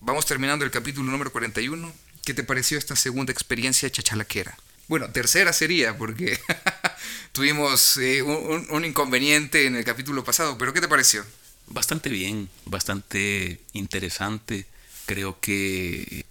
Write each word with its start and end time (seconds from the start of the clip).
vamos 0.00 0.26
terminando 0.26 0.64
el 0.64 0.70
capítulo 0.70 1.10
número 1.10 1.32
41. 1.32 1.92
¿Qué 2.24 2.34
te 2.34 2.44
pareció 2.44 2.78
esta 2.78 2.96
segunda 2.96 3.32
experiencia 3.32 3.90
chachalaquera? 3.90 4.56
Bueno, 4.88 5.10
tercera 5.10 5.52
sería, 5.52 5.96
porque 5.96 6.38
tuvimos 7.32 7.96
eh, 7.98 8.22
un, 8.22 8.84
inconveniente 8.84 9.66
en 9.66 9.76
el 9.76 9.84
capítulo 9.84 10.24
pasado, 10.24 10.58
pero 10.58 10.72
¿qué 10.72 10.80
te 10.80 10.88
pareció? 10.88 11.24
Bastante 11.68 12.10
bien, 12.10 12.48
bastante 12.66 13.60
interesante. 13.72 14.66
Creo 15.06 15.38
que 15.40 16.26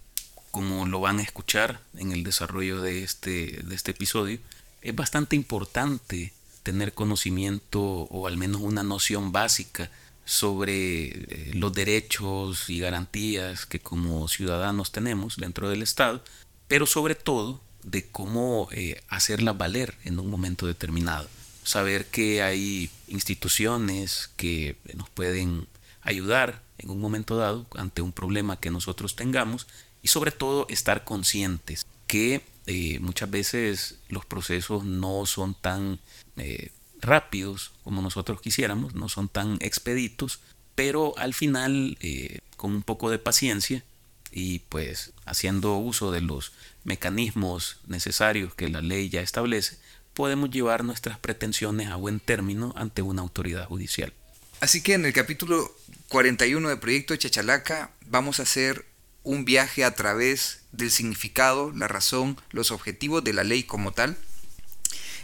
como 0.50 0.86
lo 0.86 1.00
van 1.00 1.20
a 1.20 1.22
escuchar 1.22 1.80
en 1.96 2.12
el 2.12 2.24
desarrollo 2.24 2.82
de 2.82 3.02
este, 3.02 3.60
de 3.62 3.74
este 3.74 3.92
episodio, 3.92 4.38
es 4.82 4.94
bastante 4.94 5.36
importante 5.36 6.32
tener 6.62 6.92
conocimiento 6.92 7.80
o 7.80 8.26
al 8.26 8.36
menos 8.36 8.60
una 8.60 8.82
noción 8.82 9.32
básica 9.32 9.90
sobre 10.30 11.08
eh, 11.08 11.50
los 11.54 11.72
derechos 11.72 12.70
y 12.70 12.78
garantías 12.78 13.66
que 13.66 13.80
como 13.80 14.28
ciudadanos 14.28 14.92
tenemos 14.92 15.36
dentro 15.36 15.68
del 15.68 15.82
Estado, 15.82 16.22
pero 16.68 16.86
sobre 16.86 17.16
todo 17.16 17.60
de 17.82 18.06
cómo 18.06 18.68
eh, 18.70 19.02
hacerlas 19.08 19.58
valer 19.58 19.96
en 20.04 20.20
un 20.20 20.30
momento 20.30 20.68
determinado. 20.68 21.28
Saber 21.64 22.06
que 22.06 22.42
hay 22.42 22.90
instituciones 23.08 24.30
que 24.36 24.76
nos 24.94 25.10
pueden 25.10 25.66
ayudar 26.00 26.62
en 26.78 26.90
un 26.90 27.00
momento 27.00 27.36
dado 27.36 27.66
ante 27.76 28.00
un 28.00 28.12
problema 28.12 28.60
que 28.60 28.70
nosotros 28.70 29.16
tengamos 29.16 29.66
y 30.00 30.08
sobre 30.08 30.30
todo 30.30 30.66
estar 30.68 31.02
conscientes 31.02 31.84
que 32.06 32.42
eh, 32.66 33.00
muchas 33.00 33.28
veces 33.28 33.98
los 34.08 34.24
procesos 34.26 34.84
no 34.84 35.26
son 35.26 35.54
tan 35.54 35.98
eh, 36.36 36.70
rápidos 37.00 37.72
como 37.84 38.02
nosotros 38.02 38.40
quisiéramos, 38.40 38.94
no 38.94 39.08
son 39.08 39.28
tan 39.28 39.58
expeditos, 39.60 40.40
pero 40.74 41.14
al 41.18 41.34
final 41.34 41.96
eh, 42.00 42.40
con 42.56 42.72
un 42.72 42.82
poco 42.82 43.10
de 43.10 43.18
paciencia 43.18 43.84
y 44.32 44.60
pues 44.60 45.12
haciendo 45.24 45.76
uso 45.76 46.12
de 46.12 46.20
los 46.20 46.52
mecanismos 46.84 47.78
necesarios 47.86 48.54
que 48.54 48.68
la 48.68 48.80
ley 48.80 49.08
ya 49.08 49.20
establece, 49.20 49.78
podemos 50.14 50.50
llevar 50.50 50.84
nuestras 50.84 51.18
pretensiones 51.18 51.88
a 51.88 51.96
buen 51.96 52.20
término 52.20 52.72
ante 52.76 53.02
una 53.02 53.22
autoridad 53.22 53.66
judicial. 53.66 54.12
Así 54.60 54.82
que 54.82 54.94
en 54.94 55.06
el 55.06 55.12
capítulo 55.12 55.74
41 56.08 56.68
de 56.68 56.76
Proyecto 56.76 57.16
Chachalaca 57.16 57.92
vamos 58.06 58.40
a 58.40 58.42
hacer 58.42 58.84
un 59.22 59.44
viaje 59.44 59.84
a 59.84 59.94
través 59.94 60.60
del 60.72 60.90
significado, 60.90 61.72
la 61.72 61.88
razón, 61.88 62.38
los 62.50 62.70
objetivos 62.70 63.24
de 63.24 63.32
la 63.32 63.44
ley 63.44 63.62
como 63.62 63.92
tal. 63.92 64.16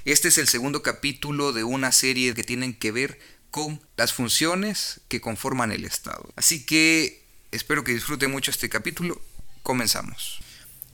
Este 0.06 0.28
es 0.28 0.38
el 0.38 0.46
segundo 0.46 0.84
capítulo 0.84 1.52
de 1.52 1.64
una 1.64 1.90
serie 1.90 2.32
que 2.32 2.44
tienen 2.44 2.74
que 2.74 2.92
ver 2.92 3.18
con 3.50 3.82
las 3.96 4.12
funciones 4.12 5.00
que 5.08 5.20
conforman 5.20 5.72
el 5.72 5.84
Estado. 5.84 6.32
Así 6.36 6.64
que 6.64 7.24
espero 7.50 7.82
que 7.82 7.92
disfruten 7.92 8.30
mucho 8.30 8.52
este 8.52 8.68
capítulo. 8.68 9.20
Comenzamos. 9.64 10.38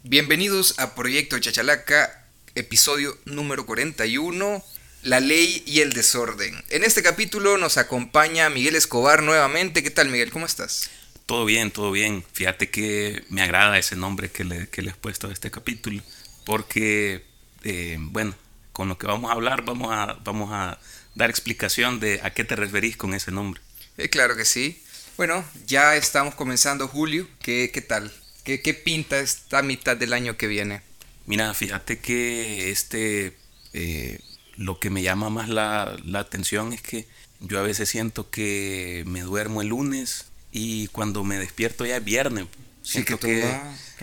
Bienvenidos 0.02 0.78
a 0.78 0.94
Proyecto 0.94 1.38
Chachalaca, 1.38 2.26
episodio 2.54 3.18
número 3.26 3.66
41, 3.66 4.64
La 5.02 5.20
ley 5.20 5.62
y 5.66 5.80
el 5.80 5.92
desorden. 5.92 6.64
En 6.70 6.82
este 6.82 7.02
capítulo 7.02 7.58
nos 7.58 7.76
acompaña 7.76 8.48
Miguel 8.48 8.76
Escobar 8.76 9.22
nuevamente. 9.22 9.82
¿Qué 9.82 9.90
tal 9.90 10.08
Miguel? 10.08 10.30
¿Cómo 10.30 10.46
estás? 10.46 10.88
Todo 11.26 11.44
bien, 11.44 11.70
todo 11.70 11.92
bien. 11.92 12.24
Fíjate 12.32 12.70
que 12.70 13.22
me 13.28 13.42
agrada 13.42 13.76
ese 13.76 13.94
nombre 13.94 14.30
que 14.30 14.44
le, 14.44 14.70
que 14.70 14.80
he 14.80 14.94
puesto 14.94 15.28
a 15.28 15.32
este 15.34 15.50
capítulo, 15.50 16.02
porque, 16.46 17.26
eh, 17.62 17.98
bueno, 18.00 18.34
con 18.72 18.88
lo 18.88 18.98
que 18.98 19.06
vamos 19.06 19.30
a 19.30 19.34
hablar 19.34 19.64
vamos 19.64 19.88
a, 19.92 20.18
vamos 20.24 20.50
a 20.52 20.78
dar 21.14 21.30
explicación 21.30 22.00
de 22.00 22.20
a 22.22 22.30
qué 22.30 22.44
te 22.44 22.56
referís 22.56 22.96
con 22.96 23.14
ese 23.14 23.30
nombre. 23.30 23.60
Eh, 23.98 24.08
claro 24.08 24.36
que 24.36 24.44
sí. 24.44 24.82
Bueno, 25.16 25.44
ya 25.66 25.96
estamos 25.96 26.34
comenzando 26.34 26.88
julio. 26.88 27.28
¿Qué, 27.40 27.70
qué 27.72 27.82
tal? 27.82 28.12
¿Qué, 28.44 28.62
¿Qué, 28.62 28.74
pinta 28.74 29.20
esta 29.20 29.62
mitad 29.62 29.96
del 29.96 30.14
año 30.14 30.36
que 30.36 30.46
viene? 30.46 30.82
Mira, 31.26 31.52
fíjate 31.54 31.98
que 31.98 32.70
este, 32.70 33.36
eh, 33.72 34.18
lo 34.56 34.80
que 34.80 34.90
me 34.90 35.02
llama 35.02 35.30
más 35.30 35.48
la, 35.48 35.96
la 36.04 36.20
atención 36.20 36.72
es 36.72 36.82
que 36.82 37.06
yo 37.40 37.58
a 37.58 37.62
veces 37.62 37.88
siento 37.88 38.30
que 38.30 39.04
me 39.06 39.20
duermo 39.20 39.62
el 39.62 39.68
lunes 39.68 40.26
y 40.50 40.88
cuando 40.88 41.24
me 41.24 41.38
despierto 41.38 41.84
ya 41.84 41.96
es 41.98 42.04
viernes. 42.04 42.46
Siento, 42.82 43.18
que, 43.20 43.48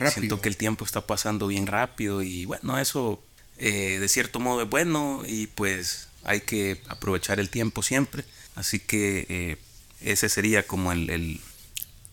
siento 0.09 0.40
que 0.40 0.47
el 0.47 0.56
tiempo 0.56 0.85
está 0.85 1.06
pasando 1.06 1.47
bien 1.47 1.68
rápido 1.68 2.22
y 2.22 2.46
bueno, 2.46 2.79
eso 2.79 3.22
eh, 3.59 4.00
de 4.00 4.08
cierto 4.08 4.40
modo 4.40 4.64
es 4.64 4.70
bueno 4.70 5.24
y 5.28 5.47
pues 5.47 6.08
hay 6.24 6.42
que 6.42 6.81
aprovechar 6.88 7.40
el 7.40 7.50
tiempo 7.50 7.84
siempre. 7.84 8.24
Así 8.56 8.80
que 8.80 9.25
eh, 9.30 9.58
ese 10.02 10.30
sería 10.30 10.66
como 10.66 10.92
el, 10.92 11.42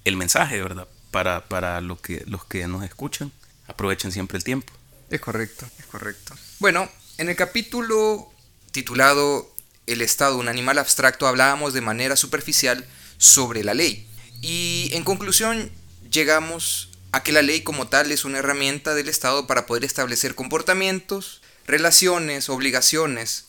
el, 0.05 0.17
mensaje, 0.17 0.61
¿verdad? 0.61 0.89
Para, 1.11 1.49
para 1.49 1.81
lo 1.81 2.01
que, 2.01 2.25
los 2.27 2.45
que 2.45 2.67
nos 2.67 2.85
escuchan. 2.85 3.33
Aprovechen 3.69 4.13
siempre 4.13 4.39
el 4.39 4.45
tiempo. 4.45 4.73
Es 5.11 5.21
correcto, 5.21 5.67
es 5.79 5.87
correcto. 5.87 6.35
Bueno, 6.59 6.89
en 7.19 7.29
el 7.29 7.37
capítulo 7.37 8.33
titulado 8.73 9.55
El 9.87 10.03
Estado, 10.03 10.37
un 10.39 10.49
animal 10.49 10.79
abstracto, 10.79 11.27
hablábamos 11.27 11.73
de 11.73 11.81
manera 11.81 12.17
superficial 12.17 12.85
sobre 13.19 13.63
la 13.65 13.75
ley. 13.75 14.09
Y 14.43 14.91
en 14.93 15.05
conclusión, 15.05 15.71
llegamos 16.11 16.91
a 17.17 17.23
que 17.23 17.33
la 17.33 17.41
ley 17.41 17.63
como 17.63 17.89
tal 17.89 18.13
es 18.13 18.27
una 18.27 18.41
herramienta 18.41 18.95
del 18.95 19.09
Estado 19.09 19.47
para 19.47 19.65
poder 19.65 19.85
establecer 19.85 20.35
comportamientos, 20.35 21.41
relaciones, 21.67 22.51
obligaciones 22.51 23.47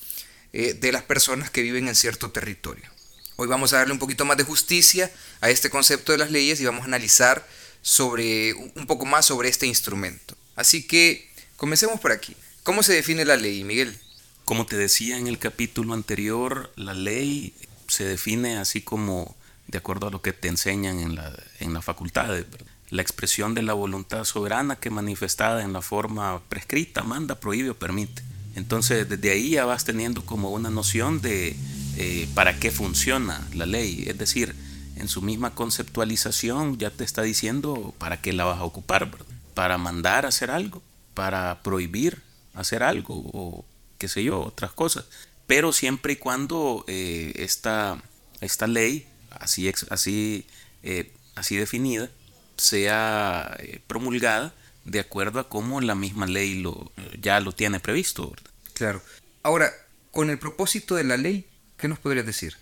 eh, 0.54 0.74
de 0.74 0.94
las 0.94 1.04
personas 1.04 1.52
que 1.52 1.64
viven 1.64 1.90
en 1.90 1.96
cierto 1.96 2.32
territorio. 2.32 2.90
Hoy 3.36 3.50
vamos 3.50 3.74
a 3.74 3.80
darle 3.80 3.92
un 3.92 4.00
poquito 4.00 4.24
más 4.24 4.38
de 4.38 4.46
justicia 4.46 5.12
a 5.42 5.50
este 5.50 5.70
concepto 5.70 6.14
de 6.14 6.18
las 6.18 6.32
leyes 6.32 6.62
y 6.62 6.66
vamos 6.66 6.84
a 6.84 6.86
analizar 6.86 7.46
sobre 7.82 8.54
un 8.54 8.88
poco 8.88 9.06
más 9.06 9.26
sobre 9.26 9.50
este 9.50 9.68
instrumento. 9.68 10.38
Así 10.56 10.88
que 10.88 11.30
comencemos 11.58 12.00
por 12.00 12.14
aquí. 12.14 12.38
¿Cómo 12.64 12.84
se 12.84 12.94
define 12.94 13.26
la 13.26 13.36
ley, 13.36 13.66
Miguel? 13.66 14.00
Como 14.46 14.66
te 14.66 14.78
decía 14.78 15.18
en 15.18 15.28
el 15.28 15.40
capítulo 15.40 15.94
anterior, 15.94 16.72
la 16.78 16.94
ley 16.94 17.54
se 17.90 18.06
define 18.06 18.60
así 18.60 18.80
como 18.80 19.36
de 19.68 19.78
acuerdo 19.78 20.08
a 20.08 20.12
lo 20.12 20.22
que 20.22 20.32
te 20.32 20.48
enseñan 20.48 21.00
en 21.00 21.16
la, 21.16 21.38
en 21.60 21.74
la 21.74 21.82
facultad. 21.82 22.46
La 22.90 23.02
expresión 23.02 23.54
de 23.54 23.64
la 23.64 23.74
voluntad 23.74 24.24
soberana 24.24 24.78
que 24.78 24.90
manifestada 24.90 25.64
en 25.64 25.74
la 25.74 25.82
forma 25.82 26.42
prescrita 26.48 27.04
manda, 27.04 27.36
prohíbe 27.40 27.72
o 27.72 27.78
permite. 27.78 28.24
Entonces 28.56 29.10
desde 29.10 29.32
ahí 29.32 29.52
ya 29.52 29.66
vas 29.66 29.84
teniendo 29.84 30.26
como 30.26 30.52
una 30.52 30.70
noción 30.70 31.22
de 31.22 31.56
eh, 31.98 32.30
para 32.34 32.60
qué 32.60 32.72
funciona 32.72 33.46
la 33.54 33.66
ley. 33.66 34.06
Es 34.08 34.18
decir, 34.18 34.56
en 34.96 35.10
su 35.10 35.22
misma 35.22 35.54
conceptualización 35.54 36.78
ya 36.78 36.90
te 36.90 37.04
está 37.04 37.24
diciendo 37.24 37.94
para 37.98 38.22
qué 38.22 38.32
la 38.32 38.46
vas 38.46 38.60
a 38.60 38.64
ocupar. 38.64 39.12
Para 39.54 39.78
mandar 39.78 40.26
hacer 40.26 40.50
algo, 40.50 40.82
para 41.14 41.62
prohibir 41.64 42.22
hacer 42.54 42.84
algo 42.84 43.16
o 43.34 43.66
qué 43.98 44.08
sé 44.08 44.24
yo, 44.24 44.40
otras 44.40 44.72
cosas. 44.72 45.06
Pero 45.46 45.74
siempre 45.74 46.14
y 46.14 46.16
cuando 46.16 46.86
eh, 46.88 47.34
esta, 47.36 48.02
esta 48.40 48.66
ley 48.68 49.08
así, 49.32 49.72
así, 49.90 50.48
eh, 50.84 51.12
así 51.36 51.58
definida 51.58 52.10
sea 52.58 53.56
eh, 53.60 53.80
promulgada 53.88 54.54
de 54.86 55.00
acuerdo 55.00 55.40
a 55.40 55.50
cómo 55.50 55.82
la 55.82 55.96
misma 55.96 56.26
ley 56.26 56.56
lo, 56.62 56.92
ya 57.20 57.40
lo 57.40 57.52
tiene 57.52 57.80
previsto. 57.80 58.34
Claro. 58.74 59.02
Ahora, 59.44 59.72
con 60.12 60.30
el 60.30 60.40
propósito 60.40 60.96
de 60.96 61.04
la 61.04 61.18
ley, 61.18 61.46
¿qué 61.78 61.88
nos 61.88 62.00
podrías 62.00 62.26
decir? 62.26 62.56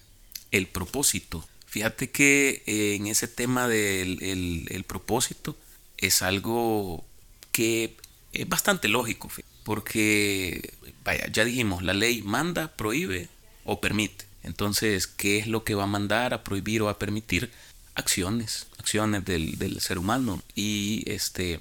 El 0.51 0.67
propósito. 0.67 1.47
Fíjate 1.65 2.09
que 2.09 2.63
eh, 2.65 2.95
en 2.95 3.07
ese 3.07 3.27
tema 3.27 3.67
del 3.67 4.67
el, 4.69 4.83
propósito 4.85 5.57
es 5.97 6.21
algo 6.21 7.05
que 7.51 7.97
es 8.31 8.47
bastante 8.47 8.87
lógico, 8.87 9.29
porque, 9.63 10.73
vaya, 11.03 11.27
ya 11.27 11.43
dijimos, 11.45 11.83
la 11.83 11.93
ley 11.93 12.21
manda, 12.21 12.75
prohíbe 12.75 13.29
o 13.65 13.81
permite. 13.81 14.25
Entonces, 14.43 15.07
¿qué 15.07 15.37
es 15.37 15.47
lo 15.47 15.63
que 15.63 15.75
va 15.75 15.83
a 15.83 15.87
mandar 15.87 16.33
a 16.33 16.43
prohibir 16.43 16.81
o 16.81 16.89
a 16.89 16.99
permitir? 16.99 17.51
Acciones, 17.95 18.67
acciones 18.77 19.25
del, 19.25 19.79
ser 19.81 19.97
humano 19.97 20.41
y 20.53 21.03
este, 21.07 21.59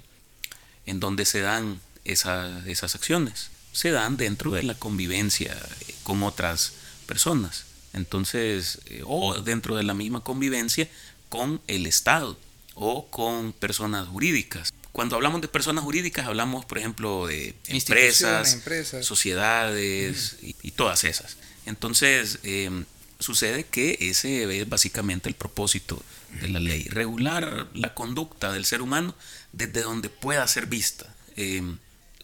en 0.87 1.01
dónde 1.01 1.25
se 1.25 1.41
dan 1.41 1.81
esas, 2.05 2.67
esas 2.67 2.95
acciones. 2.95 3.51
Se 3.73 3.91
dan 3.91 4.17
dentro 4.17 4.53
de 4.53 4.63
la 4.63 4.75
convivencia 4.75 5.57
con 6.03 6.23
otras 6.23 6.75
personas. 7.07 7.65
Entonces, 7.93 8.81
eh, 8.87 9.03
o 9.05 9.41
dentro 9.41 9.77
de 9.77 9.85
la 9.85 9.95
misma 9.95 10.21
convivencia 10.21 10.89
con 11.29 11.61
el 11.67 11.87
Estado 11.87 12.37
o 12.75 13.07
con 13.09 13.53
personas 13.53 14.09
jurídicas. 14.09 14.73
Cuando 14.93 15.17
hablamos 15.17 15.41
de 15.41 15.49
personas 15.49 15.85
jurídicas, 15.85 16.27
hablamos, 16.27 16.65
por 16.65 16.79
ejemplo, 16.79 17.27
de 17.27 17.55
empresas, 17.67 18.61
sociedades 19.01 20.37
y, 20.41 20.71
todas 20.73 21.03
esas. 21.05 21.37
Entonces, 21.67 22.39
em, 22.43 22.85
sucede 23.19 23.65
que 23.65 23.97
ese 24.01 24.61
es 24.61 24.69
básicamente 24.69 25.29
el 25.29 25.35
propósito 25.35 26.01
de 26.41 26.49
la 26.49 26.61
ley, 26.61 26.85
regular 26.85 27.69
la 27.75 27.95
conducta 27.95 28.53
del 28.53 28.65
ser 28.65 28.83
humano 28.83 29.15
desde 29.53 29.83
donde 29.83 30.09
pueda 30.09 30.47
ser 30.49 30.67
vista, 30.67 31.15
em, 31.37 31.79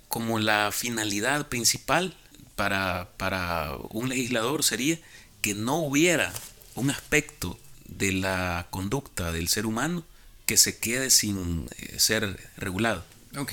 como 0.08 0.38
la 0.38 0.70
finalidad 0.72 1.48
principal 1.48 2.16
para, 2.56 3.10
para 3.16 3.76
un 3.90 4.08
legislador 4.08 4.64
sería 4.64 4.98
que 5.40 5.54
no 5.54 5.76
hubiera 5.76 6.32
un 6.74 6.90
aspecto 6.90 7.58
de 7.86 8.12
la 8.12 8.66
conducta 8.70 9.32
del 9.32 9.48
ser 9.48 9.66
humano 9.66 10.04
que 10.46 10.56
se 10.56 10.78
quede 10.78 11.10
sin 11.10 11.68
eh, 11.78 11.98
ser 11.98 12.38
regulado. 12.56 13.04
Ok. 13.36 13.52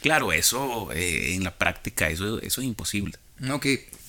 Claro, 0.00 0.32
eso 0.32 0.90
eh, 0.92 1.34
en 1.34 1.44
la 1.44 1.58
práctica, 1.58 2.08
eso, 2.08 2.40
eso 2.40 2.60
es 2.60 2.66
imposible. 2.66 3.18
Ok. 3.50 3.66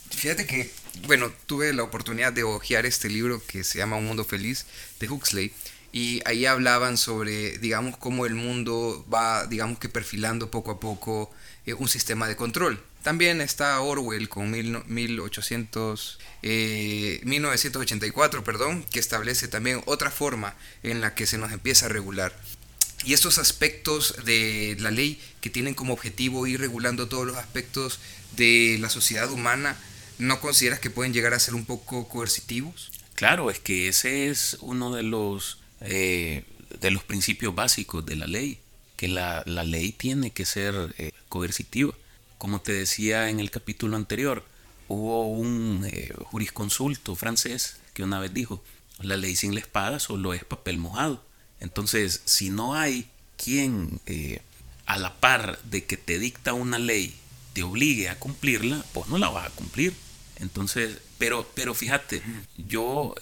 Fíjate 0.10 0.46
que, 0.46 0.72
bueno, 1.08 1.32
tuve 1.46 1.74
la 1.74 1.84
oportunidad 1.84 2.34
de 2.34 2.44
hojear 2.44 2.86
este 2.86 3.10
libro 3.10 3.42
que 3.46 3.64
se 3.64 3.78
llama 3.78 3.98
Un 3.98 4.06
Mundo 4.06 4.26
Feliz 4.26 4.66
de 5.00 5.10
Huxley 5.10 5.52
y 5.92 6.22
ahí 6.26 6.46
hablaban 6.46 6.98
sobre, 6.98 7.58
digamos, 7.58 7.98
cómo 7.98 8.26
el 8.26 8.36
mundo 8.36 9.06
va, 9.14 9.46
digamos 9.48 9.80
que 9.80 9.90
perfilando 9.90 10.50
poco 10.50 10.72
a 10.72 10.80
poco 10.80 11.32
eh, 11.66 11.74
un 11.74 11.90
sistema 11.90 12.28
de 12.28 12.36
control. 12.36 12.82
También 13.04 13.42
está 13.42 13.80
Orwell 13.82 14.30
con 14.30 14.52
mil, 14.52 14.84
1800, 14.86 16.20
1984, 17.24 18.40
eh, 18.40 18.44
perdón, 18.44 18.84
que 18.84 19.00
establece 19.00 19.48
también 19.48 19.82
otra 19.86 20.12
forma 20.12 20.56
en 20.84 21.02
la 21.02 21.16
que 21.16 21.26
se 21.26 21.38
nos 21.38 21.52
empieza 21.52 21.88
a 21.88 21.90
regular. 21.90 22.34
Y 23.04 23.14
estos 23.14 23.40
aspectos 23.40 24.16
de 24.26 24.78
la 24.80 24.92
ley 24.92 25.20
que 25.42 25.50
tienen 25.50 25.74
como 25.74 25.94
objetivo 25.94 26.46
ir 26.46 26.60
regulando 26.60 27.08
todos 27.08 27.26
los 27.26 27.38
aspectos 27.38 28.00
de 28.36 28.78
la 28.80 28.90
sociedad 28.90 29.32
humana, 29.32 29.76
¿no 30.20 30.40
consideras 30.40 30.80
que 30.80 30.92
pueden 30.92 31.12
llegar 31.12 31.34
a 31.34 31.40
ser 31.40 31.56
un 31.56 31.66
poco 31.66 32.08
coercitivos? 32.08 32.92
Claro, 33.16 33.50
es 33.50 33.60
que 33.60 33.88
ese 33.88 34.30
es 34.30 34.58
uno 34.62 34.94
de 34.94 35.02
los, 35.02 35.61
eh, 35.82 36.44
de 36.80 36.92
los 36.92 37.04
principios 37.04 37.56
básicos 37.56 38.06
de 38.06 38.16
la 38.16 38.28
ley, 38.28 38.60
que 38.96 39.08
la, 39.08 39.44
ley 39.46 39.92
tiene 39.92 40.32
que 40.32 40.46
ser 40.46 40.94
eh, 40.98 41.12
coercitiva. 41.28 41.94
Como 42.38 42.62
te 42.62 42.72
decía 42.74 43.30
en 43.30 43.40
el 43.40 43.52
capítulo 43.52 43.98
anterior, 43.98 44.46
hubo 44.88 45.28
un 45.28 45.88
eh, 45.92 46.14
jurisconsulto 46.26 47.16
francés 47.16 47.78
que 47.94 48.04
una 48.04 48.20
vez 48.20 48.34
dijo, 48.34 48.64
la 49.00 49.18
ley 49.18 49.36
sin 49.36 49.54
la 49.54 49.60
espada 49.60 50.00
solo 50.00 50.34
es 50.34 50.44
papel 50.44 50.78
mojado. 50.78 51.24
Entonces, 51.60 52.22
si 52.26 52.50
no 52.50 52.76
hay 52.76 53.10
quien 53.38 54.00
a 54.86 54.98
la 54.98 55.20
par 55.20 55.60
de 55.64 55.86
que 55.86 55.98
te 55.98 56.20
dicta 56.20 56.54
una 56.54 56.80
ley 56.80 57.16
te 57.54 57.64
obligue 57.64 58.10
a 58.10 58.20
cumplirla, 58.20 58.84
pues 58.94 59.08
no 59.08 59.18
la 59.18 59.30
vas 59.30 59.48
a 59.48 59.56
cumplir. 59.56 59.94
Entonces, 60.38 61.00
pero, 61.18 61.50
pero 61.54 61.74
fíjate, 61.74 62.22
yo 62.58 63.14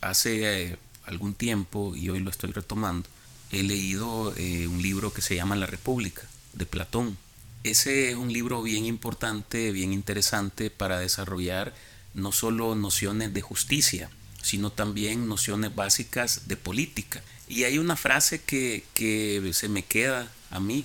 hace 0.00 0.78
algún 1.06 1.34
tiempo, 1.34 1.94
y 1.96 2.08
hoy 2.08 2.20
lo 2.20 2.30
estoy 2.30 2.52
retomando, 2.52 3.08
he 3.50 3.62
leído 3.62 4.34
un 4.36 4.82
libro 4.82 5.12
que 5.12 5.22
se 5.22 5.36
llama 5.36 5.56
La 5.56 5.66
República, 5.66 6.22
de 6.52 6.66
Platón. 6.66 7.16
Ese 7.62 8.10
es 8.10 8.16
un 8.16 8.32
libro 8.32 8.62
bien 8.62 8.84
importante, 8.84 9.72
bien 9.72 9.92
interesante 9.92 10.70
para 10.70 10.98
desarrollar 10.98 11.74
no 12.12 12.30
solo 12.30 12.74
nociones 12.74 13.32
de 13.32 13.40
justicia, 13.40 14.10
sino 14.42 14.70
también 14.70 15.28
nociones 15.28 15.74
básicas 15.74 16.46
de 16.46 16.56
política. 16.56 17.22
Y 17.48 17.64
hay 17.64 17.78
una 17.78 17.96
frase 17.96 18.40
que, 18.42 18.84
se 19.52 19.68
me 19.68 19.84
queda 19.84 20.30
a 20.50 20.60
mí, 20.60 20.84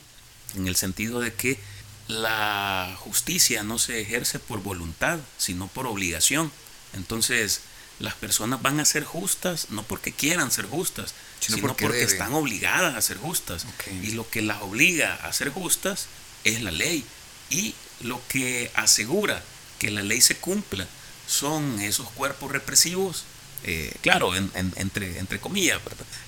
en 0.55 0.67
el 0.67 0.75
sentido 0.75 1.19
de 1.19 1.33
que 1.33 1.59
la 2.07 2.95
justicia 2.97 3.63
no 3.63 3.77
se 3.77 4.01
ejerce 4.01 4.39
por 4.39 4.63
voluntad, 4.63 5.19
sino 5.37 5.67
por 5.67 5.85
obligación. 5.85 6.51
Entonces, 6.93 7.61
las 7.99 8.13
personas 8.15 8.61
van 8.61 8.79
a 8.79 8.85
ser 8.85 9.03
justas 9.03 9.67
no 9.69 9.83
porque 9.83 10.11
quieran 10.11 10.51
ser 10.51 10.65
justas, 10.65 11.13
sino, 11.39 11.59
porque, 11.59 12.03
están 12.03 12.33
obligadas 12.33 12.95
a 12.95 13.01
ser 13.01 13.17
justas. 13.17 13.65
Y 14.01 14.11
lo 14.11 14.29
que 14.29 14.41
las 14.41 14.61
obliga 14.61 15.15
a 15.15 15.33
ser 15.33 15.49
justas 15.49 16.07
es 16.43 16.61
la 16.61 16.71
ley. 16.71 17.03
Y 17.49 17.75
lo 18.01 18.21
que 18.27 18.71
asegura 18.75 19.43
que 19.79 19.91
la 19.91 20.01
ley 20.01 20.21
se 20.21 20.37
cumpla 20.37 20.87
son 21.27 21.79
esos 21.79 22.09
cuerpos 22.11 22.51
represivos 22.51 23.25
eh, 23.63 23.93
claro, 24.01 24.35
entre, 24.35 25.19
entre 25.19 25.39
comillas, 25.39 25.79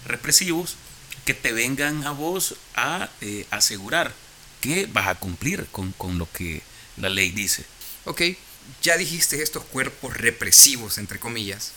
represivos, 0.05 0.75
que 1.25 1.33
te 1.33 1.53
vengan 1.53 2.05
a 2.05 2.11
vos 2.11 2.55
a 2.75 3.09
eh, 3.21 3.45
asegurar 3.51 4.13
que 4.59 4.87
vas 4.87 5.07
a 5.07 5.15
cumplir 5.15 5.67
con, 5.71 5.93
lo 6.17 6.31
que 6.31 6.61
la 6.97 7.09
ley 7.09 7.31
dice. 7.31 7.65
Ok, 8.05 8.21
ya 8.81 8.97
dijiste 8.97 9.41
estos 9.41 9.63
cuerpos 9.63 10.15
represivos, 10.15 10.97
entre 10.97 11.19
comillas. 11.19 11.71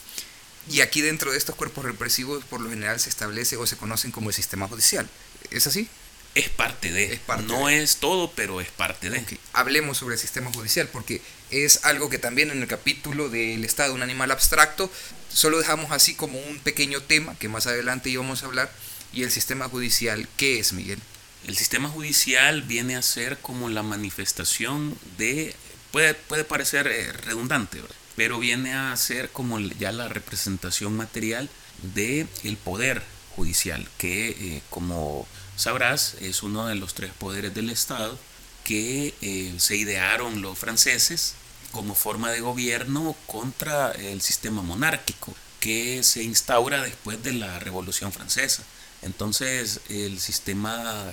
Y 0.69 0.81
aquí 0.81 1.01
dentro 1.01 1.31
de 1.31 1.37
estos 1.37 1.55
cuerpos 1.55 1.85
represivos 1.85 2.43
por 2.45 2.59
lo 2.59 2.69
general 2.69 2.99
se 2.99 3.09
establece 3.09 3.57
o 3.57 3.67
se 3.67 3.77
conocen 3.77 4.11
como 4.11 4.29
el 4.29 4.35
sistema 4.35 4.67
judicial. 4.67 5.07
¿Es 5.51 5.67
así? 5.67 5.87
Es 6.35 6.49
parte 6.49 6.91
de. 6.91 7.19
no 7.47 7.69
es 7.69 7.97
todo, 7.97 8.29
pero 8.31 8.59
es 8.59 8.69
parte 8.69 9.09
de. 9.09 9.23
Hablemos 9.53 9.99
sobre 9.99 10.15
el 10.15 10.19
sistema 10.19 10.51
judicial, 10.51 10.89
porque 10.91 11.21
es 11.49 11.85
algo 11.85 12.09
que 12.09 12.17
también 12.17 12.49
en 12.49 12.61
el 12.61 12.67
capítulo 12.67 13.29
del 13.29 13.63
Estado, 13.63 13.93
un 13.93 14.01
animal 14.01 14.31
abstracto, 14.31 14.91
solo 15.31 15.59
dejamos 15.59 15.91
así 15.91 16.13
como 16.13 16.37
un 16.37 16.59
pequeño 16.59 17.01
tema 17.01 17.37
que 17.39 17.47
más 17.47 17.67
adelante 17.67 18.09
íbamos 18.09 18.43
a 18.43 18.47
hablar. 18.47 18.69
Y 19.13 19.23
el 19.23 19.31
sistema 19.31 19.69
judicial, 19.69 20.27
¿qué 20.35 20.59
es, 20.59 20.73
Miguel? 20.73 20.99
El 21.47 21.55
sistema 21.55 21.87
judicial 21.87 22.63
viene 22.63 22.97
a 22.97 23.01
ser 23.01 23.37
como 23.37 23.69
la 23.69 23.83
manifestación 23.83 24.97
de. 25.17 25.55
Puede, 25.95 26.13
puede 26.13 26.43
parecer 26.43 26.87
eh, 26.87 27.13
redundante, 27.13 27.81
pero 28.17 28.37
viene 28.37 28.73
a 28.73 28.93
ser 28.97 29.29
como 29.29 29.61
ya 29.61 29.93
la 29.93 30.09
representación 30.09 30.93
material 30.97 31.49
del 31.95 32.27
el 32.43 32.57
poder 32.57 33.01
judicial, 33.33 33.87
que 33.97 34.31
eh, 34.31 34.61
como 34.69 35.25
sabrás 35.55 36.15
es 36.19 36.43
uno 36.43 36.67
de 36.67 36.75
los 36.75 36.95
tres 36.95 37.13
poderes 37.13 37.53
del 37.53 37.69
Estado 37.69 38.19
que 38.65 39.13
eh, 39.21 39.53
se 39.57 39.77
idearon 39.77 40.41
los 40.41 40.59
franceses 40.59 41.35
como 41.71 41.95
forma 41.95 42.29
de 42.29 42.41
gobierno 42.41 43.15
contra 43.25 43.93
el 43.93 44.19
sistema 44.19 44.61
monárquico 44.61 45.33
que 45.61 46.03
se 46.03 46.23
instaura 46.23 46.81
después 46.81 47.23
de 47.23 47.31
la 47.31 47.57
Revolución 47.59 48.11
Francesa. 48.11 48.63
Entonces 49.01 49.79
el 49.87 50.19
sistema 50.19 51.05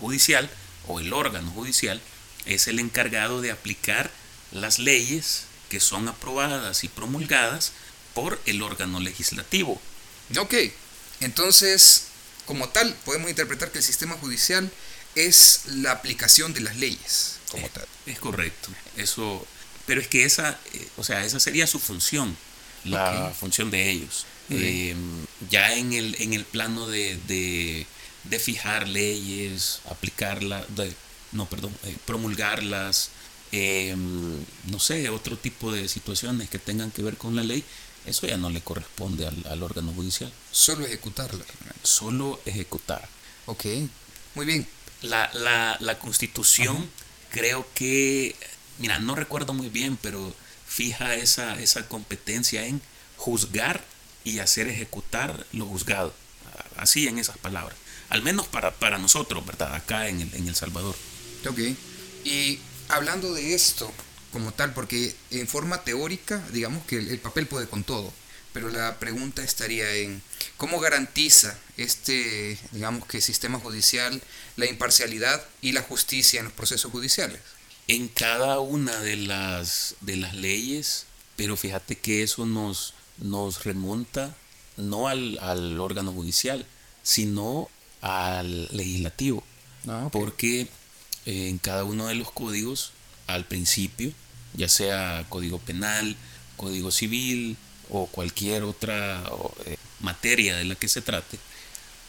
judicial 0.00 0.48
o 0.86 0.98
el 0.98 1.12
órgano 1.12 1.50
judicial 1.50 2.00
es 2.48 2.66
el 2.66 2.78
encargado 2.78 3.40
de 3.40 3.50
aplicar 3.50 4.10
las 4.52 4.78
leyes 4.78 5.44
que 5.68 5.80
son 5.80 6.08
aprobadas 6.08 6.82
y 6.84 6.88
promulgadas 6.88 7.72
por 8.14 8.40
el 8.46 8.62
órgano 8.62 9.00
legislativo. 9.00 9.80
Ok, 10.38 10.54
entonces, 11.20 12.04
como 12.46 12.68
tal, 12.68 12.94
podemos 13.04 13.30
interpretar 13.30 13.70
que 13.70 13.78
el 13.78 13.84
sistema 13.84 14.16
judicial 14.16 14.70
es 15.14 15.62
la 15.66 15.92
aplicación 15.92 16.54
de 16.54 16.60
las 16.60 16.76
leyes, 16.76 17.36
como 17.50 17.66
es, 17.66 17.72
tal. 17.72 17.86
Es 18.06 18.18
correcto. 18.18 18.70
Eso, 18.96 19.46
pero 19.86 20.00
es 20.00 20.08
que 20.08 20.24
esa, 20.24 20.58
eh, 20.72 20.88
o 20.96 21.04
sea, 21.04 21.24
esa 21.24 21.40
sería 21.40 21.66
su 21.66 21.78
función, 21.78 22.36
la 22.84 23.32
función 23.38 23.70
de 23.70 23.90
ellos. 23.90 24.26
Eh, 24.50 24.96
ya 25.50 25.74
en 25.74 25.92
el, 25.92 26.16
en 26.20 26.32
el 26.32 26.44
plano 26.46 26.86
de, 26.86 27.18
de, 27.26 28.38
fijar 28.38 28.88
leyes, 28.88 29.80
aplicarlas, 29.90 30.64
no, 31.32 31.46
perdón, 31.46 31.74
eh, 31.84 31.96
promulgarlas, 32.06 33.10
no 33.52 34.78
sé, 34.78 35.08
otro 35.08 35.38
tipo 35.38 35.72
de 35.72 35.88
situaciones 35.88 36.50
que 36.50 36.58
tengan 36.58 36.90
que 36.90 37.02
ver 37.02 37.16
con 37.16 37.34
la 37.34 37.42
ley, 37.42 37.64
eso 38.08 38.26
ya 38.26 38.36
no 38.36 38.50
le 38.50 38.60
corresponde 38.60 39.26
al, 39.26 39.62
órgano 39.62 39.92
judicial. 39.92 40.32
Solo 40.50 40.86
ejecutarla. 40.86 41.44
Solo 41.82 42.40
ejecutar. 42.46 43.08
Ok, 43.46 43.64
muy 44.34 44.46
bien. 44.46 44.66
La, 45.02 45.30
la, 45.80 45.98
constitución 45.98 46.90
creo 47.30 47.66
que, 47.74 48.34
mira, 48.78 48.98
no 48.98 49.14
recuerdo 49.14 49.52
muy 49.52 49.68
bien, 49.68 49.98
pero 50.00 50.34
fija 50.66 51.14
esa, 51.14 51.60
esa 51.60 51.86
competencia 51.88 52.66
en 52.66 52.80
juzgar 53.16 53.84
y 54.24 54.38
hacer 54.38 54.68
ejecutar 54.68 55.46
lo 55.52 55.66
juzgado. 55.66 56.14
Así 56.76 57.08
en 57.08 57.18
esas 57.18 57.38
palabras. 57.38 57.76
Al 58.08 58.22
menos 58.22 58.46
para, 58.46 58.72
para 58.72 58.98
nosotros, 58.98 59.44
¿verdad? 59.44 59.74
Acá 59.74 60.08
en 60.08 60.22
el, 60.22 60.34
en 60.34 60.48
el 60.48 60.54
Salvador. 60.54 60.96
Ok. 61.46 61.58
Y 62.24 62.58
hablando 62.88 63.32
de 63.32 63.54
esto, 63.54 63.92
como 64.32 64.52
tal, 64.52 64.72
porque 64.74 65.14
en 65.30 65.48
forma 65.48 65.82
teórica, 65.84 66.42
digamos 66.52 66.84
que 66.86 66.96
el, 66.96 67.18
papel 67.18 67.46
puede 67.46 67.66
con 67.66 67.84
todo, 67.84 68.12
pero 68.52 68.68
la 68.70 68.98
pregunta 68.98 69.42
estaría 69.42 69.94
en 69.94 70.22
cómo 70.56 70.80
garantiza 70.80 71.58
este, 71.76 72.58
digamos 72.72 73.06
que 73.06 73.20
sistema 73.20 73.58
judicial 73.60 74.20
la 74.56 74.66
imparcialidad 74.66 75.44
y 75.62 75.72
la 75.72 75.82
justicia 75.82 76.40
en 76.40 76.46
los 76.46 76.54
procesos 76.54 76.90
judiciales. 76.90 77.40
En 77.86 78.08
cada 78.08 78.60
una 78.60 78.98
de 79.00 79.16
las, 79.16 79.94
de 80.00 80.16
las 80.16 80.34
leyes, 80.34 81.06
pero 81.36 81.56
fíjate 81.56 81.96
que 81.96 82.22
eso 82.22 82.44
nos, 82.44 82.94
nos 83.18 83.64
remonta 83.64 84.36
no 84.76 85.08
al, 85.08 85.80
órgano 85.80 86.12
judicial, 86.12 86.66
sino 87.02 87.68
al 88.00 88.68
legislativo. 88.76 89.42
Ah, 89.86 90.08
porque 90.12 90.68
en 91.28 91.58
cada 91.58 91.84
uno 91.84 92.06
de 92.06 92.14
los 92.14 92.30
códigos 92.30 92.92
al 93.26 93.44
principio, 93.44 94.12
ya 94.54 94.68
sea 94.68 95.26
código 95.28 95.58
penal, 95.58 96.16
código 96.56 96.90
civil 96.90 97.58
o 97.90 98.06
cualquier 98.06 98.62
otra 98.62 99.22
eh, 99.66 99.76
materia 100.00 100.56
de 100.56 100.64
la 100.64 100.74
que 100.74 100.88
se 100.88 101.02
trate, 101.02 101.38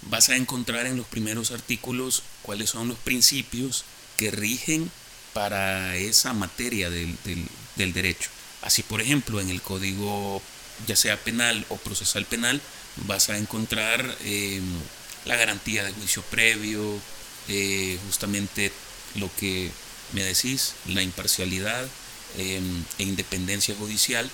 vas 0.04 0.30
a 0.30 0.38
encontrar 0.38 0.86
en 0.86 0.96
los 0.96 1.06
primeros 1.06 1.52
artículos 1.52 2.24
cuáles 2.44 2.70
son 2.70 2.88
los 2.88 2.98
principios 2.98 3.84
que 4.16 4.32
rigen 4.32 4.90
para 5.34 5.98
esa 5.98 6.32
materia 6.32 6.90
del, 6.90 7.18
derecho. 7.76 8.30
Así, 8.62 8.84
por 8.84 9.02
ejemplo, 9.02 9.42
en 9.42 9.50
el 9.50 9.62
código, 9.62 10.42
ya 10.88 10.96
sea 10.96 11.18
penal 11.18 11.66
o 11.68 11.76
procesal 11.76 12.26
penal, 12.26 12.62
vas 13.06 13.30
a 13.30 13.38
encontrar 13.38 14.18
em, 14.24 14.64
la 15.26 15.36
garantía 15.36 15.84
de 15.84 15.92
juicio 15.92 16.22
previo, 16.24 17.00
eh, 17.50 18.00
justamente 18.06 18.72
lo 19.16 19.30
que 19.38 19.72
me 20.14 20.24
decís, 20.24 20.74
la 20.88 21.02
imparcialidad 21.02 21.88
em, 22.38 22.84
e 22.98 23.04
independencia 23.04 23.76
judicial 23.76 24.30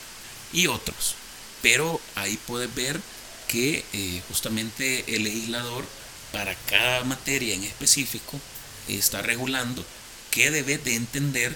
y 0.53 0.67
otros. 0.67 1.15
Pero 1.62 2.00
ahí 2.15 2.38
puedes 2.48 2.74
ver 2.74 3.00
que 3.48 3.84
eh, 3.94 4.22
justamente 4.27 5.15
el 5.15 5.24
legislador 5.24 5.86
para 6.32 6.55
cada 6.67 7.03
materia 7.03 7.55
en 7.55 7.63
específico 7.63 8.39
está 8.88 9.22
regulando 9.22 9.86
qué 10.32 10.51
debe 10.51 10.77
de 10.77 10.96
entender 10.96 11.55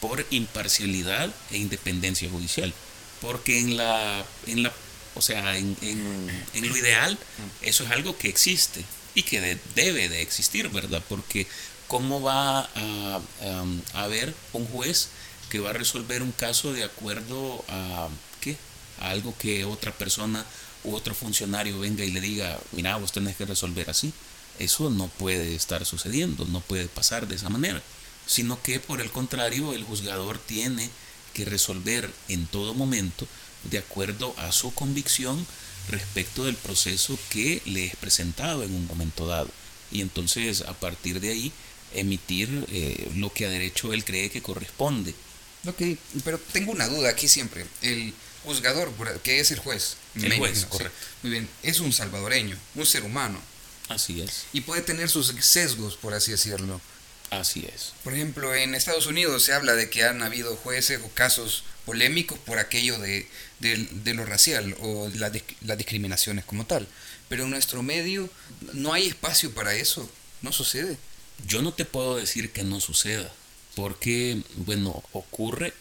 por 0.00 0.24
imparcialidad 0.30 1.34
e 1.50 1.58
independencia 1.58 2.28
judicial. 2.30 2.72
Porque 3.20 3.58
en 3.58 3.76
la, 3.76 4.24
en 4.46 4.62
la 4.62 4.72
o 5.14 5.22
sea, 5.22 5.56
en, 5.56 5.76
en, 5.82 6.68
lo 6.68 6.76
ideal, 6.76 7.18
eso 7.62 7.84
es 7.84 7.90
algo 7.90 8.16
que 8.16 8.28
existe 8.28 8.84
y 9.14 9.24
que 9.24 9.58
debe 9.74 10.08
de 10.08 10.22
existir, 10.22 10.68
¿verdad? 10.68 11.02
Porque 11.08 11.46
¿cómo 11.90 12.22
va 12.22 12.60
a, 12.60 13.20
a, 13.42 14.02
haber 14.04 14.32
un 14.52 14.64
juez 14.66 15.08
que 15.50 15.58
va 15.58 15.70
a 15.70 15.72
resolver 15.72 16.22
un 16.22 16.30
caso 16.30 16.72
de 16.72 16.84
acuerdo 16.84 17.64
a 17.68 18.08
qué? 18.40 18.56
A 19.00 19.10
algo 19.10 19.34
que 19.36 19.64
otra 19.64 19.90
persona 19.90 20.46
u 20.84 20.94
otro 20.94 21.16
funcionario 21.16 21.80
venga 21.80 22.04
y 22.04 22.12
le 22.12 22.20
diga, 22.20 22.60
mira, 22.70 22.96
vos 22.96 23.10
tenés 23.10 23.34
que 23.34 23.44
resolver 23.44 23.90
así. 23.90 24.12
Eso 24.60 24.88
no 24.88 25.08
puede 25.08 25.56
estar 25.56 25.84
sucediendo, 25.84 26.44
no 26.44 26.60
puede 26.60 26.86
pasar 26.86 27.26
de 27.26 27.34
esa 27.34 27.48
manera, 27.48 27.82
sino 28.24 28.62
que 28.62 28.78
por 28.78 29.00
el 29.00 29.10
contrario 29.10 29.72
el 29.72 29.82
juzgador 29.82 30.38
tiene 30.38 30.88
que 31.34 31.44
resolver 31.44 32.08
en 32.28 32.46
todo 32.46 32.72
momento 32.72 33.26
de 33.64 33.78
acuerdo 33.78 34.32
a 34.38 34.52
su 34.52 34.72
convicción 34.74 35.44
respecto 35.88 36.44
del 36.44 36.54
proceso 36.54 37.18
que 37.30 37.62
le 37.64 37.86
es 37.86 37.96
presentado 37.96 38.62
en 38.62 38.74
un 38.76 38.86
momento 38.86 39.26
dado. 39.26 39.50
Y 39.90 40.02
entonces 40.02 40.62
a 40.62 40.74
partir 40.74 41.18
de 41.18 41.30
ahí 41.30 41.52
emitir 41.94 42.66
eh, 42.70 43.10
lo 43.16 43.32
que 43.32 43.46
a 43.46 43.50
derecho 43.50 43.92
él 43.92 44.04
cree 44.04 44.30
que 44.30 44.42
corresponde. 44.42 45.14
Ok, 45.66 45.82
pero 46.24 46.38
tengo 46.52 46.72
una 46.72 46.88
duda 46.88 47.10
aquí 47.10 47.28
siempre. 47.28 47.66
El 47.82 48.14
juzgador, 48.44 48.92
que 49.22 49.40
es 49.40 49.50
el 49.50 49.58
juez. 49.58 49.96
El 50.14 50.36
juez, 50.38 50.64
correcto. 50.66 50.96
Muy 51.22 51.32
bien, 51.32 51.48
es 51.62 51.80
un 51.80 51.92
salvadoreño, 51.92 52.56
un 52.74 52.86
ser 52.86 53.02
humano. 53.02 53.40
Así 53.88 54.20
es. 54.20 54.44
Y 54.52 54.62
puede 54.62 54.82
tener 54.82 55.08
sus 55.08 55.34
sesgos, 55.40 55.96
por 55.96 56.14
así 56.14 56.30
decirlo. 56.30 56.80
Así 57.30 57.68
es. 57.72 57.92
Por 58.02 58.14
ejemplo, 58.14 58.54
en 58.54 58.74
Estados 58.74 59.06
Unidos 59.06 59.44
se 59.44 59.52
habla 59.52 59.74
de 59.74 59.88
que 59.88 60.04
han 60.04 60.22
habido 60.22 60.56
jueces 60.56 61.00
o 61.04 61.08
casos 61.10 61.64
polémicos 61.84 62.38
por 62.38 62.58
aquello 62.58 62.98
de, 62.98 63.28
lo 64.14 64.24
racial 64.24 64.76
o 64.80 65.08
las 65.14 65.78
discriminaciones 65.78 66.44
como 66.44 66.66
tal. 66.66 66.88
Pero 67.28 67.44
en 67.44 67.50
nuestro 67.50 67.82
medio 67.82 68.28
no 68.72 68.92
hay 68.92 69.06
espacio 69.06 69.52
para 69.52 69.74
eso, 69.74 70.10
no 70.42 70.52
sucede. 70.52 70.98
Yo 71.46 71.62
no 71.62 71.72
te 71.72 71.84
puedo 71.84 72.16
decir 72.16 72.52
que 72.52 72.64
no 72.64 72.80
suceda, 72.80 73.32
porque, 73.74 74.42
bueno, 74.56 75.02
ocurre 75.12 75.72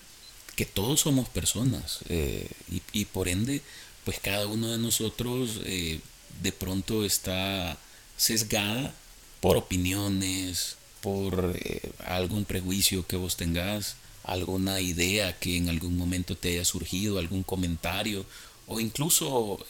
que 0.55 0.65
todos 0.65 0.99
somos 1.01 1.29
personas 1.29 1.99
eh, 2.09 2.49
y, 2.91 3.05
por 3.05 3.29
ende, 3.29 3.61
pues 4.03 4.19
cada 4.19 4.45
uno 4.47 4.67
de 4.71 4.77
nosotros 4.77 5.61
eh, 5.63 6.01
de 6.41 6.51
pronto 6.51 7.05
está 7.05 7.77
sesgada 8.17 8.93
por 9.39 9.55
opiniones, 9.55 10.75
por 11.01 11.55
eh, 11.55 11.91
algún 12.05 12.43
prejuicio 12.45 13.07
que 13.07 13.15
vos 13.15 13.37
tengas, 13.37 13.95
alguna 14.23 14.81
idea 14.81 15.37
que 15.39 15.55
en 15.55 15.69
algún 15.69 15.97
momento 15.97 16.35
te 16.35 16.49
haya 16.49 16.65
surgido, 16.65 17.19
algún 17.19 17.43
comentario, 17.43 18.25
o 18.67 18.79
incluso 18.79 19.65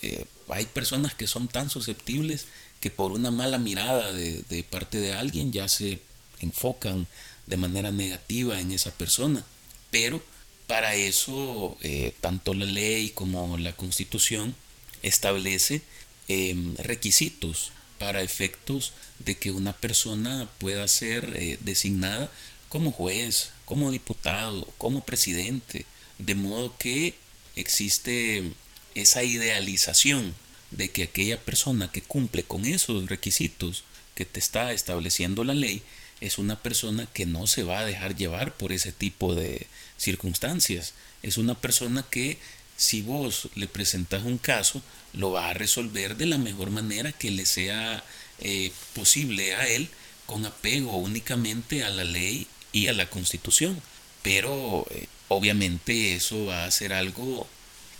hay 0.50 0.66
personas 0.66 1.14
que 1.14 1.28
son 1.28 1.48
tan 1.48 1.70
susceptibles 1.70 2.48
que 2.80 2.90
por 2.90 3.12
una 3.12 3.32
mala 3.32 3.58
mirada 3.58 4.12
de, 4.14 4.66
parte 4.70 5.00
de 5.00 5.14
alguien 5.14 5.52
ya 5.52 5.68
se 5.68 6.00
enfocan 6.40 7.08
de 7.48 7.58
manera 7.58 7.92
negativa 7.92 8.60
en 8.60 8.72
esa 8.72 8.92
persona. 8.92 9.44
Pero 9.92 10.24
para 10.68 10.96
eso 10.96 11.78
eh, 11.82 12.14
tanto 12.22 12.54
la 12.54 12.66
ley 12.66 13.10
como 13.10 13.58
la 13.58 13.74
constitución 13.74 14.56
establece 15.02 15.82
em, 16.28 16.76
requisitos 16.78 17.72
para 17.98 18.22
efectos 18.22 18.94
de 19.20 19.36
que 19.36 19.52
una 19.52 19.74
persona 19.74 20.50
pueda 20.60 20.88
ser 20.88 21.34
eh, 21.36 21.58
designada 21.62 22.32
como 22.70 22.92
juez, 22.92 23.50
como 23.66 23.92
diputado, 23.92 24.66
como 24.78 25.04
presidente, 25.04 25.86
de 26.18 26.36
modo 26.36 26.76
que 26.78 27.16
existe 27.56 28.54
esa 28.96 29.24
idealización 29.24 30.34
de 30.72 30.90
que 30.90 31.04
aquella 31.04 31.40
persona 31.40 31.92
que 31.92 32.02
cumple 32.02 32.44
con 32.44 32.66
esos 32.66 33.08
requisitos 33.10 33.84
que 34.16 34.26
te 34.26 34.40
está 34.40 34.72
estableciendo 34.74 35.44
la 35.44 35.54
ley 35.54 35.82
es 36.22 36.38
una 36.38 36.62
persona 36.62 37.08
que 37.14 37.26
no 37.26 37.48
se 37.48 37.64
va 37.64 37.80
a 37.80 37.86
dejar 37.86 38.16
llevar 38.16 38.56
por 38.56 38.72
ese 38.72 38.92
tipo 38.92 39.36
de 39.36 39.68
circunstancias. 39.98 40.94
Es 41.24 41.38
una 41.38 41.56
persona 41.56 42.06
que 42.10 42.38
si 42.76 43.02
vos 43.02 43.50
le 43.56 43.68
presentas 43.68 44.24
un 44.24 44.38
caso, 44.38 44.82
lo 45.14 45.32
va 45.32 45.50
a 45.50 45.54
resolver 45.54 46.18
de 46.18 46.26
la 46.26 46.38
mejor 46.38 46.70
manera 46.70 47.12
que 47.12 47.32
le 47.32 47.46
sea 47.46 48.04
eh, 48.40 48.72
posible 48.94 49.56
a 49.56 49.68
él 49.68 49.90
con 50.26 50.46
apego 50.46 50.96
únicamente 50.98 51.84
a 51.84 51.90
la 51.90 52.04
ley 52.04 52.48
y 52.72 52.88
a 52.88 52.94
la 52.94 53.10
constitución. 53.10 53.82
Pero 54.22 54.86
eh, 54.92 55.08
obviamente 55.28 56.16
eso 56.16 56.46
va 56.46 56.66
a 56.66 56.72
ser 56.72 56.94
algo 56.94 57.48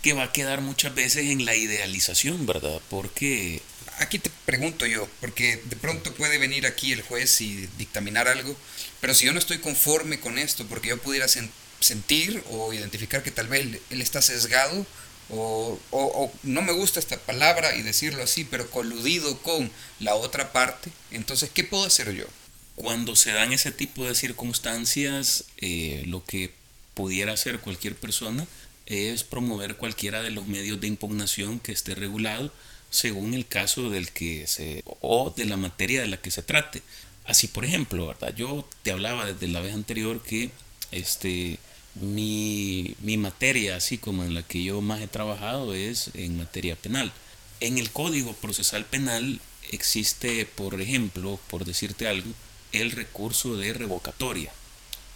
que 0.02 0.12
va 0.12 0.24
a 0.24 0.32
quedar 0.32 0.60
muchas 0.60 0.94
veces 0.94 1.26
en 1.26 1.44
la 1.44 1.54
idealización, 1.54 2.46
¿verdad? 2.46 2.80
Porque... 2.88 3.62
Aquí 3.98 4.18
te 4.18 4.30
pregunto 4.46 4.86
yo, 4.86 5.06
porque 5.20 5.60
de 5.62 5.76
pronto 5.76 6.14
puede 6.14 6.38
venir 6.38 6.64
aquí 6.64 6.90
el 6.90 7.02
juez 7.02 7.42
y 7.42 7.68
dictaminar 7.76 8.28
algo, 8.28 8.56
pero 9.02 9.12
si 9.12 9.26
yo 9.26 9.34
no 9.34 9.38
estoy 9.38 9.58
conforme 9.58 10.20
con 10.20 10.38
esto, 10.38 10.66
porque 10.66 10.88
yo 10.88 10.96
pudiera 10.96 11.26
sentir 11.80 12.42
o 12.48 12.72
identificar 12.72 13.22
que 13.22 13.30
tal 13.30 13.48
vez 13.48 13.66
él 13.90 14.00
está 14.00 14.22
sesgado 14.22 14.86
o, 15.32 16.32
no 16.42 16.62
me 16.62 16.72
gusta 16.72 16.98
esta 17.00 17.16
palabra 17.18 17.74
y 17.76 17.82
decirlo 17.82 18.22
así, 18.22 18.44
pero 18.44 18.70
coludido 18.70 19.38
con 19.38 19.70
la 20.00 20.14
otra 20.14 20.52
parte, 20.52 20.90
entonces, 21.10 21.50
¿qué 21.52 21.64
puedo 21.64 21.84
hacer 21.84 22.12
yo? 22.12 22.24
Cuando 22.74 23.14
se 23.14 23.32
dan 23.32 23.52
ese 23.52 23.70
tipo 23.70 24.06
de 24.06 24.14
circunstancias, 24.14 25.44
eh, 25.58 26.02
lo 26.06 26.24
que 26.24 26.52
pudiera 26.94 27.32
hacer 27.32 27.60
cualquier 27.60 27.94
persona 27.94 28.46
es 28.90 29.22
promover 29.22 29.76
cualquiera 29.76 30.20
de 30.20 30.32
los 30.32 30.48
medios 30.48 30.80
de 30.80 30.88
impugnación 30.88 31.60
que 31.60 31.70
esté 31.70 31.94
regulado 31.94 32.52
según 32.90 33.34
el 33.34 33.46
caso 33.46 33.88
del 33.88 34.10
que 34.10 34.48
se 34.48 34.82
o 35.00 35.30
de 35.30 35.44
la 35.44 35.56
materia 35.56 36.00
de 36.00 36.08
la 36.08 36.20
que 36.20 36.32
se 36.32 36.42
trate. 36.42 36.82
Así, 37.24 37.46
por 37.46 37.64
ejemplo, 37.64 38.08
¿verdad? 38.08 38.34
Yo 38.34 38.68
te 38.82 38.90
hablaba 38.90 39.26
desde 39.26 39.46
la 39.46 39.60
vez 39.60 39.74
anterior 39.74 40.20
que 40.22 40.50
este 40.90 41.60
mi, 41.94 42.96
materia, 43.16 43.76
así 43.76 43.96
como 43.98 44.24
en 44.24 44.34
la 44.34 44.42
que 44.42 44.64
yo 44.64 44.80
más 44.80 45.00
he 45.00 45.06
trabajado, 45.06 45.74
es 45.74 46.10
en 46.14 46.36
materia 46.36 46.74
penal. 46.74 47.12
En 47.60 47.78
el 47.78 47.90
Código 47.90 48.32
Procesal 48.32 48.84
Penal 48.86 49.40
existe, 49.70 50.46
por 50.46 50.80
ejemplo, 50.80 51.38
por 51.48 51.64
decirte 51.64 52.08
algo, 52.08 52.32
el 52.72 52.90
recurso 52.90 53.56
de 53.56 53.72
revocatoria, 53.72 54.52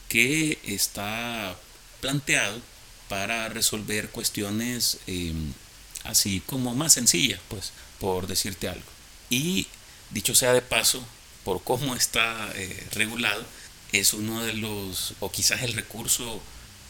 que 0.09 0.59
está 0.65 1.57
planteado 2.01 2.61
para 3.15 3.49
resolver 3.49 4.11
cuestiones 4.11 4.99
em, 5.07 5.53
así 6.03 6.43
como 6.47 6.75
más 6.75 6.95
sencillas, 6.95 7.39
pues, 7.47 7.71
por 8.01 8.27
decirte 8.27 8.69
algo. 8.69 8.91
Y 9.31 9.69
dicho 10.11 10.35
sea 10.35 10.53
de 10.53 10.63
paso, 10.63 11.01
por 11.45 11.63
cómo 11.63 11.95
está 11.95 12.51
eh, 12.57 12.89
regulado, 12.91 13.47
es 13.93 14.15
uno 14.15 14.43
de 14.43 14.55
los, 14.55 15.15
o 15.21 15.31
quizás 15.31 15.63
el 15.63 15.75
recurso 15.75 16.43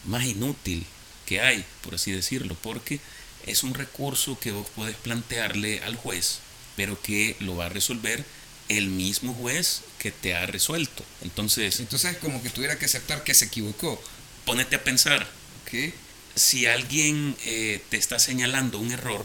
más 0.06 0.24
inútil 0.24 0.86
que 1.26 1.42
hay, 1.42 1.62
por 1.82 1.96
así 1.96 2.10
decirlo, 2.10 2.56
porque 2.62 3.00
es 3.44 3.62
un 3.62 3.74
recurso 3.74 4.38
que 4.40 4.52
vos 4.52 4.66
podés 4.74 4.96
plantearle 4.96 5.82
al 5.82 5.94
juez, 5.94 6.38
pero 6.74 7.02
que 7.02 7.36
lo 7.40 7.56
va 7.56 7.66
a 7.66 7.68
resolver 7.68 8.24
el 8.70 8.86
mismo 8.86 9.34
juez 9.34 9.82
que 9.98 10.10
te 10.10 10.34
ha 10.34 10.46
resuelto. 10.46 11.04
Entonces, 11.20 11.80
entonces 11.80 12.12
es 12.12 12.16
como 12.16 12.42
que 12.42 12.48
tuviera 12.48 12.78
que 12.78 12.86
aceptar 12.86 13.24
que 13.24 13.34
se 13.34 13.44
equivocó. 13.44 14.02
Ponete 14.46 14.76
a 14.76 14.84
pensar. 14.84 15.28
que 15.70 16.03
Si 16.34 16.66
alguien 16.66 17.36
eh, 17.44 17.82
te 17.90 17.96
está 17.96 18.18
señalando 18.18 18.78
un 18.78 18.90
error, 18.92 19.24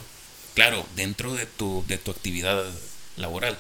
claro, 0.54 0.86
dentro 0.96 1.34
de 1.34 1.46
tu, 1.46 1.84
de 1.88 1.98
tu 1.98 2.12
actividad 2.12 2.66
laboral, 3.18 3.58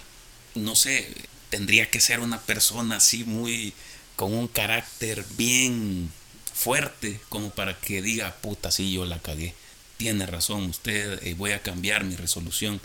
no 0.55 0.75
sé, 0.75 1.13
tendría 1.49 1.89
que 1.89 1.99
ser 1.99 2.19
una 2.19 2.39
persona 2.41 2.97
así 2.97 3.23
muy 3.23 3.73
con 4.15 4.33
un 4.33 4.47
carácter 4.47 5.25
bien 5.37 6.11
fuerte 6.53 7.19
como 7.29 7.51
para 7.51 7.79
que 7.79 8.01
diga, 8.01 8.35
puta, 8.41 8.71
sí, 8.71 8.91
yo 8.91 9.05
la 9.05 9.19
cagué. 9.19 9.53
Tiene 9.97 10.25
razón 10.25 10.65
usted, 10.65 11.23
eh, 11.23 11.33
voy 11.35 11.51
a 11.51 11.61
cambiar 11.61 12.03
mi 12.03 12.15
resolución. 12.15 12.81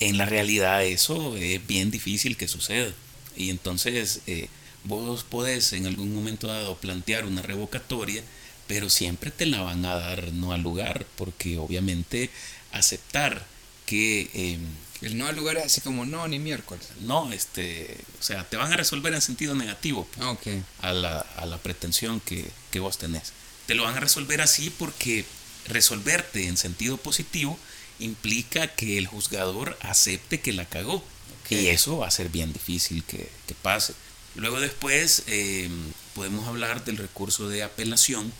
En 0.00 0.16
la 0.16 0.26
realidad 0.26 0.84
eso 0.84 1.36
es 1.36 1.66
bien 1.66 1.90
difícil 1.90 2.36
que 2.36 2.48
suceda. 2.48 2.92
Y 3.36 3.50
entonces 3.50 4.20
eh, 4.26 4.48
vos 4.84 5.24
podés 5.24 5.72
en 5.74 5.86
algún 5.86 6.14
momento 6.14 6.46
dado 6.46 6.76
plantear 6.76 7.24
una 7.24 7.42
revocatoria, 7.42 8.22
pero 8.68 8.88
siempre 8.90 9.32
te 9.32 9.46
la 9.46 9.62
van 9.62 9.84
a 9.84 9.96
dar 9.96 10.32
no 10.32 10.52
al 10.52 10.62
lugar, 10.62 11.04
porque 11.16 11.58
obviamente 11.58 12.30
aceptar 12.70 13.44
que 13.86 14.30
em, 14.34 14.60
El 15.00 15.16
no 15.16 15.26
al 15.26 15.34
lugar 15.34 15.56
es 15.56 15.64
así 15.64 15.80
como 15.80 16.04
no, 16.04 16.28
ni 16.28 16.38
miércoles. 16.38 16.86
No, 17.00 17.32
este, 17.32 17.96
o 18.20 18.22
sea, 18.22 18.48
te 18.48 18.56
van 18.56 18.72
a 18.72 18.76
resolver 18.76 19.12
en 19.14 19.22
sentido 19.22 19.54
negativo 19.54 20.06
pues, 20.14 20.62
ah, 20.80 20.88
a, 20.88 20.92
la, 20.92 21.18
a, 21.18 21.46
la, 21.46 21.58
pretensión 21.58 22.20
que, 22.20 22.48
que 22.70 22.78
vos 22.78 22.98
tenés. 22.98 23.32
Te 23.66 23.74
lo 23.74 23.84
van 23.84 23.96
a 23.96 24.00
resolver 24.00 24.40
así 24.40 24.70
porque 24.70 25.24
resolverte 25.66 26.46
en 26.46 26.56
sentido 26.56 26.98
positivo 26.98 27.58
implica 27.98 28.68
que 28.68 28.98
el 28.98 29.06
juzgador 29.06 29.76
acepte 29.80 30.40
que 30.40 30.52
la 30.52 30.66
cagó. 30.66 31.02
Y 31.50 31.68
eso 31.68 31.96
va 31.96 32.08
a 32.08 32.10
ser 32.10 32.28
bien 32.28 32.52
difícil 32.52 33.02
que, 33.04 33.30
que 33.46 33.54
pase. 33.54 33.94
Luego 34.34 34.60
después 34.60 35.22
eh, 35.26 35.68
podemos 36.14 36.46
hablar 36.46 36.84
del 36.84 36.96
recurso 36.96 37.48
de 37.48 37.62
apelación. 37.62 38.32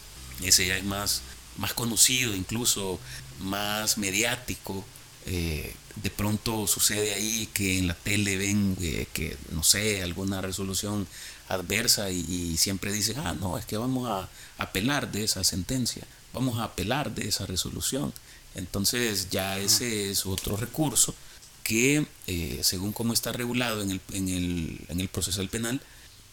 Ese 0.42 0.66
ya 0.66 0.76
es 0.76 0.84
más, 0.84 1.22
más 1.56 1.72
conocido, 1.74 2.34
incluso 2.34 2.98
más 3.40 3.98
mediático. 3.98 4.84
Eh, 5.26 5.74
de 5.96 6.10
pronto 6.10 6.66
sucede 6.66 7.12
ahí 7.12 7.48
que 7.52 7.78
en 7.78 7.88
la 7.88 7.94
tele 7.94 8.36
ven 8.36 8.76
eh, 8.80 9.06
que, 9.12 9.36
no 9.50 9.62
sé, 9.62 10.02
alguna 10.02 10.40
resolución 10.40 11.06
adversa 11.48 12.10
y, 12.10 12.56
siempre 12.56 12.92
dicen, 12.92 13.18
ah, 13.18 13.34
no, 13.38 13.58
es 13.58 13.64
que 13.64 13.76
vamos 13.76 14.08
a 14.08 14.28
apelar 14.58 15.10
de 15.10 15.24
esa 15.24 15.44
sentencia, 15.44 16.06
vamos 16.32 16.58
a 16.58 16.64
apelar 16.64 17.14
de 17.14 17.28
esa 17.28 17.46
resolución. 17.46 18.12
Entonces 18.54 19.28
ya 19.30 19.58
ese 19.58 20.10
es 20.10 20.26
otro 20.26 20.56
recurso 20.56 21.14
que, 21.62 22.06
eh, 22.26 22.60
según 22.62 22.92
cómo 22.92 23.12
está 23.12 23.32
regulado 23.32 23.82
en 23.82 23.90
el, 23.92 24.00
en, 24.12 24.28
el, 24.28 24.80
en 24.88 25.00
el 25.00 25.08
proceso 25.08 25.46
penal, 25.48 25.80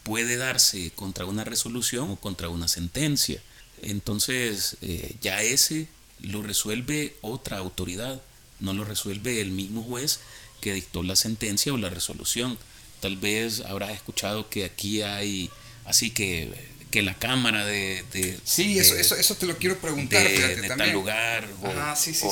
puede 0.02 0.36
darse 0.36 0.92
contra 0.92 1.26
una 1.26 1.44
resolución 1.44 2.10
o 2.10 2.16
contra 2.16 2.48
una 2.48 2.68
sentencia. 2.68 3.42
Entonces 3.82 4.76
ya 5.20 5.42
ese 5.42 5.88
lo 6.20 6.42
resuelve 6.42 7.14
otra 7.20 7.58
autoridad 7.58 8.20
no 8.60 8.72
lo 8.72 8.84
resuelve 8.84 9.40
el 9.40 9.50
mismo 9.50 9.82
juez 9.82 10.20
que 10.60 10.72
dictó 10.72 11.02
la 11.02 11.16
sentencia 11.16 11.72
o 11.72 11.76
la 11.76 11.90
resolución. 11.90 12.58
Tal 13.00 13.16
vez 13.16 13.60
habrás 13.60 13.90
escuchado 13.90 14.48
que 14.48 14.64
aquí 14.64 15.02
hay, 15.02 15.50
así 15.84 16.10
que, 16.10 16.52
que 16.90 17.02
la 17.02 17.14
Cámara 17.14 17.64
de... 17.64 18.04
sí, 18.44 18.78
eso, 18.78 18.96
eso, 18.96 19.16
eso, 19.16 19.34
te 19.36 19.46
lo 19.46 19.58
quiero 19.58 19.78
preguntar. 19.78 20.26
De, 20.26 20.68
tal 20.76 20.92
lugar 20.92 21.46
o, 21.62 21.68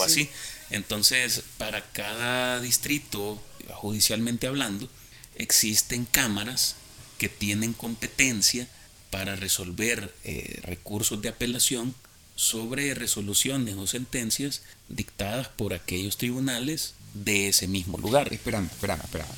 así. 0.03 0.29
Entonces, 0.71 1.43
para 1.59 1.83
cada 1.93 2.61
distrito, 2.61 3.41
judicialmente 3.75 4.47
hablando, 4.47 4.89
existen 5.37 6.07
cámaras 6.07 6.77
que 7.19 7.29
tienen 7.29 7.75
competencia 7.75 8.67
para 9.15 9.37
resolver 9.37 10.13
eh, 10.25 10.59
recursos 10.65 11.23
de 11.23 11.29
apelación 11.29 11.95
sobre 12.35 12.95
resoluciones 12.95 13.77
o 13.77 13.87
sentencias 13.87 14.63
dictadas 14.89 15.47
por 15.47 15.73
aquellos 15.73 16.17
tribunales 16.19 16.95
de 17.15 17.47
ese 17.47 17.69
mismo 17.69 17.97
lugar. 17.97 18.33
Espérame, 18.33 18.67
espérame, 18.67 19.03
espérame. 19.05 19.31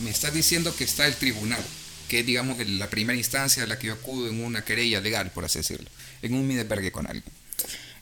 Me 0.00 0.10
estás 0.10 0.34
diciendo 0.34 0.76
que 0.76 0.84
está 0.84 1.06
el 1.06 1.16
tribunal, 1.16 1.64
que 2.08 2.20
es, 2.20 2.26
digamos, 2.26 2.58
la 2.58 2.90
primera 2.90 3.16
instancia 3.16 3.62
a 3.62 3.66
la 3.66 3.78
que 3.78 3.86
yo 3.86 3.94
acudo 3.94 4.28
en 4.28 4.44
una 4.44 4.66
querella 4.66 5.00
legal, 5.00 5.30
por 5.30 5.46
así 5.46 5.60
decirlo, 5.60 5.88
en 6.20 6.34
un 6.34 6.46
midebergue 6.46 6.92
con 6.92 7.06
alguien. 7.06 7.24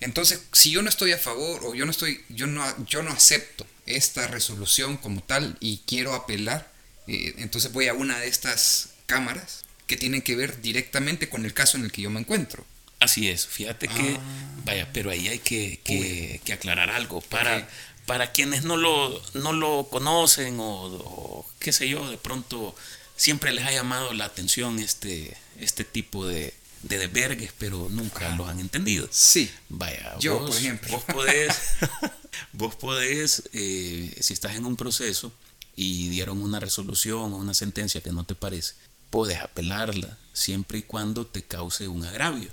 Entonces, 0.01 0.41
si 0.51 0.73
yo 0.73 0.83
no 0.83 0.89
estoy 0.89 1.13
a 1.13 1.19
favor 1.19 1.65
o 1.65 1.77
yo 1.77 1.85
no 1.85 1.93
estoy, 1.93 2.25
yo 2.29 2.49
no, 2.49 2.65
yo 2.87 3.05
no 3.05 3.13
acepto 3.13 3.65
esta 3.87 4.27
resolución 4.27 4.97
como 4.97 5.23
tal 5.23 5.57
y 5.61 5.83
quiero 5.87 6.13
apelar, 6.13 6.73
eh, 7.07 7.35
entonces 7.39 7.71
voy 7.73 7.87
a 7.87 7.95
una 7.95 8.19
de 8.19 8.27
estas 8.27 8.95
cámaras 9.07 9.63
que 9.91 9.97
tienen 9.97 10.23
que 10.23 10.37
ver 10.37 10.63
directamente 10.63 11.29
con 11.29 11.45
el 11.45 11.53
caso 11.53 11.77
en 11.77 11.83
el 11.85 11.91
que 11.91 12.03
yo 12.03 12.11
me 12.11 12.21
encuentro. 12.21 12.65
Así 13.01 13.29
es, 13.29 13.49
fíjate 13.49 13.89
que, 13.89 14.19
ah. 14.21 14.63
vaya, 14.65 14.89
pero 14.93 15.11
ahí 15.11 15.27
hay 15.27 15.41
que, 15.41 15.81
que, 15.83 16.53
aclarar 16.53 16.91
algo. 16.91 17.21
Para, 17.23 17.69
para 18.07 18.31
quienes 18.31 18.63
no 18.63 18.77
lo, 18.77 19.21
no 19.35 19.53
lo 19.53 19.89
conocen 19.91 20.59
o, 20.61 21.45
qué 21.59 21.73
sé 21.73 21.89
yo, 21.89 22.09
de 22.09 22.19
pronto 22.19 22.73
siempre 23.17 23.53
les 23.53 23.65
ha 23.65 23.73
llamado 23.73 24.15
la 24.15 24.27
atención 24.27 24.79
este, 24.79 25.37
este 25.59 25.83
tipo 25.83 26.25
de, 26.25 26.55
de 26.85 26.99
desvergues, 26.99 27.53
pero 27.59 27.89
nunca 27.91 28.29
lo 28.37 28.47
han 28.47 28.61
entendido. 28.61 29.09
Sí. 29.11 29.51
Vaya, 29.71 30.17
yo, 30.21 30.47
por 30.47 30.57
ejemplo. 30.57 30.89
Vos 30.93 31.05
podés, 31.05 31.59
vos 32.53 32.77
podés 32.77 33.43
eh, 33.55 34.17
si 34.21 34.35
estás 34.35 34.55
en 34.55 34.67
un 34.67 34.77
proceso 34.77 35.33
y 35.75 36.11
dieron 36.11 36.43
una 36.43 36.61
resolución 36.61 37.33
o 37.33 37.39
una 37.39 37.55
sentencia 37.55 38.01
que 38.01 38.13
no 38.13 38.23
te 38.23 38.37
parece, 38.37 38.75
puedes 39.11 39.39
apelarla 39.41 40.19
siempre 40.33 40.79
y 40.79 40.83
cuando 40.83 41.27
te 41.27 41.43
cause 41.43 41.89
un 41.89 42.05
agravio. 42.05 42.51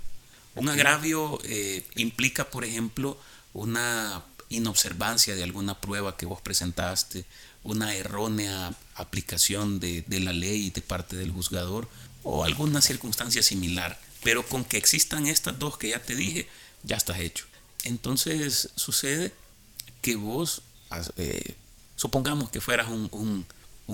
Un 0.55 0.69
agravio 0.69 1.39
eh, 1.43 1.85
implica, 1.95 2.49
por 2.49 2.65
ejemplo, 2.65 3.17
una 3.53 4.23
inobservancia 4.49 5.35
de 5.35 5.43
alguna 5.43 5.79
prueba 5.79 6.17
que 6.17 6.25
vos 6.25 6.41
presentaste, 6.41 7.25
una 7.63 7.93
errónea 7.95 8.73
aplicación 8.95 9.79
de, 9.79 10.03
la 10.09 10.33
ley 10.33 10.69
de 10.69 10.81
parte 10.81 11.15
del 11.15 11.31
juzgador 11.31 11.87
o 12.23 12.43
alguna 12.43 12.81
circunstancia 12.81 13.43
similar. 13.43 13.99
Pero 14.23 14.45
con 14.47 14.65
que 14.65 14.77
existan 14.77 15.27
estas 15.27 15.59
dos 15.59 15.77
que 15.77 15.89
ya 15.89 16.01
te 16.01 16.15
dije, 16.15 16.47
ya 16.83 16.95
estás 16.97 17.19
hecho. 17.19 17.45
Entonces 17.83 18.69
sucede 18.75 19.33
que 20.01 20.15
vos, 20.15 20.61
eh, 21.17 21.55
supongamos 21.95 22.49
que 22.49 22.61
fueras 22.61 22.87
un, 22.89 23.45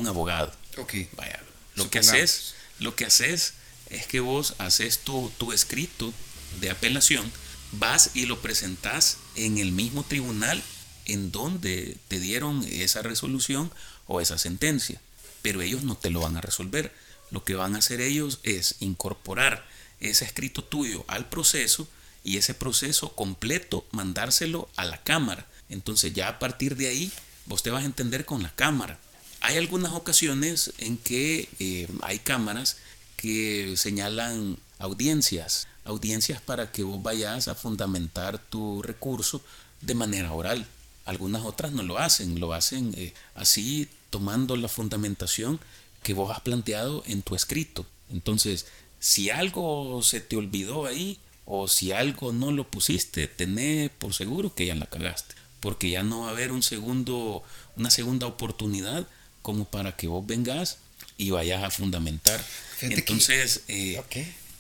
abogado. 0.08 0.54
Ok. 0.78 0.94
Vaya, 1.18 1.42
lo 1.76 1.90
que 1.90 2.00
haces, 2.00 2.56
lo 2.80 2.96
que 2.96 3.06
haces 3.06 3.54
es 3.90 4.08
que 4.08 4.20
vos 4.20 4.56
haces 4.58 5.00
tu, 5.00 5.32
tu 5.38 5.52
escrito 5.52 6.14
de 6.60 6.70
apelación, 6.70 7.32
vas 7.74 8.12
y 8.14 8.26
lo 8.26 8.42
presentas 8.42 9.18
en 9.36 9.58
el 9.58 9.72
mismo 9.72 10.04
tribunal 10.04 10.62
en 11.06 11.32
donde 11.32 11.98
te 12.08 12.20
dieron 12.20 12.64
esa 12.70 13.02
resolución 13.02 13.72
o 14.08 14.22
esa 14.22 14.38
sentencia. 14.38 15.02
Pero 15.42 15.62
ellos 15.62 15.84
no 15.84 15.96
te 15.96 16.10
lo 16.10 16.22
van 16.22 16.38
a 16.38 16.42
resolver. 16.42 16.94
Lo 17.32 17.44
que 17.44 17.56
van 17.56 17.76
a 17.76 17.80
hacer 17.80 18.00
ellos 18.02 18.40
es 18.44 18.76
incorporar 18.80 19.66
ese 20.00 20.26
escrito 20.26 20.64
tuyo 20.64 21.04
al 21.08 21.28
proceso 21.30 21.88
y 22.24 22.38
ese 22.38 22.54
proceso 22.54 23.16
completo 23.16 23.86
mandárselo 23.92 24.70
a 24.76 24.86
la 24.86 25.04
cámara. 25.04 25.48
Entonces 25.70 26.14
ya 26.14 26.28
a 26.28 26.40
partir 26.40 26.76
de 26.76 26.88
ahí 26.88 27.12
vos 27.46 27.64
te 27.64 27.72
vas 27.72 27.84
a 27.84 27.88
entender 27.88 28.26
con 28.26 28.44
la 28.44 28.54
cámara. 28.56 29.00
Hay 29.44 29.58
algunas 29.58 29.94
ocasiones 29.94 30.74
en 30.80 30.98
que 30.98 31.48
eh, 31.60 31.88
hay 32.02 32.18
cámaras 32.20 32.78
que 33.16 33.76
señalan 33.78 34.58
audiencias 34.80 35.68
audiencias 35.86 36.42
para 36.42 36.72
que 36.72 36.84
vos 36.84 37.02
vayas 37.02 37.48
a 37.48 37.56
fundamentar 37.56 38.38
tu 38.38 38.82
recurso 38.82 39.42
de 39.82 39.96
manera 39.96 40.32
oral. 40.32 40.66
Algunas 41.06 41.44
otras 41.44 41.72
no 41.74 41.84
lo 41.84 41.98
hacen, 41.98 42.40
lo 42.40 42.54
hacen 42.54 42.94
eh, 42.98 43.14
así 43.36 43.90
tomando 44.10 44.56
la 44.56 44.70
fundamentación 44.70 45.60
que 46.02 46.14
vos 46.14 46.32
has 46.32 46.42
planteado 46.42 47.04
en 47.06 47.22
tu 47.22 47.36
escrito. 47.36 47.86
Entonces, 48.10 48.66
si 49.00 49.30
algo 49.30 50.02
se 50.04 50.22
te 50.22 50.38
olvidó 50.38 50.86
ahí 50.86 51.20
o 51.46 51.68
si 51.68 51.92
algo 51.92 52.32
no 52.32 52.52
lo 52.52 52.70
pusiste, 52.70 53.28
tené 53.28 53.92
por 54.00 54.14
seguro 54.14 54.56
que 54.56 54.66
ya 54.66 54.76
la 54.76 54.86
cagaste, 54.86 55.36
porque 55.60 55.90
ya 55.90 56.04
no 56.04 56.22
va 56.22 56.30
a 56.30 56.32
haber 56.32 56.54
un 56.54 56.64
segundo, 56.64 57.44
una 57.76 57.90
segunda 57.90 58.28
oportunidad 58.28 59.06
como 59.44 59.66
para 59.66 59.96
que 59.96 60.08
vos 60.08 60.26
vengas 60.26 60.80
y 61.18 61.30
vayas 61.30 61.64
a 61.64 61.70
fundamentar. 61.70 62.44
Entonces, 62.82 63.62
eh, 63.68 64.02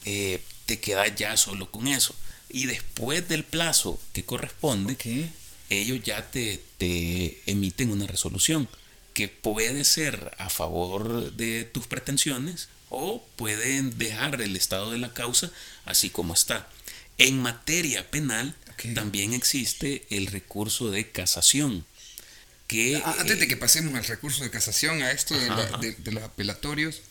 eh, 0.06 0.41
te 0.67 0.80
quedas 0.80 1.15
ya 1.15 1.36
solo 1.36 1.72
con 1.72 1.88
eso. 1.88 2.13
Y 2.50 2.67
después 2.67 3.28
del 3.28 3.43
plazo 3.43 4.00
que 4.13 4.24
corresponde, 4.24 4.96
ellos 5.72 6.04
ya 6.04 6.30
te, 6.30 6.62
te 6.78 7.41
emiten 7.48 7.89
una 7.89 8.06
resolución 8.06 8.69
que 9.15 9.28
puede 9.28 9.86
ser 9.86 10.36
a 10.38 10.50
favor 10.50 11.34
de 11.34 11.63
tus 11.63 11.88
pretensiones 11.88 12.69
o 12.89 13.26
pueden 13.36 13.98
dejar 13.98 14.39
el 14.41 14.56
estado 14.56 14.91
de 14.91 15.00
la 15.00 15.13
causa 15.13 15.52
así 15.86 16.12
como 16.12 16.36
está. 16.36 16.69
En 17.17 17.41
materia 17.41 18.10
penal 18.10 18.56
también 18.93 19.34
existe 19.34 20.06
el 20.10 20.28
recurso 20.28 20.91
de 20.91 21.10
casación. 21.10 21.86
Que, 22.67 23.02
Antes 23.06 23.38
de 23.38 23.45
eh, 23.45 23.47
que 23.47 23.58
pasemos 23.58 23.93
al 23.95 24.06
recurso 24.06 24.43
de 24.43 24.49
casación, 24.49 25.02
a 25.04 25.12
esto 25.12 25.36
de, 25.38 25.95
de 25.97 26.12
los 26.12 26.23
apelatorios, 26.23 27.02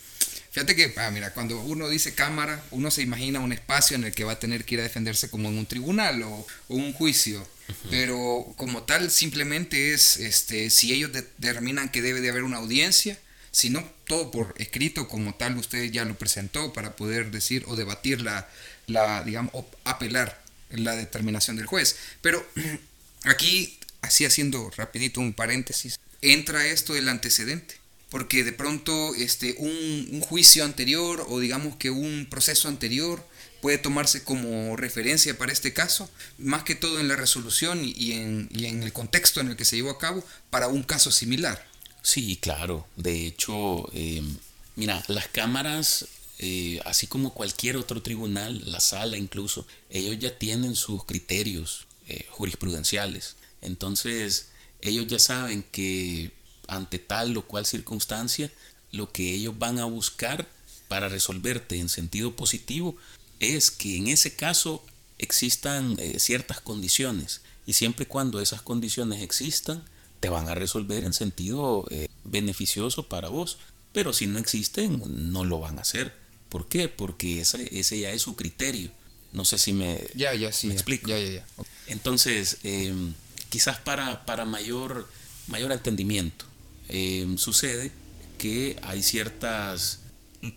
Fíjate 0.52 0.76
que, 0.76 0.92
ah, 0.98 1.10
mira, 1.10 1.32
cuando 1.32 1.58
uno 1.62 1.88
dice 1.88 2.14
cámara, 2.14 2.62
uno 2.72 2.90
se 2.90 3.00
imagina 3.00 3.40
un 3.40 3.54
espacio 3.54 3.96
en 3.96 4.04
el 4.04 4.12
que 4.12 4.24
va 4.24 4.32
a 4.32 4.38
tener 4.38 4.66
que 4.66 4.74
ir 4.74 4.80
a 4.80 4.82
defenderse 4.82 5.30
como 5.30 5.48
en 5.48 5.56
un 5.56 5.64
tribunal 5.64 6.22
o, 6.22 6.46
un 6.68 6.92
juicio. 6.92 7.46
Pero 7.88 8.52
como 8.58 8.82
tal, 8.82 9.10
simplemente 9.10 9.94
es, 9.94 10.18
este, 10.18 10.68
si 10.68 10.92
ellos 10.92 11.10
determinan 11.10 11.88
que 11.88 12.02
debe 12.02 12.20
de 12.20 12.28
haber 12.28 12.42
una 12.42 12.58
audiencia, 12.58 13.18
si 13.50 13.70
no, 13.70 13.82
todo 14.06 14.30
por 14.30 14.54
escrito 14.58 15.08
como 15.08 15.34
tal, 15.34 15.56
usted 15.56 15.90
ya 15.90 16.04
lo 16.04 16.18
presentó 16.18 16.74
para 16.74 16.96
poder 16.96 17.30
decir 17.30 17.64
o 17.66 17.74
debatir 17.74 18.20
la, 18.20 18.46
la 18.86 19.24
digamos, 19.24 19.52
o 19.54 19.66
apelar 19.84 20.42
la 20.68 20.94
determinación 20.96 21.56
del 21.56 21.64
juez. 21.64 21.96
Pero 22.20 22.46
aquí, 23.24 23.78
así 24.02 24.24
haciendo 24.24 24.70
rapidito 24.76 25.20
un 25.20 25.32
paréntesis, 25.32 25.98
entra 26.20 26.66
esto 26.66 26.94
del 26.94 27.08
antecedente 27.08 27.82
porque 28.12 28.44
de 28.44 28.52
pronto 28.52 29.14
este, 29.14 29.54
un, 29.56 30.20
juicio 30.20 30.66
anterior 30.66 31.24
o 31.30 31.40
digamos 31.40 31.76
que 31.76 31.90
un 31.90 32.26
proceso 32.28 32.68
anterior 32.68 33.26
puede 33.62 33.78
tomarse 33.78 34.22
como 34.22 34.76
referencia 34.76 35.38
para 35.38 35.50
este 35.50 35.72
caso, 35.72 36.10
más 36.36 36.62
que 36.62 36.74
todo 36.74 37.00
en 37.00 37.08
la 37.08 37.16
resolución 37.16 37.80
y 37.82 38.12
en, 38.12 38.50
el 38.52 38.92
contexto 38.92 39.40
en 39.40 39.48
el 39.48 39.56
que 39.56 39.64
se 39.64 39.76
llevó 39.76 39.88
a 39.88 39.98
cabo 39.98 40.22
para 40.50 40.68
un 40.68 40.82
caso 40.82 41.10
similar. 41.10 41.66
Sí, 42.02 42.36
claro. 42.36 42.86
De 42.96 43.26
hecho, 43.26 43.88
em, 43.94 44.36
mira, 44.76 45.02
las 45.08 45.28
cámaras, 45.28 46.06
eh, 46.38 46.80
así 46.84 47.06
como 47.06 47.32
cualquier 47.32 47.78
otro 47.78 48.02
tribunal, 48.02 48.60
la 48.70 48.80
sala 48.80 49.16
incluso, 49.16 49.66
ellos 49.88 50.18
ya 50.18 50.36
tienen 50.36 50.76
sus 50.76 51.06
criterios 51.06 51.86
eh, 52.08 52.26
jurisprudenciales. 52.28 53.36
Entonces, 53.62 54.48
ellos 54.80 55.06
ya 55.06 55.18
saben 55.18 55.62
que 55.62 56.32
ante 56.68 56.98
tal 56.98 57.36
o 57.36 57.42
cual 57.46 57.66
circunstancia, 57.66 58.50
lo 58.90 59.10
que 59.10 59.34
ellos 59.34 59.58
van 59.58 59.78
a 59.78 59.84
buscar 59.84 60.48
para 60.88 61.08
resolverte 61.08 61.78
en 61.78 61.88
sentido 61.88 62.36
positivo 62.36 62.96
es 63.40 63.70
que 63.70 63.96
en 63.96 64.08
ese 64.08 64.36
caso 64.36 64.84
existan 65.18 65.96
eh, 65.98 66.18
ciertas 66.18 66.60
condiciones 66.60 67.40
y 67.66 67.74
siempre 67.74 68.04
y 68.04 68.06
cuando 68.06 68.40
esas 68.40 68.62
condiciones 68.62 69.22
existan, 69.22 69.84
te 70.20 70.28
van 70.28 70.48
a 70.48 70.54
resolver 70.54 71.04
en 71.04 71.12
sentido 71.12 71.86
eh, 71.90 72.08
beneficioso 72.24 73.08
para 73.08 73.28
vos. 73.28 73.58
Pero 73.92 74.12
si 74.12 74.26
no 74.26 74.38
existen, 74.38 75.02
no 75.32 75.44
lo 75.44 75.60
van 75.60 75.78
a 75.78 75.82
hacer. 75.82 76.14
¿Por 76.48 76.68
qué? 76.68 76.88
Porque 76.88 77.40
ese, 77.40 77.68
ese 77.78 78.00
ya 78.00 78.10
es 78.10 78.22
su 78.22 78.36
criterio. 78.36 78.90
No 79.32 79.44
sé 79.44 79.58
si 79.58 79.72
me, 79.72 80.06
ya, 80.14 80.34
ya, 80.34 80.52
sí, 80.52 80.70
explico. 80.70 81.08
Ya, 81.08 81.18
ya, 81.18 81.30
ya. 81.30 81.46
Entonces, 81.86 82.58
em, 82.62 83.14
quizás 83.52 83.78
para, 83.78 84.24
para 84.24 84.46
mayor, 84.46 85.06
mayor 85.46 85.72
entendimiento, 85.72 86.46
em, 86.88 87.36
sucede 87.36 87.92
que 88.38 88.78
hay 88.82 89.02
ciertas, 89.02 90.00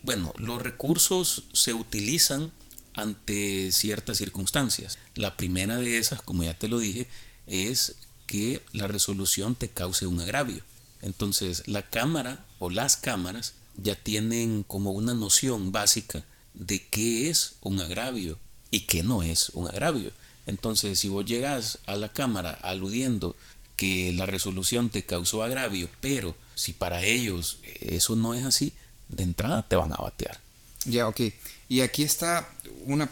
bueno, 0.03 0.33
los 0.37 0.61
recursos 0.61 1.43
se 1.51 1.73
utilizan 1.73 2.53
ante 2.93 3.73
ciertas 3.73 4.17
circunstancias. 4.17 4.97
La 5.13 5.35
primera 5.35 5.75
de 5.75 5.97
esas, 5.97 6.21
como 6.21 6.45
ya 6.45 6.57
te 6.57 6.69
lo 6.69 6.79
dije, 6.79 7.09
es 7.47 7.95
que 8.27 8.63
la 8.71 8.87
resolución 8.87 9.55
te 9.55 9.67
cause 9.67 10.07
un 10.07 10.21
agravio. 10.21 10.63
Entonces, 11.01 11.67
la 11.67 11.81
cámara 11.81 12.45
o 12.59 12.69
las 12.69 12.95
cámaras 12.95 13.55
ya 13.75 13.95
tienen 13.95 14.63
como 14.63 14.93
una 14.93 15.13
noción 15.13 15.73
básica 15.73 16.23
de 16.53 16.87
qué 16.87 17.29
es 17.29 17.55
un 17.59 17.81
agravio 17.81 18.39
y 18.71 18.85
qué 18.87 19.03
no 19.03 19.21
es 19.21 19.49
un 19.49 19.67
agravio. 19.67 20.13
Entonces, 20.47 20.99
si 20.99 21.09
vos 21.09 21.25
llegas 21.25 21.79
a 21.85 21.95
la 21.95 22.09
cámara 22.09 22.51
aludiendo 22.61 23.35
que 23.75 24.13
la 24.13 24.25
resolución 24.25 24.89
te 24.89 25.03
causó 25.03 25.43
agravio, 25.43 25.89
pero 26.01 26.35
si 26.55 26.73
para 26.73 27.03
ellos 27.03 27.59
eso 27.81 28.15
no 28.15 28.33
es 28.33 28.45
así, 28.45 28.73
de 29.09 29.23
entrada 29.23 29.67
te 29.67 29.75
van 29.75 29.91
a 29.93 29.97
batear. 29.97 30.39
Ya, 30.85 31.07
ok. 31.07 31.21
Y 31.67 31.81
aquí 31.81 32.03
está 32.03 32.47
una 32.85 33.09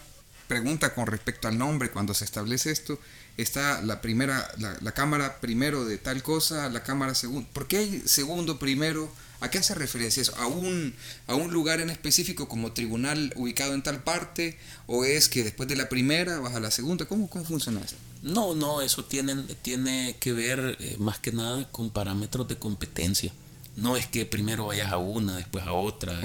pregunta 0.48 0.94
con 0.94 1.08
respecto 1.08 1.48
al 1.48 1.58
nombre 1.58 1.92
cuando 1.92 2.14
se 2.14 2.26
establece 2.26 2.72
esto. 2.72 3.00
Está 3.38 3.82
la 3.82 4.02
primera, 4.02 4.48
la, 4.58 4.92
cámara 4.92 5.40
primero 5.42 5.86
de 5.86 5.98
tal 5.98 6.22
cosa, 6.22 6.70
la 6.70 6.84
cámara 6.84 7.16
segundo. 7.16 7.50
¿Por 7.52 7.68
qué 7.68 7.78
hay 7.78 8.04
segundo 8.06 8.60
primero? 8.60 9.12
¿A 9.44 9.50
qué 9.50 9.58
hace 9.58 9.76
referencia 9.76 10.22
eso? 10.22 10.34
¿A 10.38 10.48
un, 10.48 10.94
¿A 11.28 11.36
un 11.36 11.52
lugar 11.52 11.82
en 11.82 11.90
específico 11.90 12.48
como 12.48 12.72
tribunal 12.72 13.34
ubicado 13.36 13.74
en 13.74 13.84
tal 13.84 14.02
parte? 14.02 14.58
¿O 14.88 15.04
es 15.04 15.28
que 15.28 15.44
después 15.44 15.68
de 15.68 15.76
la 15.76 15.90
primera 15.90 16.40
vas 16.40 16.56
a 16.56 16.62
la 16.62 16.72
segunda? 16.72 17.04
¿Cómo, 17.06 17.30
cómo 17.30 17.44
funciona 17.44 17.82
eso? 17.82 17.98
No, 18.22 18.56
no, 18.56 18.82
eso 18.82 19.04
tiene, 19.04 19.36
tiene 19.62 20.16
que 20.22 20.32
ver 20.32 20.78
eh, 20.80 20.96
más 20.98 21.20
que 21.20 21.34
nada 21.34 21.70
con 21.74 21.90
parámetros 21.90 22.48
de 22.48 22.56
competencia. 22.56 23.34
No 23.76 23.98
es 23.98 24.08
que 24.08 24.26
primero 24.26 24.68
vayas 24.68 24.94
a 24.94 24.98
una, 24.98 25.36
después 25.36 25.66
a 25.66 25.74
otra, 25.74 26.22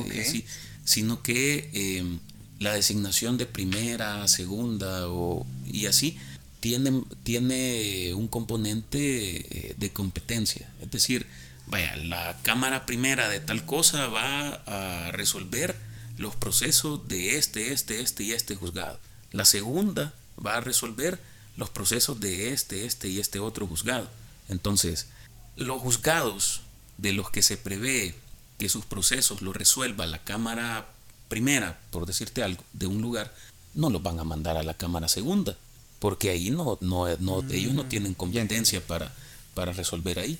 sino 0.85 1.20
que 1.20 1.70
eh, 1.72 2.18
la 2.61 2.74
designación 2.74 3.37
de 3.37 3.46
primera, 3.46 4.28
segunda 4.28 5.09
o, 5.09 5.44
y 5.66 5.87
así 5.87 6.16
tiene, 6.61 7.02
tiene 7.24 8.14
un 8.14 8.28
componente 8.28 9.70
eh, 9.70 9.74
de 9.76 9.90
competencia. 9.90 10.72
Es 10.81 10.92
decir, 10.92 11.26
vaya, 11.70 11.96
la 11.96 12.37
Cámara 12.42 12.87
Primera 12.87 13.28
de 13.28 13.40
tal 13.40 13.64
cosa 13.64 14.09
va 14.09 14.62
a 14.66 15.12
resolver 15.12 15.76
los 16.16 16.35
procesos 16.35 17.07
de 17.09 17.37
este, 17.37 17.72
este, 17.72 18.00
este 18.00 18.24
y 18.24 18.33
este 18.33 18.57
juzgado. 18.57 18.98
La 19.33 19.44
segunda 19.44 20.14
va 20.44 20.57
a 20.57 20.61
resolver 20.61 21.20
los 21.57 21.70
procesos 21.70 22.20
de 22.20 22.52
este, 22.52 22.87
este 22.87 23.09
y 23.09 23.20
este 23.20 23.40
otro 23.40 23.66
juzgado. 23.66 24.09
Entonces, 24.48 25.09
los 25.57 25.81
juzgados 25.81 26.62
de 26.96 27.12
los 27.12 27.31
que 27.31 27.42
se 27.42 27.57
prevé 27.57 28.14
que 28.59 28.68
sus 28.68 28.85
procesos 28.85 29.42
los 29.42 29.54
resuelva 29.54 30.07
la 30.07 30.22
Cámara 30.24 30.87
primera, 31.28 31.78
por 31.90 32.07
decirte 32.07 32.42
algo, 32.42 32.64
de 32.72 32.87
un 32.87 33.02
lugar, 33.02 33.35
no 33.74 33.90
los 33.90 34.02
van 34.02 34.18
a 34.18 34.24
mandar 34.24 34.57
a 34.57 34.62
la 34.62 34.74
Cámara 34.74 35.09
Segunda, 35.09 35.57
porque 36.00 36.31
ahí 36.31 36.50
no, 36.50 36.78
no, 36.81 37.07
no 37.18 37.42
mm, 37.42 37.52
ellos 37.52 37.74
no 37.74 37.85
tienen 37.85 38.14
competencia 38.14 38.85
para, 38.85 39.12
para 39.54 39.72
resolver 39.72 40.18
ahí. 40.18 40.38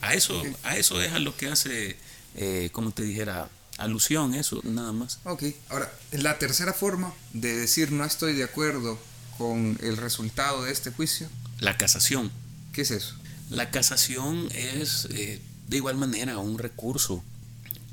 A, 0.00 0.14
eso, 0.14 0.42
a 0.62 0.76
eso 0.76 1.00
es 1.00 1.12
a 1.12 1.18
lo 1.18 1.36
que 1.36 1.48
hace, 1.48 1.96
eh, 2.34 2.70
como 2.72 2.90
te 2.92 3.02
dijera, 3.02 3.48
alusión, 3.76 4.34
eso, 4.34 4.60
nada 4.64 4.92
más. 4.92 5.20
Ok, 5.24 5.44
ahora, 5.68 5.92
la 6.12 6.38
tercera 6.38 6.72
forma 6.72 7.12
de 7.32 7.56
decir 7.56 7.92
no 7.92 8.04
estoy 8.04 8.34
de 8.34 8.44
acuerdo 8.44 8.98
con 9.38 9.78
el 9.82 9.96
resultado 9.96 10.64
de 10.64 10.72
este 10.72 10.90
juicio. 10.90 11.28
La 11.60 11.76
casación. 11.76 12.30
¿Qué 12.72 12.82
es 12.82 12.90
eso? 12.90 13.14
La 13.50 13.70
casación 13.70 14.48
es 14.52 15.08
eh, 15.10 15.40
de 15.68 15.76
igual 15.76 15.96
manera 15.96 16.38
un 16.38 16.58
recurso 16.58 17.22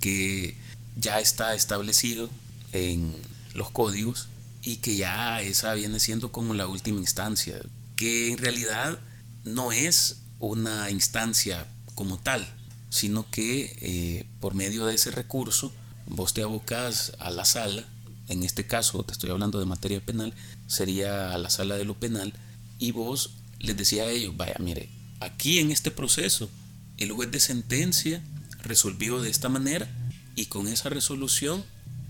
que 0.01 0.57
ya 0.97 1.19
está 1.19 1.55
establecido 1.55 2.29
en 2.71 3.15
los 3.53 3.71
códigos 3.71 4.27
y 4.61 4.77
que 4.77 4.95
ya 4.95 5.41
esa 5.41 5.73
viene 5.75 5.99
siendo 5.99 6.31
como 6.31 6.53
la 6.53 6.67
última 6.67 6.99
instancia, 6.99 7.59
que 7.95 8.31
en 8.31 8.37
realidad 8.37 8.99
no 9.43 9.71
es 9.71 10.17
una 10.39 10.89
instancia 10.89 11.67
como 11.95 12.17
tal, 12.17 12.45
sino 12.89 13.29
que 13.29 13.77
eh, 13.81 14.25
por 14.39 14.53
medio 14.53 14.85
de 14.85 14.95
ese 14.95 15.11
recurso 15.11 15.71
vos 16.07 16.33
te 16.33 16.43
abocas 16.43 17.13
a 17.19 17.29
la 17.29 17.45
sala, 17.45 17.83
en 18.27 18.43
este 18.43 18.65
caso 18.65 19.03
te 19.03 19.13
estoy 19.13 19.29
hablando 19.29 19.59
de 19.59 19.65
materia 19.65 20.03
penal, 20.03 20.33
sería 20.67 21.33
a 21.33 21.37
la 21.37 21.49
sala 21.49 21.75
de 21.75 21.85
lo 21.85 21.95
penal, 21.95 22.33
y 22.79 22.91
vos 22.91 23.31
les 23.59 23.77
decía 23.77 24.03
a 24.03 24.11
ellos, 24.11 24.35
vaya, 24.37 24.55
mire, 24.59 24.89
aquí 25.19 25.59
en 25.59 25.71
este 25.71 25.91
proceso 25.91 26.49
el 26.97 27.11
juez 27.11 27.31
de 27.31 27.39
sentencia 27.39 28.21
resolvió 28.61 29.21
de 29.21 29.29
esta 29.29 29.49
manera 29.49 29.87
y 30.35 30.45
con 30.45 30.67
esa 30.67 30.89
resolución 30.89 31.63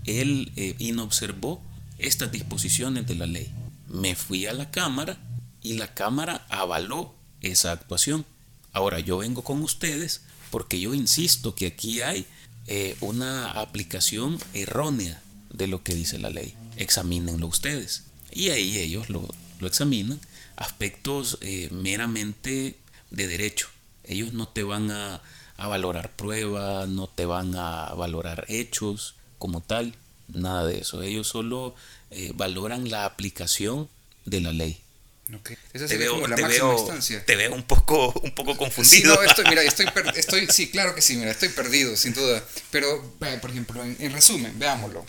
él 0.04 0.52
eh, 0.56 0.74
inobservó 0.78 1.62
estas 1.98 2.30
disposiciones 2.30 3.06
de 3.06 3.14
la 3.14 3.26
ley. 3.26 3.52
Me 3.88 4.14
fui 4.14 4.46
a 4.46 4.52
la 4.52 4.70
Cámara 4.70 5.18
y 5.62 5.74
la 5.74 5.94
Cámara 5.94 6.46
avaló 6.48 7.15
esa 7.40 7.72
actuación. 7.72 8.24
Ahora 8.72 9.00
yo 9.00 9.18
vengo 9.18 9.42
con 9.42 9.62
ustedes 9.62 10.22
porque 10.50 10.80
yo 10.80 10.94
insisto 10.94 11.54
que 11.54 11.66
aquí 11.66 12.00
hay 12.00 12.26
eh, 12.66 12.96
una 13.00 13.50
aplicación 13.52 14.38
errónea 14.54 15.22
de 15.50 15.66
lo 15.66 15.82
que 15.82 15.94
dice 15.94 16.18
la 16.18 16.30
ley. 16.30 16.54
Examínenlo 16.76 17.46
ustedes. 17.46 18.04
Y 18.32 18.50
ahí 18.50 18.78
ellos 18.78 19.08
lo, 19.08 19.28
examinan. 19.62 20.20
Aspectos 20.56 21.38
eh, 21.40 21.68
meramente 21.70 22.76
de 23.10 23.26
derecho. 23.26 23.68
Ellos 24.04 24.32
no 24.32 24.48
te 24.48 24.62
van 24.62 24.90
a 24.90 25.22
a 25.56 25.68
valorar 25.68 26.10
pruebas, 26.12 26.88
no 26.88 27.06
te 27.06 27.26
van 27.26 27.54
a 27.56 27.94
valorar 27.94 28.44
hechos 28.48 29.14
como 29.38 29.60
tal, 29.60 29.94
nada 30.28 30.66
de 30.66 30.78
eso. 30.78 31.02
Ellos 31.02 31.28
solo 31.28 31.74
eh, 32.10 32.32
valoran 32.34 32.90
la 32.90 33.04
aplicación 33.04 33.88
de 34.24 34.40
la 34.40 34.52
ley. 34.52 34.80
Te, 35.88 35.96
veo, 35.96 36.14
como 36.14 36.28
la 36.28 36.36
máxima 36.36 37.20
te 37.24 37.36
veo 37.36 37.52
un 37.52 37.64
poco, 37.64 38.12
un 38.22 38.32
poco 38.32 38.56
confundido. 38.56 38.96
Sí, 38.96 39.02
no, 39.02 39.22
estoy, 39.22 39.44
mira, 39.48 39.62
estoy, 39.62 39.86
estoy, 40.16 40.46
sí, 40.48 40.68
claro 40.68 40.94
que 40.94 41.02
sí, 41.02 41.16
mira, 41.16 41.32
estoy 41.32 41.48
perdido, 41.48 41.96
sin 41.96 42.14
duda. 42.14 42.44
Pero, 42.70 43.14
por 43.40 43.50
ejemplo, 43.50 43.82
en, 43.84 44.12
resumen, 44.12 44.56
veámoslo. 44.58 45.04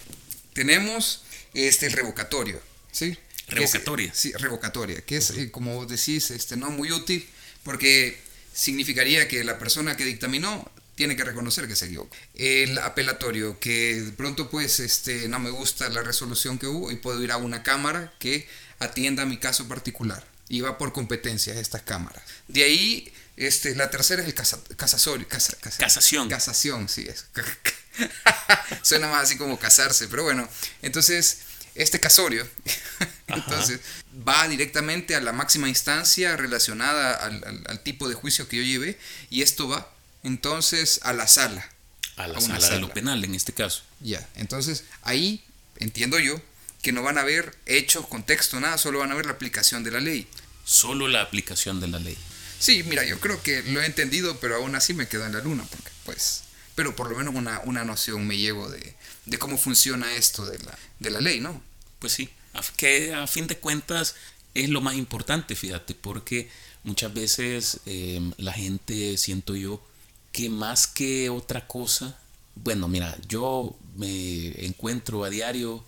Tenemos 0.53 1.23
este, 1.53 1.86
el 1.86 1.93
revocatorio, 1.93 2.60
¿sí? 2.91 3.15
Revocatoria. 3.47 4.12
sí, 4.13 4.34
revocatoria, 4.34 5.01
que 5.01 5.17
es, 5.17 5.30
eh, 5.30 5.51
como 5.51 5.86
decís, 5.86 6.32
este, 6.32 6.58
no 6.58 6.71
muy 6.71 6.91
útil, 6.91 7.25
porque 7.63 8.19
significaría 8.53 9.27
que 9.27 9.43
la 9.43 9.60
persona 9.60 9.95
que 9.95 10.03
dictaminó 10.03 10.69
tiene 10.95 11.15
que 11.15 11.23
reconocer 11.23 11.67
que 11.67 11.75
se 11.75 11.86
equivocó. 11.86 12.13
El 12.34 12.80
apelatorio, 12.80 13.60
que 13.60 14.01
de 14.01 14.12
pronto 14.13 14.49
pues 14.49 14.80
este, 14.80 15.27
no 15.30 15.38
me 15.38 15.51
gusta 15.51 15.88
la 15.89 16.01
resolución 16.01 16.58
que 16.58 16.65
hubo 16.65 16.91
y 16.91 16.95
puedo 16.95 17.23
ir 17.23 17.32
a 17.32 17.38
una 17.38 17.62
cámara 17.62 18.12
que 18.17 18.47
atienda 18.80 19.26
mi 19.26 19.38
caso 19.38 19.68
particular. 19.68 20.26
Y 20.50 20.62
va 20.62 20.78
por 20.78 20.94
competencia 20.94 21.54
estas 21.60 21.82
cámaras. 21.82 22.24
De 22.48 22.63
ahí, 22.63 23.12
este, 23.36 23.76
la 23.76 23.90
tercera 23.90 24.22
es 24.22 24.28
el 24.28 24.34
casasorio, 24.34 25.28
casación. 25.28 26.30
Casación, 26.30 26.88
sí 26.88 27.06
es. 27.08 27.26
Suena 28.82 29.08
más 29.08 29.24
así 29.24 29.38
como 29.38 29.60
casarse, 29.60 30.08
pero 30.08 30.24
bueno. 30.24 30.48
Entonces, 30.82 31.40
este 31.76 32.00
casorio, 32.00 32.48
entonces, 33.28 33.80
va 34.28 34.48
directamente 34.48 35.16
a 35.16 35.22
la 35.22 35.32
máxima 35.32 35.70
instancia 35.70 36.36
relacionada 36.36 37.13
al, 37.13 37.80
tipo 37.84 38.10
de 38.10 38.16
juicio 38.16 38.48
que 38.48 38.58
yo 38.58 38.63
llevé 38.63 38.98
y 39.30 39.42
esto 39.44 39.68
va 39.68 39.92
entonces 40.24 41.00
a 41.04 41.13
la 41.13 41.28
sala. 41.28 41.70
A 42.16 42.28
la 42.28 42.42
sala, 42.42 42.70
de 42.70 42.80
lo 42.80 42.90
penal 42.90 43.24
en 43.24 43.36
este 43.36 43.54
caso. 43.54 43.84
Ya, 44.00 44.28
entonces 44.36 44.86
ahí 45.04 45.44
entiendo 45.78 46.18
yo 46.18 46.42
que 46.88 46.93
no 46.93 47.04
van 47.04 47.17
a 47.17 47.26
ver 47.26 47.54
hechos, 47.65 48.08
contexto, 48.08 48.62
nada, 48.62 48.78
solo 48.78 49.00
van 49.00 49.12
a 49.12 49.15
ver 49.15 49.26
la 49.26 49.34
aplicación 49.34 49.84
de 49.84 49.91
la 49.91 50.00
ley. 50.00 50.26
Solo 50.63 51.10
la 51.10 51.21
aplicación 51.21 51.82
de 51.82 51.89
la 51.89 52.00
ley. 52.00 52.17
Sí, 52.60 52.82
mira, 52.84 53.04
yo 53.04 53.19
creo 53.19 53.43
que 53.43 53.62
lo 53.63 53.82
he 53.82 53.86
entendido, 53.86 54.39
pero 54.39 54.56
aún 54.56 54.73
así 54.73 54.93
me 54.93 55.06
quedo 55.06 55.26
en 55.26 55.34
la 55.34 55.41
luna, 55.41 55.65
porque 55.69 55.91
pues, 56.06 56.43
pero 56.76 56.95
por 56.95 57.10
lo 57.12 57.17
menos 57.17 57.36
una, 57.36 57.60
una 57.65 57.84
noción 57.84 58.26
me 58.26 58.38
llevo 58.38 58.69
de, 58.69 58.95
de 59.26 59.38
cómo 59.38 59.58
funciona 59.58 60.15
esto 60.15 60.45
de 60.45 60.60
la, 60.60 60.80
de 61.00 61.10
la 61.10 61.19
ley, 61.19 61.41
¿no? 61.41 61.62
Pues 62.00 62.13
sí, 62.13 62.30
que 62.78 63.13
a 63.13 63.28
fin 63.28 63.47
de 63.47 63.58
cuentas 63.58 64.15
es 64.54 64.69
lo 64.69 64.80
más 64.80 64.95
importante, 64.95 65.58
fíjate, 65.58 65.93
porque 65.93 66.50
muchas 66.84 67.13
veces 67.13 67.82
em, 67.86 68.32
la 68.38 68.54
gente, 68.54 69.17
siento 69.17 69.58
yo, 69.58 69.86
que 70.32 70.50
más 70.50 70.88
que 70.88 71.30
otra 71.30 71.67
cosa, 71.67 72.17
bueno, 72.56 72.88
mira, 72.88 73.17
yo 73.28 73.78
me 73.97 74.65
encuentro 74.65 75.26
a 75.26 75.30
diario 75.30 75.84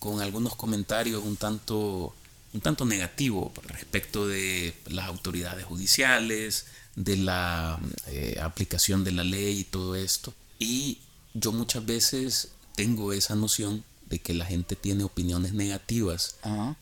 con 0.00 0.20
algunos 0.20 0.56
comentarios 0.56 1.22
un 1.22 1.36
tanto 1.36 2.12
un 2.52 2.60
tanto 2.60 2.84
negativo 2.84 3.52
respecto 3.68 4.26
de 4.26 4.74
las 4.86 5.06
autoridades 5.06 5.64
judiciales, 5.64 6.66
de 6.96 7.16
la 7.16 7.78
eh, 8.08 8.38
aplicación 8.42 9.04
de 9.04 9.12
la 9.12 9.22
ley 9.22 9.60
y 9.60 9.64
todo 9.64 9.94
esto. 9.94 10.34
Y 10.58 10.98
yo 11.32 11.52
muchas 11.52 11.86
veces 11.86 12.48
tengo 12.74 13.12
esa 13.12 13.36
noción 13.36 13.84
de 14.08 14.18
que 14.18 14.34
la 14.34 14.46
gente 14.46 14.74
tiene 14.74 15.04
opiniones 15.04 15.52
negativas 15.52 16.36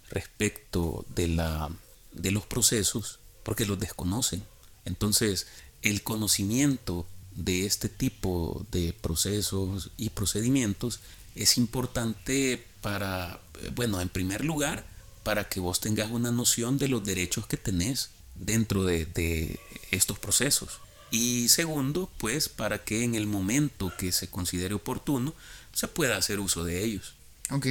respecto 0.09 1.05
de, 1.15 1.29
la, 1.29 1.71
de 2.13 2.31
los 2.31 2.47
procesos 2.47 3.19
porque 3.43 3.67
los 3.67 3.79
desconocen. 3.79 4.43
Entonces, 4.87 5.47
el 5.83 6.03
conocimiento 6.03 7.07
de 7.33 7.67
este 7.67 7.91
tipo 7.91 8.67
de 8.73 8.95
procesos 8.95 9.91
y 9.99 10.09
procedimientos 10.11 11.01
es 11.35 11.59
importante 11.59 12.65
para, 12.81 13.41
bueno, 13.75 14.01
en 14.01 14.09
primer 14.09 14.45
lugar, 14.45 14.85
para 15.23 15.49
que 15.49 15.61
vos 15.61 15.81
tengas 15.81 16.11
una 16.11 16.31
noción 16.31 16.79
de 16.79 16.89
los 16.89 17.05
derechos 17.05 17.47
que 17.47 17.57
tenés 17.57 18.11
dentro 18.35 18.85
de, 18.85 19.59
estos 19.91 20.19
procesos. 20.19 20.81
Y 21.11 21.49
segundo, 21.49 22.11
pues 22.19 22.49
para 22.49 22.85
que 22.85 23.03
en 23.03 23.15
el 23.15 23.27
momento 23.27 23.93
que 23.97 24.13
se 24.13 24.29
considere 24.29 24.75
oportuno 24.75 25.35
se 25.73 25.89
pueda 25.89 26.17
hacer 26.17 26.39
uso 26.39 26.65
de 26.65 26.85
ellos. 26.85 27.15
Ok, 27.51 27.67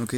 ok. 0.00 0.14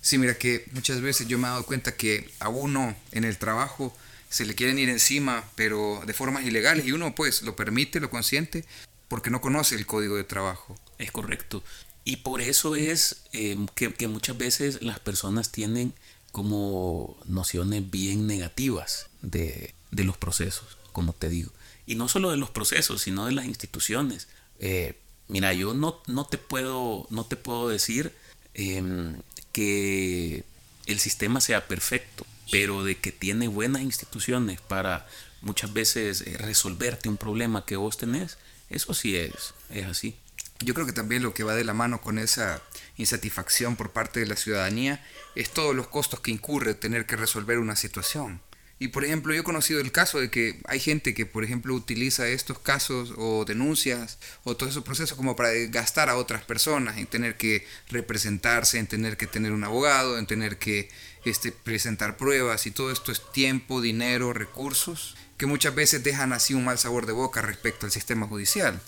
Sí, 0.00 0.16
mira 0.16 0.36
que 0.36 0.66
muchas 0.72 1.02
veces 1.02 1.28
yo 1.28 1.38
me 1.38 1.46
he 1.46 1.50
dado 1.50 1.66
cuenta 1.66 1.94
que 1.94 2.30
a 2.38 2.48
uno 2.48 2.96
en 3.12 3.24
el 3.24 3.36
trabajo 3.36 3.94
se 4.30 4.46
le 4.46 4.54
quieren 4.54 4.78
ir 4.78 4.88
encima, 4.88 5.44
pero 5.56 6.02
de 6.06 6.14
formas 6.14 6.44
ilegales, 6.44 6.86
y 6.86 6.92
uno 6.92 7.14
pues 7.14 7.42
lo 7.42 7.56
permite, 7.56 8.00
lo 8.00 8.08
consiente, 8.08 8.64
porque 9.08 9.28
no 9.30 9.40
conoce 9.40 9.74
el 9.74 9.86
código 9.86 10.16
de 10.16 10.24
trabajo. 10.24 10.78
Es 10.98 11.10
correcto. 11.10 11.62
Y 12.10 12.16
por 12.16 12.40
eso 12.40 12.74
es 12.74 13.22
eh, 13.32 13.56
que, 13.76 14.08
muchas 14.08 14.36
veces 14.36 14.82
las 14.82 14.98
personas 14.98 15.52
tienen 15.52 15.94
como 16.32 17.16
nociones 17.24 17.88
bien 17.88 18.26
negativas 18.26 19.06
de, 19.22 19.74
los 19.92 20.16
procesos, 20.16 20.76
como 20.90 21.12
te 21.12 21.28
digo. 21.28 21.52
Y 21.86 21.94
no 21.94 22.08
solo 22.08 22.32
de 22.32 22.36
los 22.36 22.50
procesos, 22.50 23.02
sino 23.02 23.26
de 23.26 23.32
las 23.32 23.44
instituciones. 23.44 24.26
Eh, 24.58 24.98
mira, 25.28 25.52
yo 25.52 25.72
no, 25.72 26.02
no, 26.08 26.26
te 26.26 26.36
puedo, 26.36 27.06
no 27.10 27.26
te 27.26 27.36
puedo 27.36 27.68
decir 27.68 28.12
em, 28.54 29.22
que 29.52 30.42
el 30.86 30.98
sistema 30.98 31.40
sea 31.40 31.68
perfecto, 31.68 32.26
pero 32.50 32.82
de 32.82 32.98
que 32.98 33.12
tiene 33.12 33.46
buenas 33.46 33.82
instituciones 33.82 34.60
para 34.60 35.06
muchas 35.42 35.72
veces 35.72 36.22
eh, 36.22 36.36
resolverte 36.38 37.08
un 37.08 37.18
problema 37.18 37.64
que 37.64 37.76
vos 37.76 37.98
tenés, 37.98 38.36
eso 38.68 38.94
sí 38.94 39.14
es, 39.14 39.54
es 39.68 39.86
así. 39.86 40.16
Yo 40.62 40.74
creo 40.74 40.86
que 40.86 40.92
también 40.92 41.22
lo 41.22 41.32
que 41.32 41.44
va 41.44 41.54
de 41.54 41.64
la 41.64 41.72
mano 41.72 42.00
con 42.02 42.18
esa 42.18 42.62
insatisfacción 42.96 43.76
por 43.76 43.90
parte 43.90 44.20
de 44.20 44.26
la 44.26 44.36
ciudadanía 44.36 45.04
es 45.34 45.50
todos 45.50 45.74
los 45.74 45.88
costos 45.88 46.20
que 46.20 46.30
incurre 46.30 46.74
tener 46.74 47.06
que 47.06 47.16
resolver 47.16 47.58
una 47.58 47.76
situación. 47.76 48.42
Y 48.82 48.88
por 48.88 49.04
ejemplo, 49.04 49.34
yo 49.34 49.40
he 49.40 49.44
conocido 49.44 49.78
el 49.78 49.92
caso 49.92 50.20
de 50.20 50.30
que 50.30 50.58
hay 50.66 50.80
gente 50.80 51.12
que, 51.12 51.26
por 51.26 51.44
ejemplo, 51.44 51.74
utiliza 51.74 52.28
estos 52.28 52.58
casos 52.58 53.12
o 53.18 53.44
denuncias 53.44 54.18
o 54.42 54.56
todos 54.56 54.72
esos 54.72 54.84
procesos 54.84 55.18
como 55.18 55.36
para 55.36 55.50
gastar 55.68 56.08
a 56.08 56.16
otras 56.16 56.44
personas, 56.44 56.96
en 56.96 57.06
tener 57.06 57.36
que 57.36 57.66
representarse, 57.90 58.78
en 58.78 58.86
tener 58.86 59.18
que 59.18 59.26
tener 59.26 59.52
un 59.52 59.64
abogado, 59.64 60.18
en 60.18 60.26
tener 60.26 60.56
que 60.56 60.88
este, 61.26 61.52
presentar 61.52 62.16
pruebas 62.16 62.66
y 62.66 62.70
todo 62.70 62.90
esto 62.90 63.12
es 63.12 63.20
tiempo, 63.32 63.82
dinero, 63.82 64.32
recursos, 64.32 65.14
que 65.36 65.44
muchas 65.44 65.74
veces 65.74 66.02
dejan 66.02 66.32
así 66.32 66.54
un 66.54 66.64
mal 66.64 66.78
sabor 66.78 67.04
de 67.04 67.12
boca 67.12 67.42
respecto 67.42 67.84
al 67.84 67.92
sistema 67.92 68.26
judicial. 68.26 68.80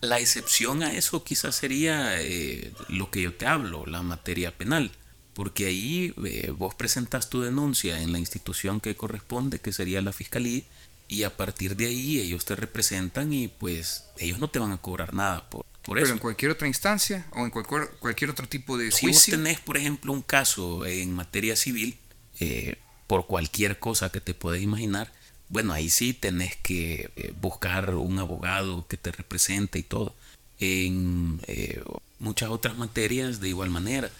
La 0.00 0.20
excepción 0.20 0.82
a 0.82 0.92
eso 0.92 1.24
quizás 1.24 1.56
sería 1.56 2.20
eh, 2.22 2.72
lo 2.88 3.10
que 3.10 3.22
yo 3.22 3.34
te 3.34 3.46
hablo, 3.46 3.84
la 3.86 4.02
materia 4.02 4.56
penal, 4.56 4.92
porque 5.34 5.66
ahí 5.66 6.14
eh, 6.24 6.52
vos 6.56 6.74
presentas 6.74 7.30
tu 7.30 7.42
denuncia 7.42 8.00
en 8.00 8.12
la 8.12 8.18
institución 8.18 8.80
que 8.80 8.96
corresponde, 8.96 9.58
que 9.58 9.72
sería 9.72 10.00
la 10.00 10.12
fiscalía, 10.12 10.62
y 11.08 11.22
a 11.24 11.36
partir 11.36 11.74
de 11.74 11.86
ahí 11.86 12.20
ellos 12.20 12.44
te 12.44 12.54
representan 12.54 13.32
y 13.32 13.48
pues 13.48 14.04
ellos 14.18 14.38
no 14.38 14.48
te 14.48 14.58
van 14.58 14.72
a 14.72 14.76
cobrar 14.76 15.14
nada 15.14 15.48
por, 15.48 15.64
por 15.82 15.98
Pero 15.98 16.12
en 16.12 16.18
cualquier 16.18 16.50
otra 16.52 16.68
instancia 16.68 17.26
o 17.32 17.44
en 17.44 17.50
cualquier, 17.50 17.88
cualquier 17.98 18.30
otro 18.30 18.46
tipo 18.46 18.76
de 18.76 18.92
si 18.92 19.06
juicio. 19.06 19.36
Vos 19.36 19.42
tenés, 19.42 19.58
por 19.58 19.78
ejemplo, 19.78 20.12
un 20.12 20.22
caso 20.22 20.84
en 20.86 21.14
materia 21.14 21.56
civil, 21.56 21.98
eh, 22.40 22.76
por 23.06 23.26
cualquier 23.26 23.78
cosa 23.78 24.12
que 24.12 24.20
te 24.20 24.34
puedas 24.34 24.60
imaginar, 24.60 25.10
bueno, 25.48 25.72
ahí 25.72 25.88
sí 25.90 26.12
tenés 26.12 26.56
que 26.56 27.10
eh, 27.16 27.32
buscar 27.40 27.94
un 27.94 28.18
abogado 28.18 28.86
que 28.86 28.96
te 28.96 29.10
represente 29.12 29.78
y 29.78 29.82
todo. 29.82 30.14
En 30.60 31.40
eh, 31.46 31.82
muchas 32.18 32.50
otras 32.50 32.76
materias 32.76 33.40
de 33.40 33.48
igual 33.48 33.70
manera. 33.70 34.10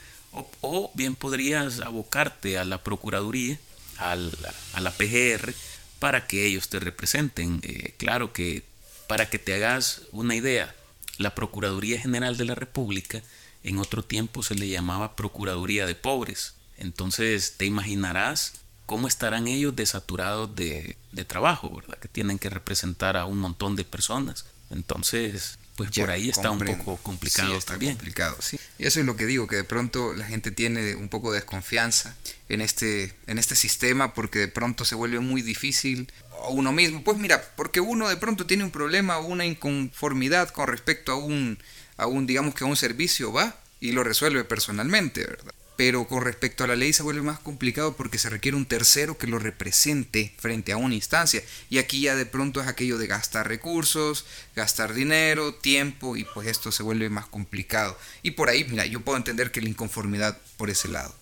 O, 0.60 0.90
bien 0.94 1.14
podrías 1.14 1.80
abocarte 1.80 2.58
a 2.58 2.64
la 2.64 2.82
Procuraduría, 2.82 3.58
a 3.98 4.14
la, 4.16 4.90
PGR, 4.92 5.52
para 5.98 6.26
que 6.26 6.46
ellos 6.46 6.68
te 6.68 6.80
representen. 6.80 7.60
Eh, 7.62 7.94
claro 7.96 8.32
que 8.32 8.62
para 9.06 9.28
que 9.28 9.38
te 9.38 9.54
hagas 9.54 10.02
una 10.12 10.34
idea, 10.34 10.74
la 11.18 11.34
Procuraduría 11.34 12.00
General 12.00 12.36
de 12.36 12.44
la 12.44 12.54
República 12.54 13.22
en 13.64 13.78
otro 13.78 14.04
tiempo 14.04 14.42
se 14.42 14.54
le 14.54 14.68
llamaba 14.68 15.16
Procuraduría 15.16 15.86
de 15.86 15.94
Pobres. 15.94 16.54
Entonces 16.76 17.54
te 17.56 17.64
imaginarás 17.66 18.54
cómo 18.88 19.06
estarán 19.06 19.48
ellos 19.48 19.76
desaturados 19.76 20.56
de, 20.56 20.96
trabajo, 21.26 21.68
¿verdad? 21.76 21.98
Que 21.98 22.08
tienen 22.08 22.38
que 22.38 22.48
representar 22.48 23.18
a 23.18 23.26
un 23.26 23.38
montón 23.38 23.76
de 23.76 23.84
personas. 23.84 24.46
Entonces, 24.70 25.58
pues 25.76 25.90
por 25.90 26.08
ahí 26.08 26.30
está 26.30 26.50
un 26.50 26.58
poco 26.58 26.96
complicado 26.96 27.50
sí, 27.50 27.56
está 27.58 27.78
complicado, 27.78 28.38
sí. 28.40 28.58
Y 28.78 28.86
eso 28.86 29.00
es 29.00 29.04
lo 29.04 29.14
que 29.14 29.26
digo, 29.26 29.46
que 29.46 29.56
de 29.56 29.64
pronto 29.64 30.14
la 30.14 30.24
gente 30.24 30.52
tiene 30.52 30.96
un 30.96 31.10
poco 31.10 31.32
de 31.32 31.40
desconfianza 31.40 32.16
en 32.48 32.62
este, 32.62 33.14
en 33.26 33.38
este 33.38 33.56
sistema 33.56 34.14
porque 34.14 34.38
de 34.38 34.48
pronto 34.48 34.86
se 34.86 34.94
vuelve 34.94 35.20
muy 35.20 35.42
difícil 35.42 36.10
a 36.42 36.48
uno 36.48 36.72
mismo. 36.72 37.04
Pues 37.04 37.18
mira, 37.18 37.42
porque 37.56 37.80
uno 37.80 38.08
de 38.08 38.16
pronto 38.16 38.46
tiene 38.46 38.64
un 38.64 38.70
problema 38.70 39.18
o 39.18 39.26
una 39.26 39.44
inconformidad 39.44 40.48
con 40.48 40.66
respecto 40.66 41.12
a 41.12 41.16
un, 41.16 41.58
a 41.98 42.06
un, 42.06 42.26
digamos 42.26 42.54
que 42.54 42.64
a 42.64 42.66
un 42.66 42.76
servicio, 42.76 43.34
va 43.34 43.54
y 43.80 43.92
lo 43.92 44.02
resuelve 44.02 44.44
personalmente, 44.44 45.26
¿verdad? 45.26 45.52
Pero 45.78 46.08
con 46.08 46.24
respecto 46.24 46.64
a 46.64 46.66
la 46.66 46.74
ley 46.74 46.92
se 46.92 47.04
vuelve 47.04 47.22
más 47.22 47.38
complicado 47.38 47.94
porque 47.96 48.18
se 48.18 48.28
requiere 48.28 48.56
un 48.56 48.66
tercero 48.66 49.16
que 49.16 49.28
lo 49.28 49.38
represente 49.38 50.34
frente 50.36 50.72
a 50.72 50.76
una 50.76 50.96
instancia. 50.96 51.40
Y 51.70 51.78
aquí 51.78 52.00
ya 52.00 52.16
de 52.16 52.26
pronto 52.26 52.60
es 52.60 52.66
aquello 52.66 52.98
de 52.98 53.06
gastar 53.06 53.46
recursos, 53.46 54.26
gastar 54.56 54.92
dinero, 54.92 55.54
tiempo, 55.54 56.16
y 56.16 56.24
pues 56.24 56.48
esto 56.48 56.72
se 56.72 56.82
vuelve 56.82 57.10
más 57.10 57.28
complicado. 57.28 57.96
Y 58.24 58.32
por 58.32 58.48
ahí, 58.48 58.64
mira, 58.64 58.86
yo 58.86 59.02
puedo 59.02 59.16
entender 59.16 59.52
que 59.52 59.60
la 59.60 59.68
inconformidad 59.68 60.36
por 60.56 60.68
ese 60.68 60.88
lado. 60.88 61.14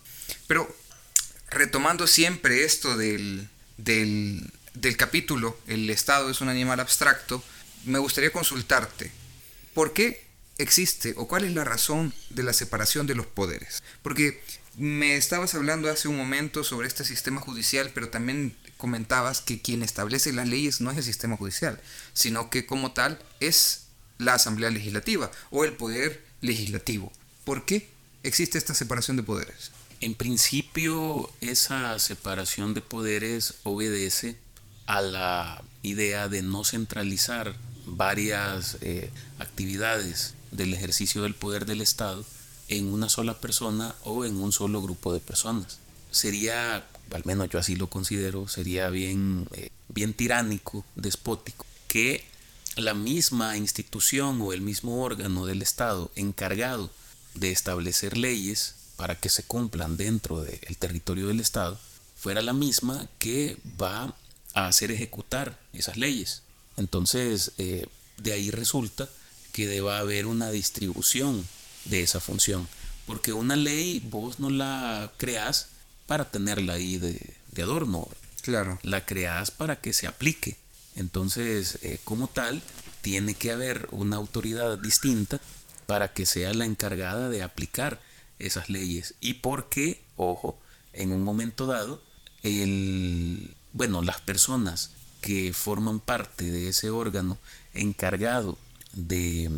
Pero 0.47 0.75
retomando 1.51 2.07
siempre 2.07 2.65
esto 2.65 2.97
del, 2.97 3.51
del, 3.77 4.51
del 4.73 4.97
capítulo, 4.97 5.59
el 5.67 5.91
Estado 5.91 6.31
es 6.31 6.41
un 6.41 6.49
animal 6.49 6.81
abstracto, 6.81 7.45
me 7.85 7.99
gustaría 7.99 8.33
consultarte, 8.33 9.13
¿por 9.75 9.93
qué 9.93 10.26
existe 10.59 11.15
o 11.17 11.29
cuál 11.29 11.45
es 11.45 11.55
la 11.55 11.65
razón 11.65 12.13
de 12.31 12.43
la 12.43 12.53
separación 12.53 13.07
de 13.07 13.15
los 13.15 13.27
poderes. 13.27 13.83
Porque 14.03 14.43
me 14.77 15.17
estabas 15.17 15.55
hablando 15.55 15.91
hace 15.91 16.09
un 16.09 16.17
momento 16.17 16.65
sobre 16.65 16.89
este 16.89 17.05
sistema 17.05 17.41
judicial, 17.41 17.91
pero 17.95 18.11
también 18.11 18.57
comentabas 18.77 19.41
que 19.41 19.61
quien 19.61 19.83
establece 19.83 20.33
las 20.33 20.49
leyes 20.49 20.81
no 20.81 20.91
es 20.91 20.99
el 20.99 21.05
sistema 21.05 21.37
judicial, 21.37 21.81
sino 22.13 22.51
que 22.51 22.67
como 22.67 22.93
tal 22.93 23.19
es 23.41 23.87
la 24.19 24.35
Asamblea 24.35 24.71
Legislativa 24.71 25.31
o 25.51 25.65
el 25.65 25.73
poder 25.73 26.23
legislativo. 26.41 27.13
¿Por 27.45 27.65
qué 27.65 27.89
existe 28.23 28.59
esta 28.59 28.75
separación 28.75 29.17
de 29.17 29.23
poderes? 29.23 29.71
En 30.01 30.15
principio, 30.15 31.33
esa 31.41 31.99
separación 31.99 32.75
de 32.75 32.83
poderes 32.83 33.55
obedece 33.63 34.37
a 34.87 35.01
la 35.01 35.65
idea 35.83 36.29
de 36.29 36.43
no 36.43 36.65
centralizar 36.65 37.57
varias 37.87 38.77
eh, 38.83 39.11
actividades 39.39 40.36
del 40.51 40.75
ejercicio 40.75 41.23
del 41.23 41.35
poder 41.35 41.67
del 41.67 41.81
Estado 41.81 42.25
en 42.69 42.93
una 42.93 43.09
sola 43.09 43.41
persona 43.41 43.95
o 44.05 44.25
en 44.25 44.37
un 44.37 44.53
solo 44.53 44.83
grupo 44.83 45.13
de 45.13 45.21
personas. 45.21 45.79
Sería, 46.11 46.87
al 47.13 47.25
menos 47.25 47.49
yo 47.51 47.59
así 47.59 47.77
lo 47.77 47.89
considero, 47.89 48.49
sería 48.49 48.89
bien, 48.91 49.49
eh, 49.53 49.71
bien 49.89 50.15
tiránico, 50.15 50.85
despótico, 50.95 51.67
que 51.89 52.25
la 52.77 52.95
misma 52.95 53.57
institución 53.57 54.41
o 54.43 54.53
el 54.53 54.61
mismo 54.61 55.03
órgano 55.03 55.47
del 55.47 55.63
Estado 55.63 56.11
encargado 56.15 56.91
de 57.35 57.51
establecer 57.51 58.17
leyes 58.17 58.75
para 58.97 59.15
que 59.15 59.29
se 59.29 59.43
cumplan 59.43 59.97
dentro 59.97 60.43
del 60.43 60.77
territorio 60.79 61.29
del 61.29 61.41
Estado 61.41 61.79
fuera 62.17 62.43
la 62.43 62.53
misma 62.53 63.09
que 63.19 63.57
va 63.81 64.15
a 64.55 64.67
hacer 64.67 64.91
ejecutar 64.91 65.59
esas 65.73 65.97
leyes. 65.97 66.43
Entonces, 66.77 67.53
eh, 67.59 67.87
de 68.17 68.33
ahí 68.33 68.51
resulta 68.51 69.09
que 69.57 69.67
deba 69.67 70.01
haber 70.01 70.27
una 70.27 70.51
distribución 70.51 71.49
de 71.87 72.03
esa 72.03 72.21
función. 72.21 72.69
Porque 73.07 73.33
una 73.33 73.57
ley 73.57 74.07
vos 74.11 74.39
no 74.39 74.51
la 74.51 75.11
creás 75.17 75.69
para 76.07 76.31
tenerla 76.31 76.75
ahí 76.75 76.99
de, 76.99 77.35
adorno. 77.63 78.07
Claro. 78.43 78.79
La 78.83 79.07
creás 79.07 79.51
para 79.51 79.81
que 79.81 79.95
se 79.95 80.07
aplique. 80.07 80.59
Entonces, 80.95 81.79
eh, 81.81 81.99
como 82.05 82.29
tal, 82.29 82.61
tiene 83.01 83.33
que 83.33 83.51
haber 83.51 83.89
una 83.93 84.17
autoridad 84.17 84.77
distinta 84.77 85.41
para 85.87 86.13
que 86.13 86.27
sea 86.27 86.53
la 86.53 86.67
encargada 86.67 87.31
de 87.31 87.43
aplicar 87.43 87.99
esas 88.39 88.69
leyes. 88.69 89.15
Y 89.23 89.35
porque, 89.35 90.03
ojo, 90.19 90.59
en 90.93 91.13
un 91.13 91.25
momento 91.25 91.65
dado, 91.65 92.03
el, 92.43 93.55
bueno, 93.73 94.03
las 94.03 94.21
personas 94.21 94.91
que 95.23 95.55
forman 95.55 95.99
parte 95.99 96.45
de 96.51 96.69
ese 96.69 96.91
órgano 96.91 97.39
encargado 97.73 98.59
de 98.97 99.51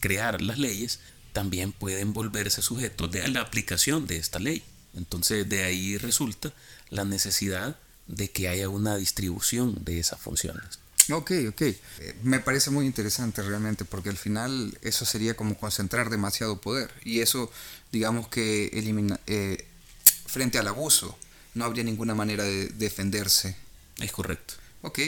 crear 0.00 0.42
las 0.42 0.58
leyes 0.58 0.98
también 1.32 1.72
pueden 1.72 2.12
volverse 2.12 2.62
sujetos 2.62 3.10
de 3.12 3.28
la 3.28 3.42
aplicación 3.42 4.06
de 4.06 4.16
esta 4.16 4.38
ley. 4.38 4.64
Entonces 4.94 5.48
de 5.48 5.62
ahí 5.62 5.96
resulta 5.96 6.52
la 6.90 7.04
necesidad 7.04 7.78
de 8.06 8.30
que 8.30 8.48
haya 8.48 8.68
una 8.68 8.96
distribución 8.96 9.84
de 9.84 10.00
esas 10.00 10.20
funciones. 10.20 10.80
Ok, 11.10 11.32
ok. 11.48 11.62
Eh, 11.62 11.76
me 12.22 12.40
parece 12.40 12.70
muy 12.70 12.86
interesante 12.86 13.42
realmente 13.42 13.84
porque 13.84 14.08
al 14.08 14.16
final 14.16 14.76
eso 14.82 15.04
sería 15.04 15.34
como 15.34 15.56
concentrar 15.56 16.10
demasiado 16.10 16.60
poder 16.60 16.90
y 17.04 17.20
eso 17.20 17.50
digamos 17.92 18.28
que 18.28 18.66
elimina 18.72 19.20
eh, 19.26 19.66
frente 20.26 20.58
al 20.58 20.68
abuso 20.68 21.16
no 21.54 21.64
habría 21.64 21.84
ninguna 21.84 22.14
manera 22.14 22.44
de 22.44 22.66
defenderse. 22.68 23.56
Es 23.98 24.12
correcto. 24.12 24.54
Ok. 24.82 25.00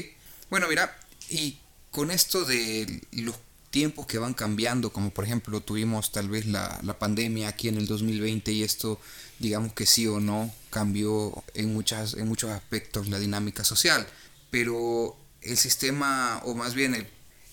Bueno, 0.51 0.67
mira, 0.69 0.99
y 1.29 1.59
con 1.91 2.11
esto 2.11 2.45
de 2.45 3.03
los 3.13 3.37
tiempos 3.71 4.07
que 4.07 4.19
van 4.19 4.35
cambiando, 4.35 4.93
como 4.93 5.11
por 5.11 5.25
ejemplo 5.25 5.61
tuvimos 5.61 6.13
tal 6.13 6.29
vez 6.29 6.47
la, 6.47 6.81
la, 6.83 6.99
pandemia 6.99 7.49
aquí 7.49 7.69
en 7.69 7.77
el 7.77 7.87
2020 7.87 8.53
y 8.53 8.63
esto 8.65 9.01
digamos 9.39 9.73
que 9.73 9.87
sí 9.87 10.07
o 10.07 10.21
no 10.21 10.53
cambió 10.71 11.45
en, 11.55 11.73
muchas, 11.73 12.15
en 12.15 12.29
muchos 12.29 12.51
aspectos 12.51 13.09
la 13.09 13.19
dinámica 13.19 13.65
social, 13.65 14.07
pero 14.51 15.17
el 15.41 15.57
sistema, 15.57 16.43
o 16.45 16.55
más 16.55 16.75
bien 16.75 16.95
el, 16.95 17.07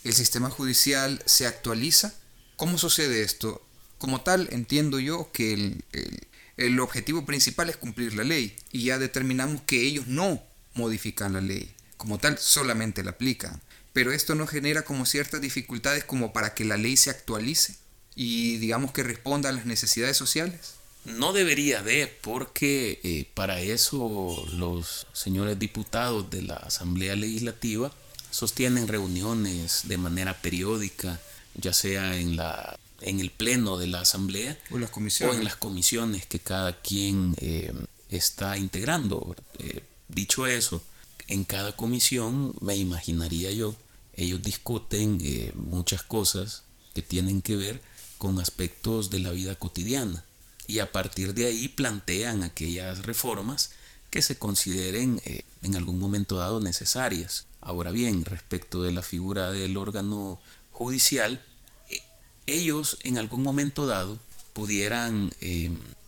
el 0.04 0.14
sistema 0.14 0.50
judicial 0.50 1.22
se 1.26 1.46
actualiza. 1.46 2.14
¿Cómo 2.56 2.80
sucede 2.80 3.22
esto? 3.22 3.62
Como 4.00 4.22
tal, 4.22 4.50
entiendo 4.52 5.00
yo 5.00 5.32
que 5.32 5.54
el, 5.54 5.84
el, 5.92 6.28
el 6.58 6.80
objetivo 6.80 7.26
principal 7.26 7.70
es 7.70 7.78
cumplir 7.78 8.16
la 8.16 8.24
ley 8.24 8.56
y 8.72 8.84
ya 8.86 8.98
determinamos 8.98 9.62
que 9.62 9.82
ellos 9.82 10.08
no 10.08 10.42
modifican 10.74 11.34
la 11.34 11.42
ley, 11.42 11.74
como 11.98 12.18
tal 12.18 12.38
solamente 12.40 13.04
la 13.04 13.12
aplican 13.12 13.62
pero 13.98 14.12
esto 14.12 14.36
no 14.36 14.46
genera 14.46 14.84
como 14.84 15.08
ciertas 15.08 15.42
dificultades 15.42 16.04
como 16.04 16.32
para 16.32 16.54
que 16.54 16.64
la 16.64 16.78
ley 16.78 16.96
se 16.98 17.10
actualice 17.10 17.78
y 18.14 18.58
digamos 18.58 18.92
que 18.92 19.02
responda 19.02 19.50
a 19.50 19.52
las 19.52 19.66
necesidades 19.66 20.16
sociales. 20.16 20.76
No 21.06 21.34
debería 21.34 21.82
de, 21.82 22.06
porque 22.06 23.00
eh, 23.04 23.28
para 23.34 23.60
eso 23.60 24.46
los 24.54 25.08
señores 25.14 25.58
diputados 25.58 26.30
de 26.30 26.44
la 26.44 26.58
Asamblea 26.58 27.16
Legislativa 27.16 27.92
sostienen 28.30 28.88
reuniones 28.88 29.88
de 29.88 29.98
manera 29.98 30.44
periódica, 30.44 31.20
ya 31.56 31.74
sea 31.74 32.20
en 32.20 32.36
la 32.36 32.78
en 33.02 33.20
el 33.20 33.32
pleno 33.32 33.80
de 33.80 33.88
la 33.88 34.02
asamblea 34.02 34.60
o, 34.70 34.78
las 34.78 34.92
comisiones. 34.92 35.36
o 35.36 35.40
en 35.40 35.44
las 35.44 35.56
comisiones 35.56 36.28
que 36.28 36.38
cada 36.38 36.80
quien 36.82 37.34
eh, 37.40 37.74
está 38.10 38.60
integrando. 38.60 39.36
Eh, 39.58 39.82
dicho 40.08 40.46
eso, 40.46 40.84
en 41.28 41.46
cada 41.46 41.76
comisión 41.76 42.54
me 42.62 42.76
imaginaría 42.76 43.50
yo 43.50 43.76
ellos 44.18 44.42
discuten 44.42 45.20
eh, 45.22 45.54
muchas 45.56 46.02
cosas 46.02 46.64
que 46.94 47.04
tienen 47.04 47.44
que 47.44 47.56
ver 47.56 47.82
con 48.18 48.40
aspectos 48.40 49.12
de 49.12 49.20
la 49.20 49.32
vida 49.32 49.56
cotidiana 49.56 50.26
y 50.66 50.80
a 50.80 50.92
partir 50.92 51.36
de 51.36 51.46
ahí 51.46 51.68
plantean 51.68 52.42
aquellas 52.44 53.06
reformas 53.06 53.72
que 54.10 54.24
se 54.24 54.38
consideren 54.38 55.22
eh, 55.24 55.44
en 55.62 55.76
algún 55.76 56.00
momento 56.00 56.38
dado 56.38 56.60
necesarias. 56.60 57.46
Ahora 57.62 57.92
bien, 57.92 58.26
respecto 58.26 58.82
de 58.82 58.92
la 58.92 59.04
figura 59.04 59.52
del 59.52 59.78
órgano 59.78 60.42
judicial, 60.72 61.46
eh, 61.90 62.02
ellos 62.48 62.98
en 63.04 63.20
algún 63.20 63.44
momento 63.44 63.86
dado 63.86 64.18
pudieran 64.54 65.32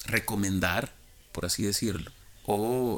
recomendar, 0.06 0.96
por 1.32 1.46
así 1.46 1.62
decirlo, 1.62 2.12
o 2.48 2.98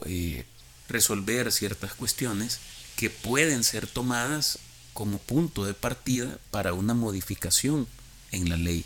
resolver 0.87 1.51
ciertas 1.51 1.93
cuestiones 1.93 2.61
que 2.95 3.09
pueden 3.09 3.65
ser 3.65 3.85
tomadas 3.85 4.59
como 4.93 5.17
punto 5.17 5.65
de 5.65 5.73
partida 5.73 6.37
para 6.51 6.73
una 6.73 6.93
modificación 6.93 7.87
en 8.31 8.49
la 8.49 8.57
ley. 8.57 8.85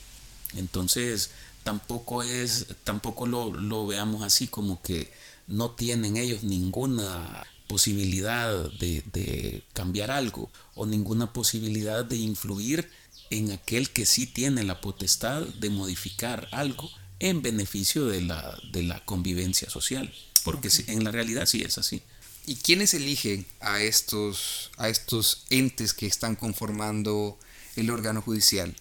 Entonces, 0.56 1.32
tampoco 1.64 2.24
es, 2.24 2.68
tampoco 2.84 3.26
lo, 3.28 3.54
lo 3.54 3.88
veamos 3.88 4.24
así 4.24 4.48
como 4.48 4.82
que 4.82 5.12
no 5.48 5.72
tienen 5.72 6.18
ellos 6.18 6.44
ninguna 6.44 7.46
posibilidad 7.68 8.70
de, 8.80 9.04
de, 9.12 9.64
cambiar 9.74 10.12
algo 10.12 10.52
o 10.76 10.86
ninguna 10.86 11.34
posibilidad 11.34 12.06
de 12.06 12.18
influir 12.18 12.90
en 13.30 13.52
aquel 13.52 13.90
que 13.90 14.06
sí 14.06 14.28
tiene 14.28 14.64
la 14.64 14.82
potestad 14.82 15.42
de 15.42 15.70
modificar 15.70 16.48
algo 16.52 16.90
en 17.20 17.42
beneficio 17.42 18.06
de 18.06 18.22
la, 18.22 18.58
de 18.72 18.84
la 18.84 19.04
convivencia 19.04 19.70
social. 19.70 20.14
Porque 20.44 20.70
en 20.88 21.04
la 21.04 21.12
realidad 21.12 21.48
sí 21.48 21.64
es 21.64 21.80
así. 21.80 22.04
¿Y 22.48 22.58
quiénes 22.58 22.94
eligen 22.94 23.46
a 23.60 23.82
estos, 23.82 24.72
a 24.78 24.90
estos 24.90 25.46
entes 25.50 25.94
que 25.94 26.06
están 26.06 26.36
conformando 26.36 27.40
el 27.76 27.90
órgano 27.90 28.22
judicial? 28.22 28.76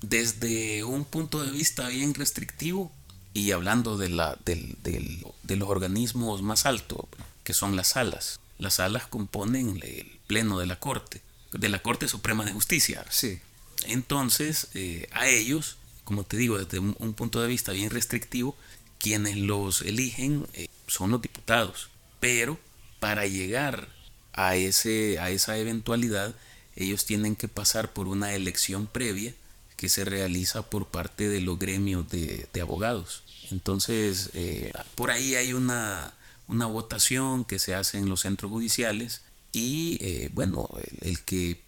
Desde 0.00 0.82
un 0.84 1.04
punto 1.04 1.44
de 1.44 1.50
vista 1.50 1.88
bien 1.88 2.14
restrictivo 2.14 2.90
y 3.34 3.52
hablando 3.52 3.98
de, 3.98 4.08
la, 4.08 4.38
de 4.44 5.56
los 5.56 5.68
organismos 5.68 6.42
más 6.42 6.64
altos, 6.64 7.06
que 7.44 7.52
son 7.52 7.76
las 7.76 7.88
salas. 7.88 8.40
Las 8.58 8.74
salas 8.74 9.06
componen 9.06 9.80
el 9.82 10.18
pleno 10.26 10.58
de 10.58 10.66
la 10.66 10.78
Corte, 10.78 11.20
de 11.52 11.68
la 11.68 11.82
Corte 11.82 12.08
Suprema 12.08 12.44
de 12.44 12.52
Justicia. 12.52 13.04
Sí. 13.10 13.40
Entonces, 13.84 14.68
eh, 14.74 15.08
a 15.12 15.28
ellos, 15.28 15.76
como 16.04 16.24
te 16.24 16.36
digo, 16.36 16.58
desde 16.58 16.78
un, 16.78 16.96
un, 16.98 17.12
punto 17.12 17.42
de 17.42 17.48
vista 17.48 17.72
bien 17.72 17.90
restrictivo, 17.90 18.56
quienes 18.98 19.36
los 19.36 19.82
eligen 19.82 20.46
eh, 20.54 20.68
son 20.86 21.10
los 21.10 21.20
diputados. 21.20 21.90
Pero 22.20 22.58
para 23.02 23.26
llegar 23.26 23.88
a, 24.32 24.54
ese, 24.54 25.18
a 25.18 25.30
esa 25.30 25.58
eventualidad, 25.58 26.36
ellos 26.76 27.04
tienen 27.04 27.34
que 27.34 27.48
pasar 27.48 27.92
por 27.92 28.06
una 28.06 28.32
elección 28.32 28.86
previa 28.86 29.34
que 29.76 29.88
se 29.88 30.04
realiza 30.04 30.62
por 30.62 30.86
parte 30.86 31.28
de 31.28 31.40
los 31.40 31.58
gremios 31.58 32.08
de, 32.08 32.46
abogados. 32.60 33.24
Entonces, 33.50 34.30
eh, 34.34 34.72
por 34.94 35.10
ahí 35.10 35.34
hay 35.34 35.52
una, 35.52 36.14
una, 36.46 36.66
votación 36.66 37.44
que 37.44 37.58
se 37.58 37.74
hace 37.74 37.98
en 37.98 38.08
los 38.08 38.20
centros 38.20 38.52
judiciales 38.52 39.22
y, 39.50 39.98
eh, 40.00 40.30
bueno, 40.32 40.68
el, 41.00 41.18
que 41.22 41.60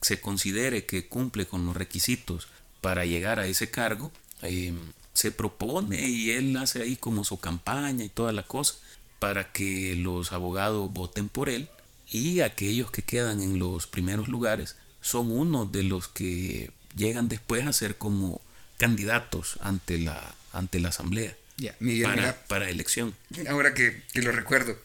se 0.00 0.20
considere 0.20 0.84
que 0.84 1.06
cumple 1.06 1.46
con 1.46 1.64
los 1.64 1.76
requisitos 1.76 2.48
para 2.80 3.04
llegar 3.04 3.38
a 3.38 3.46
ese 3.46 3.70
cargo, 3.70 4.10
eh, 4.42 4.74
se 5.12 5.30
propone 5.30 6.08
y 6.08 6.32
él 6.32 6.56
hace 6.56 6.82
ahí 6.82 6.96
como 6.96 7.22
su 7.22 7.38
campaña 7.38 8.04
y 8.04 8.08
toda 8.08 8.32
la 8.32 8.42
cosa 8.42 8.74
para 9.22 9.52
que 9.52 9.94
los 9.94 10.32
abogados 10.32 10.92
voten 10.92 11.28
por 11.28 11.48
él 11.48 11.68
y 12.10 12.40
aquellos 12.40 12.90
que 12.90 13.02
quedan 13.02 13.40
en 13.40 13.60
los 13.60 13.86
primeros 13.86 14.26
lugares 14.26 14.74
son 15.00 15.30
uno 15.30 15.64
de 15.64 15.84
los 15.84 16.08
que 16.08 16.72
llegan 16.96 17.28
después 17.28 17.64
a 17.64 17.72
ser 17.72 17.96
como 17.96 18.40
candidatos 18.78 19.60
ante 19.60 19.98
la, 19.98 20.34
ante 20.52 20.80
la 20.80 20.88
asamblea 20.88 21.36
para, 22.02 22.34
para, 22.48 22.68
elección. 22.68 23.14
Ahora 23.48 23.74
que, 23.74 24.02
que, 24.12 24.22
lo 24.22 24.32
recuerdo, 24.32 24.76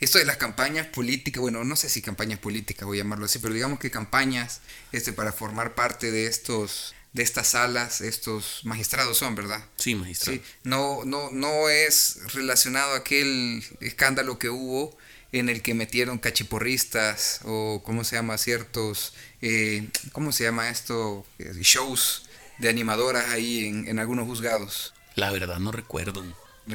esto 0.00 0.18
de 0.18 0.24
las 0.24 0.36
campañas 0.36 0.88
políticas, 0.88 1.40
bueno, 1.40 1.62
no 1.62 1.76
sé 1.76 1.88
si 1.88 2.02
campañas 2.02 2.40
políticas 2.40 2.86
voy 2.86 2.98
a 2.98 3.02
llamarlo 3.04 3.26
así, 3.26 3.38
pero 3.38 3.54
digamos 3.54 3.78
que 3.78 3.92
campañas 3.92 4.62
este, 4.90 5.12
para 5.12 5.30
formar 5.30 5.76
parte 5.76 6.10
de 6.10 6.26
estos 6.26 6.93
de 7.14 7.22
estas 7.22 7.48
salas, 7.48 8.00
estos 8.00 8.60
magistrados 8.64 9.16
son, 9.16 9.36
¿verdad? 9.36 9.64
Sí, 9.76 9.94
magistrados. 9.94 10.40
No, 10.64 11.04
no, 11.04 11.30
no 11.30 11.68
es 11.68 12.18
relacionado 12.34 12.92
a 12.92 12.98
aquel 12.98 13.64
escándalo 13.80 14.38
que 14.38 14.50
hubo 14.50 14.98
en 15.30 15.48
el 15.48 15.62
que 15.62 15.74
metieron 15.74 16.18
cachiporristas 16.18 17.40
o, 17.44 17.82
¿cómo 17.84 18.02
se 18.02 18.16
llama? 18.16 18.36
Ciertos, 18.36 19.14
eh, 19.40 19.88
¿cómo 20.12 20.32
se 20.32 20.44
llama 20.44 20.68
esto? 20.68 21.24
Eh, 21.38 21.52
shows 21.60 22.24
de 22.58 22.68
animadoras 22.68 23.28
ahí 23.30 23.66
en, 23.66 23.86
en 23.86 24.00
algunos 24.00 24.26
juzgados. 24.26 24.92
La 25.14 25.30
verdad 25.30 25.60
no 25.60 25.70
recuerdo. 25.70 26.24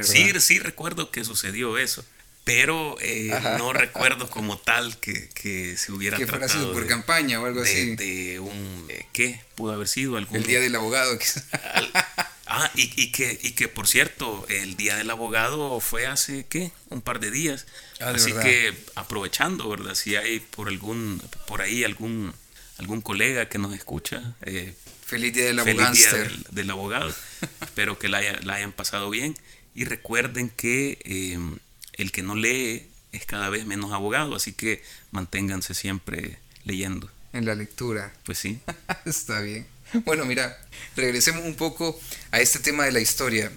Sí, 0.02 0.32
sí 0.40 0.60
recuerdo 0.60 1.12
que 1.12 1.26
sucedió 1.26 1.78
eso 1.78 2.06
pero 2.50 2.96
eh, 3.00 3.32
no 3.60 3.74
recuerdo 3.74 4.28
como 4.30 4.58
tal 4.58 5.00
que, 5.00 5.30
que 5.30 5.78
se 5.78 5.92
hubiera 5.92 6.18
que 6.18 6.26
fuera 6.26 6.50
sido 6.50 6.74
por 6.74 6.88
campaña 6.88 7.40
o 7.40 7.46
algo 7.46 7.62
de, 7.62 7.70
así 7.70 7.96
de 7.96 8.40
un 8.40 8.86
eh, 8.90 9.06
qué 9.14 9.42
pudo 9.54 9.74
haber 9.74 9.88
sido 9.88 10.18
algún 10.18 10.38
el 10.38 10.44
día 10.44 10.60
del 10.60 10.76
abogado 10.76 11.18
Al, 11.74 11.92
Ah, 12.52 12.72
y, 12.74 13.12
que, 13.12 13.38
y 13.44 13.52
que 13.52 13.68
por 13.68 13.88
cierto, 13.88 14.44
el 14.50 14.76
Día 14.76 14.96
del 14.96 15.12
Abogado 15.12 15.80
fue 15.80 16.08
hace, 16.08 16.48
¿qué? 16.50 16.72
Un 16.90 17.04
par 17.04 17.20
de 17.20 17.30
días. 17.30 17.68
Ah, 18.00 18.14
Así 18.16 18.34
que 18.34 18.74
aprovechando, 18.96 19.70
¿verdad? 19.70 19.94
Si 19.94 20.16
hay 20.16 20.40
por 20.40 20.68
algún, 20.68 21.22
por 21.46 21.62
ahí 21.62 21.84
algún, 21.84 22.34
algún 22.80 23.02
colega 23.02 23.50
que 23.50 23.60
nos 23.60 23.76
escucha. 23.76 24.36
Eh, 24.42 24.74
feliz 25.06 25.32
Día 25.32 25.46
del 25.46 25.60
Abogado. 25.60 25.94
Feliz 25.94 26.12
Día 26.12 26.42
del, 26.50 26.72
Abogado. 26.72 27.14
Espero 27.62 28.00
que 28.00 28.10
la, 28.10 28.18
hayan 28.18 28.72
pasado 28.72 29.12
bien. 29.12 29.38
Y 29.76 29.86
recuerden 29.86 30.50
que 30.50 30.98
em, 31.04 31.60
el 32.00 32.12
que 32.12 32.24
no 32.24 32.36
lee 32.36 32.88
es 33.12 33.26
cada 33.26 33.50
vez 33.50 33.66
menos 33.66 33.92
abogado, 33.92 34.36
así 34.36 34.54
que 34.54 34.84
manténganse 35.12 35.74
siempre 35.74 36.40
leyendo. 36.64 37.10
En 37.34 37.46
la 37.46 37.56
lectura. 37.56 38.14
Pues 38.26 38.38
sí. 38.38 38.60
Está 39.06 39.42
bien. 39.42 39.68
Bueno, 40.06 40.26
mira, 40.26 40.60
regresemos 40.96 41.44
un 41.44 41.56
poco 41.56 42.00
a 42.32 42.40
este 42.40 42.60
tema 42.60 42.86
de 42.86 42.92
la 42.92 43.00
historia. 43.00 43.52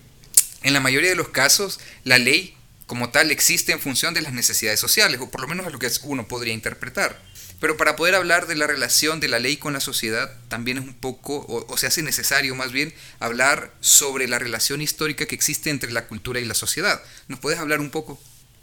En 0.62 0.72
la 0.72 0.80
mayoría 0.80 1.10
de 1.10 1.16
los 1.16 1.28
casos, 1.28 1.80
la 2.04 2.18
ley 2.18 2.56
como 2.86 3.10
tal 3.10 3.30
existe 3.30 3.72
en 3.72 3.80
función 3.80 4.12
de 4.14 4.22
las 4.22 4.32
necesidades 4.32 4.80
sociales, 4.80 5.20
o 5.20 5.30
por 5.30 5.40
lo 5.40 5.48
menos 5.48 5.66
a 5.66 5.70
lo 5.70 5.78
que 5.78 5.90
uno 6.04 6.28
podría 6.28 6.52
interpretar. 6.52 7.20
Pero 7.60 7.76
para 7.76 7.96
poder 7.96 8.14
hablar 8.14 8.46
de 8.46 8.56
la 8.56 8.66
relación 8.66 9.20
de 9.20 9.28
la 9.28 9.38
ley 9.38 9.56
con 9.56 9.72
la 9.72 9.80
sociedad, 9.80 10.36
también 10.48 10.78
es 10.78 10.84
un 10.84 10.94
poco, 10.94 11.36
o, 11.36 11.64
o, 11.72 11.76
se 11.76 11.86
hace 11.86 12.02
necesario 12.02 12.54
más 12.54 12.72
bien, 12.72 12.92
hablar 13.20 13.72
sobre 13.80 14.26
la 14.26 14.38
relación 14.38 14.82
histórica 14.82 15.26
que 15.26 15.34
existe 15.34 15.70
entre 15.70 15.92
la 15.92 16.06
cultura 16.08 16.40
y 16.40 16.44
la 16.44 16.54
sociedad. 16.54 17.00
¿Nos 17.28 17.38
puedes 17.38 17.60
hablar 17.60 17.80
un 17.80 17.90
poco? 17.90 18.20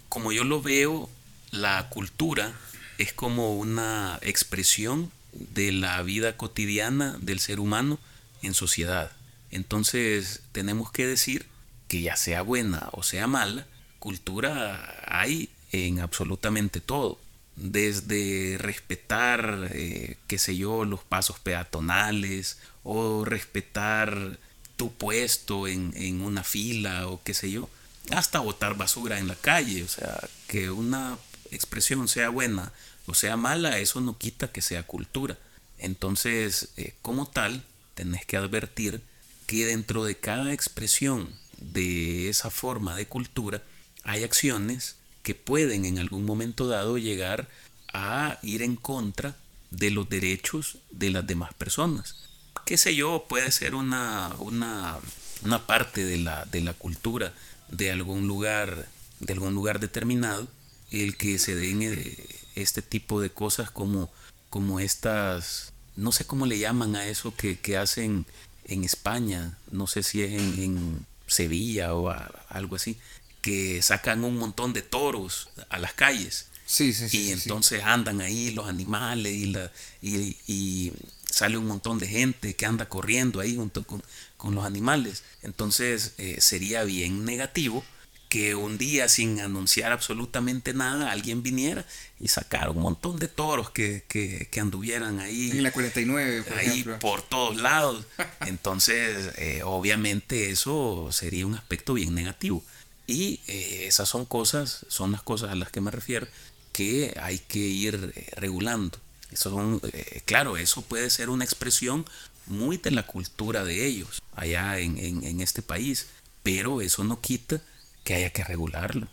Como 0.09 0.31
yo 0.31 0.43
lo 0.43 0.61
veo, 0.61 1.09
la 1.51 1.87
cultura 1.89 2.53
es 2.97 3.13
como 3.13 3.55
una 3.55 4.19
expresión 4.23 5.11
de 5.33 5.71
la 5.71 6.01
vida 6.01 6.35
cotidiana 6.35 7.17
del 7.21 7.39
ser 7.39 7.59
humano 7.59 7.99
en 8.41 8.55
sociedad. 8.55 9.11
Entonces 9.51 10.41
tenemos 10.51 10.91
que 10.91 11.05
decir 11.05 11.45
que 11.87 12.01
ya 12.01 12.15
sea 12.15 12.41
buena 12.41 12.89
o 12.91 13.03
sea 13.03 13.27
mala, 13.27 13.67
cultura 13.99 14.95
hay 15.07 15.49
en 15.71 15.99
absolutamente 15.99 16.81
todo. 16.81 17.19
Desde 17.55 18.57
respetar, 18.57 19.69
eh, 19.73 20.17
qué 20.27 20.37
sé 20.37 20.57
yo, 20.57 20.85
los 20.85 21.03
pasos 21.03 21.39
peatonales 21.39 22.57
o 22.83 23.25
respetar 23.25 24.39
tu 24.75 24.93
puesto 24.93 25.67
en, 25.67 25.93
en 25.95 26.21
una 26.21 26.43
fila 26.43 27.07
o 27.07 27.21
qué 27.23 27.33
sé 27.33 27.51
yo, 27.51 27.69
hasta 28.11 28.39
botar 28.39 28.75
basura 28.75 29.19
en 29.19 29.27
la 29.27 29.35
calle. 29.35 29.83
O 29.83 29.87
sea, 29.87 30.19
que 30.47 30.69
una 30.69 31.17
expresión 31.51 32.07
sea 32.07 32.29
buena 32.29 32.71
o 33.09 33.15
sea 33.15 33.37
mala, 33.37 33.79
eso 33.79 34.01
no 34.01 34.19
quita 34.19 34.51
que 34.51 34.61
sea 34.61 34.83
cultura. 34.83 35.35
Entonces, 35.79 36.69
eh, 36.77 36.93
como 37.01 37.27
tal, 37.27 37.63
tenés 37.95 38.23
que 38.23 38.37
advertir 38.37 39.01
que 39.47 39.65
dentro 39.65 40.03
de 40.03 40.15
cada 40.15 40.53
expresión 40.53 41.33
de 41.57 42.29
esa 42.29 42.51
forma 42.51 42.95
de 42.95 43.07
cultura 43.07 43.63
hay 44.03 44.23
acciones 44.23 44.95
que 45.23 45.33
pueden 45.33 45.85
en 45.85 45.97
algún 45.97 46.23
momento 46.23 46.67
dado 46.67 46.99
llegar 46.99 47.47
a 47.91 48.37
ir 48.43 48.61
en 48.61 48.75
contra 48.75 49.35
de 49.71 49.89
los 49.89 50.07
derechos 50.07 50.77
de 50.91 51.09
las 51.09 51.25
demás 51.25 51.51
personas. 51.55 52.15
Qué 52.63 52.77
sé 52.77 52.95
yo, 52.95 53.25
puede 53.27 53.51
ser 53.51 53.73
una, 53.73 54.35
una, 54.37 54.99
una 55.41 55.65
parte 55.65 56.05
de 56.05 56.17
la, 56.19 56.45
de 56.45 56.61
la 56.61 56.73
cultura 56.73 57.33
de 57.71 57.91
algún 57.91 58.27
lugar, 58.27 58.87
de 59.19 59.33
algún 59.33 59.53
lugar 59.53 59.79
determinado, 59.79 60.47
el 60.91 61.17
que 61.17 61.39
se 61.39 61.55
den 61.55 61.81
eh, 61.81 62.17
este 62.55 62.81
tipo 62.81 63.21
de 63.21 63.29
cosas 63.29 63.71
como, 63.71 64.11
como 64.49 64.79
estas, 64.79 65.73
no 65.95 66.11
sé 66.11 66.25
cómo 66.25 66.45
le 66.45 66.59
llaman 66.59 66.95
a 66.95 67.07
eso 67.07 67.33
que, 67.35 67.77
hacen 67.77 68.25
en 68.65 68.83
España, 68.83 69.57
no 69.71 69.87
sé 69.87 70.03
si 70.03 70.21
es 70.21 70.31
en, 70.33 71.05
Sevilla 71.27 71.93
o 71.93 72.09
algo 72.49 72.75
así, 72.75 72.97
que 73.41 73.83
sacan 73.83 74.23
un 74.23 74.37
montón 74.37 74.73
de 74.73 74.81
toros 74.81 75.49
a 75.69 75.77
las 75.77 75.93
calles. 75.93 76.47
Sí, 76.65 76.91
sí, 76.91 77.07
sí. 77.07 77.17
Y 77.21 77.31
entonces 77.31 77.83
andan 77.83 78.19
ahí 78.19 78.49
los 78.49 78.67
animales 78.67 79.33
y, 79.35 79.45
la, 79.45 79.71
y, 80.01 80.91
sale 81.29 81.57
un 81.59 81.67
montón 81.67 81.99
de 81.99 82.07
gente 82.07 82.55
que 82.55 82.65
anda 82.65 82.89
corriendo 82.89 83.39
ahí 83.39 83.55
junto 83.55 83.83
con, 83.83 84.01
con 84.39 84.55
los 84.55 84.65
animales. 84.65 85.23
Entonces 85.43 86.13
eh, 86.17 86.37
sería 86.39 86.85
bien 86.85 87.25
negativo 87.25 87.83
que 88.29 88.55
un 88.55 88.77
día 88.77 89.09
sin 89.09 89.41
anunciar 89.41 89.91
absolutamente 89.91 90.73
nada 90.73 91.11
alguien 91.11 91.43
viniera 91.43 91.85
y 92.19 92.29
sacara 92.29 92.69
un 92.69 92.79
montón 92.81 93.19
de 93.19 93.27
toros 93.27 93.69
que, 93.69 94.47
anduvieran 94.61 95.19
ahí. 95.19 95.51
En 95.51 95.63
la 95.63 95.71
49, 95.71 96.43
por 96.43 96.57
Ahí 96.57 96.85
por 97.01 97.21
todos 97.21 97.57
lados. 97.57 98.05
Entonces, 98.45 99.33
eh, 99.37 99.61
obviamente 99.65 100.51
eso 100.51 101.09
sería 101.11 101.45
un 101.45 101.55
aspecto 101.55 101.93
bien 101.95 102.15
negativo. 102.15 102.63
Y 103.07 103.41
eh, 103.47 103.87
esas 103.87 104.07
son 104.07 104.23
cosas, 104.23 104.85
son 104.87 105.11
las 105.11 105.21
cosas 105.21 105.49
a 105.51 105.55
las 105.55 105.69
que 105.69 105.81
me 105.81 105.91
refiero, 105.91 106.27
que 106.71 107.13
hay 107.21 107.39
que 107.39 107.59
ir 107.59 108.13
regulando. 108.37 108.99
Eso 109.31 109.49
son, 109.49 109.81
claro, 110.25 110.55
eso 110.55 110.81
puede 110.83 111.09
ser 111.09 111.29
una 111.29 111.43
expresión 111.43 112.05
muy 112.49 112.77
de 112.77 112.91
la 112.91 113.03
cultura 113.03 113.63
de 113.63 113.85
ellos 113.85 114.21
allá 114.35 114.79
en, 114.79 114.97
en 114.97 115.41
este 115.41 115.61
país, 115.61 116.07
pero 116.43 116.81
eso 116.81 117.03
no 117.03 117.21
quita 117.21 117.61
que 118.03 118.15
haya 118.15 118.31
que 118.31 118.43
regularlo. 118.43 119.07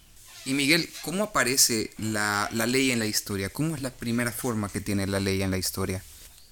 Y 0.47 0.55
Miguel, 0.55 0.89
¿cómo 1.03 1.24
aparece 1.24 1.91
la, 1.99 2.49
ley 2.53 2.93
en 2.93 3.01
la 3.01 3.07
historia? 3.07 3.51
¿Cómo 3.51 3.74
es 3.74 3.82
la 3.82 3.91
primera 3.91 4.30
forma 4.30 4.68
que 4.68 4.80
tiene 4.80 5.09
la 5.09 5.18
ley 5.18 5.43
en 5.43 5.51
la 5.51 5.59
historia? 5.59 6.05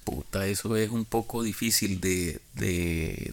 Puta, 0.03 0.45
eso 0.47 0.75
es 0.75 0.89
un 0.89 1.05
poco 1.05 1.43
difícil 1.43 2.01
de, 2.01 2.41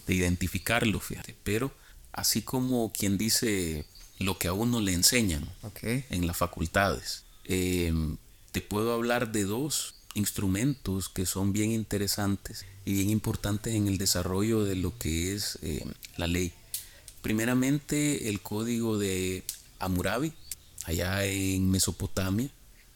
identificarlo, 0.07 1.01
fíjate. 1.01 1.35
Pero 1.43 1.73
así 2.13 2.43
como 2.43 2.93
quien 2.93 3.17
dice 3.17 3.85
lo 4.19 4.39
que 4.39 4.47
a 4.47 4.53
uno 4.53 4.79
le 4.79 4.93
enseñan 4.93 5.45
en 5.81 6.27
las 6.27 6.37
facultades, 6.37 7.25
em, 7.43 8.15
te 8.53 8.61
puedo 8.61 8.93
hablar 8.93 9.33
de 9.33 9.43
dos 9.43 9.92
instrumentos 10.15 11.09
que 11.09 11.25
son 11.25 11.53
bien 11.53 11.71
interesantes 11.71 12.65
y 12.85 12.93
bien 12.93 13.09
importantes 13.09 13.73
en 13.73 13.87
el 13.87 13.97
desarrollo 13.97 14.63
de 14.63 14.75
lo 14.75 14.97
que 14.97 15.33
es 15.33 15.57
em, 15.61 15.91
la 16.17 16.27
ley. 16.27 16.53
Primeramente 17.21 18.29
el 18.29 18.41
código 18.41 18.97
de 18.97 19.43
Hammurabi, 19.79 20.33
allá 20.85 21.25
en 21.25 21.71
Mesopotamia, 21.71 22.49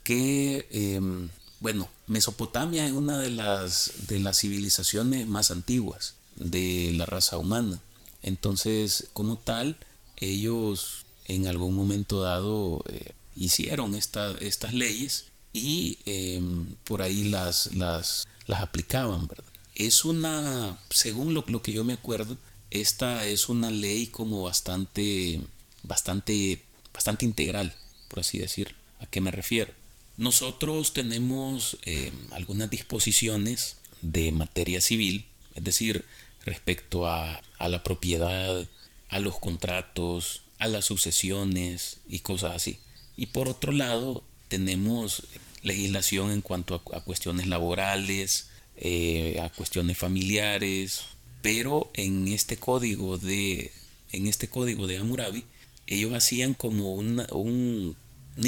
que, 0.04 0.68
em, 0.72 1.30
bueno, 1.60 1.90
Mesopotamia 2.08 2.86
es 2.86 2.92
una 2.92 3.20
de 3.20 3.32
las, 3.32 3.92
de 4.08 4.20
las 4.20 4.40
civilizaciones 4.40 5.28
más 5.28 5.52
antiguas 5.52 6.16
de 6.36 6.94
la 6.96 7.06
raza 7.06 7.38
humana. 7.38 7.80
Entonces, 8.22 9.08
como 9.14 9.38
tal, 9.38 9.78
ellos 10.18 11.06
en 11.26 11.48
algún 11.48 11.76
momento 11.76 12.22
dado 12.22 12.84
eh, 12.90 13.12
hicieron 13.36 13.96
estas 13.96 14.74
leyes 14.74 15.26
y 15.58 16.00
em, 16.06 16.76
por 16.84 17.02
ahí 17.02 17.26
las, 17.26 17.74
las, 17.76 18.28
las 18.46 18.62
aplicaban. 18.62 19.28
Es 19.76 20.06
una, 20.06 20.78
según 20.90 21.34
lo, 21.34 21.44
lo 21.48 21.62
que 21.62 21.74
yo 21.74 21.84
me 21.84 21.94
acuerdo, 21.94 22.38
esta 22.72 23.26
es 23.26 23.50
una 23.50 23.72
ley 23.72 24.08
como 24.08 24.44
bastante, 24.44 25.42
bastante, 25.84 26.62
bastante 26.94 27.26
integral, 27.26 27.74
por 28.08 28.20
así 28.20 28.40
decir. 28.40 28.76
¿A 29.00 29.06
qué 29.06 29.22
me 29.22 29.32
refiero? 29.32 29.72
Nosotros 30.18 30.94
tenemos 30.94 31.78
eh, 31.84 32.12
algunas 32.32 32.70
disposiciones 32.70 33.78
de 34.02 34.32
materia 34.32 34.82
civil, 34.82 35.26
es 35.54 35.64
decir, 35.64 36.06
respecto 36.44 37.08
a, 37.08 37.42
a, 37.60 37.70
la 37.70 37.84
propiedad, 37.84 38.68
a 39.10 39.20
los 39.20 39.38
contratos, 39.38 40.42
a 40.58 40.68
las 40.68 40.86
sucesiones 40.86 42.00
y 42.10 42.20
cosas 42.20 42.56
así. 42.56 42.80
Y 43.16 43.28
por 43.28 43.48
otro 43.48 43.72
lado, 43.72 44.24
tenemos 44.48 45.24
legislación 45.64 46.32
en 46.32 46.42
cuanto 46.42 46.76
a, 46.94 47.02
cuestiones 47.02 47.48
laborales, 47.48 48.50
eh, 48.78 49.40
a 49.42 49.50
cuestiones 49.50 49.98
familiares, 49.98 51.04
pero 51.42 51.90
en 51.94 52.28
este 52.28 52.58
código 52.58 53.18
de, 53.18 53.72
en 54.12 54.28
este 54.28 54.48
código 54.48 54.88
de 54.88 54.98
Hammurabi, 54.98 55.46
ellos 55.88 56.14
hacían 56.14 56.54
como 56.54 56.94
una, 56.94 57.28
una 57.32 57.96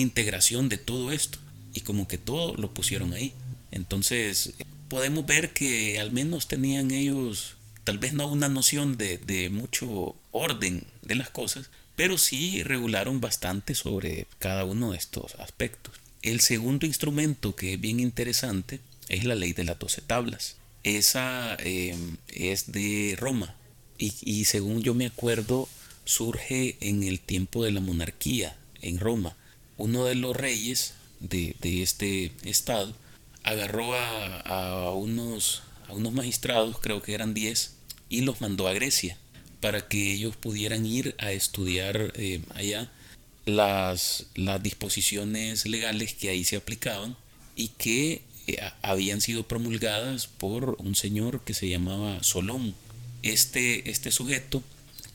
integración 0.01 0.69
de 0.69 0.77
todo 0.77 1.11
esto 1.11 1.39
y 1.73 1.81
como 1.81 2.07
que 2.07 2.17
todo 2.17 2.55
lo 2.55 2.73
pusieron 2.73 3.13
ahí. 3.13 3.33
Entonces 3.71 4.53
podemos 4.89 5.25
ver 5.25 5.53
que 5.53 5.99
al 5.99 6.11
menos 6.11 6.47
tenían 6.47 6.91
ellos 6.91 7.55
tal 7.83 7.97
vez 7.97 8.13
no 8.13 8.27
una 8.27 8.49
noción 8.49 8.97
de, 8.97 9.17
de 9.17 9.49
mucho 9.49 10.15
orden 10.31 10.83
de 11.01 11.15
las 11.15 11.29
cosas, 11.29 11.69
pero 11.95 12.17
sí 12.17 12.63
regularon 12.63 13.21
bastante 13.21 13.75
sobre 13.75 14.27
cada 14.37 14.65
uno 14.65 14.91
de 14.91 14.97
estos 14.97 15.35
aspectos. 15.35 15.95
El 16.21 16.41
segundo 16.41 16.85
instrumento 16.85 17.55
que 17.55 17.73
es 17.73 17.81
bien 17.81 17.99
interesante 17.99 18.81
es 19.07 19.23
la 19.23 19.35
ley 19.35 19.53
de 19.53 19.63
las 19.63 19.79
doce 19.79 20.01
tablas. 20.01 20.57
Esa 20.83 21.55
em, 21.59 22.17
es 22.27 22.71
de 22.71 23.15
Roma 23.17 23.55
y, 23.97 24.45
según 24.45 24.81
yo 24.81 24.93
me 24.93 25.05
acuerdo 25.05 25.67
surge 26.05 26.77
en 26.79 27.03
el 27.03 27.19
tiempo 27.19 27.63
de 27.63 27.71
la 27.71 27.81
monarquía 27.81 28.57
en 28.81 28.99
Roma. 28.99 29.35
Uno 29.77 30.05
de 30.05 30.15
los 30.15 30.35
reyes 30.35 30.93
de, 31.19 31.55
este 31.61 32.31
estado 32.43 32.95
agarró 33.43 33.93
a, 33.93 34.93
unos, 34.93 35.63
a 35.87 35.93
unos 35.93 36.13
magistrados, 36.13 36.79
creo 36.79 37.01
que 37.01 37.13
eran 37.13 37.33
10, 37.33 37.73
y 38.09 38.21
los 38.21 38.41
mandó 38.41 38.67
a 38.67 38.73
Grecia 38.73 39.17
para 39.59 39.87
que 39.87 40.13
ellos 40.13 40.35
pudieran 40.37 40.85
ir 40.85 41.15
a 41.17 41.31
estudiar 41.31 42.13
eh, 42.15 42.41
allá 42.55 42.89
las, 43.49 44.25
las 44.35 44.61
disposiciones 44.63 45.65
legales 45.65 46.13
que 46.13 46.29
ahí 46.29 46.43
se 46.43 46.55
aplicaban 46.55 47.15
y 47.55 47.69
que 47.69 48.21
eh, 48.47 48.57
habían 48.81 49.21
sido 49.21 49.47
promulgadas 49.47 50.27
por 50.27 50.75
un 50.79 50.95
señor 50.95 51.41
que 51.43 51.53
se 51.53 51.67
llamaba 51.69 52.23
Solón. 52.23 52.75
Este, 53.21 53.89
este 53.89 54.11
sujeto, 54.11 54.63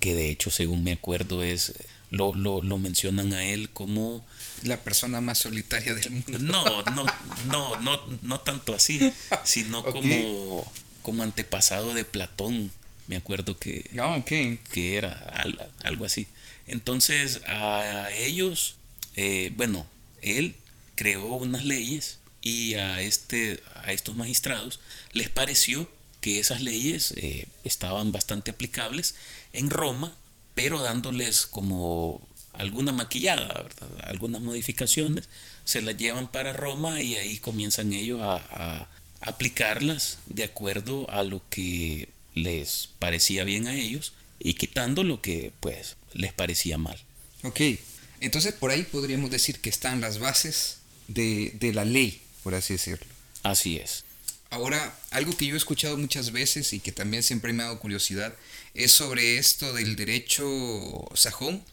que 0.00 0.14
de 0.14 0.28
hecho 0.30 0.50
según 0.50 0.84
me 0.84 0.92
acuerdo 0.92 1.42
es, 1.42 1.72
lo, 2.10 2.34
lo, 2.34 2.62
lo 2.62 2.78
mencionan 2.78 3.32
a 3.32 3.44
él 3.44 3.70
como... 3.70 4.24
La 4.62 4.78
persona 4.82 5.20
más 5.20 5.38
solitaria 5.38 5.94
del 5.94 6.10
mundo. 6.10 6.38
No, 6.38 6.82
no, 6.92 7.06
no, 7.50 7.80
no, 7.80 8.00
no 8.22 8.40
tanto 8.40 8.74
así, 8.74 9.12
sino 9.44 9.82
como, 9.84 10.70
como 11.02 11.22
antepasado 11.22 11.92
de 11.94 12.04
Platón. 12.04 12.70
Me 13.06 13.16
acuerdo 13.16 13.58
que, 13.58 13.90
Ah, 13.98 14.22
que 14.24 14.96
era 14.96 15.12
al- 15.12 15.70
algo 15.82 16.04
así. 16.06 16.26
Entonces 16.66 17.40
a 17.46 18.08
ellos, 18.12 18.76
eh, 19.16 19.52
bueno, 19.56 19.86
él 20.22 20.54
creó 20.94 21.26
unas 21.34 21.64
leyes 21.64 22.18
y 22.40 22.74
a, 22.74 23.00
este, 23.00 23.60
a 23.74 23.92
estos 23.92 24.16
magistrados 24.16 24.80
les 25.12 25.28
pareció 25.28 25.88
que 26.20 26.40
esas 26.40 26.60
leyes 26.62 27.12
eh, 27.16 27.46
estaban 27.64 28.12
bastante 28.12 28.50
aplicables 28.50 29.14
en 29.52 29.70
Roma, 29.70 30.14
pero 30.54 30.80
dándoles 30.80 31.46
como 31.46 32.26
alguna 32.52 32.92
maquillada, 32.92 33.48
¿verdad? 33.48 33.88
algunas 34.04 34.40
modificaciones, 34.40 35.28
se 35.64 35.82
las 35.82 35.96
llevan 35.96 36.28
para 36.28 36.52
Roma 36.52 37.02
y 37.02 37.16
ahí 37.16 37.38
comienzan 37.38 37.92
ellos 37.92 38.20
a, 38.22 38.36
a 38.36 38.88
aplicarlas 39.20 40.18
de 40.26 40.44
acuerdo 40.44 41.08
a 41.10 41.22
lo 41.22 41.42
que 41.50 42.08
les 42.34 42.90
parecía 42.98 43.44
bien 43.44 43.66
a 43.66 43.74
ellos 43.74 44.12
y 44.44 44.54
quitando 44.54 45.02
lo 45.02 45.20
que 45.20 45.52
pues 45.58 45.96
les 46.12 46.32
parecía 46.32 46.78
mal. 46.78 46.98
Ok. 47.42 47.60
Entonces 48.20 48.52
por 48.54 48.70
ahí 48.70 48.84
podríamos 48.84 49.30
decir 49.32 49.58
que 49.58 49.70
están 49.70 50.00
las 50.00 50.18
bases 50.20 50.76
de, 51.08 51.50
de 51.58 51.72
la 51.72 51.84
ley, 51.84 52.22
por 52.44 52.54
así 52.54 52.74
decirlo. 52.74 53.06
Así 53.42 53.76
es. 53.78 54.04
Ahora, 54.50 54.96
algo 55.10 55.36
que 55.36 55.46
yo 55.46 55.54
he 55.54 55.58
escuchado 55.58 55.96
muchas 55.96 56.30
veces 56.30 56.72
y 56.72 56.78
que 56.78 56.92
también 56.92 57.24
siempre 57.24 57.52
me 57.52 57.64
ha 57.64 57.66
dado 57.66 57.80
curiosidad 57.80 58.32
es 58.74 58.92
sobre 58.92 59.36
esto 59.38 59.72
del 59.72 59.96
derecho 59.96 61.08
sajón, 61.14 61.64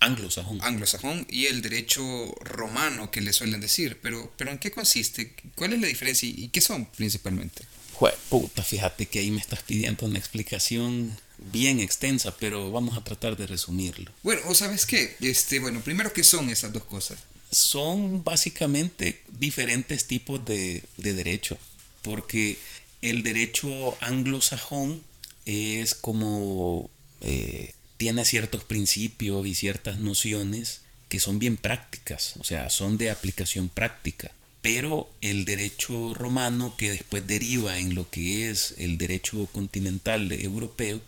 Anglosajón. 0.00 0.60
anglosajón 0.62 1.26
y 1.28 1.46
el 1.46 1.60
derecho 1.62 2.02
romano 2.42 3.10
que 3.10 3.20
le 3.20 3.32
suelen 3.32 3.60
decir. 3.60 3.98
Pero, 4.00 4.32
pero 4.36 4.52
¿en 4.52 4.58
qué 4.58 4.70
consiste? 4.70 5.34
¿Cuál 5.56 5.72
es 5.72 5.80
la 5.80 5.88
diferencia 5.88 6.28
y 6.28 6.48
qué 6.50 6.60
son 6.60 6.86
principalmente? 6.86 7.64
Jue- 7.98 8.14
puta, 8.28 8.62
fíjate 8.62 9.06
que 9.06 9.18
ahí 9.18 9.32
me 9.32 9.40
estás 9.40 9.62
pidiendo 9.64 10.06
una 10.06 10.18
explicación 10.20 11.16
bien 11.38 11.80
extensa, 11.80 12.36
pero 12.36 12.70
vamos 12.70 12.96
a 12.96 13.04
tratar 13.04 13.36
de 13.36 13.46
resumirlo. 13.46 14.10
Bueno, 14.22 14.42
o 14.46 14.54
sabes 14.54 14.86
qué, 14.86 15.16
este, 15.20 15.58
bueno, 15.58 15.80
primero 15.80 16.12
qué 16.12 16.24
son 16.24 16.50
esas 16.50 16.72
dos 16.72 16.84
cosas. 16.84 17.18
Son 17.50 18.22
básicamente 18.24 19.22
diferentes 19.38 20.06
tipos 20.06 20.44
de, 20.44 20.82
de 20.96 21.14
derecho, 21.14 21.56
porque 22.02 22.58
el 23.00 23.22
derecho 23.22 23.96
anglosajón 24.00 25.02
es 25.46 25.94
como 25.94 26.90
eh, 27.20 27.72
tiene 27.96 28.24
ciertos 28.24 28.64
principios 28.64 29.46
y 29.46 29.54
ciertas 29.54 29.98
nociones 29.98 30.82
que 31.08 31.20
son 31.20 31.38
bien 31.38 31.56
prácticas, 31.56 32.34
o 32.38 32.44
sea, 32.44 32.70
son 32.70 32.98
de 32.98 33.10
aplicación 33.10 33.68
práctica. 33.68 34.30
Pero 34.60 35.10
el 35.20 35.44
derecho 35.44 36.14
romano, 36.14 36.74
que 36.76 36.90
después 36.90 37.26
deriva 37.26 37.78
en 37.78 37.94
lo 37.94 38.10
que 38.10 38.50
es 38.50 38.74
el 38.78 38.98
derecho 38.98 39.46
continental 39.52 40.30
europeo, 40.32 41.00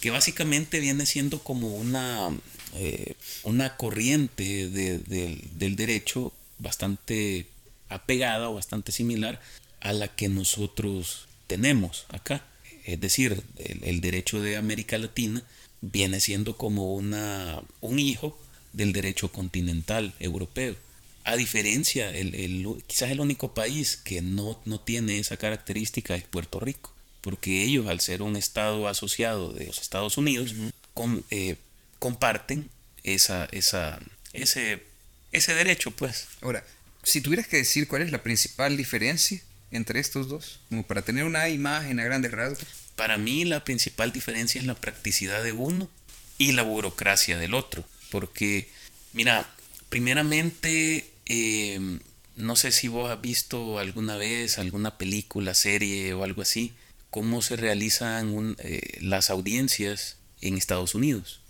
que 0.00 0.10
básicamente 0.10 0.80
viene 0.80 1.06
siendo 1.06 1.42
como 1.42 1.68
una, 1.74 2.30
eh, 2.74 3.14
una 3.42 3.76
corriente 3.76 4.68
de- 4.68 4.98
de- 4.98 5.40
del 5.54 5.76
derecho 5.76 6.32
bastante 6.58 7.46
apegada 7.88 8.48
o 8.50 8.54
bastante 8.54 8.92
similar 8.92 9.40
a 9.80 9.92
la 9.92 10.08
que 10.08 10.28
nosotros 10.28 11.26
tenemos 11.46 12.06
acá. 12.10 12.44
Es 12.84 13.00
decir, 13.00 13.42
el, 13.58 13.84
el 13.84 14.00
derecho 14.00 14.40
de 14.40 14.56
América 14.56 14.98
Latina 14.98 15.42
viene 15.80 16.20
siendo 16.20 16.56
como 16.56 16.94
una, 16.94 17.62
un 17.80 17.98
hijo 17.98 18.38
del 18.72 18.92
derecho 18.92 19.30
continental 19.32 20.12
europeo. 20.20 20.76
A 21.24 21.36
diferencia, 21.36 22.10
el, 22.10 22.34
el- 22.34 22.66
quizás 22.86 23.10
el 23.10 23.20
único 23.20 23.52
país 23.54 23.96
que 23.96 24.22
no, 24.22 24.60
no 24.64 24.80
tiene 24.80 25.18
esa 25.18 25.36
característica 25.36 26.14
es 26.14 26.24
Puerto 26.24 26.60
Rico, 26.60 26.92
porque 27.28 27.62
ellos, 27.62 27.88
al 27.88 28.00
ser 28.00 28.22
un 28.22 28.36
estado 28.36 28.88
asociado 28.88 29.52
de 29.52 29.66
los 29.66 29.82
Estados 29.82 30.16
Unidos, 30.16 30.54
eh, 31.28 31.56
comparten 31.98 32.70
esa, 33.04 33.44
esa, 33.52 34.00
ese, 34.32 34.82
ese 35.30 35.52
derecho, 35.54 35.90
pues. 35.90 36.26
Ahora, 36.40 36.64
si 37.02 37.20
tuvieras 37.20 37.46
que 37.46 37.58
decir 37.58 37.86
cuál 37.86 38.00
es 38.00 38.12
la 38.12 38.22
principal 38.22 38.78
diferencia 38.78 39.42
entre 39.72 40.00
estos 40.00 40.26
dos, 40.26 40.60
como 40.70 40.86
para 40.86 41.02
tener 41.02 41.24
una 41.24 41.50
imagen 41.50 42.00
a 42.00 42.04
grandes 42.04 42.32
rasgos. 42.32 42.66
Para 42.96 43.18
mí 43.18 43.44
la 43.44 43.62
principal 43.62 44.10
diferencia 44.10 44.58
es 44.58 44.66
la 44.66 44.74
practicidad 44.74 45.44
de 45.44 45.52
uno 45.52 45.90
y 46.38 46.52
la 46.52 46.62
burocracia 46.62 47.36
del 47.36 47.52
otro. 47.52 47.84
Porque, 48.10 48.70
mira, 49.12 49.46
primeramente, 49.90 51.10
eh, 51.26 51.98
no 52.36 52.56
sé 52.56 52.72
si 52.72 52.88
vos 52.88 53.10
has 53.10 53.20
visto 53.20 53.78
alguna 53.78 54.16
vez 54.16 54.56
alguna 54.56 54.96
película, 54.96 55.52
serie 55.52 56.14
o 56.14 56.24
algo 56.24 56.40
así, 56.40 56.72
cómo 57.10 57.42
se 57.42 57.56
realizan 57.56 58.28
un- 58.30 58.56
eh, 58.60 58.98
las 59.00 59.30
audiencias 59.30 60.16
en 60.40 60.56
Estados 60.56 60.94
Unidos. 60.94 61.40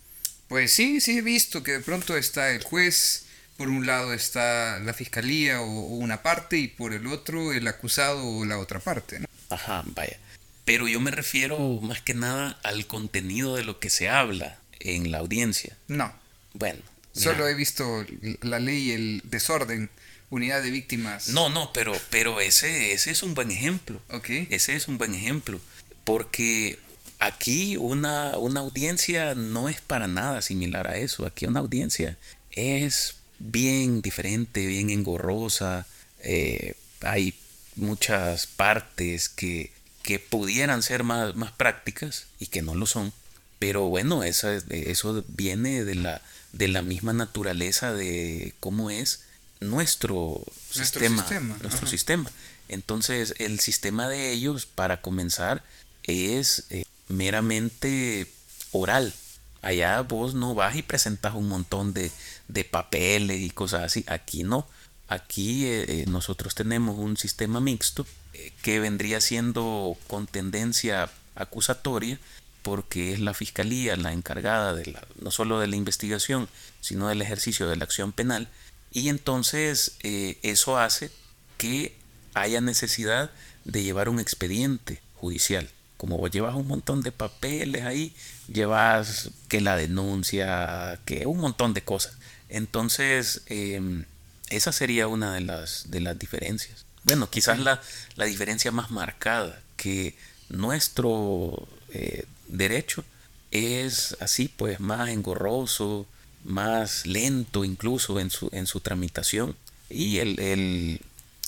Pues 0.49 0.73
sí, 0.73 1.01
sí 1.01 1.19
he 1.19 1.23
visto 1.23 1.63
que 1.63 1.73
de 1.73 1.81
pronto 1.81 2.17
está 2.17 2.51
el 2.53 2.63
juez, 2.63 3.25
por 3.57 3.69
un 3.69 3.87
lado 3.87 4.15
está 4.15 4.79
la 4.79 4.95
fiscalía 4.95 5.61
o, 5.61 5.67
o 5.67 5.95
una 5.97 6.23
parte 6.23 6.57
y 6.59 6.69
por 6.69 6.93
el 6.95 7.07
otro 7.07 7.53
el 7.53 7.67
acusado 7.69 8.25
o 8.25 8.45
la 8.45 8.59
otra 8.59 8.81
parte. 8.81 9.21
¿no? 9.21 9.27
Ajá, 9.51 9.83
vaya. 9.95 10.17
Pero 10.65 10.87
yo 10.89 11.01
me 11.01 11.11
refiero 11.11 11.59
más 11.83 12.01
que 12.03 12.15
nada 12.15 12.59
al 12.63 12.87
contenido 12.87 13.57
de 13.57 13.65
lo 13.65 13.81
que 13.81 13.91
se 13.91 14.09
habla 14.09 14.59
en 14.81 15.11
la 15.11 15.19
audiencia. 15.19 15.77
No, 15.89 16.13
Bueno. 16.55 16.81
mira. 17.15 17.25
solo 17.33 17.49
he 17.49 17.55
visto 17.55 18.07
la 18.43 18.59
ley 18.61 18.91
y 18.91 18.93
el 18.93 19.23
desorden, 19.25 19.91
unidad 20.31 20.63
de 20.63 20.71
víctimas. 20.71 21.29
No, 21.29 21.49
no, 21.49 21.73
pero, 21.73 21.93
pero 22.11 22.41
ese, 22.41 22.93
ese 22.93 23.11
es 23.11 23.23
un 23.23 23.35
buen 23.35 23.51
ejemplo. 23.51 24.01
Ok. 24.11 24.29
Ese 24.51 24.75
es 24.77 24.89
un 24.89 24.99
buen 24.99 25.15
ejemplo. 25.15 25.61
Porque 26.05 26.79
aquí 27.19 27.77
una, 27.77 28.37
una 28.39 28.61
audiencia 28.61 29.35
no 29.35 29.69
es 29.69 29.81
para 29.81 30.07
nada 30.07 30.43
similar 30.43 30.87
a 30.89 30.97
eso. 30.97 31.27
Aquí 31.27 31.47
una 31.47 31.61
audiencia 31.61 32.17
es 32.53 33.17
bien 33.39 34.03
diferente, 34.03 34.67
bien 34.67 34.91
engorrosa. 34.91 35.87
eh, 36.21 36.75
hay 37.01 37.35
muchas 37.77 38.47
partes 38.47 39.29
que, 39.29 39.71
que 40.03 40.19
pudieran 40.19 40.83
ser 40.83 41.05
más, 41.05 41.37
más 41.37 41.53
prácticas 41.53 42.27
y 42.41 42.47
que 42.47 42.63
no 42.63 42.75
lo 42.75 42.87
son. 42.87 43.13
Pero 43.61 43.89
bueno, 43.89 44.25
eso, 44.25 44.51
es- 44.51 44.65
eso 44.71 45.25
viene 45.29 45.85
de 45.85 45.95
la, 45.95 46.21
de 46.53 46.69
la 46.69 46.83
misma 46.83 47.13
naturaleza 47.13 47.93
de 47.93 48.55
cómo 48.61 48.91
es 48.91 49.23
nuestro, 49.61 50.43
Nuestro 50.75 50.85
sistema. 50.85 51.23
sistema, 51.23 51.57
Nuestro 51.61 51.79
ajá. 51.79 51.87
sistema. 51.87 52.31
Entonces, 52.69 53.35
el 53.39 53.61
sistema 53.61 54.09
de 54.09 54.33
ellos, 54.33 54.67
para 54.67 55.01
comenzar, 55.01 55.63
es 56.05 56.65
eh, 56.71 56.85
meramente 57.09 58.31
oral. 58.73 59.15
Allá 59.63 60.01
vos 60.03 60.35
no 60.35 60.55
vas 60.55 60.77
y 60.77 60.83
presentas 60.83 61.35
un 61.35 61.49
montón 61.49 61.93
de, 61.93 62.11
de 62.49 62.65
papeles 62.65 63.41
y 63.41 63.51
cosas 63.51 63.83
así. 63.83 64.05
Aquí 64.07 64.45
no. 64.45 64.67
Aquí 65.09 65.65
eh, 65.67 65.85
eh, 65.89 66.05
nosotros 66.07 66.55
tenemos 66.55 66.99
un 66.99 67.17
sistema 67.17 67.61
mixto 67.61 68.07
eh, 68.35 68.53
que 68.63 68.79
vendría 68.79 69.21
siendo 69.21 69.97
con 70.07 70.27
tendencia 70.27 71.11
acusatoria 71.35 72.19
porque 72.63 73.15
es 73.15 73.21
la 73.21 73.33
fiscalía 73.33 73.97
la 73.97 74.13
encargada 74.13 74.75
de 74.75 74.93
la, 74.93 75.07
no 75.23 75.31
solo 75.31 75.59
de 75.61 75.67
la 75.67 75.77
investigación, 75.77 76.49
sino 76.81 77.09
del 77.09 77.23
ejercicio 77.23 77.69
de 77.69 77.77
la 77.77 77.85
acción 77.85 78.13
penal. 78.13 78.49
Y 78.93 79.09
entonces 79.09 79.97
eh, 80.03 80.39
eso 80.43 80.79
hace 80.79 81.11
que 81.57 81.97
haya 82.35 82.61
necesidad 82.61 83.31
de 83.65 83.83
llevar 83.83 84.09
un 84.09 84.21
expediente 84.21 85.01
judicial. 85.15 85.69
Como 85.97 86.17
vos 86.17 86.31
llevas 86.31 86.55
un 86.55 86.69
montón 86.69 87.03
de 87.03 87.13
papeles 87.13 87.85
ahí, 87.85 88.15
llevas 88.53 89.31
que 89.49 89.61
la 89.61 89.77
denuncia, 89.77 91.01
que 91.05 91.27
un 91.27 91.39
montón 91.39 91.75
de 91.75 91.83
cosas. 91.83 92.17
Entonces, 92.49 93.43
eh, 93.47 94.05
esa 94.49 94.73
sería 94.73 95.09
una 95.09 95.35
de 95.35 95.41
las, 95.41 95.91
de 95.91 96.01
las 96.01 96.19
diferencias. 96.19 96.87
Bueno, 97.05 97.29
quizás 97.31 97.59
la, 97.59 97.81
la 98.17 98.25
diferencia 98.27 98.71
más 98.71 98.91
marcada, 98.91 99.61
que 99.77 100.17
nuestro 100.49 101.69
eh, 101.93 102.25
derecho 102.49 103.05
es 103.51 104.17
así, 104.21 104.49
pues 104.49 104.81
más 104.81 105.09
engorroso, 105.09 106.07
más 106.49 107.07
lento 107.07 107.65
incluso 107.65 108.19
en 108.19 108.31
su, 108.31 108.49
en 108.53 108.67
su 108.67 108.81
tramitación. 108.81 109.57
Y 109.89 110.19
el, 110.19 110.41
el, 110.41 111.01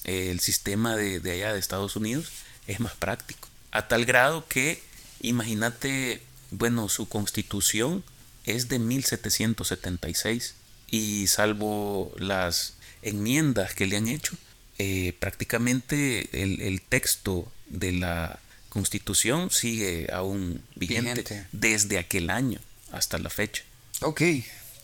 el 0.05 0.41
sistema 0.41 0.97
de, 0.97 1.21
de 1.21 1.33
allá 1.33 1.53
de 1.53 1.59
Estados 1.59 1.97
Unidos 1.97 2.29
es 2.67 2.81
más 2.81 2.95
práctico. 2.95 3.49
A 3.73 3.89
tal 3.89 4.05
grado 4.05 4.47
que, 4.47 4.83
imagínate, 5.21 6.23
Bueno, 6.51 6.89
su 6.89 7.09
constitución 7.09 8.03
es 8.45 8.69
de 8.69 8.79
1776 8.79 10.55
y 10.91 11.27
salvo 11.29 12.13
las 12.19 12.75
enmiendas 13.03 13.75
que 13.75 13.87
le 13.87 13.97
han 13.97 14.09
hecho, 14.09 14.37
eh, 14.79 15.15
prácticamente 15.19 16.29
el, 16.43 16.81
texto 16.83 17.51
de 17.69 17.93
la 17.93 18.41
constitución 18.69 19.51
sigue 19.51 20.09
aún 20.13 20.63
vigente, 20.75 21.47
desde 21.53 21.99
aquel 21.99 22.31
año 22.31 22.61
hasta 22.93 23.19
la 23.19 23.31
fecha. 23.31 23.63
Ok, 24.01 24.23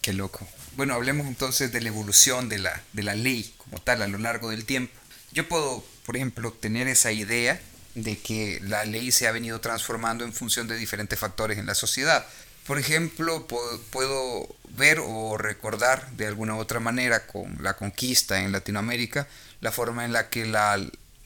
qué 0.06 0.12
loco. 0.12 0.46
Bueno, 0.76 0.94
hablemos 0.94 1.26
entonces 1.26 1.72
de 1.72 1.80
la 1.80 1.88
evolución 1.88 2.48
de 2.48 2.60
la, 2.60 2.80
de 2.92 3.02
la 3.02 3.16
ley 3.16 3.52
como 3.58 3.80
tal 3.80 4.02
a 4.02 4.06
lo 4.06 4.18
largo 4.18 4.50
del 4.50 4.64
tiempo. 4.64 4.94
Yo 5.32 5.48
puedo, 5.48 5.84
por 6.04 6.14
ejemplo, 6.14 6.52
tener 6.52 6.86
esa 6.86 7.10
idea 7.10 7.60
de 7.96 8.16
que 8.16 8.60
la 8.62 8.84
ley 8.84 9.10
se 9.10 9.26
ha 9.26 9.32
venido 9.32 9.60
transformando 9.60 10.24
en 10.24 10.32
función 10.32 10.68
de 10.68 10.76
diferentes 10.76 11.18
factores 11.18 11.58
en 11.58 11.66
la 11.66 11.74
sociedad. 11.74 12.24
Por 12.68 12.78
ejemplo, 12.78 13.48
puedo 13.90 14.46
ver 14.76 15.00
o 15.00 15.36
recordar 15.38 16.08
de 16.12 16.28
alguna 16.28 16.54
otra 16.54 16.78
manera 16.78 17.26
con 17.26 17.58
la 17.60 17.74
conquista 17.74 18.42
en 18.42 18.52
Latinoamérica 18.52 19.26
la 19.60 19.72
forma 19.72 20.04
en 20.04 20.12
la 20.12 20.30
que 20.30 20.46
la, 20.46 20.80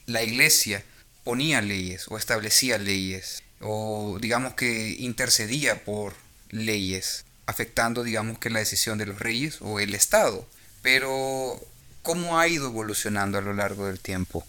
la 0.07 0.23
iglesia 0.23 0.83
ponía 1.23 1.61
leyes 1.61 2.07
o 2.09 2.17
establecía 2.17 2.79
leyes 2.79 3.43
o 3.61 4.17
digamos 4.23 4.55
que 4.55 4.97
intercedía 5.01 5.85
por 5.85 6.15
leyes 6.49 7.27
afectando 7.51 8.03
digamos 8.03 8.39
que 8.39 8.51
la 8.51 8.61
decisión 8.61 8.99
de 8.99 9.07
los 9.07 9.19
reyes 9.19 9.59
o 9.61 9.81
el 9.81 9.95
Estado. 9.95 10.47
Pero 10.83 11.61
¿cómo 12.03 12.39
ha 12.39 12.49
ido 12.49 12.69
evolucionando 12.69 13.39
a 13.39 13.43
lo 13.43 13.53
largo 13.53 13.87
del 13.87 14.01
tiempo? 14.01 14.45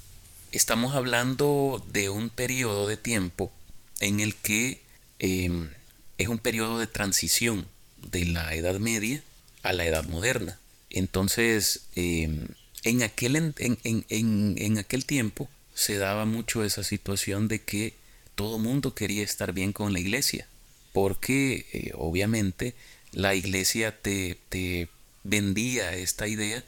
Estamos 0.51 0.95
hablando 0.95 1.83
de 1.91 2.09
un 2.09 2.29
periodo 2.29 2.87
de 2.87 2.97
tiempo 2.97 3.51
en 3.99 4.19
el 4.19 4.35
que 4.35 4.81
em, 5.19 5.69
es 6.17 6.27
un 6.27 6.39
periodo 6.39 6.79
de 6.79 6.87
transición 6.87 7.67
de 7.97 8.25
la 8.25 8.53
Edad 8.55 8.79
Media 8.79 9.23
a 9.63 9.73
la 9.73 9.85
Edad 9.85 10.05
Moderna. 10.05 10.59
Entonces, 10.89 11.81
em, 11.95 12.47
en, 12.83 13.03
aquel, 13.03 13.53
en, 13.57 14.77
aquel 14.77 15.05
tiempo 15.05 15.49
se 15.73 15.97
daba 15.97 16.25
mucho 16.25 16.63
esa 16.63 16.83
situación 16.83 17.47
de 17.47 17.61
que 17.61 17.93
todo 18.35 18.59
mundo 18.59 18.93
quería 18.93 19.23
estar 19.23 19.53
bien 19.53 19.71
con 19.71 19.93
la 19.93 19.99
iglesia, 19.99 20.47
porque 20.93 21.65
eh, 21.71 21.91
obviamente 21.95 22.75
la 23.11 23.35
iglesia 23.35 24.01
te, 24.01 24.37
te, 24.49 24.89
vendía 25.23 25.93
esta 25.93 26.27
idea, 26.27 26.63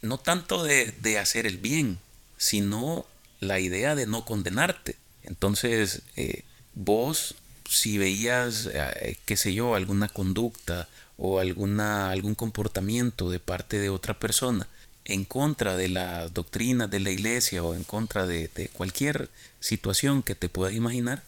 no 0.00 0.18
tanto 0.18 0.64
de, 0.64 0.92
de 1.00 1.18
hacer 1.18 1.46
el 1.46 1.58
bien, 1.58 1.98
sino 2.36 3.04
la 3.40 3.60
idea 3.60 3.94
de 3.94 4.06
no 4.06 4.24
condenarte. 4.24 4.96
Entonces, 5.24 6.02
eh, 6.16 6.42
vos, 6.74 7.34
si 7.68 7.98
veías, 7.98 8.68
eh, 8.72 9.18
qué 9.26 9.36
sé 9.36 9.52
yo, 9.52 9.74
alguna 9.74 10.08
conducta 10.08 10.88
o 11.18 11.38
alguna, 11.38 12.10
algún 12.10 12.34
comportamiento 12.34 13.30
de 13.30 13.40
parte 13.40 13.78
de 13.78 13.90
otra 13.90 14.18
persona 14.18 14.68
en 15.08 15.24
contra 15.24 15.76
de 15.76 15.88
las 15.88 16.32
doctrinas 16.34 16.90
de 16.90 17.00
la 17.00 17.10
iglesia 17.10 17.64
o 17.64 17.74
en 17.74 17.82
contra 17.82 18.26
de, 18.26 18.70
cualquier 18.74 19.30
situación 19.58 20.22
que 20.22 20.34
te 20.34 20.50
puedas 20.50 20.74
imaginar, 20.74 21.22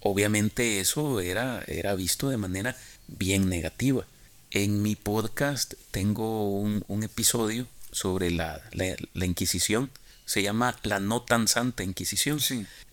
obviamente 0.00 0.80
eso 0.80 1.20
era, 1.20 1.62
era 1.66 1.94
visto 1.94 2.28
de 2.28 2.36
manera 2.36 2.76
bien 3.06 3.48
negativa. 3.48 4.04
En 4.50 4.82
mi 4.82 4.96
podcast 4.96 5.74
tengo 5.90 6.50
un, 6.50 7.02
episodio 7.02 7.66
sobre 7.92 8.30
la, 8.30 8.60
la 8.72 9.26
Inquisición 9.26 9.90
se 10.30 10.44
llama 10.44 10.76
La 10.84 11.00
No 11.00 11.22
Tan 11.22 11.48
Santa 11.48 11.82
Inquisición, 11.82 12.38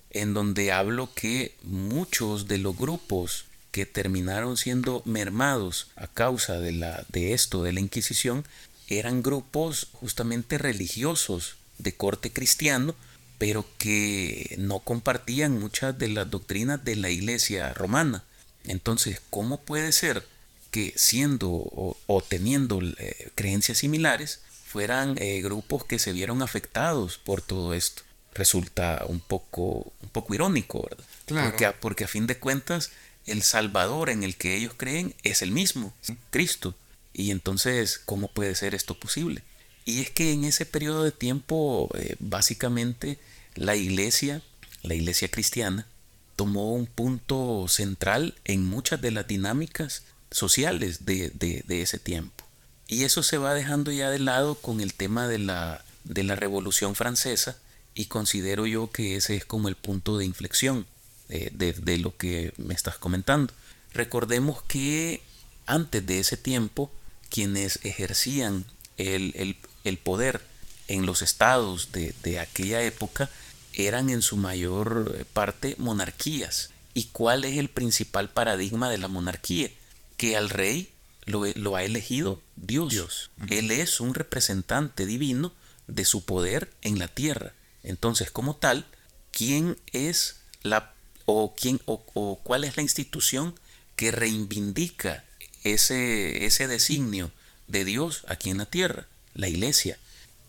en 0.10 0.34
donde 0.34 0.72
hablo 0.72 1.14
que 1.14 1.55
muchos 1.62 2.47
de 2.47 2.58
los 2.58 2.76
grupos 2.76 3.45
que 3.70 3.86
terminaron 3.86 4.58
siendo 4.58 5.03
mermados 5.05 5.91
a 5.95 6.08
causa 6.08 6.60
de, 6.60 6.72
la, 6.72 7.05
de 7.10 7.34
esto, 7.34 7.62
de 7.62 7.74
la 7.74 7.80
Inquisición, 7.80 8.43
eran 8.88 9.22
grupos 9.22 9.89
justamente 9.93 10.58
religiosos 10.58 11.58
de 11.78 11.93
corte 11.93 12.34
cristiano, 12.34 12.95
pero 13.38 13.68
que 13.78 14.55
no 14.58 14.80
compartían 14.80 15.60
muchas 15.60 15.95
de 15.95 16.08
las 16.08 16.32
doctrinas 16.32 16.84
de 16.84 16.95
la 16.95 17.12
iglesia 17.12 17.72
romana. 17.76 18.24
Entonces, 18.64 19.22
¿cómo 19.30 19.62
puede 19.62 19.91
ser 19.91 20.26
que 20.72 20.93
siendo 20.95 21.49
o, 21.49 22.24
teniendo 22.28 22.82
eh, 22.82 23.30
creencias 23.36 23.80
similares, 23.80 24.41
fueran 24.65 25.15
eh, 25.18 25.41
grupos 25.41 25.86
que 25.86 25.99
se 25.99 26.11
vieron 26.11 26.41
afectados 26.41 27.18
por 27.18 27.41
todo 27.41 27.74
esto. 27.74 28.03
Resulta 28.34 29.05
un 29.07 29.20
poco, 29.20 29.91
un 30.01 30.09
poco 30.11 30.36
irónico, 30.36 30.84
¿verdad? 30.84 31.05
Porque, 31.49 31.72
porque 31.80 32.03
a 32.03 32.07
fin 32.07 32.28
de 32.28 32.38
cuentas, 32.38 32.91
el 33.26 33.43
Salvador 33.43 34.09
en 34.09 34.24
el 34.24 34.36
que 34.36 34.55
ellos 34.55 34.74
creen 34.78 35.15
es 35.24 35.41
el 35.41 35.51
mismo, 35.51 35.93
Cristo. 36.30 36.76
Y 37.13 37.32
entonces, 37.32 37.99
¿cómo 37.99 38.28
puede 38.28 38.53
ser 38.55 38.76
esto 38.76 38.99
posible? 38.99 39.41
Y 39.86 40.01
es 40.01 40.09
que 40.09 40.34
en 40.34 40.43
ese 40.43 40.65
periodo 40.65 41.03
de 41.03 41.11
tiempo, 41.11 41.89
eh, 41.95 42.15
básicamente, 42.20 43.18
la 43.55 43.76
iglesia, 43.76 44.41
la 44.84 44.93
iglesia 44.93 45.30
cristiana, 45.30 45.88
tomó 46.36 46.74
un 46.74 46.86
punto 46.86 47.65
central 47.68 48.36
en 48.45 48.63
muchas 48.63 49.01
de 49.01 49.11
las 49.11 49.28
dinámicas 49.28 50.03
sociales 50.32 51.06
de, 51.06 51.30
de 51.30 51.82
ese 51.82 52.00
tiempo. 52.00 52.46
Y 52.88 53.04
eso 53.04 53.22
se 53.22 53.38
va 53.38 53.54
dejando 53.54 53.92
ya 53.92 54.10
de 54.10 54.20
lado 54.20 54.56
con 54.56 54.80
el 54.80 54.94
tema 54.94 55.28
de 55.28 55.40
la, 55.40 55.84
de 56.06 56.24
la 56.24 56.36
Revolución 56.36 56.96
Francesa 56.96 57.58
y 57.94 58.06
considero 58.06 58.66
yo 58.66 58.92
que 58.92 59.16
ese 59.16 59.36
es 59.36 59.46
como 59.46 59.68
el 59.68 59.76
punto 59.76 60.18
de 60.18 60.26
inflexión 60.26 60.86
de, 61.28 61.98
lo 61.98 62.16
que 62.16 62.54
me 62.58 62.74
estás 62.74 62.98
comentando. 62.98 63.54
Recordemos 63.94 64.62
que 64.64 65.22
antes 65.66 66.06
de 66.06 66.20
ese 66.20 66.38
tiempo, 66.38 66.90
quienes 67.30 67.80
ejercían 67.84 68.66
el, 68.98 69.58
poder 70.04 70.42
en 70.88 71.06
los 71.06 71.22
estados 71.22 71.92
de, 71.92 72.14
de, 72.24 72.40
aquella 72.40 72.82
época 72.84 73.30
eran 73.74 74.10
en 74.10 74.22
su 74.22 74.38
mayor 74.38 75.26
parte 75.34 75.76
monarquías. 75.78 76.70
¿Y 76.94 77.06
cuál 77.06 77.44
es 77.44 77.58
el 77.58 77.70
principal 77.70 78.30
paradigma 78.30 78.90
de 78.90 78.98
la 78.98 79.08
monarquía? 79.10 79.70
Que 80.18 80.36
al 80.36 80.49
rey 80.49 80.91
lo, 81.26 81.76
ha 81.76 81.84
elegido 81.84 82.41
Dios. 82.55 83.32
Él 83.49 83.72
es 83.72 83.99
un 83.99 84.13
representante 84.13 85.05
divino 85.05 85.53
de 85.88 86.05
su 86.05 86.26
poder 86.26 86.72
en 86.82 86.99
la 86.99 87.07
tierra. 87.07 87.53
Entonces, 87.84 88.32
como 88.32 88.55
tal, 88.55 88.86
¿quién 89.32 89.78
es 89.91 90.41
la 90.61 90.93
o 91.26 91.53
quién 91.55 91.82
o, 91.86 92.39
cuál 92.43 92.63
es 92.63 92.78
la 92.78 92.84
institución 92.84 93.59
que 93.95 94.11
reivindica 94.11 95.24
ese, 95.63 96.45
ese 96.45 96.68
designio 96.68 97.32
de 97.68 97.86
Dios 97.86 98.24
aquí 98.28 98.49
en 98.49 98.57
la 98.57 98.65
tierra? 98.65 99.07
La 99.34 99.47
iglesia. 99.47 99.99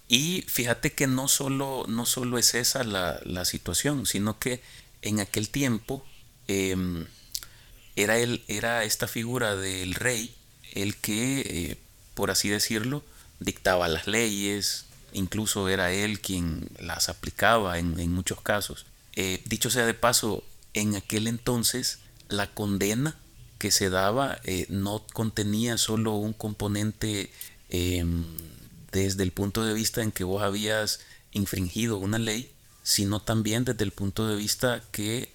Y 0.09 0.43
fíjate 0.49 0.93
que 0.93 1.07
no 1.07 1.29
solo, 1.29 1.85
no 1.87 2.07
solo 2.07 2.39
es 2.39 2.55
esa 2.55 2.83
la, 2.83 3.45
situación, 3.45 4.07
sino 4.07 4.39
que 4.39 4.63
en 5.03 5.21
aquel 5.21 5.51
tiempo 5.51 6.05
em, 6.47 7.07
era, 8.03 8.17
era 8.47 8.85
esta 8.85 9.09
figura 9.09 9.57
del 9.57 9.95
rey 9.95 10.35
el 10.73 10.97
que, 10.97 11.41
eh, 11.41 11.79
por 12.15 12.31
así 12.31 12.49
decirlo, 12.49 13.03
dictaba 13.41 13.89
las 13.89 14.07
leyes, 14.07 14.87
incluso 15.13 15.69
era 15.69 15.93
él 15.93 16.21
quien 16.21 16.69
las 16.79 17.09
aplicaba 17.09 17.79
en, 17.79 18.13
muchos 18.13 18.41
casos. 18.41 18.87
Eh, 19.17 19.43
dicho 19.47 19.69
sea 19.71 19.85
de 19.85 19.95
paso, 19.95 20.45
en 20.75 20.95
aquel 20.95 21.27
entonces 21.27 21.99
la 22.29 22.47
condena 22.47 23.17
que 23.59 23.73
se 23.73 23.91
daba 23.91 24.39
eh, 24.45 24.67
no 24.69 25.05
contenía 25.13 25.77
solo 25.77 26.15
un 26.15 26.33
componente 26.33 27.33
em, 27.71 28.25
desde 28.93 29.25
el 29.25 29.33
punto 29.33 29.65
de 29.65 29.75
vista 29.75 30.03
en 30.03 30.13
que 30.13 30.23
vos 30.23 30.43
habías 30.43 31.01
infringido 31.33 31.97
una 31.97 32.19
ley, 32.19 32.53
sino 32.85 33.21
también 33.21 33.65
desde 33.65 33.83
el 33.83 33.91
punto 33.91 34.29
de 34.29 34.37
vista 34.37 34.85
que 34.93 35.33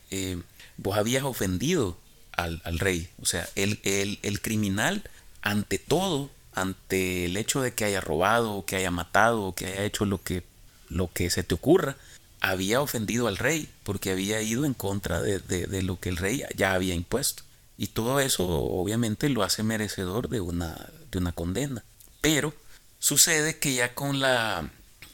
vos 0.78 0.98
habías 0.98 1.24
ofendido 1.24 1.98
al, 2.36 2.80
rey. 2.80 3.10
O 3.22 3.26
sea, 3.26 3.48
el, 3.56 3.80
el, 3.84 4.20
el 4.22 4.42
criminal 4.42 5.04
ante 5.42 5.78
todo, 5.78 6.30
ante 6.54 7.26
el 7.26 7.38
hecho 7.38 7.62
de 7.62 7.74
que 7.74 7.86
haya 7.86 8.02
robado, 8.02 8.66
que 8.66 8.78
haya 8.78 8.92
matado, 8.92 9.54
que 9.54 9.68
haya 9.68 9.84
hecho 9.84 10.06
lo 10.06 10.24
que, 10.24 10.44
lo 10.90 11.12
que 11.12 11.30
se 11.30 11.44
te 11.44 11.54
ocurra, 11.54 11.98
había 12.40 12.82
ofendido 12.82 13.28
al 13.28 13.38
rey, 13.38 13.70
porque 13.84 14.12
había 14.12 14.42
ido 14.42 14.66
en 14.66 14.74
contra 14.74 15.22
de, 15.22 15.82
lo 15.82 16.00
que 16.00 16.10
el 16.10 16.18
rey 16.18 16.44
ya 16.56 16.74
había 16.74 16.94
impuesto. 16.94 17.44
Y 17.78 17.88
todo 17.88 18.20
eso 18.20 18.46
obviamente 18.48 19.30
lo 19.30 19.44
hace 19.44 19.64
merecedor 19.64 20.30
de 20.30 20.42
una, 20.42 20.90
de 21.12 21.18
una 21.18 21.32
condena. 21.32 21.84
Pero 22.22 22.54
sucede 23.00 23.60
que 23.60 23.74
ya 23.76 23.94
con 23.94 24.20
la, 24.20 24.70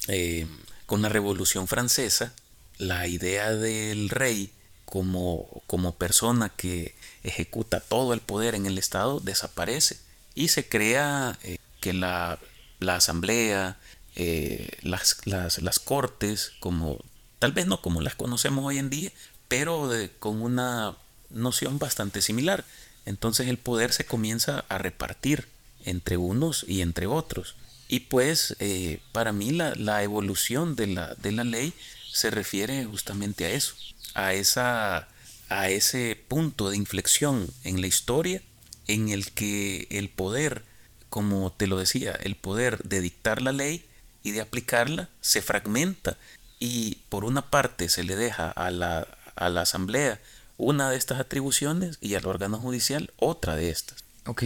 eh, 0.08 0.48
con 0.86 1.02
la 1.02 1.10
Revolución 1.10 1.68
Francesa, 1.68 2.34
la 2.78 3.08
idea 3.08 3.52
del 3.52 4.10
rey 4.10 4.52
como, 4.86 5.64
como 5.68 5.96
persona 5.96 6.50
que 6.50 6.96
ejecuta 7.24 7.80
todo 7.80 8.14
el 8.14 8.22
poder 8.22 8.56
en 8.56 8.66
el 8.66 8.78
Estado 8.78 9.20
desaparece 9.20 9.98
y 10.36 10.50
se 10.50 10.68
crea 10.68 11.38
eh, 11.44 11.58
que 11.82 11.94
la, 11.94 12.40
asamblea, 12.88 13.78
eh, 14.16 14.70
las, 14.82 15.18
las, 15.26 15.80
cortes, 15.80 16.54
como 16.60 17.00
tal 17.40 17.52
vez 17.52 17.68
no 17.68 17.82
como 17.82 18.02
las 18.02 18.16
conocemos 18.16 18.66
hoy 18.66 18.78
en 18.78 18.90
día, 18.90 19.12
pero 19.48 19.90
con 20.20 20.42
una 20.42 20.96
noción 21.30 21.80
bastante 21.80 22.22
similar. 22.22 22.66
entonces 23.06 23.48
el 23.48 23.58
poder 23.58 23.92
se 23.92 24.06
comienza 24.06 24.66
a 24.70 24.78
repartir 24.78 25.48
entre 25.86 26.18
unos 26.18 26.66
y 26.68 26.82
entre 26.82 27.08
otros. 27.08 27.56
Y 27.88 28.02
pues 28.02 28.56
eh, 28.60 29.00
para 29.12 29.32
mí 29.32 29.52
la, 29.52 29.74
la 29.76 30.04
evolución 30.04 30.76
de 30.76 30.88
la, 30.88 31.16
de 31.16 31.32
la, 31.32 31.44
ley 31.44 31.74
se 32.12 32.30
refiere 32.30 32.86
justamente 32.86 33.46
a 33.46 33.50
eso, 33.50 33.74
a, 34.14 34.34
esa, 34.34 35.08
a 35.50 35.70
ese 35.70 36.22
punto 36.28 36.70
de 36.70 36.78
inflexión 36.78 37.50
en 37.64 37.82
la 37.82 37.88
historia 37.88 38.42
en 38.88 39.10
el 39.10 39.32
que 39.32 39.88
el 39.92 40.10
poder, 40.10 40.64
como 41.10 41.52
te 41.52 41.68
lo 41.68 41.78
decía, 41.78 42.12
el 42.12 42.36
poder 42.36 42.84
de 42.84 43.02
dictar 43.02 43.42
la 43.42 43.52
ley 43.52 43.86
y 44.24 44.32
de 44.32 44.42
aplicarla 44.42 45.10
se 45.22 45.42
fragmenta 45.42 46.18
y 46.60 46.96
por 47.10 47.24
una 47.24 47.50
parte 47.50 47.90
se 47.90 48.04
le 48.04 48.16
deja 48.16 48.50
a 48.50 48.72
la, 48.72 49.08
a 49.36 49.50
la 49.50 49.62
asamblea 49.62 50.20
una 50.58 50.90
de 50.92 50.98
estas 50.98 51.20
atribuciones 51.20 51.98
y 52.02 52.16
al 52.16 52.26
órgano 52.26 52.60
judicial 52.60 53.12
otra 53.16 53.56
de 53.56 53.70
estas. 53.70 54.04
Ok. 54.26 54.44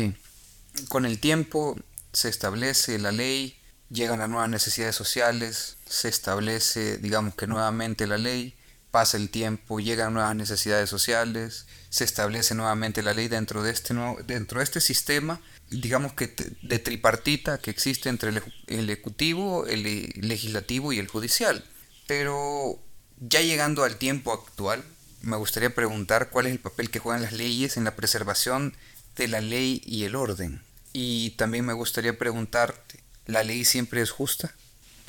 Con 0.87 1.05
el 1.05 1.19
tiempo 1.19 1.75
se 2.13 2.29
establece 2.29 2.99
la 2.99 3.11
ley, 3.11 3.57
llegan 3.89 4.19
las 4.19 4.29
nuevas 4.29 4.49
necesidades 4.49 4.95
sociales, 4.95 5.77
se 5.87 6.09
establece, 6.09 6.97
digamos 6.97 7.33
que 7.35 7.47
nuevamente 7.47 8.05
la 8.05 8.17
ley, 8.17 8.55
pasa 8.93 9.17
el 9.17 9.31
tiempo, 9.31 9.79
llegan 9.79 10.13
nuevas 10.13 10.35
necesidades 10.35 10.87
sociales, 10.87 11.65
se 11.89 12.03
establece 12.03 12.53
nuevamente 12.53 13.01
la 13.01 13.15
ley 13.15 13.27
dentro 13.27 13.63
de 13.63 13.71
este, 13.71 13.95
nuevo, 13.95 14.21
dentro 14.21 14.59
de 14.59 14.65
este 14.65 14.81
sistema, 14.81 15.41
digamos 15.71 16.13
que 16.13 16.31
de 16.61 16.77
tripartita 16.77 17.57
que 17.57 17.71
existe 17.71 18.09
entre 18.09 18.29
el 18.67 18.89
ejecutivo, 18.91 19.65
el 19.65 19.81
legislativo 20.21 20.93
y 20.93 20.99
el 20.99 21.07
judicial. 21.07 21.65
Pero 22.05 22.79
ya 23.19 23.41
llegando 23.41 23.83
al 23.83 23.95
tiempo 23.95 24.31
actual, 24.31 24.83
me 25.23 25.37
gustaría 25.37 25.73
preguntar 25.73 26.29
cuál 26.29 26.45
es 26.45 26.51
el 26.51 26.59
papel 26.59 26.91
que 26.91 26.99
juegan 26.99 27.23
las 27.23 27.33
leyes 27.33 27.77
en 27.77 27.85
la 27.85 27.95
preservación 27.95 28.77
de 29.15 29.27
la 29.27 29.41
ley 29.41 29.81
y 29.87 30.03
el 30.03 30.15
orden. 30.15 30.61
Y 30.93 31.31
también 31.31 31.65
me 31.65 31.73
gustaría 31.73 32.15
preguntarte, 32.15 32.99
¿la 33.25 33.41
ley 33.41 33.65
siempre 33.65 34.03
es 34.03 34.11
justa? 34.11 34.53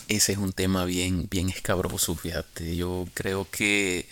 Ese 0.09 0.33
es 0.33 0.39
un 0.39 0.53
tema 0.53 0.85
bien, 0.85 1.29
bien 1.31 1.49
escabroso, 1.49 2.15
fíjate. 2.15 2.77
Yo 2.77 3.09
creo 3.15 3.49
que 3.51 4.07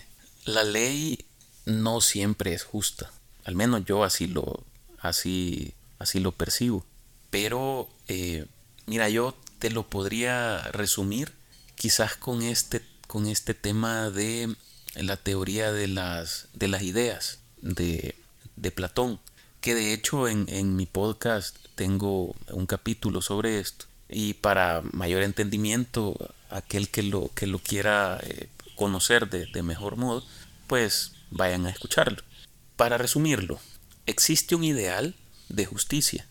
la 0.45 0.63
ley 0.63 1.23
no 1.65 2.01
siempre 2.01 2.53
es 2.53 2.63
justa. 2.63 3.11
Al 3.43 3.55
menos 3.55 3.85
yo 3.85 4.03
así 4.03 4.25
lo, 4.25 4.63
así, 4.99 5.73
así 5.99 6.19
lo 6.19 6.31
percibo. 6.31 6.83
Pero, 7.29 7.89
eh, 8.07 8.45
mira, 8.87 9.07
yo 9.09 9.35
te 9.59 9.69
lo 9.69 9.87
podría 9.87 10.63
resumir 10.71 11.31
quizás 11.75 12.15
con 12.15 12.41
este, 12.41 12.81
con 13.07 13.27
este 13.27 13.53
tema 13.53 14.09
de 14.09 14.55
la 14.95 15.17
teoría 15.17 15.71
de 15.71 15.87
las, 15.87 16.47
de 16.53 16.69
las 16.69 16.81
ideas 16.81 17.39
de, 17.61 18.15
de 18.55 18.71
Platón, 18.71 19.19
que 19.61 19.75
de 19.75 19.93
hecho 19.93 20.27
en, 20.27 20.45
en, 20.49 20.75
mi 20.75 20.85
podcast 20.85 21.55
tengo 21.75 22.35
un 22.49 22.65
capítulo 22.65 23.21
sobre 23.21 23.59
esto 23.59 23.85
y 24.13 24.35
para 24.35 24.83
mayor 24.91 25.23
entendimiento, 25.23 26.15
aquel 26.49 26.89
que 26.89 27.03
lo, 27.03 27.31
que 27.33 27.47
lo 27.47 27.59
quiera 27.59 28.19
eh, 28.21 28.47
conocer 28.75 29.29
de, 29.29 29.47
de 29.47 29.63
mejor 29.63 29.97
modo, 29.97 30.23
pues 30.67 31.13
vayan 31.31 31.65
a 31.65 31.71
escucharlo. 31.71 32.21
Para 32.75 32.97
resumirlo, 32.97 33.59
existe 34.05 34.55
un 34.55 34.63
ideal 34.63 35.15
de 35.49 35.65
justicia, 35.65 36.27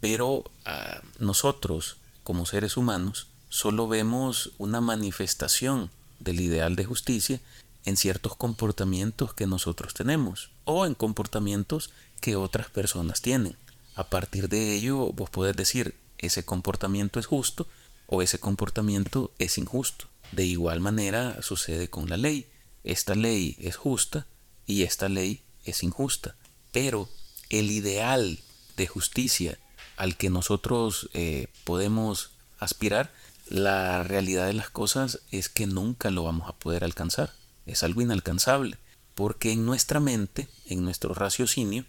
pero 0.00 0.44
a 0.64 1.02
nosotros, 1.18 1.98
como 2.24 2.46
seres 2.46 2.76
humanos, 2.76 3.28
solo 3.48 3.86
vemos 3.86 4.52
una 4.58 4.80
manifestación 4.80 5.90
del 6.18 6.40
ideal 6.40 6.74
de 6.74 6.84
justicia 6.84 7.40
en 7.84 7.96
ciertos 7.96 8.34
comportamientos 8.34 9.34
que 9.34 9.46
nosotros 9.46 9.94
tenemos 9.94 10.50
o 10.64 10.86
en 10.86 10.94
comportamientos 10.94 11.90
que 12.20 12.36
otras 12.36 12.70
personas 12.70 13.20
tienen. 13.20 13.56
A 13.94 14.04
partir 14.04 14.48
de 14.48 14.74
ello, 14.74 15.12
vos 15.12 15.30
podés 15.30 15.56
decir, 15.56 15.94
ese 16.18 16.44
comportamiento 16.44 17.20
es 17.20 17.26
justo 17.26 17.66
o 18.06 18.22
ese 18.22 18.38
comportamiento 18.38 19.32
es 19.38 19.58
injusto. 19.58 20.06
De 20.32 20.44
igual 20.44 20.80
manera 20.80 21.40
sucede 21.42 21.88
con 21.88 22.08
la 22.08 22.16
ley. 22.16 22.46
Esta 22.84 23.14
ley 23.14 23.56
es 23.60 23.76
justa 23.76 24.26
y 24.66 24.82
esta 24.82 25.08
ley 25.08 25.42
es 25.64 25.82
injusta. 25.82 26.36
Pero 26.72 27.08
el 27.50 27.70
ideal 27.70 28.38
de 28.76 28.86
justicia 28.86 29.58
al 29.96 30.16
que 30.16 30.30
nosotros 30.30 31.08
eh, 31.14 31.48
podemos 31.64 32.32
aspirar, 32.58 33.12
la 33.48 34.02
realidad 34.02 34.46
de 34.46 34.52
las 34.52 34.70
cosas 34.70 35.20
es 35.30 35.48
que 35.48 35.66
nunca 35.66 36.10
lo 36.10 36.24
vamos 36.24 36.48
a 36.48 36.52
poder 36.52 36.84
alcanzar 36.84 37.32
es 37.66 37.82
algo 37.82 38.00
inalcanzable, 38.00 38.78
porque 39.14 39.52
en 39.52 39.66
nuestra 39.66 40.00
mente, 40.00 40.48
en 40.66 40.84
nuestro 40.84 41.12
raciocinio, 41.14 41.84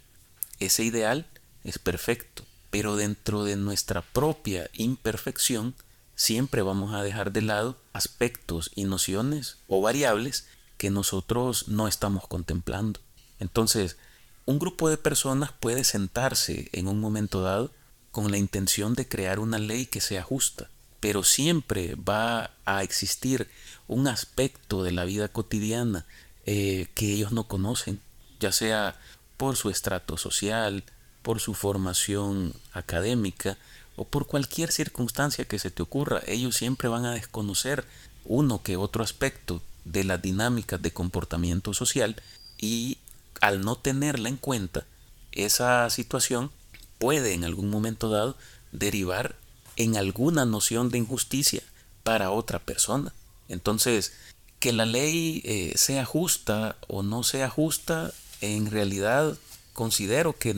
ese 0.60 0.84
ideal 0.84 1.28
es 1.64 1.80
perfecto, 1.80 2.44
pero 2.70 2.96
dentro 2.96 3.44
de 3.44 3.56
nuestra 3.56 4.02
propia 4.02 4.70
imperfección, 4.74 5.76
siempre 6.16 6.62
vamos 6.62 6.94
a 6.94 7.04
dejar 7.04 7.32
de 7.32 7.42
lado 7.42 7.78
aspectos 7.94 8.72
y 8.76 8.84
nociones 8.84 9.58
o 9.68 9.82
variables 9.82 10.48
que 10.78 10.90
nosotros 10.90 11.68
no 11.68 11.88
estamos 11.88 12.28
contemplando. 12.28 13.00
Entonces, 13.40 13.98
un 14.46 14.60
grupo 14.60 14.90
de 14.90 14.98
personas 14.98 15.52
puede 15.52 15.84
sentarse 15.84 16.70
en 16.72 16.88
un 16.88 17.00
momento 17.00 17.42
dado 17.42 17.72
con 18.12 18.32
la 18.32 18.38
intención 18.38 18.94
de 18.94 19.08
crear 19.08 19.40
una 19.40 19.60
ley 19.60 19.86
que 19.86 20.02
sea 20.02 20.24
justa, 20.24 20.70
pero 21.00 21.24
siempre 21.24 21.96
va 21.96 22.52
a 22.66 22.84
existir 22.84 23.50
un 23.88 24.08
aspecto 24.08 24.84
de 24.84 24.92
la 24.92 25.06
vida 25.06 25.28
cotidiana 25.28 26.06
eh, 26.46 26.88
que 26.96 27.14
ellos 27.14 27.32
no 27.32 27.48
conocen, 27.48 28.02
ya 28.40 28.52
sea 28.52 29.00
por 29.38 29.56
su 29.56 29.70
estrato 29.70 30.18
social, 30.18 30.84
por 31.28 31.42
su 31.42 31.56
formación 31.56 32.54
académica 32.72 33.58
o 33.98 34.06
por 34.06 34.28
cualquier 34.28 34.72
circunstancia 34.72 35.44
que 35.44 35.60
se 35.60 35.72
te 35.72 35.84
ocurra, 35.84 36.22
ellos 36.26 36.56
siempre 36.56 36.88
van 36.88 37.04
a 37.04 37.12
desconocer 37.12 37.84
uno 38.24 38.64
que 38.64 38.78
otro 38.78 39.04
aspecto 39.04 39.62
de 39.84 40.06
las 40.06 40.22
dinámicas 40.22 40.82
de 40.82 40.92
comportamiento 40.92 41.74
social 41.74 42.16
y 42.58 43.00
al 43.42 43.60
no 43.60 43.76
tenerla 43.76 44.30
en 44.30 44.38
cuenta, 44.38 44.86
esa 45.34 45.90
situación 45.90 46.50
puede 46.98 47.34
en 47.34 47.44
algún 47.44 47.70
momento 47.70 48.08
dado 48.08 48.38
derivar 48.72 49.36
en 49.76 49.98
alguna 49.98 50.46
noción 50.46 50.90
de 50.92 51.00
injusticia 51.00 51.62
para 52.04 52.32
otra 52.32 52.60
persona. 52.60 53.12
Entonces, 53.50 54.14
que 54.62 54.72
la 54.72 54.86
ley 54.86 55.42
eh, 55.44 55.74
sea 55.76 56.06
justa 56.06 56.78
o 56.88 57.04
no 57.04 57.24
sea 57.24 57.50
justa, 57.50 58.14
en 58.40 58.72
realidad 58.72 59.38
considero 59.74 60.32
que 60.32 60.56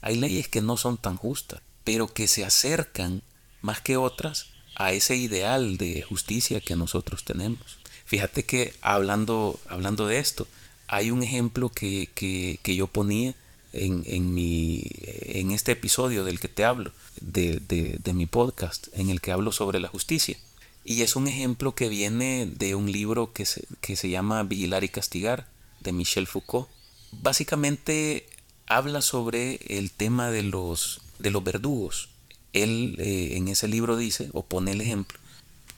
hay 0.00 0.16
leyes 0.16 0.48
que 0.48 0.60
no 0.60 0.76
son 0.76 0.96
tan 0.98 1.16
justas, 1.16 1.60
pero 1.84 2.08
que 2.08 2.28
se 2.28 2.44
acercan 2.44 3.22
más 3.62 3.80
que 3.80 3.96
otras 3.96 4.50
a 4.76 4.92
ese 4.92 5.16
ideal 5.16 5.76
de 5.76 6.02
justicia 6.02 6.60
que 6.60 6.76
nosotros 6.76 7.24
tenemos. 7.24 7.78
Fíjate 8.04 8.44
que 8.44 8.74
hablando, 8.82 9.58
hablando 9.68 10.06
de 10.06 10.18
esto, 10.18 10.46
hay 10.88 11.10
un 11.10 11.22
ejemplo 11.22 11.70
que, 11.70 12.10
que, 12.14 12.76
yo 12.76 12.86
ponía 12.86 13.34
en, 13.72 14.02
en, 14.06 14.34
mi, 14.34 14.82
en 15.02 15.50
este 15.52 15.72
episodio 15.72 16.24
del 16.24 16.38
que 16.38 16.48
te 16.48 16.64
hablo, 16.64 16.92
de, 17.20 17.60
de, 17.60 17.98
de 18.02 18.12
mi 18.12 18.26
podcast, 18.26 18.88
en 18.92 19.08
el 19.08 19.20
que 19.20 19.32
hablo 19.32 19.52
sobre 19.52 19.80
la 19.80 19.88
justicia. 19.88 20.36
Y 20.84 21.00
es 21.00 21.16
un 21.16 21.28
ejemplo 21.28 21.74
que 21.74 21.88
viene 21.88 22.46
de 22.46 22.74
un 22.74 22.92
libro 22.92 23.32
que 23.32 23.46
se, 23.46 23.66
que 23.80 23.96
se 23.96 24.10
llama 24.10 24.42
Vigilar 24.42 24.84
y 24.84 24.90
Castigar, 24.90 25.48
de 25.80 25.92
Michel 25.92 26.26
Foucault. 26.26 26.68
Básicamente 27.12 28.26
habla 28.66 29.02
sobre 29.02 29.60
el 29.68 29.90
tema 29.90 30.30
de 30.30 30.42
los, 30.42 31.00
de 31.18 31.30
los 31.30 31.42
verdugos. 31.44 32.08
Él 32.52 32.96
eh, 32.98 33.36
en 33.36 33.48
ese 33.48 33.68
libro 33.68 33.96
dice, 33.96 34.30
o 34.32 34.44
pone 34.44 34.72
el 34.72 34.80
ejemplo, 34.80 35.18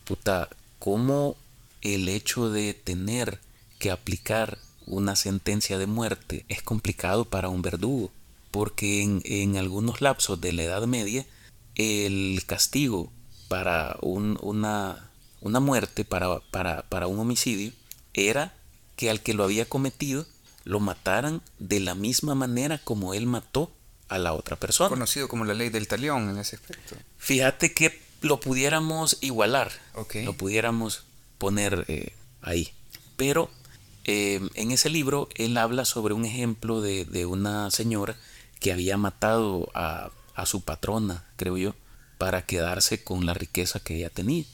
puta, 0.05 0.49
cómo 0.79 1.37
el 1.83 2.09
hecho 2.09 2.51
de 2.51 2.75
tener 2.75 3.41
que 3.79 3.91
aplicar 3.91 4.59
una 4.87 5.17
sentencia 5.17 5.79
de 5.79 5.87
muerte 5.87 6.45
es 6.49 6.63
complicado 6.63 7.25
para 7.25 7.49
un 7.49 7.63
verdugo, 7.63 8.11
porque 8.51 9.03
en, 9.03 9.21
en 9.25 9.57
algunos 9.57 10.01
lapsos 10.01 10.41
de 10.41 10.53
la 10.53 10.63
Edad 10.63 10.87
Media 10.87 11.27
el 11.77 12.43
castigo 12.47 13.11
para 13.49 13.97
una, 14.01 15.11
una, 15.41 15.61
muerte, 15.61 16.05
para, 16.05 16.41
para, 16.51 16.83
para 16.89 17.07
un 17.07 17.19
homicidio, 17.19 17.73
era 18.15 18.55
que 18.97 19.11
al 19.11 19.21
que 19.21 19.35
lo 19.35 19.45
había 19.45 19.69
cometido 19.69 20.27
lo 20.67 20.81
mataran 20.81 21.41
de 21.61 21.79
la 21.79 21.95
misma 21.95 22.35
manera 22.35 22.79
como 22.79 23.15
él 23.15 23.27
mató 23.27 23.71
a 24.09 24.19
la 24.19 24.35
otra 24.35 24.57
persona. 24.57 24.91
Conocido 24.91 25.29
como 25.29 25.45
la 25.45 25.55
ley 25.55 25.71
del 25.71 25.87
talión 25.87 26.29
en 26.29 26.39
ese 26.39 26.57
aspecto. 26.57 26.97
Fíjate 27.19 27.73
que 27.73 28.03
lo 28.21 28.41
pudiéramos 28.41 29.19
igualar, 29.21 29.71
lo 30.25 30.33
pudiéramos 30.33 31.05
poner 31.39 31.85
eh, 31.87 32.13
ahí. 32.43 32.73
Pero 33.17 33.49
eh, 34.05 34.41
en 34.55 34.73
ese 34.73 34.91
libro 34.91 35.29
él 35.37 35.57
habla 35.57 35.85
sobre 35.85 36.15
un 36.15 36.25
ejemplo 36.25 36.81
de, 36.81 37.05
de 37.05 37.27
una 37.27 37.71
señora 37.71 38.17
que 38.59 38.73
había 38.73 38.97
matado 38.97 39.71
a, 39.73 40.11
a, 40.35 40.47
su 40.47 40.63
patrona, 40.63 41.25
creo 41.37 41.57
yo, 41.57 41.75
para 42.19 42.45
quedarse 42.45 43.05
con 43.05 43.25
la 43.25 43.35
riqueza 43.35 43.79
que 43.79 43.99
ella 43.99 44.11
tenía. 44.11 44.45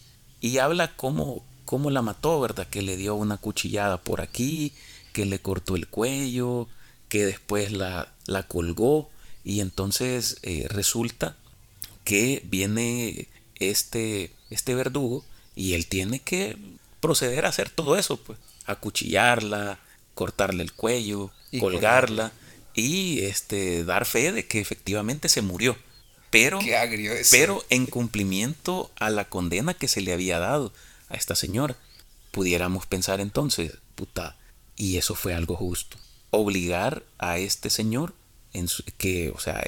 Y 0.43 0.59
habla 0.59 0.95
cómo, 0.95 1.43
cómo 1.65 1.91
la 1.91 2.03
mató, 2.03 2.39
¿verdad? 2.39 2.67
Que 2.69 2.83
le 2.83 2.99
dio 2.99 3.15
una 3.15 3.39
cuchillada 3.39 3.97
por 3.97 4.21
aquí, 4.21 4.75
que 5.13 5.27
le 5.27 5.39
cortó 5.39 5.77
el 5.77 5.89
cuello, 5.89 6.69
que 7.09 7.27
después 7.27 7.73
la, 7.73 8.13
la 8.27 8.45
colgó 8.45 9.11
y 9.45 9.61
entonces 9.61 10.39
eh, 10.43 10.67
resulta 10.69 11.37
que 12.05 12.43
viene 12.45 13.29
este, 13.57 14.33
este 14.51 14.75
verdugo 14.75 15.25
y 15.55 15.75
él 15.75 15.87
tiene 15.87 16.21
que 16.21 16.57
proceder 17.01 17.45
a 17.45 17.49
hacer 17.49 17.69
todo 17.69 17.97
eso, 17.97 18.17
pues, 18.17 18.39
acuchillarla, 18.67 19.79
cortarle 20.15 20.63
el 20.63 20.73
cuello, 20.73 21.31
colgarla 21.61 22.33
y 22.75 23.21
este, 23.21 23.85
dar 23.85 24.07
fe 24.07 24.33
de 24.33 24.47
que 24.47 24.61
efectivamente 24.61 25.29
se 25.29 25.43
murió. 25.43 25.77
Pero, 26.31 26.61
pero 27.31 27.63
en 27.69 27.85
cumplimiento 27.85 28.91
a 28.99 29.11
la 29.11 29.27
condena 29.27 29.75
que 29.75 29.87
se 29.87 30.01
le 30.01 30.15
había 30.15 30.39
dado 30.39 30.73
a 31.11 31.15
esta 31.17 31.35
señora. 31.35 31.77
Pudiéramos 32.31 32.87
pensar 32.87 33.21
entonces, 33.21 33.77
puta, 33.95 34.37
y 34.77 34.97
eso 34.97 35.14
fue 35.14 35.35
algo 35.35 35.57
justo. 35.57 35.97
Obligar 36.31 37.05
a 37.18 37.39
este 37.39 37.70
señor, 37.70 38.14
en 38.53 38.68
que, 38.99 39.31
o 39.31 39.39
sea, 39.39 39.62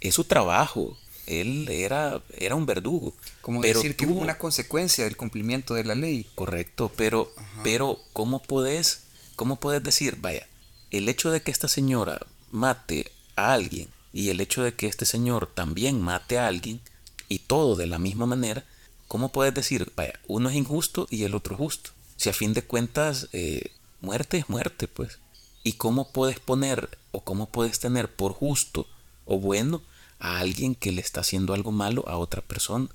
es 0.00 0.14
su 0.14 0.24
trabajo. 0.24 0.96
Él 1.26 1.68
era, 1.68 2.22
era 2.36 2.54
un 2.54 2.66
verdugo. 2.66 3.14
Como 3.42 3.60
pero 3.60 3.78
decir 3.78 3.96
que 3.96 4.06
hubo 4.06 4.20
una 4.20 4.38
consecuencia 4.38 5.04
del 5.04 5.16
cumplimiento 5.16 5.74
de 5.74 5.84
la 5.84 5.94
ley. 5.94 6.26
Correcto, 6.34 6.90
pero, 6.96 7.30
pero 7.62 8.00
¿cómo 8.12 8.42
puedes, 8.42 9.02
cómo 9.36 9.56
puedes 9.56 9.82
decir, 9.82 10.16
vaya, 10.20 10.46
el 10.90 11.08
hecho 11.08 11.30
de 11.30 11.42
que 11.42 11.50
esta 11.50 11.68
señora 11.68 12.26
mate 12.50 13.12
a 13.36 13.52
alguien 13.52 13.88
y 14.12 14.30
el 14.30 14.40
hecho 14.40 14.62
de 14.62 14.74
que 14.74 14.86
este 14.86 15.04
señor 15.04 15.50
también 15.54 16.00
mate 16.00 16.38
a 16.38 16.46
alguien 16.46 16.80
y 17.28 17.40
todo 17.40 17.76
de 17.76 17.86
la 17.86 17.98
misma 17.98 18.24
manera, 18.24 18.64
¿cómo 19.06 19.30
puedes 19.30 19.54
decir, 19.54 19.92
vaya, 19.94 20.18
uno 20.26 20.48
es 20.48 20.56
injusto 20.56 21.06
y 21.10 21.24
el 21.24 21.34
otro 21.34 21.56
justo? 21.56 21.90
Si 22.16 22.30
a 22.30 22.32
fin 22.32 22.54
de 22.54 22.62
cuentas, 22.62 23.28
eh, 23.32 23.70
muerte 24.00 24.38
es 24.38 24.48
muerte, 24.48 24.88
pues. 24.88 25.18
¿Y 25.64 25.72
cómo 25.74 26.10
puedes 26.12 26.40
poner 26.40 26.98
o 27.12 27.22
cómo 27.22 27.46
puedes 27.46 27.78
tener 27.80 28.14
por 28.14 28.32
justo 28.32 28.86
o 29.26 29.38
bueno 29.38 29.82
a 30.18 30.38
alguien 30.38 30.74
que 30.74 30.92
le 30.92 31.00
está 31.00 31.20
haciendo 31.20 31.54
algo 31.54 31.72
malo 31.72 32.04
a 32.08 32.16
otra 32.16 32.42
persona? 32.42 32.88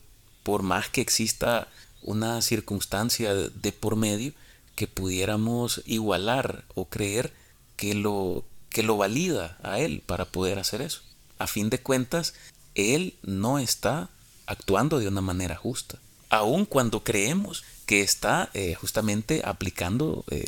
Por 0.44 0.64
más 0.64 0.90
que 0.90 1.02
exista 1.02 1.68
una 2.02 2.42
circunstancia 2.42 3.34
de 3.34 3.72
por 3.72 3.96
medio 3.96 4.34
que 4.76 4.88
pudiéramos 4.88 5.82
igualar 5.86 6.64
o 6.76 6.86
creer 6.86 7.34
que 7.76 7.94
lo 7.94 8.44
que 8.70 8.84
lo 8.84 8.98
valida 8.98 9.58
a 9.64 9.80
él 9.80 10.02
para 10.06 10.26
poder 10.26 10.60
hacer 10.60 10.82
eso. 10.82 11.02
A 11.38 11.48
fin 11.48 11.70
de 11.70 11.80
cuentas, 11.80 12.34
él 12.76 13.16
no 13.22 13.60
está 13.60 14.10
actuando 14.48 15.00
de 15.00 15.08
una 15.08 15.22
manera 15.22 15.56
justa, 15.56 16.00
aun 16.30 16.66
cuando 16.66 17.04
creemos 17.04 17.64
que 17.86 18.02
está 18.02 18.50
eh, 18.54 18.74
justamente 18.74 19.42
aplicando 19.46 20.26
eh, 20.32 20.44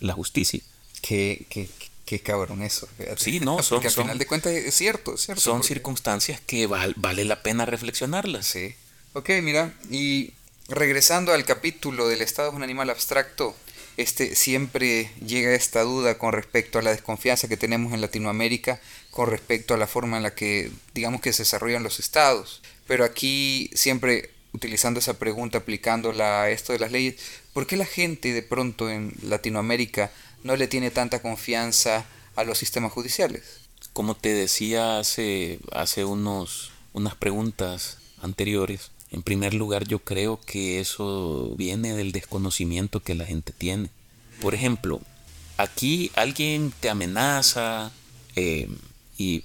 la 0.00 0.14
justicia. 0.14 0.60
Qué, 1.02 1.46
qué, 1.48 1.68
qué, 2.04 2.20
cabrón 2.20 2.62
eso. 2.62 2.88
Sí, 3.16 3.40
no, 3.40 3.62
son, 3.62 3.76
Porque 3.76 3.88
al 3.88 3.94
final 3.94 4.18
de 4.18 4.26
cuentas 4.26 4.52
es 4.52 4.74
cierto, 4.74 5.16
cierto. 5.16 5.40
Son 5.40 5.62
circunstancias 5.62 6.40
que 6.46 6.66
vale 6.66 7.24
la 7.24 7.42
pena 7.42 7.66
reflexionarlas. 7.66 8.46
Sí. 8.46 8.74
Ok, 9.12 9.30
mira, 9.42 9.74
y 9.90 10.32
regresando 10.68 11.32
al 11.32 11.44
capítulo 11.44 12.08
del 12.08 12.22
Estado 12.22 12.50
es 12.50 12.54
un 12.54 12.62
animal 12.62 12.90
abstracto, 12.90 13.56
este, 13.96 14.34
siempre 14.34 15.10
llega 15.24 15.52
esta 15.52 15.82
duda 15.82 16.16
con 16.16 16.32
respecto 16.32 16.78
a 16.78 16.82
la 16.82 16.90
desconfianza 16.90 17.48
que 17.48 17.56
tenemos 17.56 17.92
en 17.92 18.00
Latinoamérica 18.00 18.80
con 19.10 19.28
respecto 19.28 19.74
a 19.74 19.76
la 19.76 19.86
forma 19.86 20.16
en 20.16 20.22
la 20.22 20.34
que 20.34 20.70
digamos 20.94 21.20
que 21.20 21.32
se 21.32 21.42
desarrollan 21.42 21.82
los 21.82 21.98
estados. 21.98 22.62
Pero 22.86 23.04
aquí 23.04 23.70
siempre 23.74 24.30
utilizando 24.52 25.00
esa 25.00 25.18
pregunta, 25.18 25.58
aplicándola 25.58 26.42
a 26.42 26.50
esto 26.50 26.72
de 26.72 26.78
las 26.78 26.92
leyes, 26.92 27.16
¿por 27.52 27.66
qué 27.66 27.76
la 27.76 27.86
gente 27.86 28.32
de 28.32 28.42
pronto 28.42 28.90
en 28.90 29.14
Latinoamérica 29.22 30.10
no 30.42 30.56
le 30.56 30.68
tiene 30.68 30.90
tanta 30.90 31.22
confianza 31.22 32.06
a 32.36 32.44
los 32.44 32.58
sistemas 32.58 32.92
judiciales? 32.92 33.42
Como 33.92 34.14
te 34.14 34.32
decía 34.32 34.98
hace, 34.98 35.58
hace 35.72 36.04
unos, 36.04 36.72
unas 36.92 37.14
preguntas 37.14 37.98
anteriores, 38.22 38.90
en 39.10 39.22
primer 39.22 39.54
lugar, 39.54 39.86
yo 39.86 39.98
creo 39.98 40.40
que 40.40 40.80
eso 40.80 41.54
viene 41.56 41.94
del 41.94 42.12
desconocimiento 42.12 43.00
que 43.00 43.16
la 43.16 43.26
gente 43.26 43.52
tiene. 43.52 43.90
Por 44.40 44.54
ejemplo, 44.54 45.00
aquí 45.56 46.12
alguien 46.14 46.72
te 46.78 46.88
amenaza 46.88 47.90
eh, 48.36 48.68
y, 49.18 49.44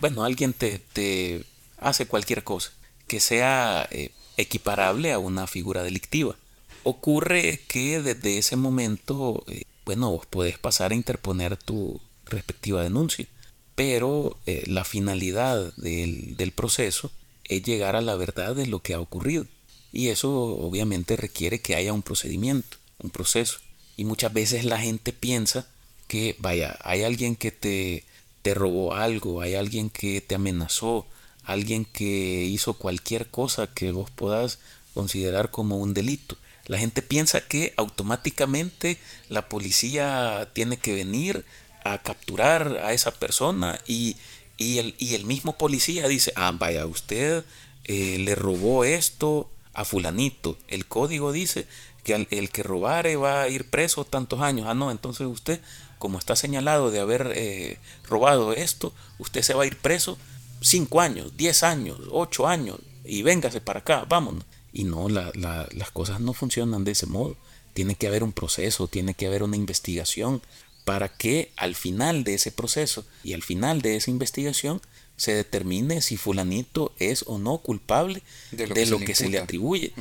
bueno, 0.00 0.24
alguien 0.24 0.52
te, 0.52 0.80
te, 0.92 1.44
hace 1.78 2.06
cualquier 2.06 2.42
cosa 2.42 2.72
que 3.06 3.20
sea 3.20 3.86
eh, 3.90 4.10
equiparable 4.36 5.12
a 5.12 5.18
una 5.18 5.46
figura 5.46 5.82
delictiva. 5.82 6.36
Ocurre 6.82 7.60
que 7.68 8.00
desde 8.02 8.38
ese 8.38 8.56
momento, 8.56 9.44
eh, 9.48 9.64
bueno, 9.84 10.10
vos 10.10 10.26
podés 10.26 10.58
pasar 10.58 10.92
a 10.92 10.96
interponer 10.96 11.56
tu 11.56 12.00
respectiva 12.26 12.82
denuncia, 12.82 13.26
pero 13.74 14.38
la 14.66 14.84
finalidad 14.84 15.74
del, 15.76 16.36
del 16.36 16.52
proceso 16.52 17.10
es 17.44 17.62
llegar 17.62 17.96
a 17.96 18.00
la 18.00 18.14
verdad 18.14 18.54
de 18.54 18.66
lo 18.66 18.80
que 18.80 18.94
ha 18.94 19.00
ocurrido. 19.00 19.46
Y 19.92 20.08
eso 20.08 20.32
obviamente 20.32 21.16
requiere 21.16 21.60
que 21.60 21.76
haya 21.76 21.92
un 21.92 22.02
procedimiento, 22.02 22.78
un 22.98 23.10
proceso. 23.10 23.58
Y 23.96 24.04
muchas 24.04 24.32
veces 24.32 24.64
la 24.64 24.78
gente 24.78 25.12
piensa 25.12 25.68
que, 26.08 26.36
vaya, 26.40 26.76
hay 26.80 27.02
alguien 27.02 27.36
que 27.36 27.52
te, 27.52 28.04
te 28.42 28.54
robó 28.54 28.94
algo, 28.94 29.40
hay 29.40 29.54
alguien 29.54 29.90
que 29.90 30.20
te 30.20 30.34
amenazó, 30.34 31.06
alguien 31.44 31.84
que 31.84 32.44
hizo 32.44 32.74
cualquier 32.74 33.28
cosa 33.28 33.66
que 33.66 33.92
vos 33.92 34.10
puedas 34.10 34.58
considerar 34.94 35.50
como 35.50 35.78
un 35.78 35.94
delito. 35.94 36.36
La 36.66 36.78
gente 36.78 37.02
piensa 37.02 37.42
que 37.42 37.74
automáticamente 37.76 38.98
la 39.28 39.48
policía 39.48 40.48
tiene 40.54 40.78
que 40.78 40.94
venir 40.94 41.44
a 41.84 41.98
capturar 41.98 42.78
a 42.82 42.94
esa 42.94 43.10
persona 43.12 43.78
y, 43.86 44.16
y 44.56 44.78
el, 44.78 44.94
y 44.98 45.14
el 45.14 45.24
mismo 45.26 45.58
policía 45.58 46.08
dice, 46.08 46.32
ah, 46.36 46.52
vaya, 46.58 46.86
usted 46.86 47.44
eh, 47.84 48.16
le 48.18 48.34
robó 48.34 48.84
esto 48.84 49.50
a 49.74 49.84
fulanito. 49.84 50.56
El 50.68 50.86
código 50.86 51.32
dice 51.32 51.66
que 52.02 52.26
el, 52.30 52.50
que 52.50 52.62
robare 52.62 53.16
va 53.16 53.42
a 53.42 53.48
ir 53.48 53.68
preso 53.68 54.04
tantos 54.04 54.40
años. 54.40 54.66
Ah, 54.68 54.74
no, 54.74 54.90
entonces 54.90 55.26
usted, 55.26 55.60
como 55.98 56.18
está 56.18 56.36
señalado 56.36 56.90
de 56.90 57.00
haber 57.00 57.32
eh, 57.34 57.78
robado 58.08 58.54
esto, 58.54 58.94
usted 59.18 59.42
se 59.42 59.54
va 59.54 59.64
a 59.64 59.66
ir 59.66 59.76
preso 59.76 60.16
cinco 60.64 61.00
años, 61.00 61.36
diez 61.36 61.62
años, 61.62 61.98
ocho 62.10 62.46
años, 62.46 62.78
y 63.04 63.22
véngase 63.22 63.60
para 63.60 63.80
acá, 63.80 64.06
vámonos. 64.08 64.44
Y 64.72 64.84
no, 64.84 65.08
la, 65.08 65.30
la, 65.34 65.68
las 65.72 65.90
cosas 65.90 66.20
no 66.20 66.32
funcionan 66.32 66.84
de 66.84 66.92
ese 66.92 67.06
modo. 67.06 67.36
Tiene 67.74 67.94
que 67.94 68.06
haber 68.06 68.24
un 68.24 68.32
proceso, 68.32 68.88
tiene 68.88 69.14
que 69.14 69.26
haber 69.26 69.42
una 69.42 69.56
investigación, 69.56 70.42
para 70.84 71.08
que 71.08 71.52
al 71.56 71.74
final 71.74 72.24
de 72.24 72.34
ese 72.34 72.50
proceso 72.50 73.04
y 73.22 73.32
al 73.32 73.42
final 73.42 73.82
de 73.82 73.96
esa 73.96 74.10
investigación 74.10 74.82
se 75.16 75.32
determine 75.32 76.02
si 76.02 76.16
fulanito 76.16 76.92
es 76.98 77.24
o 77.26 77.38
no 77.38 77.58
culpable 77.58 78.22
de 78.50 78.86
lo 78.86 78.98
que, 78.98 79.14
se, 79.14 79.28
le 79.28 79.38
atribuye. 79.38 79.92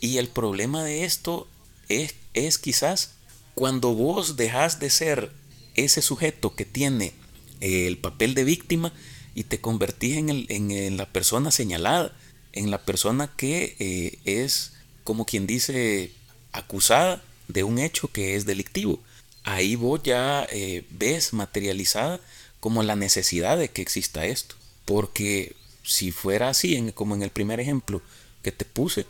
Y 0.00 0.18
el 0.18 0.28
problema 0.28 0.84
de 0.84 1.04
esto 1.04 1.48
es, 1.88 2.14
es 2.34 2.58
quizás 2.58 3.14
cuando 3.54 3.94
vos 3.94 4.36
dejas 4.36 4.78
de 4.78 4.90
ser 4.90 5.32
ese 5.74 6.02
sujeto 6.02 6.54
que 6.54 6.64
tiene 6.64 7.12
eh, 7.60 7.86
el 7.86 7.98
papel 7.98 8.34
de 8.34 8.44
víctima 8.44 8.92
y 9.34 9.44
te 9.44 9.60
convertís 9.60 10.16
en, 10.16 10.28
el, 10.28 10.46
en, 10.48 10.96
la 10.96 11.06
persona 11.06 11.50
señalada, 11.50 12.16
en 12.52 12.70
la 12.70 12.84
persona 12.84 13.30
que 13.36 13.76
eh, 13.78 14.18
es, 14.24 14.72
como 15.04 15.24
quien 15.24 15.46
dice, 15.46 16.12
acusada 16.52 17.22
de 17.48 17.64
un 17.64 17.78
hecho 17.78 18.08
que 18.08 18.36
es 18.36 18.46
delictivo 18.46 19.00
ahí 19.44 19.76
vos 19.76 20.00
ya 20.02 20.46
eh, 20.50 20.84
ves 20.90 21.32
materializada 21.32 22.20
como 22.60 22.82
la 22.82 22.96
necesidad 22.96 23.58
de 23.58 23.68
que 23.68 23.82
exista 23.82 24.26
esto. 24.26 24.54
Porque 24.84 25.56
si 25.82 26.12
fuera 26.12 26.48
así, 26.48 26.92
como 26.94 27.14
en 27.14 27.22
el 27.22 27.30
primer 27.30 27.60
ejemplo 27.60 28.02
que 28.42 28.52
te 28.52 28.64
puse, 28.64 29.06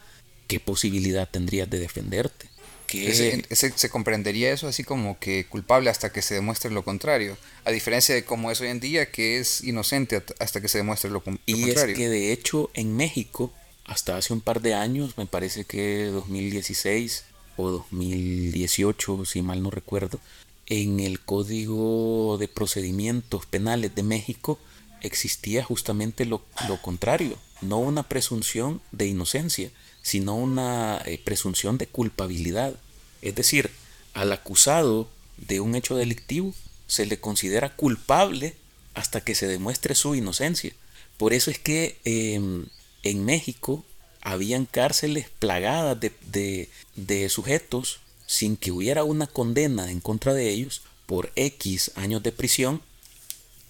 ¿qué 0.46 0.60
posibilidad 0.60 1.28
tendrías 1.28 1.68
de 1.70 1.78
defenderte? 1.78 2.48
Se 2.90 3.90
comprendería 3.90 4.52
eso 4.52 4.68
así 4.68 4.84
como 4.84 5.18
que 5.18 5.46
culpable 5.46 5.90
hasta 5.90 6.12
que 6.12 6.22
se 6.22 6.34
demuestre 6.34 6.70
lo 6.70 6.84
contrario, 6.84 7.36
a 7.64 7.70
diferencia 7.70 8.14
de 8.14 8.24
como 8.24 8.50
es 8.50 8.60
hoy 8.60 8.68
en 8.68 8.80
día, 8.80 9.10
que 9.10 9.38
es 9.38 9.62
inocente 9.62 10.22
hasta 10.38 10.60
que 10.60 10.68
se 10.68 10.78
demuestre 10.78 11.10
lo, 11.10 11.22
contrario. 11.22 11.66
Y 11.66 11.70
es 11.70 11.84
que 11.84 12.08
de 12.08 12.32
hecho 12.32 12.70
en 12.74 12.96
México, 12.96 13.52
hasta 13.84 14.16
hace 14.16 14.32
un 14.32 14.40
par 14.40 14.60
de 14.60 14.74
años, 14.74 15.16
me 15.16 15.26
parece 15.26 15.64
que 15.64 16.06
2016, 16.06 17.24
2018, 17.56 19.24
si 19.24 19.42
mal 19.42 19.62
no 19.62 19.70
recuerdo, 19.70 20.20
en 20.66 21.00
el 21.00 21.20
Código 21.20 22.38
de 22.38 22.48
Procedimientos 22.48 23.46
Penales 23.46 23.94
de 23.94 24.02
México 24.02 24.58
existía 25.02 25.64
justamente 25.64 26.24
lo, 26.26 26.42
contrario, 26.82 27.36
no 27.60 27.78
una 27.78 28.04
presunción 28.04 28.80
de 28.92 29.06
inocencia, 29.06 29.70
sino 30.02 30.34
una 30.34 31.02
eh, 31.04 31.20
presunción 31.22 31.78
de 31.78 31.86
culpabilidad. 31.86 32.74
Es 33.22 33.34
decir, 33.34 33.70
al 34.14 34.32
acusado 34.32 35.08
de 35.36 35.60
un 35.60 35.74
hecho 35.74 35.96
delictivo 35.96 36.54
se 36.86 37.06
le 37.06 37.20
considera 37.20 37.76
culpable 37.76 38.54
hasta 38.94 39.20
que 39.22 39.34
se 39.34 39.46
demuestre 39.46 39.94
su 39.94 40.14
inocencia. 40.14 40.72
Por 41.16 41.32
eso 41.32 41.50
es 41.50 41.58
que 41.58 41.98
em, 42.04 42.66
en 43.02 43.24
México 43.24 43.84
habían 44.20 44.66
cárceles 44.66 45.28
plagadas 45.38 45.98
de, 46.00 47.28
sujetos 47.28 48.00
sin 48.26 48.56
que 48.56 48.70
hubiera 48.72 49.04
una 49.04 49.26
condena 49.26 49.90
en 49.90 50.00
contra 50.00 50.34
de 50.34 50.50
ellos 50.50 50.82
por 51.06 51.32
X 51.36 51.92
años 51.96 52.22
de 52.22 52.30
prisión 52.30 52.82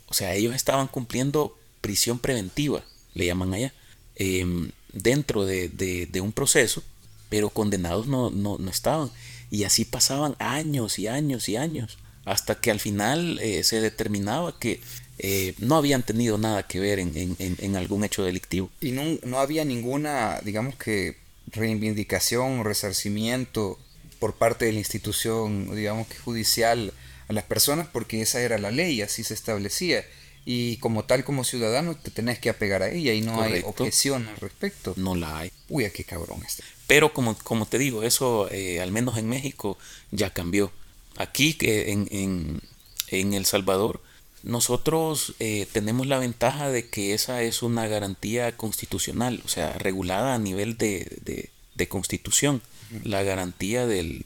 O 0.09 0.15
sea, 0.15 0.35
ellos 0.35 0.55
estaban 0.55 0.89
cumpliendo 0.89 1.57
prisión 1.81 2.19
preventiva, 2.19 2.85
le 3.15 3.27
llaman 3.27 3.55
allá, 3.55 3.73
em, 4.17 4.73
dentro 4.93 5.45
de, 5.45 6.21
un 6.23 6.33
proceso, 6.33 6.83
pero 7.29 7.51
condenados 7.51 8.07
no, 8.07 8.31
no, 8.31 8.71
estaban. 8.71 9.11
Y 9.51 9.65
así 9.65 9.85
pasaban 9.85 10.37
años 10.39 10.99
y 10.99 11.09
años 11.09 11.49
y 11.49 11.57
años, 11.57 11.99
hasta 12.25 12.61
que 12.61 12.71
al 12.71 12.81
final 12.81 13.39
eh, 13.41 13.65
se 13.65 13.81
determinaba 13.81 14.59
que 14.59 14.81
eh, 15.19 15.55
no 15.59 15.77
habían 15.77 16.03
tenido 16.03 16.39
nada 16.39 16.63
que 16.63 16.81
ver 16.81 16.99
en, 16.99 17.77
algún 17.77 18.05
hecho 18.05 18.23
delictivo. 18.23 18.71
Y 18.81 18.93
no, 18.93 19.03
no, 19.25 19.39
había 19.39 19.65
ninguna, 19.65 20.41
digamos 20.45 20.77
que, 20.77 21.17
reivindicación 21.53 22.65
resarcimiento 22.65 23.79
por 24.19 24.35
parte 24.35 24.67
de 24.67 24.73
la 24.73 24.79
institución, 24.79 25.75
digamos 25.75 26.07
que 26.07 26.17
judicial 26.19 26.93
a 27.29 27.33
las 27.33 27.45
personas, 27.45 27.89
porque 27.93 28.23
esa 28.23 28.41
era 28.41 28.59
la 28.59 28.71
ley, 28.71 29.03
así 29.03 29.25
se 29.25 29.35
establecía. 29.35 30.05
Y 30.45 30.79
como 30.79 31.05
tal, 31.05 31.25
como 31.25 31.45
ciudadano, 31.45 31.97
te 31.97 32.11
tenés 32.11 32.39
que 32.39 32.51
apegar 32.51 32.83
a 32.83 32.91
ella 32.91 33.13
y 33.13 33.21
no 33.21 33.41
hay 33.41 33.63
objeción 33.65 34.27
al 34.29 34.37
respecto. 34.37 34.95
No 34.97 35.15
la 35.15 35.39
hay. 35.39 35.53
Uy, 35.69 35.89
qué 35.93 36.05
cabrón 36.05 36.43
este. 36.47 36.65
Pero 36.87 37.13
como, 37.13 37.37
como 37.39 37.67
te 37.67 37.79
digo, 37.79 38.03
eso 38.03 38.49
eh, 38.51 38.81
al 38.81 38.91
menos 38.91 39.19
en 39.19 39.29
México 39.29 39.79
ya 40.11 40.31
cambió. 40.31 40.73
Aquí 41.17 41.57
en, 41.61 42.09
en, 42.11 42.63
en 43.09 43.35
El 43.35 43.45
Salvador 43.45 44.01
nosotros 44.43 45.35
eh, 45.39 45.67
tenemos 45.71 46.07
la 46.07 46.19
ventaja 46.19 46.71
de 46.71 46.89
que 46.89 47.13
esa 47.13 47.43
es 47.43 47.63
una 47.63 47.87
garantía 47.87 48.57
constitucional, 48.57 49.43
o 49.45 49.49
sea, 49.49 49.75
regulada 49.75 50.35
a 50.35 50.39
nivel 50.39 50.79
de, 50.79 51.51
de, 51.75 51.89
constitución, 51.89 52.61
la 53.05 53.23
garantía 53.23 53.87
del, 53.87 54.25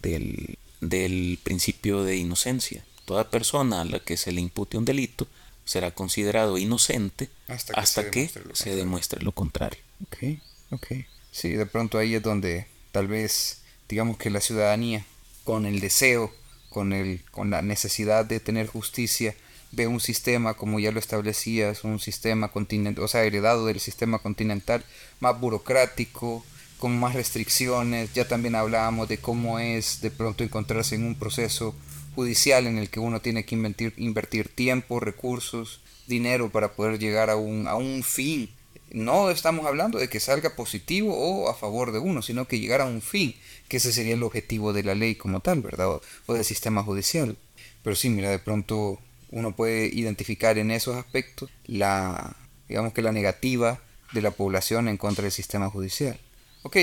del, 0.81 1.39
principio 1.43 2.03
de 2.03 2.17
inocencia. 2.17 2.85
Toda 3.05 3.31
persona 3.31 3.83
a 3.83 3.85
la 3.85 4.01
que 4.01 4.17
se 4.17 4.33
le 4.33 4.41
impute 4.41 4.77
un 4.77 4.85
delito 4.85 5.29
será 5.65 5.91
considerado 5.91 6.59
inocente 6.59 7.29
hasta 7.49 8.11
que, 8.11 8.31
se, 8.53 8.75
demuestre 8.75 9.23
lo 9.23 9.33
contrario. 9.33 9.81
Ok, 10.03 10.41
ok. 10.71 10.87
Sí, 11.31 11.51
de 11.51 11.67
pronto 11.67 11.99
ahí 11.99 12.15
es 12.15 12.23
donde 12.23 12.67
tal 12.93 13.09
vez, 13.09 13.63
digamos 13.89 14.19
que 14.19 14.31
la 14.31 14.41
ciudadanía, 14.41 15.05
con 15.45 15.67
el 15.67 15.81
deseo, 15.81 16.33
con, 16.69 16.93
el, 16.93 17.23
con 17.31 17.51
la 17.51 17.63
necesidad 17.63 18.25
de 18.25 18.41
tener 18.41 18.67
justicia, 18.67 19.35
ve 19.73 19.87
un 19.87 20.01
sistema, 20.01 20.55
como 20.55 20.79
ya 20.79 20.93
lo 20.93 21.01
establecías, 21.01 21.85
un 21.85 21.99
sistema 21.99 22.49
continental, 22.49 23.05
o 23.05 23.09
sea, 23.09 23.25
heredado 23.25 23.67
del 23.67 23.81
sistema 23.81 24.19
continental, 24.19 24.85
más 25.21 25.39
burocrático, 25.41 26.45
con 26.79 26.99
más 26.99 27.15
restricciones. 27.15 28.13
Ya 28.13 28.29
también 28.29 28.55
hablábamos 28.55 29.09
de 29.09 29.19
cómo 29.19 29.59
es 29.59 30.01
de 30.01 30.11
pronto 30.11 30.45
encontrarse 30.45 30.95
en 30.95 31.05
un 31.05 31.15
proceso 31.15 31.75
judicial 32.15 32.67
en 32.67 32.79
el 32.79 32.91
que 32.91 33.01
uno 33.01 33.21
tiene 33.21 33.45
que 33.45 33.55
invertir, 33.55 33.93
invertir 33.97 34.49
tiempo, 34.49 35.01
recursos, 35.01 35.81
dinero 36.07 36.51
para 36.51 36.73
poder 36.73 36.99
llegar 36.99 37.31
a 37.31 37.37
un, 37.37 37.67
a 37.67 37.75
un 37.77 38.03
fin. 38.03 38.51
No 38.91 39.31
estamos 39.31 39.67
hablando 39.67 39.99
de 39.99 40.09
que 40.09 40.21
salga 40.21 40.55
positivo 40.55 41.15
o 41.17 41.49
a 41.49 41.55
favor 41.55 41.93
de 41.93 41.99
uno, 41.99 42.23
sino 42.23 42.47
que 42.47 42.61
llegar 42.61 42.81
a 42.81 42.87
un 42.87 43.03
fin, 43.03 43.35
que 43.69 43.79
ese 43.79 43.93
sería 43.93 44.15
el 44.15 44.23
objetivo 44.23 44.73
de 44.73 44.85
la 44.85 44.95
ley 44.95 45.17
como 45.17 45.41
tal, 45.41 45.63
¿verdad? 45.63 46.01
o 46.27 46.35
del 46.35 46.45
sistema 46.45 46.83
judicial. 46.83 47.37
Pero 47.83 47.97
sí, 47.97 48.09
mira, 48.09 48.31
de 48.31 48.39
pronto 48.39 48.99
uno 49.31 49.57
puede 49.57 49.87
identificar 49.87 50.59
en 50.59 50.71
esos 50.71 50.97
aspectos 50.97 51.51
la, 51.67 52.37
digamos 52.69 52.93
que 52.93 53.03
la 53.03 53.13
negativa 53.13 53.81
de 54.13 54.23
la 54.23 54.31
población 54.31 54.89
en 54.89 54.97
contra 54.97 55.23
del 55.23 55.33
sistema 55.33 55.69
judicial. 55.69 56.19
Ok, 56.63 56.77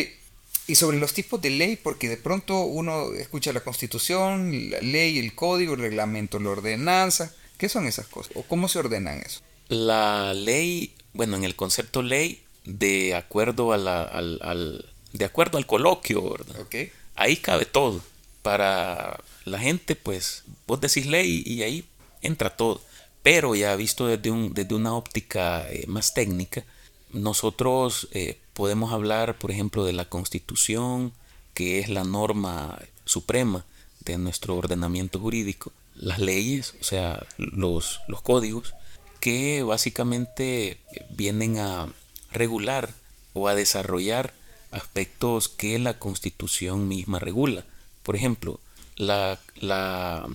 y 0.72 0.76
sobre 0.76 1.00
los 1.00 1.14
tipos 1.14 1.42
de 1.42 1.50
ley, 1.50 1.76
porque 1.76 2.08
de 2.08 2.16
pronto 2.16 2.62
uno 2.62 3.12
escucha 3.14 3.52
la 3.52 3.60
constitución, 3.60 4.72
la 4.72 4.80
ley, 4.80 5.20
el 5.20 5.36
código, 5.36 5.74
el 5.74 5.82
reglamento, 5.82 6.40
la 6.40 6.52
ordenanza, 6.52 7.36
¿qué 7.58 7.68
son 7.68 7.88
esas 7.88 8.08
cosas? 8.08 8.32
¿O 8.38 8.44
cómo 8.44 8.70
se 8.70 8.80
ordenan 8.80 9.20
eso? 9.20 9.42
La 9.68 10.34
ley, 10.34 10.94
bueno, 11.12 11.36
en 11.36 11.44
el 11.44 11.58
concepto 11.58 12.02
ley, 12.02 12.42
de 12.64 13.16
acuerdo 13.16 13.74
a 13.74 13.78
la, 13.78 14.02
al, 14.02 14.40
al, 14.42 14.86
de 15.12 15.26
acuerdo 15.26 15.58
al 15.58 15.66
coloquio, 15.66 16.30
¿verdad? 16.30 16.62
Okay. 16.62 16.90
Ahí 17.16 17.36
cabe 17.36 17.66
todo. 17.66 18.02
Para 18.42 19.20
la 19.44 19.60
gente, 19.60 19.98
pues, 19.98 20.46
vos 20.68 20.80
decís 20.80 21.06
ley 21.06 21.44
y 21.46 21.64
ahí 21.64 21.84
entra 22.22 22.56
todo. 22.56 22.82
Pero 23.24 23.56
ya 23.56 23.76
visto 23.76 24.08
desde, 24.08 24.32
un, 24.32 24.54
desde 24.54 24.74
una 24.74 24.94
óptica 24.94 25.70
eh, 25.70 25.84
más 25.88 26.14
técnica, 26.14 26.64
nosotros 27.14 28.08
eh, 28.12 28.40
podemos 28.54 28.94
hablar, 28.94 29.38
por 29.38 29.52
ejemplo, 29.52 29.84
de 29.84 29.94
la 29.94 30.06
Constitución, 30.06 31.14
que 31.54 31.80
es 31.80 31.90
la 31.90 32.04
norma 32.04 32.80
suprema 33.06 33.66
de 34.06 34.18
nuestro 34.18 34.56
ordenamiento 34.56 35.20
jurídico, 35.20 35.72
las 35.96 36.20
leyes, 36.20 36.76
o 36.80 36.84
sea, 36.84 37.26
los, 37.38 38.02
los 38.08 38.22
códigos, 38.22 38.74
que 39.20 39.64
básicamente 39.64 40.80
vienen 41.12 41.60
a 41.60 41.94
regular 42.32 42.94
o 43.34 43.48
a 43.48 43.56
desarrollar 43.56 44.34
aspectos 44.72 45.50
que 45.50 45.78
la 45.80 46.00
Constitución 46.00 46.88
misma 46.88 47.20
regula. 47.20 47.66
Por 48.04 48.16
ejemplo, 48.16 48.60
la, 48.96 49.40
la, 49.56 50.28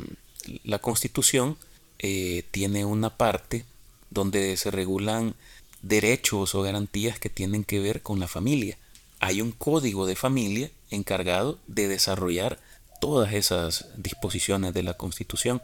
la 0.64 0.79
Constitución 0.79 1.57
eh, 1.99 2.45
tiene 2.51 2.85
una 2.85 3.16
parte 3.16 3.64
donde 4.11 4.57
se 4.57 4.70
regulan 4.70 5.35
derechos 5.83 6.55
o 6.55 6.62
garantías 6.62 7.18
que 7.18 7.31
tienen 7.31 7.64
que 7.64 7.81
ver 7.81 8.03
con 8.03 8.20
la 8.20 8.29
familia. 8.29 8.79
Hay 9.20 9.41
un 9.41 9.53
código 9.53 10.07
de 10.07 10.16
familia 10.16 10.70
encargado 10.91 11.59
de 11.66 11.89
desarrollar 11.89 12.59
todas 13.01 13.33
esas 13.33 13.87
disposiciones 13.97 14.74
de 14.74 14.83
la 14.83 14.95
Constitución 14.95 15.62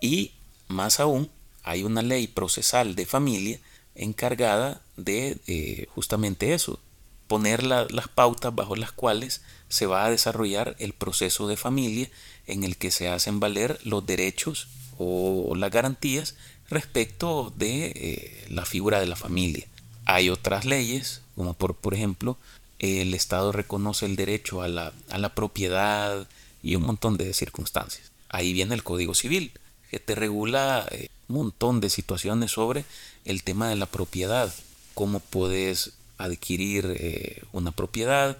y 0.00 0.32
más 0.68 1.00
aún 1.00 1.30
hay 1.62 1.84
una 1.84 2.02
ley 2.02 2.26
procesal 2.26 2.94
de 2.94 3.06
familia 3.06 3.60
encargada 3.94 4.80
de 4.96 5.38
eh, 5.46 5.86
justamente 5.94 6.54
eso, 6.54 6.80
poner 7.28 7.62
las 7.62 8.08
pautas 8.14 8.54
bajo 8.54 8.76
las 8.76 8.92
cuales 8.92 9.42
se 9.68 9.86
va 9.86 10.04
a 10.04 10.10
desarrollar 10.10 10.76
el 10.78 10.92
proceso 10.92 11.48
de 11.48 11.56
familia 11.56 12.10
en 12.46 12.64
el 12.64 12.76
que 12.76 12.90
se 12.90 13.08
hacen 13.08 13.40
valer 13.40 13.78
los 13.84 14.04
derechos 14.04 14.68
o 14.98 15.54
las 15.56 15.70
garantías 15.70 16.34
respecto 16.72 17.52
de 17.56 17.86
eh, 17.86 18.46
la 18.48 18.64
figura 18.64 19.00
de 19.00 19.06
la 19.06 19.16
familia. 19.16 19.66
Hay 20.04 20.30
otras 20.30 20.64
leyes, 20.64 21.22
como 21.36 21.54
por, 21.54 21.74
por 21.74 21.94
ejemplo, 21.94 22.36
el 22.78 23.14
Estado 23.14 23.52
reconoce 23.52 24.06
el 24.06 24.16
derecho 24.16 24.62
a 24.62 24.68
la, 24.68 24.92
a 25.10 25.18
la 25.18 25.34
propiedad 25.34 26.26
y 26.62 26.74
un 26.74 26.82
montón 26.82 27.16
de 27.16 27.32
circunstancias. 27.32 28.10
Ahí 28.28 28.52
viene 28.52 28.74
el 28.74 28.82
Código 28.82 29.14
Civil, 29.14 29.52
que 29.90 30.00
te 30.00 30.14
regula 30.14 30.86
eh, 30.90 31.08
un 31.28 31.36
montón 31.36 31.80
de 31.80 31.90
situaciones 31.90 32.52
sobre 32.52 32.84
el 33.24 33.42
tema 33.42 33.68
de 33.68 33.76
la 33.76 33.86
propiedad, 33.86 34.52
cómo 34.94 35.20
puedes 35.20 35.92
adquirir 36.18 36.96
eh, 36.98 37.42
una 37.52 37.72
propiedad, 37.72 38.38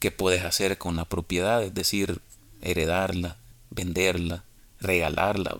qué 0.00 0.10
puedes 0.10 0.44
hacer 0.44 0.78
con 0.78 0.96
la 0.96 1.04
propiedad, 1.04 1.62
es 1.62 1.74
decir, 1.74 2.20
heredarla, 2.62 3.36
venderla, 3.70 4.44
regalarla, 4.80 5.58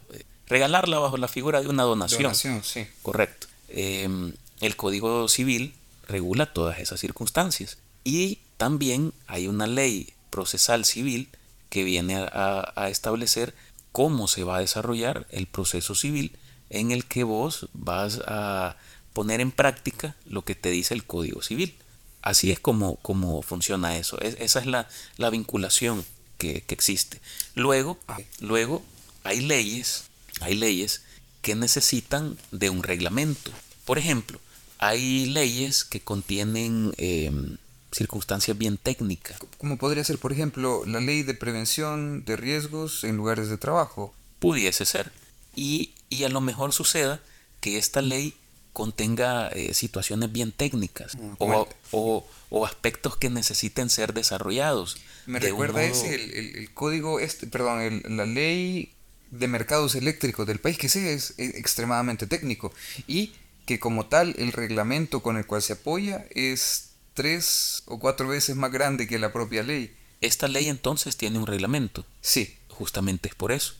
regalarla 0.48 0.98
bajo 0.98 1.16
la 1.16 1.28
figura 1.28 1.62
de 1.62 1.68
una 1.68 1.84
donación. 1.84 2.22
Donación, 2.22 2.62
sí. 2.62 2.86
Correcto. 3.02 3.46
Em, 3.68 4.32
el 4.60 4.76
Código 4.76 5.28
Civil 5.28 5.74
regula 6.06 6.52
todas 6.52 6.78
esas 6.78 7.00
circunstancias. 7.00 7.78
Y 8.04 8.38
también 8.56 9.12
hay 9.26 9.48
una 9.48 9.66
ley 9.66 10.12
procesal 10.30 10.84
civil 10.84 11.28
que 11.70 11.84
viene 11.84 12.16
a, 12.16 12.72
a, 12.76 12.88
establecer 12.88 13.54
cómo 13.92 14.28
se 14.28 14.44
va 14.44 14.56
a 14.56 14.60
desarrollar 14.60 15.26
el 15.30 15.46
proceso 15.46 15.94
civil 15.94 16.36
en 16.70 16.90
el 16.90 17.04
que 17.04 17.24
vos 17.24 17.68
vas 17.72 18.20
a 18.26 18.76
poner 19.12 19.40
en 19.40 19.52
práctica 19.52 20.16
lo 20.26 20.42
que 20.42 20.54
te 20.54 20.70
dice 20.70 20.94
el 20.94 21.04
Código 21.04 21.42
Civil. 21.42 21.76
Así 22.20 22.50
es 22.50 22.58
como, 22.58 22.96
como 22.96 23.42
funciona 23.42 23.96
eso. 23.96 24.20
esa 24.20 24.58
es 24.58 24.66
la, 24.66 24.88
la 25.16 25.30
vinculación 25.30 26.04
que, 26.38 26.62
que, 26.62 26.74
existe. 26.74 27.20
Luego, 27.54 27.98
luego 28.40 28.82
hay 29.24 29.40
leyes 29.40 30.04
hay 30.40 30.54
leyes 30.54 31.02
que 31.42 31.54
necesitan 31.54 32.38
de 32.50 32.70
un 32.70 32.82
reglamento. 32.82 33.50
Por 33.84 33.98
ejemplo, 33.98 34.40
hay 34.78 35.26
leyes 35.26 35.84
que 35.84 36.00
contienen 36.00 36.94
em, 36.96 37.58
circunstancias 37.92 38.56
bien 38.56 38.76
técnicas. 38.76 39.38
Como 39.58 39.76
podría 39.76 40.04
ser, 40.04 40.18
por 40.18 40.32
ejemplo, 40.32 40.84
la 40.86 41.00
ley 41.00 41.22
de 41.22 41.34
prevención 41.34 42.24
de 42.24 42.36
riesgos 42.36 43.04
en 43.04 43.16
lugares 43.16 43.48
de 43.48 43.58
trabajo. 43.58 44.14
Pudiese 44.38 44.84
ser. 44.84 45.12
Y, 45.54 45.94
a 46.24 46.28
lo 46.28 46.40
mejor 46.40 46.72
suceda 46.72 47.20
que 47.60 47.76
esta 47.76 48.00
ley 48.00 48.34
contenga 48.72 49.48
eh, 49.48 49.74
situaciones 49.74 50.32
bien 50.32 50.50
técnicas 50.50 51.16
mm, 51.16 51.34
o, 51.38 52.26
o, 52.50 52.66
aspectos 52.66 53.16
que 53.16 53.30
necesiten 53.30 53.90
ser 53.90 54.14
desarrollados. 54.14 54.96
Me 55.26 55.38
recuerda 55.38 55.82
ese, 55.84 56.14
el, 56.14 56.72
código, 56.72 57.20
este, 57.20 57.46
perdón, 57.46 58.02
la 58.08 58.26
ley 58.26 58.93
de 59.38 59.48
mercados 59.48 59.94
eléctricos 59.94 60.46
del 60.46 60.60
país, 60.60 60.78
que 60.78 60.88
sí 60.88 61.00
es 61.06 61.34
extremadamente 61.38 62.26
técnico 62.26 62.72
y 63.06 63.32
que 63.66 63.78
como 63.78 64.06
tal 64.06 64.34
el 64.38 64.52
reglamento 64.52 65.20
con 65.20 65.36
el 65.36 65.46
cual 65.46 65.62
se 65.62 65.74
apoya 65.74 66.26
es 66.30 66.90
tres 67.14 67.82
o 67.86 67.98
cuatro 67.98 68.28
veces 68.28 68.56
más 68.56 68.72
grande 68.72 69.06
que 69.06 69.18
la 69.18 69.32
propia 69.32 69.62
ley. 69.62 69.94
Esta 70.20 70.48
ley 70.48 70.68
entonces 70.68 71.16
tiene 71.16 71.38
un 71.38 71.46
reglamento. 71.46 72.04
Sí. 72.20 72.56
Justamente 72.68 73.28
es 73.28 73.36
por 73.36 73.52
eso. 73.52 73.74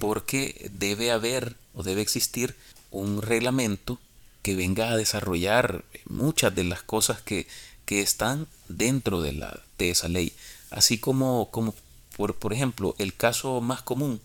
Porque 0.00 0.70
debe 0.74 1.12
haber 1.12 1.56
o 1.72 1.84
debe 1.84 2.02
existir 2.02 2.56
un 2.90 3.22
reglamento 3.22 4.00
que 4.42 4.56
venga 4.56 4.90
a 4.90 4.96
desarrollar 4.96 5.84
muchas 6.06 6.52
de 6.54 6.64
las 6.64 6.82
cosas 6.82 7.20
que, 7.22 7.46
que 7.84 8.00
están 8.00 8.48
dentro 8.68 9.22
de, 9.22 9.34
la, 9.34 9.60
de 9.78 9.90
esa 9.90 10.08
ley. 10.08 10.32
Así 10.70 10.98
como, 10.98 11.50
como 11.52 11.76
por, 12.16 12.34
por 12.34 12.52
ejemplo, 12.52 12.96
el 12.98 13.14
caso 13.14 13.60
más 13.60 13.82
común 13.82 14.20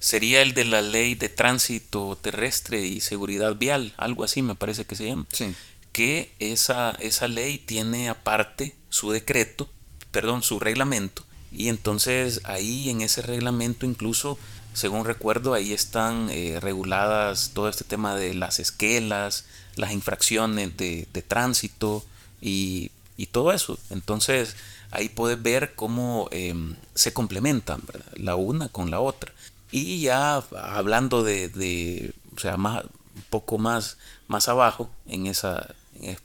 sería 0.00 0.42
el 0.42 0.54
de 0.54 0.64
la 0.64 0.82
ley 0.82 1.14
de 1.14 1.28
tránsito 1.28 2.18
terrestre 2.20 2.80
y 2.80 3.00
seguridad 3.00 3.54
vial, 3.54 3.94
algo 3.96 4.24
así 4.24 4.42
me 4.42 4.56
parece 4.56 4.84
que 4.84 4.96
se 4.96 5.06
llama. 5.06 5.26
Sí. 5.32 5.54
Que 5.92 6.32
esa, 6.38 6.90
esa 7.00 7.28
ley 7.28 7.58
tiene 7.58 8.08
aparte 8.08 8.74
su 8.88 9.12
decreto, 9.12 9.70
perdón, 10.10 10.42
su 10.42 10.58
reglamento, 10.58 11.24
y 11.52 11.68
entonces 11.68 12.40
ahí 12.44 12.90
en 12.90 13.00
ese 13.00 13.22
reglamento 13.22 13.86
incluso, 13.86 14.38
según 14.72 15.04
recuerdo, 15.04 15.52
ahí 15.52 15.72
están 15.72 16.28
eh, 16.30 16.58
reguladas 16.60 17.50
todo 17.54 17.68
este 17.68 17.84
tema 17.84 18.14
de 18.16 18.34
las 18.34 18.60
esquelas, 18.60 19.46
las 19.76 19.92
infracciones 19.92 20.76
de, 20.76 21.08
de 21.12 21.22
tránsito 21.22 22.04
y, 22.40 22.90
y, 23.16 23.26
todo 23.26 23.52
eso. 23.52 23.78
Entonces 23.90 24.56
ahí 24.92 25.08
puedes 25.08 25.42
ver 25.42 25.74
cómo 25.74 26.28
eh, 26.30 26.54
se 26.94 27.12
complementan 27.12 27.82
¿verdad? 27.86 28.12
la 28.14 28.36
una 28.36 28.68
con 28.68 28.90
la 28.90 29.00
otra. 29.00 29.32
Y 29.72 30.00
ya 30.00 30.36
hablando 30.36 31.22
de, 31.22 31.48
de 31.48 32.12
o 32.36 32.40
sea, 32.40 32.56
más, 32.56 32.84
un 32.84 33.24
poco 33.30 33.58
más, 33.58 33.98
más 34.28 34.48
abajo 34.48 34.90
en 35.06 35.26
esa 35.26 35.74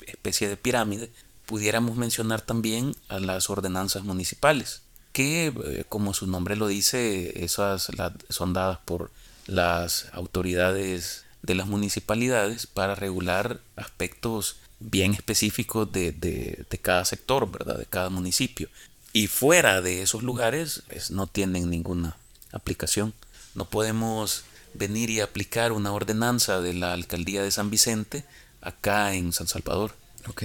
especie 0.08 0.48
de 0.48 0.58
pirámide, 0.58 1.12
pudiéramos 1.46 1.98
mencionar 1.98 2.42
también 2.42 2.96
a 3.08 3.20
las 3.20 3.50
ordenanzas 3.50 4.04
municipales, 4.04 4.82
que 5.12 5.48
eh, 5.48 5.86
como 5.88 6.14
su 6.14 6.28
nombre 6.28 6.56
lo 6.56 6.68
dice, 6.68 7.44
esas 7.44 7.92
son 8.30 8.54
dadas 8.54 8.80
por 8.86 9.12
las 9.48 10.08
autoridades 10.14 11.26
de 11.44 11.56
las 11.56 11.68
municipalidades 11.68 12.66
para 12.66 12.96
regular 12.96 13.60
aspectos 13.76 14.58
bien 14.80 15.14
específicos 15.14 15.92
de, 15.92 16.12
de, 16.12 16.66
de 16.70 16.78
cada 16.80 17.06
sector, 17.06 17.50
¿verdad? 17.52 17.78
De 17.78 17.86
cada 17.86 18.10
municipio. 18.10 18.70
Y 19.14 19.28
fuera 19.28 19.82
de 19.82 20.02
esos 20.02 20.24
lugares 20.24 20.84
pues, 20.88 21.12
no 21.12 21.28
tienen 21.28 21.70
ninguna 21.70 22.18
aplicación. 22.52 23.14
No 23.56 23.70
podemos 23.70 24.44
venir 24.74 25.10
y 25.10 25.22
aplicar 25.22 25.72
una 25.72 25.92
ordenanza 25.94 26.62
de 26.62 26.74
la 26.74 26.94
alcaldía 26.94 27.42
de 27.42 27.52
San 27.52 27.70
Vicente 27.70 28.26
acá 28.62 29.14
en 29.14 29.34
San 29.34 29.48
Salvador. 29.48 29.96
Ok, 30.28 30.44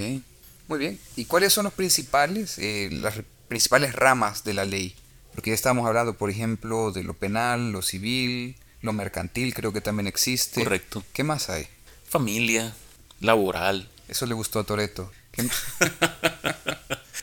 muy 0.67 0.79
bien. 0.79 0.99
¿Y 1.15 1.25
cuáles 1.25 1.53
son 1.53 1.65
los 1.65 1.73
principales, 1.73 2.57
eh, 2.57 2.89
las 2.91 3.15
principales 3.47 3.93
ramas 3.93 4.43
de 4.43 4.53
la 4.53 4.63
ley? 4.63 4.95
Porque 5.35 5.49
ya 5.49 5.55
estamos 5.55 5.85
hablando, 5.85 6.17
por 6.17 6.29
ejemplo, 6.29 6.91
de 6.91 7.03
lo 7.03 7.13
penal, 7.13 7.71
lo 7.71 7.81
civil, 7.81 8.55
lo 8.81 8.93
mercantil, 8.93 9.53
creo 9.53 9.73
que 9.73 9.81
también 9.81 10.07
existe. 10.07 10.63
Correcto. 10.63 11.03
¿Qué 11.13 11.23
más 11.23 11.49
hay? 11.49 11.67
Familia, 12.07 12.73
laboral. 13.19 13.89
Eso 14.07 14.25
le 14.25 14.33
gustó 14.33 14.59
a 14.59 14.63
Toreto. 14.63 15.11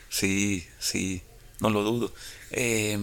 sí, 0.09 0.67
sí, 0.79 1.23
no 1.61 1.71
lo 1.71 1.83
dudo. 1.83 2.13
Eh, 2.51 2.99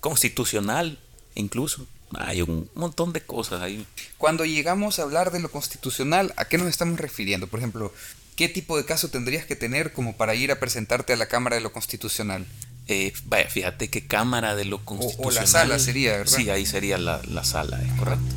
constitucional, 0.00 0.98
incluso. 1.34 1.86
Hay 2.16 2.42
un 2.42 2.70
montón 2.74 3.12
de 3.12 3.20
cosas 3.20 3.62
ahí. 3.62 3.86
Cuando 4.16 4.44
llegamos 4.44 4.98
a 4.98 5.02
hablar 5.02 5.30
de 5.30 5.40
lo 5.40 5.50
constitucional, 5.50 6.32
¿a 6.36 6.46
qué 6.46 6.58
nos 6.58 6.68
estamos 6.68 6.98
refiriendo? 6.98 7.46
Por 7.46 7.60
ejemplo, 7.60 7.92
¿qué 8.36 8.48
tipo 8.48 8.76
de 8.76 8.84
caso 8.84 9.08
tendrías 9.08 9.44
que 9.44 9.56
tener 9.56 9.92
como 9.92 10.16
para 10.16 10.34
ir 10.34 10.50
a 10.50 10.58
presentarte 10.60 11.12
a 11.12 11.16
la 11.16 11.26
Cámara 11.26 11.56
de 11.56 11.62
lo 11.62 11.72
Constitucional? 11.72 12.46
Eh, 12.86 13.12
vaya, 13.26 13.48
fíjate 13.50 13.88
qué 13.88 14.06
Cámara 14.06 14.54
de 14.56 14.64
lo 14.64 14.84
Constitucional. 14.84 15.26
O, 15.26 15.38
o 15.38 15.40
la 15.42 15.46
sala 15.46 15.78
sería, 15.78 16.12
¿verdad? 16.12 16.36
Sí, 16.38 16.48
ahí 16.48 16.64
sería 16.64 16.96
la, 16.96 17.20
la 17.26 17.44
sala, 17.44 17.82
es 17.82 17.92
correcto. 17.98 18.34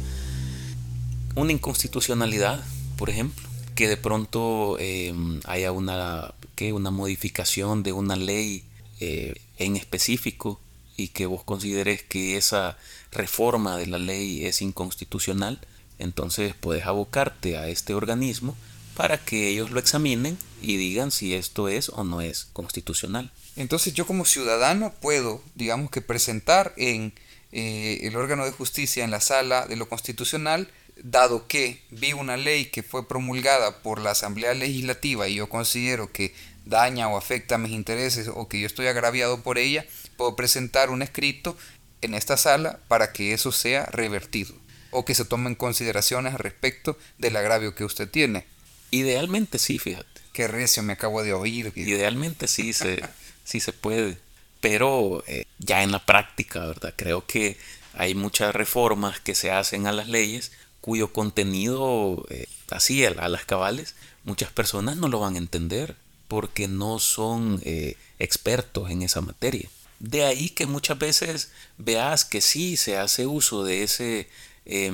Una 1.36 1.53
inconstitucionalidad, 1.53 2.61
por 2.97 3.09
ejemplo, 3.09 3.47
que 3.76 3.88
de 3.88 3.95
pronto 3.95 4.76
eh, 4.80 5.13
haya 5.45 5.72
una, 5.72 6.34
¿qué? 6.55 6.74
una 6.74 6.91
modificación 6.91 7.84
de 7.84 7.93
una 7.93 8.17
ley 8.17 8.65
eh, 8.99 9.36
en 9.57 9.78
específico 9.78 10.59
y 10.97 11.07
que 11.07 11.26
vos 11.26 11.43
consideres 11.43 12.03
que 12.03 12.36
esa 12.36 12.78
reforma 13.12 13.78
de 13.78 13.88
la 13.88 13.97
ley 13.97 14.45
es 14.45 14.62
inconstitucional, 14.62 15.59
entonces 15.99 16.53
puedes 16.59 16.86
abocarte 16.86 17.57
a 17.57 17.68
este 17.68 17.93
organismo 17.93 18.55
para 18.95 19.18
que 19.18 19.49
ellos 19.49 19.72
lo 19.72 19.80
examinen 19.80 20.38
y 20.62 20.78
digan 20.78 21.12
si 21.12 21.34
esto 21.34 21.70
es 21.70 21.89
o 21.89 22.03
no 22.03 22.22
es 22.22 22.45
constitucional. 22.53 23.32
Entonces 23.55 23.93
yo 23.93 24.05
como 24.05 24.26
ciudadano 24.26 24.93
puedo, 25.01 25.41
digamos 25.55 25.91
que 25.91 26.01
presentar 26.01 26.74
en 26.78 27.14
eh, 27.51 27.99
el 28.03 28.16
órgano 28.16 28.45
de 28.45 28.51
justicia 28.51 29.03
en 29.03 29.12
la 29.12 29.22
sala 29.22 29.68
de 29.68 29.76
lo 29.76 29.89
constitucional, 29.89 30.70
dado 31.03 31.47
que 31.47 31.82
vi 31.89 32.14
una 32.14 32.38
ley 32.38 32.66
que 32.66 32.84
fue 32.84 33.07
promulgada 33.07 33.82
por 33.82 33.99
la 33.99 34.12
Asamblea 34.12 34.53
Legislativa 34.53 35.28
y 35.28 35.36
yo 35.36 35.49
considero 35.49 36.12
que 36.12 36.34
daña 36.66 37.07
o 37.09 37.18
afecta 37.18 37.57
mis 37.57 37.72
intereses 37.72 38.30
o 38.34 38.47
que 38.47 38.59
yo 38.59 38.68
estoy 38.68 38.88
agraviado 38.88 39.41
por 39.41 39.57
ella, 39.57 39.86
puedo 40.16 40.36
presentar 40.36 40.89
un 40.89 41.01
escrito 41.01 41.57
en 42.01 42.13
esta 42.13 42.37
sala 42.37 42.79
para 42.87 43.13
que 43.13 43.33
eso 43.33 43.51
sea 43.51 43.85
revertido 43.87 44.53
o 44.91 45.05
que 45.05 45.15
se 45.15 45.25
tomen 45.25 45.55
consideraciones 45.55 46.33
respecto 46.35 46.97
del 47.17 47.35
agravio 47.35 47.75
que 47.75 47.85
usted 47.85 48.09
tiene. 48.09 48.45
Idealmente 48.91 49.57
sí, 49.57 49.79
fíjate. 49.79 50.07
Qué 50.33 50.47
recio 50.47 50.83
me 50.83 50.93
acabo 50.93 51.23
de 51.23 51.33
oír. 51.33 51.71
Idealmente 51.75 52.47
sí 52.47 52.73
se, 52.73 53.03
sí 53.43 53.59
se 53.59 53.73
puede, 53.73 54.17
pero 54.59 55.23
eh, 55.27 55.45
ya 55.59 55.83
en 55.83 55.91
la 55.91 56.05
práctica, 56.05 56.65
¿verdad? 56.65 56.93
Creo 56.95 57.25
que 57.25 57.57
hay 57.93 58.15
muchas 58.15 58.53
reformas 58.53 59.19
que 59.19 59.35
se 59.35 59.51
hacen 59.51 59.87
a 59.87 59.91
las 59.91 60.07
leyes 60.07 60.51
cuyo 60.81 61.13
contenido, 61.13 62.25
eh, 62.29 62.47
así 62.69 63.05
a, 63.05 63.09
a, 63.09 63.29
las 63.29 63.45
cabales, 63.45 63.95
muchas 64.23 64.51
personas 64.51 64.97
no 64.97 65.07
lo 65.07 65.19
van 65.19 65.35
a 65.35 65.39
entender 65.39 65.95
porque 66.27 66.67
no 66.67 66.99
son 66.99 67.61
eh, 67.63 67.97
expertos 68.17 68.89
en 68.89 69.01
esa 69.01 69.21
materia. 69.21 69.69
De 70.01 70.25
ahí 70.25 70.49
que 70.49 70.65
muchas 70.65 70.97
veces 70.97 71.51
veas 71.77 72.25
que 72.25 72.41
sí 72.41 72.75
se 72.75 72.97
hace 72.97 73.27
uso 73.27 73.63
de 73.63 73.83
ese 73.83 74.27
eh, 74.65 74.91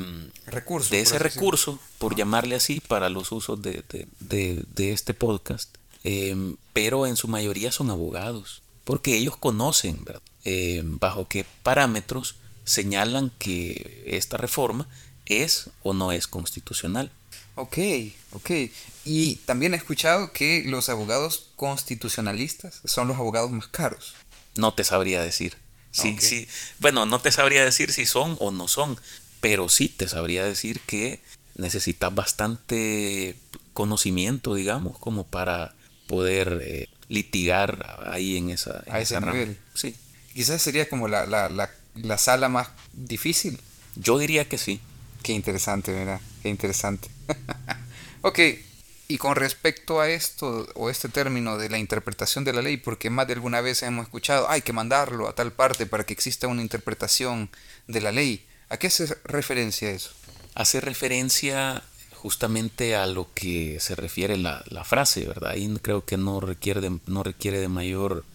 recurso, 0.48 0.90
de 0.90 1.00
ese 1.00 1.18
recurso 1.18 1.80
por 1.98 2.16
llamarle 2.16 2.56
así, 2.56 2.82
para 2.82 3.10
los 3.10 3.32
usos 3.32 3.62
de, 3.62 3.84
de, 3.88 4.06
de, 4.20 4.66
de 4.76 4.92
este 4.92 5.14
podcast. 5.14 5.74
Eh, 6.04 6.56
pero 6.74 7.08
en 7.08 7.16
su 7.16 7.30
mayoría 7.30 7.72
son 7.72 7.90
abogados, 7.90 8.62
porque 8.84 9.16
ellos 9.16 9.38
conocen 9.38 10.04
eh, 10.44 10.82
bajo 10.84 11.30
qué 11.30 11.46
parámetros 11.64 12.36
señalan 12.66 13.32
que 13.40 14.04
esta 14.08 14.36
reforma 14.36 14.90
es 15.26 15.70
o 15.84 15.94
no 15.94 16.12
es 16.12 16.28
constitucional. 16.28 17.12
Ok, 17.56 17.78
ok. 18.34 18.52
Y 19.06 19.38
también 19.46 19.74
he 19.74 19.78
escuchado 19.78 20.34
que 20.34 20.64
los 20.66 20.90
abogados 20.90 21.48
constitucionalistas 21.56 22.82
son 22.84 23.08
los 23.08 23.18
abogados 23.18 23.52
más 23.52 23.68
caros. 23.68 24.16
No 24.58 24.74
te 24.74 24.84
sabría 24.84 25.22
decir. 25.22 25.58
Sí, 25.92 26.14
okay. 26.16 26.20
sí. 26.20 26.48
Bueno, 26.80 27.06
no 27.06 27.20
te 27.20 27.32
sabría 27.32 27.64
decir 27.64 27.92
si 27.92 28.06
son 28.06 28.38
o 28.40 28.52
no 28.52 28.68
son, 28.68 29.00
pero 29.42 29.70
sí 29.70 29.90
te 29.90 30.08
sabría 30.08 30.44
decir 30.44 30.80
que 30.82 31.22
necesitas 31.56 32.14
bastante 32.14 33.36
conocimiento, 33.74 34.56
digamos, 34.56 34.98
como 35.00 35.26
para 35.26 35.74
poder 36.08 36.62
eh, 36.64 36.90
litigar 37.10 38.04
ahí 38.12 38.38
en 38.38 38.50
esa... 38.50 38.84
En 38.86 38.96
a 38.96 39.00
ese 39.00 39.16
esa 39.16 39.26
nivel. 39.26 39.50
Rama. 39.50 39.60
Sí. 39.74 39.96
Quizás 40.34 40.62
sería 40.62 40.88
como 40.90 41.08
la, 41.08 41.26
la, 41.26 41.50
la, 41.50 41.70
la 41.96 42.18
sala 42.18 42.50
más 42.50 42.70
difícil. 42.94 43.60
Yo 43.96 44.18
diría 44.20 44.48
que 44.48 44.58
sí. 44.58 44.80
Qué 45.24 45.34
interesante, 45.34 45.92
¿verdad? 45.92 46.22
Qué 46.44 46.50
interesante. 46.50 47.10
ok, 48.22 48.40
y 49.08 49.18
con 49.18 49.36
respecto 49.36 50.02
a 50.02 50.10
esto 50.10 50.68
o 50.76 50.90
este 50.90 51.08
término 51.08 51.58
de 51.58 51.70
la 51.70 51.78
interpretación 51.78 52.44
de 52.44 52.54
la 52.54 52.62
ley, 52.62 52.78
porque 52.78 53.10
más 53.10 53.28
de 53.28 53.34
alguna 53.34 53.62
vez 53.62 53.84
hemos 53.84 54.06
escuchado, 54.06 54.50
hay 54.50 54.62
que 54.62 54.74
mandarlo 54.74 55.28
a 55.28 55.36
tal 55.36 55.54
parte 55.54 55.86
para 55.86 56.06
que 56.06 56.14
exista 56.14 56.48
una 56.48 56.62
interpretación 56.62 57.50
de 57.88 58.02
la 58.02 58.12
ley. 58.12 58.46
¿A 58.70 58.78
qué 58.78 58.88
hace 58.88 59.18
referencia 59.24 59.90
eso? 59.92 60.12
Hace 60.56 60.82
referencia 60.82 61.84
justamente 62.14 62.96
a 62.96 63.06
lo 63.06 63.30
que 63.34 63.80
se 63.80 63.96
refiere 63.96 64.36
la, 64.38 64.64
la 64.68 64.84
frase, 64.84 65.26
¿verdad? 65.26 65.52
Ahí 65.52 65.74
creo 65.82 66.04
que 66.04 66.18
no 66.18 66.42
requiere 66.42 66.82
de, 66.82 67.00
no 67.06 67.24
requiere 67.24 67.60
de 67.60 67.70
mayor 67.70 68.26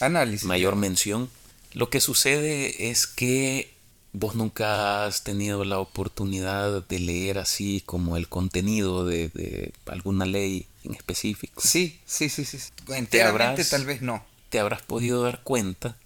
análisis, 0.00 0.44
mayor 0.44 0.76
mención. 0.76 1.28
Lo 1.72 1.90
que 1.90 2.00
sucede 2.00 2.90
es 2.90 3.06
que 3.06 3.73
vos 4.14 4.36
nunca 4.36 5.04
has 5.04 5.24
tenido 5.24 5.64
la 5.64 5.80
oportunidad 5.80 6.86
de 6.86 6.98
leer 7.00 7.38
así 7.38 7.82
como 7.84 8.16
el 8.16 8.28
contenido 8.28 9.04
de, 9.04 9.28
de 9.28 9.72
alguna 9.86 10.24
ley 10.24 10.66
en 10.84 10.94
específico. 10.94 11.60
Sí, 11.60 12.00
sí, 12.06 12.28
sí, 12.28 12.44
sí. 12.44 12.58
Enteramente 12.88 13.22
habrás, 13.22 13.68
tal 13.68 13.84
vez 13.84 14.00
no. 14.00 14.24
Te 14.50 14.60
habrás 14.60 14.82
podido 14.82 15.22
dar 15.22 15.42
cuenta 15.42 15.96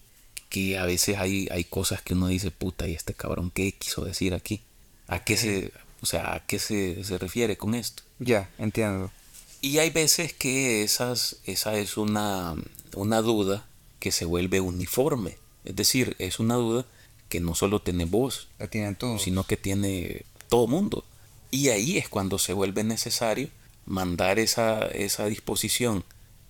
que 0.48 0.78
a 0.78 0.86
veces 0.86 1.18
hay, 1.18 1.48
hay 1.50 1.64
cosas 1.64 2.00
que 2.00 2.14
uno 2.14 2.28
dice, 2.28 2.50
puta, 2.50 2.88
¿y 2.88 2.94
este 2.94 3.12
cabrón 3.12 3.50
qué 3.50 3.72
quiso 3.72 4.04
decir 4.04 4.32
aquí? 4.32 4.62
¿A 5.06 5.22
qué 5.22 5.36
se, 5.36 5.72
o 6.00 6.06
sea, 6.06 6.34
a 6.34 6.46
qué 6.46 6.58
se, 6.58 7.04
se 7.04 7.18
refiere 7.18 7.58
con 7.58 7.74
esto? 7.74 8.02
Ya, 8.18 8.48
entiendo. 8.58 9.10
Y 9.60 9.78
hay 9.78 9.90
veces 9.90 10.32
que 10.32 10.82
esas, 10.82 11.36
esa 11.44 11.76
es 11.76 11.98
una, 11.98 12.54
una 12.94 13.20
duda 13.20 13.66
que 14.00 14.12
se 14.12 14.24
vuelve 14.24 14.62
uniforme. 14.62 15.36
Es 15.66 15.76
decir, 15.76 16.16
es 16.18 16.38
una 16.38 16.54
duda 16.54 16.86
que 17.28 17.40
no 17.40 17.54
solo 17.54 17.80
tiene 17.80 18.04
vos, 18.04 18.48
la 18.58 18.68
tienen 18.68 18.96
todos. 18.96 19.22
sino 19.22 19.44
que 19.44 19.56
tiene 19.56 20.24
todo 20.48 20.66
mundo. 20.66 21.04
Y 21.50 21.68
ahí 21.68 21.98
es 21.98 22.08
cuando 22.08 22.38
se 22.38 22.52
vuelve 22.52 22.84
necesario 22.84 23.48
mandar 23.86 24.38
esa, 24.38 24.86
esa 24.86 25.26
disposición 25.26 26.04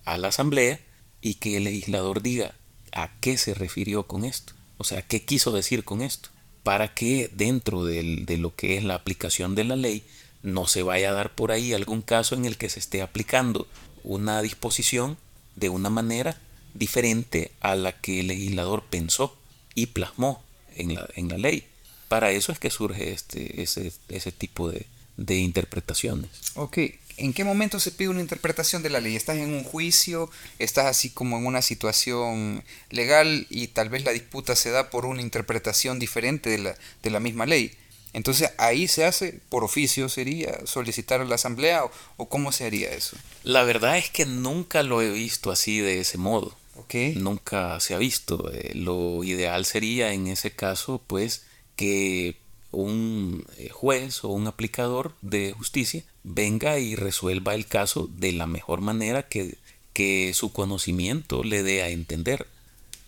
a 0.05 0.17
la 0.17 0.29
Asamblea 0.29 0.79
y 1.21 1.35
que 1.35 1.57
el 1.57 1.65
legislador 1.65 2.21
diga 2.21 2.53
a 2.91 3.11
qué 3.19 3.37
se 3.37 3.53
refirió 3.53 4.07
con 4.07 4.25
esto, 4.25 4.53
o 4.77 4.83
sea, 4.83 5.01
qué 5.01 5.23
quiso 5.23 5.51
decir 5.51 5.83
con 5.83 6.01
esto, 6.01 6.29
para 6.63 6.93
que 6.93 7.29
dentro 7.33 7.85
de 7.85 8.37
lo 8.37 8.55
que 8.55 8.77
es 8.77 8.83
la 8.83 8.95
aplicación 8.95 9.55
de 9.55 9.63
la 9.63 9.75
ley 9.75 10.03
no 10.41 10.67
se 10.67 10.83
vaya 10.83 11.09
a 11.09 11.13
dar 11.13 11.35
por 11.35 11.51
ahí 11.51 11.73
algún 11.73 12.01
caso 12.01 12.35
en 12.35 12.45
el 12.45 12.57
que 12.57 12.69
se 12.69 12.79
esté 12.79 13.01
aplicando 13.01 13.67
una 14.03 14.41
disposición 14.41 15.17
de 15.55 15.69
una 15.69 15.89
manera 15.89 16.39
diferente 16.73 17.51
a 17.59 17.75
la 17.75 17.93
que 17.93 18.21
el 18.21 18.27
legislador 18.27 18.83
pensó 18.89 19.37
y 19.75 19.87
plasmó 19.87 20.43
en 20.81 20.95
la, 20.95 21.07
en 21.15 21.29
la 21.29 21.37
ley. 21.37 21.67
Para 22.07 22.31
eso 22.31 22.51
es 22.51 22.59
que 22.59 22.69
surge 22.69 23.11
este, 23.11 23.61
ese, 23.61 23.91
ese 24.09 24.31
tipo 24.31 24.69
de, 24.71 24.85
de 25.17 25.35
interpretaciones. 25.35 26.29
Ok, 26.55 26.77
¿en 27.17 27.33
qué 27.33 27.43
momento 27.43 27.79
se 27.79 27.91
pide 27.91 28.09
una 28.09 28.21
interpretación 28.21 28.81
de 28.81 28.89
la 28.89 28.99
ley? 28.99 29.15
¿Estás 29.15 29.37
en 29.37 29.53
un 29.53 29.63
juicio? 29.63 30.29
¿Estás 30.57 30.85
así 30.85 31.09
como 31.09 31.37
en 31.37 31.45
una 31.45 31.61
situación 31.61 32.63
legal 32.89 33.45
y 33.49 33.67
tal 33.67 33.89
vez 33.89 34.03
la 34.05 34.11
disputa 34.11 34.55
se 34.55 34.71
da 34.71 34.89
por 34.89 35.05
una 35.05 35.21
interpretación 35.21 35.99
diferente 35.99 36.49
de 36.49 36.57
la, 36.59 36.75
de 37.03 37.09
la 37.09 37.19
misma 37.19 37.45
ley? 37.45 37.73
Entonces 38.13 38.51
ahí 38.57 38.87
se 38.87 39.05
hace 39.05 39.39
por 39.49 39.63
oficio, 39.63 40.09
sería 40.09 40.65
solicitar 40.65 41.21
a 41.21 41.25
la 41.25 41.35
asamblea 41.35 41.83
o, 42.17 42.29
cómo 42.29 42.51
se 42.51 42.65
haría 42.65 42.89
eso. 42.91 43.15
La 43.43 43.63
verdad 43.63 43.97
es 43.97 44.09
que 44.09 44.25
nunca 44.25 44.83
lo 44.83 45.01
he 45.01 45.11
visto 45.11 45.51
así 45.51 45.79
de 45.79 45.99
ese 45.99 46.17
modo. 46.17 46.55
Okay. 46.83 47.15
Nunca 47.15 47.79
se 47.79 47.93
ha 47.93 47.97
visto. 47.97 48.51
Eh, 48.51 48.71
lo 48.75 49.23
ideal 49.23 49.65
sería 49.65 50.13
en 50.13 50.27
ese 50.27 50.51
caso 50.51 51.01
pues 51.05 51.45
que 51.75 52.37
un 52.71 53.45
eh, 53.57 53.69
juez 53.69 54.23
o 54.23 54.29
un 54.29 54.47
aplicador 54.47 55.13
de 55.21 55.53
justicia 55.53 56.03
venga 56.23 56.79
y 56.79 56.95
resuelva 56.95 57.55
el 57.55 57.65
caso 57.65 58.09
de 58.15 58.31
la 58.31 58.45
mejor 58.45 58.81
manera 58.81 59.27
que, 59.27 59.57
que 59.93 60.33
su 60.33 60.51
conocimiento 60.51 61.43
le 61.43 61.63
dé 61.63 61.83
a 61.83 61.89
entender. 61.89 62.47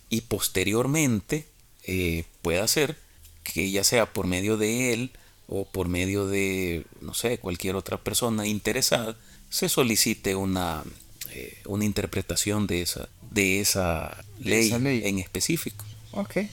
Y 0.08 0.22
posteriormente 0.22 1.46
eh, 1.84 2.24
pueda 2.42 2.66
ser 2.68 2.96
que 3.44 3.70
ya 3.70 3.84
sea 3.84 4.12
por 4.12 4.26
medio 4.26 4.56
de 4.56 4.92
él 4.92 5.10
o 5.48 5.64
por 5.64 5.88
medio 5.88 6.26
de, 6.26 6.84
no 7.00 7.14
sé, 7.14 7.38
cualquier 7.38 7.76
otra 7.76 7.98
persona 7.98 8.46
interesada, 8.46 9.16
se 9.50 9.68
solicite 9.68 10.34
una, 10.34 10.82
eh, 11.30 11.60
una 11.66 11.84
interpretación 11.84 12.66
de 12.66 12.82
esa, 12.82 13.08
de 13.32 13.60
esa, 13.60 14.16
ley, 14.40 14.72
en 15.04 15.18
específico. 15.18 15.84
Okay, 16.12 16.50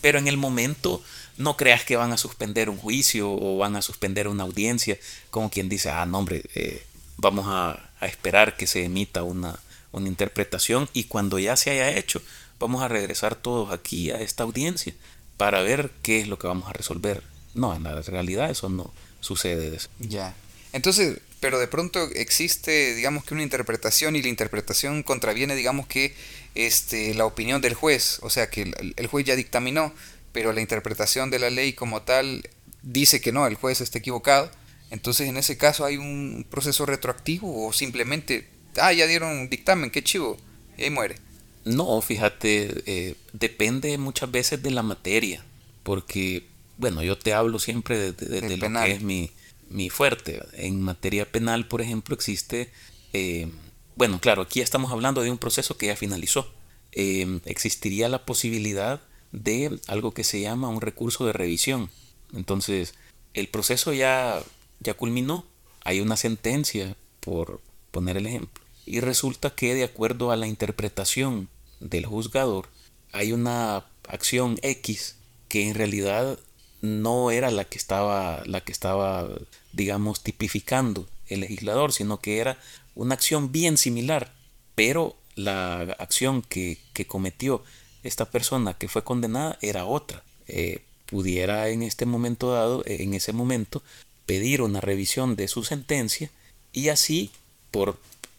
Pero 0.00 0.18
en 0.18 0.28
el 0.28 0.36
momento 0.36 1.02
no 1.36 1.56
creas 1.56 1.84
que 1.84 1.96
van 1.96 2.12
a 2.12 2.16
suspender 2.16 2.70
un 2.70 2.76
juicio 2.76 3.30
o 3.32 3.58
van 3.58 3.76
a 3.76 3.82
suspender 3.82 4.28
una 4.28 4.44
audiencia, 4.44 4.98
como 5.30 5.50
quien 5.50 5.68
dice, 5.68 5.90
ah, 5.90 6.06
no, 6.06 6.18
hombre, 6.18 6.42
eh, 6.54 6.84
vamos 7.16 7.46
a, 7.48 7.90
a, 8.00 8.06
esperar 8.06 8.56
que 8.56 8.66
se 8.66 8.84
emita 8.84 9.22
una, 9.22 9.58
una 9.92 10.08
interpretación 10.08 10.88
y 10.92 11.04
cuando 11.04 11.38
ya 11.38 11.56
se 11.56 11.70
haya 11.70 11.90
hecho, 11.90 12.22
vamos 12.58 12.82
a 12.82 12.88
regresar 12.88 13.34
todos 13.34 13.72
aquí 13.72 14.10
a 14.10 14.20
esta 14.20 14.44
audiencia 14.44 14.94
para 15.36 15.62
ver 15.62 15.90
qué 16.02 16.20
es 16.20 16.28
lo 16.28 16.38
que 16.38 16.46
vamos 16.46 16.68
a 16.68 16.72
resolver. 16.72 17.22
No, 17.54 17.74
en 17.74 17.82
la 17.82 18.00
realidad 18.02 18.50
eso 18.50 18.68
no 18.68 18.92
sucede. 19.20 19.78
Ya. 19.98 20.34
Entonces, 20.72 21.18
pero 21.40 21.58
de 21.58 21.68
pronto 21.68 22.08
existe, 22.14 22.94
digamos 22.94 23.24
que 23.24 23.34
una 23.34 23.42
interpretación 23.42 24.16
y 24.16 24.22
la 24.22 24.28
interpretación 24.28 25.02
contraviene, 25.02 25.54
digamos 25.54 25.86
que 25.86 26.14
este, 26.54 27.14
la 27.14 27.26
opinión 27.26 27.60
del 27.60 27.74
juez, 27.74 28.18
o 28.22 28.30
sea 28.30 28.48
que 28.48 28.72
el, 28.96 29.06
juez 29.06 29.26
ya 29.26 29.36
dictaminó, 29.36 29.92
pero 30.32 30.52
la 30.52 30.60
interpretación 30.60 31.30
de 31.30 31.38
la 31.38 31.50
ley 31.50 31.74
como 31.74 32.02
tal 32.02 32.48
dice 32.82 33.20
que 33.20 33.32
no, 33.32 33.46
el 33.46 33.56
juez 33.56 33.80
está 33.80 33.98
equivocado. 33.98 34.50
Entonces, 34.90 35.28
en 35.28 35.36
ese 35.36 35.58
caso 35.58 35.84
hay 35.84 35.96
un 35.96 36.46
proceso 36.48 36.86
retroactivo 36.86 37.66
o 37.66 37.72
simplemente, 37.72 38.48
ah, 38.76 38.92
ya 38.92 39.06
dieron 39.06 39.36
un 39.36 39.50
dictamen, 39.50 39.90
qué 39.90 40.02
chivo, 40.02 40.38
y 40.78 40.84
ahí 40.84 40.90
muere. 40.90 41.16
No, 41.64 42.00
fíjate, 42.00 42.82
eh, 42.86 43.14
depende 43.32 43.98
muchas 43.98 44.30
veces 44.30 44.62
de 44.62 44.70
la 44.70 44.84
materia, 44.84 45.44
porque, 45.82 46.44
bueno, 46.78 47.02
yo 47.02 47.18
te 47.18 47.34
hablo 47.34 47.58
siempre 47.58 48.12
de, 48.12 48.56
lo 48.56 48.72
que 48.80 48.92
es 48.92 49.02
mi, 49.02 49.32
mi, 49.68 49.90
fuerte. 49.90 50.42
En 50.52 50.80
materia 50.80 51.30
penal, 51.30 51.66
por 51.66 51.80
ejemplo, 51.80 52.14
existe, 52.14 52.70
eh, 53.12 53.50
bueno, 53.96 54.20
claro, 54.20 54.42
aquí 54.42 54.60
estamos 54.60 54.92
hablando 54.92 55.22
de 55.22 55.30
un 55.30 55.38
proceso 55.38 55.76
que 55.76 55.86
ya 55.86 55.96
finalizó. 55.96 56.52
Eh, 56.92 57.40
existiría 57.44 58.08
la 58.08 58.24
posibilidad 58.24 59.00
de 59.32 59.78
algo 59.86 60.12
que 60.12 60.24
se 60.24 60.40
llama 60.40 60.68
un 60.68 60.80
recurso 60.80 61.26
de 61.26 61.32
revisión. 61.32 61.90
Entonces, 62.34 62.94
el 63.34 63.48
proceso 63.48 63.92
ya, 63.92 64.42
ya 64.80 64.94
culminó, 64.94 65.44
hay 65.84 66.00
una 66.00 66.16
sentencia, 66.16 66.96
por 67.20 67.60
poner 67.90 68.16
el 68.16 68.26
ejemplo, 68.26 68.64
y 68.84 69.00
resulta 69.00 69.54
que 69.54 69.74
de 69.74 69.84
acuerdo 69.84 70.30
a 70.30 70.36
la 70.36 70.46
interpretación 70.46 71.48
del 71.80 72.06
juzgador, 72.06 72.68
hay 73.12 73.32
una 73.32 73.84
acción 74.08 74.58
X 74.62 75.16
que 75.48 75.68
en 75.68 75.74
realidad 75.74 76.38
no 76.80 77.30
era 77.30 77.50
la 77.50 77.64
que 77.64 77.78
estaba, 77.78 78.42
la 78.46 78.60
que 78.60 78.72
estaba, 78.72 79.28
digamos, 79.72 80.22
tipificando 80.22 81.08
el 81.28 81.40
legislador, 81.40 81.92
sino 81.92 82.20
que 82.20 82.38
era 82.38 82.58
una 82.94 83.14
acción 83.14 83.52
bien 83.52 83.76
similar, 83.76 84.32
pero 84.74 85.16
la 85.34 85.82
acción 85.98 86.42
que, 86.42 86.78
cometió 87.06 87.62
esta 88.02 88.30
persona 88.30 88.74
que 88.74 88.88
fue 88.88 89.04
condenada 89.04 89.58
era 89.60 89.84
otra. 89.84 90.22
Eh, 90.48 90.82
pudiera 91.06 91.68
en 91.68 91.82
este 91.82 92.06
momento 92.06 92.52
dado, 92.52 92.82
en 92.86 93.14
ese 93.14 93.32
momento, 93.32 93.82
pedir 94.26 94.62
una 94.62 94.80
revisión 94.80 95.36
de 95.36 95.48
su 95.48 95.62
sentencia 95.62 96.30
y 96.72 96.88
así, 96.88 97.30
por 97.70 97.98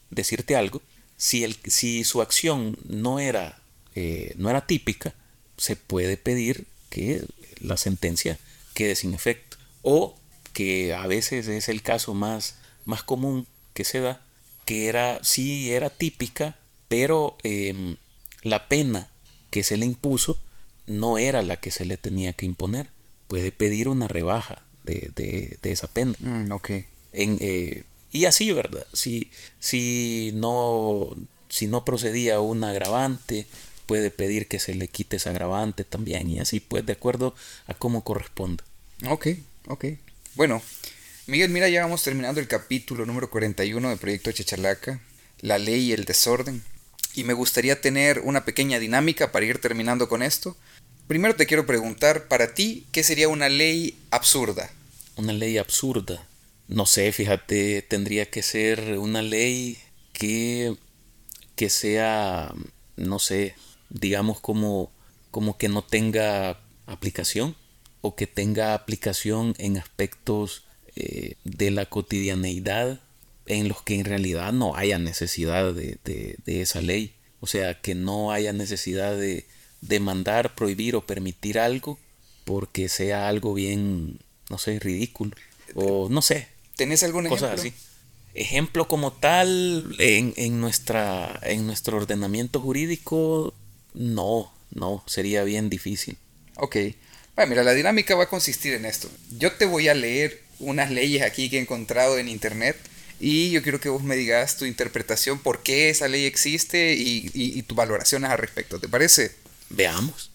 decirte 0.10 0.56
algo, 0.56 0.82
si, 1.18 1.44
el, 1.44 1.58
si 1.66 2.04
su 2.04 2.22
acción 2.22 2.78
no 2.88 3.20
era, 3.20 3.60
eh, 3.96 4.34
no 4.38 4.50
era 4.50 4.68
típica, 4.68 5.16
se 5.58 5.76
puede 5.76 6.18
pedir 6.18 6.66
que 6.90 7.24
la 7.62 7.78
sentencia 7.78 8.40
quede 8.74 8.96
sin 8.96 9.14
efecto. 9.14 9.58
O 9.82 10.18
que 10.54 10.94
a 10.94 11.06
veces 11.08 11.48
es 11.48 11.70
el 11.70 11.82
caso 11.82 12.14
más, 12.14 12.56
más 12.86 13.04
común 13.04 13.48
que 13.74 13.84
se 13.84 14.00
da, 14.00 14.22
que 14.66 14.88
era, 14.88 15.24
sí 15.24 15.72
era 15.72 15.90
típica, 15.90 16.58
pero 16.88 17.38
em, 17.44 17.98
la 18.42 18.68
pena 18.68 19.10
que 19.50 19.64
se 19.64 19.78
le 19.78 19.86
impuso 19.86 20.40
no 20.88 21.18
era 21.18 21.42
la 21.42 21.58
que 21.58 21.72
se 21.72 21.86
le 21.86 21.98
tenía 21.98 22.34
que 22.34 22.46
imponer. 22.46 22.90
Puede 23.28 23.52
pedir 23.52 23.88
una 23.88 24.08
rebaja 24.08 24.64
de, 24.84 25.12
de, 25.62 25.72
esa 25.72 25.88
pena. 25.88 26.14
Mm, 26.20 26.52
en, 27.14 27.38
eh, 27.42 27.84
y 28.12 28.26
así, 28.26 28.52
¿verdad? 28.52 28.88
Si, 28.94 29.32
si, 29.60 30.32
no, 30.34 31.10
si 31.50 31.68
no 31.68 31.84
procedía 31.86 32.40
un 32.40 32.64
agravante, 32.64 33.46
puede 33.88 34.12
pedir 34.12 34.48
que 34.48 34.60
se 34.60 34.76
le 34.76 34.88
quite 34.88 35.16
ese 35.16 35.30
agravante 35.30 35.84
también. 35.84 36.30
Y 36.30 36.40
así, 36.40 36.60
pues, 36.60 36.86
de 36.86 36.94
acuerdo 36.94 37.34
a 37.66 37.74
cómo 37.74 38.04
corresponda. 38.04 38.64
Ok, 39.08 39.28
ok. 39.68 39.86
Bueno, 40.36 40.62
Miguel, 41.26 41.50
mira, 41.50 41.68
ya 41.68 41.82
vamos 41.82 42.04
terminando 42.04 42.40
el 42.40 42.48
capítulo 42.48 43.06
número 43.06 43.30
41 43.30 43.90
del 43.90 43.98
proyecto 43.98 44.32
Chachalaca, 44.32 45.02
la 45.40 45.58
ley 45.58 45.90
y 45.90 45.94
el 45.94 46.06
desorden. 46.06 46.64
Y 47.16 47.24
me 47.24 47.34
gustaría 47.34 47.82
tener 47.82 48.20
una 48.20 48.46
pequeña 48.46 48.80
dinámica 48.80 49.32
para 49.32 49.46
ir 49.46 49.60
terminando 49.60 50.08
con 50.08 50.22
esto. 50.22 50.56
Primero 51.08 51.36
te 51.36 51.46
quiero 51.46 51.66
preguntar, 51.66 52.28
para 52.28 52.54
ti, 52.54 52.86
¿qué 52.92 53.04
sería 53.04 53.28
una 53.28 53.50
ley 53.50 53.98
absurda? 54.12 54.72
Una 55.16 55.34
ley 55.34 55.58
absurda. 55.58 56.28
No 56.68 56.86
sé, 56.86 57.12
fíjate, 57.12 57.82
tendría 57.82 58.30
que 58.30 58.44
ser 58.44 58.98
una 58.98 59.22
ley 59.22 59.78
que, 60.14 60.76
que 61.56 61.70
sea, 61.70 62.54
no 62.96 63.20
sé, 63.20 63.56
digamos 63.90 64.40
como, 64.40 64.92
como 65.32 65.58
que 65.58 65.70
no 65.70 65.82
tenga 65.82 66.60
aplicación 66.86 67.56
o 68.02 68.16
que 68.16 68.28
tenga 68.28 68.74
aplicación 68.74 69.56
en 69.58 69.78
aspectos 69.78 70.64
eh, 70.96 71.36
de 71.44 71.72
la 71.72 71.86
cotidianeidad 71.86 73.02
en 73.46 73.68
los 73.68 73.82
que 73.82 73.96
en 73.96 74.06
realidad 74.06 74.52
no 74.54 74.76
haya 74.76 75.00
necesidad 75.00 75.74
de, 75.74 75.98
de, 76.04 76.62
esa 76.62 76.82
ley. 76.82 77.14
O 77.40 77.48
sea, 77.48 77.80
que 77.80 77.96
no 77.96 78.32
haya 78.32 78.52
necesidad 78.52 79.16
de, 79.16 79.46
de 79.82 80.00
mandar, 80.00 80.56
prohibir 80.56 80.96
o 80.96 81.06
permitir 81.06 81.60
algo 81.60 81.98
porque 82.44 82.90
sea 82.90 83.28
algo 83.28 83.54
bien, 83.54 84.20
no 84.50 84.58
sé, 84.58 84.80
ridículo. 84.80 85.32
O 85.76 86.10
no 86.10 86.22
sé, 86.22 86.48
¿Tenés 86.78 87.04
algún 87.04 87.26
ejemplo? 87.26 87.50
así. 87.50 87.74
Ejemplo 88.34 88.88
como 88.88 89.12
tal 89.12 89.96
en, 89.98 90.34
en, 90.38 90.62
nuestra, 90.62 91.40
en 91.42 91.66
nuestro 91.66 91.98
ordenamiento 91.98 92.62
jurídico, 92.62 93.54
no, 93.98 94.54
no, 94.72 95.04
sería 95.08 95.44
bien 95.44 95.70
difícil. 95.70 96.18
Ok. 96.56 96.78
Bueno, 97.36 97.50
mira, 97.50 97.64
la 97.64 97.74
dinámica 97.74 98.16
va 98.16 98.24
a 98.24 98.30
consistir 98.30 98.74
en 98.74 98.86
esto. 98.86 99.10
Yo 99.38 99.52
te 99.54 99.66
voy 99.66 99.88
a 99.88 99.94
leer 99.94 100.42
unas 100.60 100.92
leyes 100.92 101.24
aquí 101.24 101.50
que 101.50 101.58
he 101.58 101.62
encontrado 101.62 102.18
en 102.18 102.30
internet 102.30 102.78
y 103.20 103.52
yo 103.52 103.64
quiero 103.64 103.80
que 103.80 103.90
vos 103.90 104.04
me 104.04 104.16
digas 104.16 104.58
tu 104.58 104.66
interpretación, 104.66 105.40
por 105.40 105.64
qué 105.64 105.90
esa 105.90 106.08
ley 106.08 106.26
existe 106.26 106.94
y, 106.94 107.30
y, 107.34 107.58
y 107.58 107.62
tus 107.64 107.76
valoraciones 107.76 108.30
al 108.30 108.38
respecto. 108.38 108.80
¿Te 108.80 108.88
parece? 108.88 109.36
Veamos. 109.70 110.32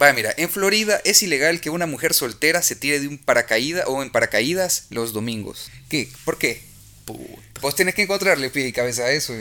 Va, 0.00 0.12
mira, 0.12 0.32
en 0.36 0.48
Florida 0.48 1.00
es 1.04 1.22
ilegal 1.22 1.60
que 1.60 1.70
una 1.70 1.86
mujer 1.86 2.14
soltera 2.14 2.62
se 2.62 2.76
tire 2.76 3.00
de 3.00 3.08
un 3.08 3.18
paracaídas 3.18 3.86
o 3.88 4.02
en 4.02 4.10
paracaídas 4.10 4.86
los 4.90 5.12
domingos. 5.12 5.68
¿Qué? 5.88 6.08
¿Por 6.24 6.38
qué? 6.38 6.62
Puta. 7.04 7.60
Vos 7.60 7.74
tenés 7.74 7.96
que 7.96 8.02
encontrarle 8.02 8.50
pie 8.50 8.68
y 8.68 8.72
cabeza 8.72 9.04
a 9.04 9.10
eso. 9.10 9.34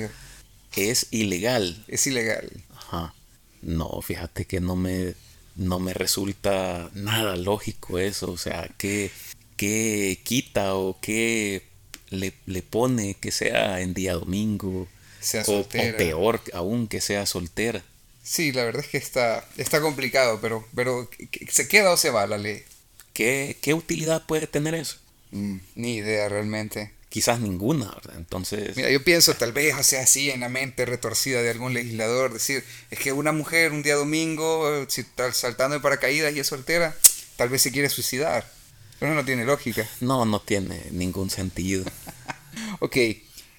Es 0.76 1.08
ilegal. 1.12 1.86
Es 1.88 2.08
ilegal. 2.08 2.50
Ajá. 2.76 3.14
No, 3.62 4.02
fíjate 4.02 4.46
que 4.46 4.60
no 4.60 4.76
me, 4.76 5.14
no 5.56 5.80
me 5.80 5.94
resulta 5.94 6.90
nada 6.94 7.36
lógico 7.36 8.00
eso. 8.00 8.32
O 8.32 8.38
sea, 8.38 8.70
¿qué, 8.78 9.12
qué 9.58 10.20
quita 10.24 10.76
o 10.76 11.00
qué 11.02 11.64
le, 12.10 12.34
le 12.46 12.62
pone 12.62 13.16
que 13.16 13.32
sea 13.32 13.82
en 13.82 13.94
día 13.94 14.14
domingo? 14.14 14.88
Sea 15.20 15.44
o, 15.48 15.60
o 15.60 15.68
peor 15.68 16.42
aún 16.54 16.88
que 16.88 17.02
sea 17.02 17.26
soltera. 17.26 17.84
Sí, 18.24 18.52
la 18.52 18.64
verdad 18.64 18.84
es 18.86 18.92
que 18.92 18.98
está, 18.98 19.46
está 19.58 19.82
complicado, 19.82 20.40
pero, 20.42 20.66
pero 20.76 21.10
¿qué- 21.10 21.48
¿se 21.52 21.68
queda 21.68 21.92
o 21.92 21.98
se 21.98 22.10
va 22.12 22.28
la 22.28 22.38
ley? 22.38 22.64
¿Qué, 23.14 23.58
qué 23.62 23.74
utilidad 23.74 24.26
puede 24.26 24.48
tener 24.48 24.76
eso? 24.76 24.98
Mm, 25.32 25.58
ni 25.76 25.96
idea 25.96 26.30
realmente. 26.30 26.92
Quizás 27.10 27.40
ninguna, 27.40 27.86
¿verdad? 27.86 28.18
Entonces, 28.18 28.78
Mira, 28.78 28.92
yo 28.92 29.04
pienso 29.04 29.34
tal 29.34 29.52
vez, 29.52 29.74
o 29.76 29.84
sea, 29.84 30.04
así 30.04 30.30
en 30.30 30.42
la 30.42 30.50
mente 30.50 30.86
retorcida 30.86 31.42
de 31.42 31.50
algún 31.50 31.74
legislador, 31.74 32.32
decir, 32.32 32.64
es 32.92 33.00
que 33.00 33.12
una 33.14 33.32
mujer 33.32 33.72
un 33.72 33.82
día 33.82 33.96
domingo, 33.96 34.72
eh, 34.72 34.86
si 34.90 35.02
está 35.02 35.34
saltando 35.34 35.76
de 35.76 35.82
paracaídas 35.82 36.36
y 36.36 36.40
es 36.40 36.48
soltera, 36.48 36.96
tal 37.36 37.50
vez 37.50 37.64
se 37.64 37.72
quiere 37.72 37.90
suicidar. 37.90 38.48
Pero 39.00 39.16
no 39.16 39.26
tiene 39.26 39.46
lógica. 39.46 39.88
no, 40.02 40.26
no 40.26 40.40
tiene 40.42 40.82
ningún 40.92 41.30
sentido. 41.30 41.86
Ok, 42.80 42.98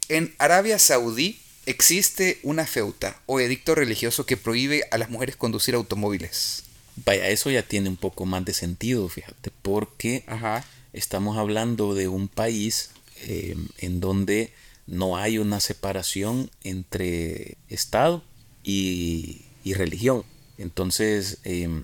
en 0.09 0.35
Arabia 0.39 0.79
Saudí 0.79 1.41
existe 1.67 2.39
una 2.43 2.67
feuta 2.67 3.21
o 3.27 3.39
edicto 3.41 3.75
religioso 3.75 4.27
que 4.27 4.37
prohíbe 4.37 4.85
a 4.91 4.99
las 4.99 5.11
mujeres 5.11 5.37
conducir 5.37 5.75
automóviles. 5.75 6.65
Vaya, 7.05 7.29
eso 7.29 7.51
ya 7.51 7.63
tiene 7.63 7.89
un 7.89 7.97
poco 7.97 8.27
más 8.27 8.45
de 8.45 8.53
sentido, 8.53 9.09
fíjate, 9.09 9.51
porque 9.63 10.25
Ajá. 10.27 10.65
estamos 10.93 11.39
hablando 11.39 11.95
de 11.95 12.09
un 12.09 12.29
país 12.29 12.91
eh, 13.27 13.57
en 13.79 14.01
donde 14.01 14.53
no 14.87 15.17
hay 15.17 15.39
una 15.39 15.61
separación 15.61 16.51
entre 16.65 17.57
Estado 17.69 18.25
y, 18.63 19.43
y 19.65 19.75
religión. 19.75 20.25
Entonces, 20.59 21.39
eh, 21.45 21.83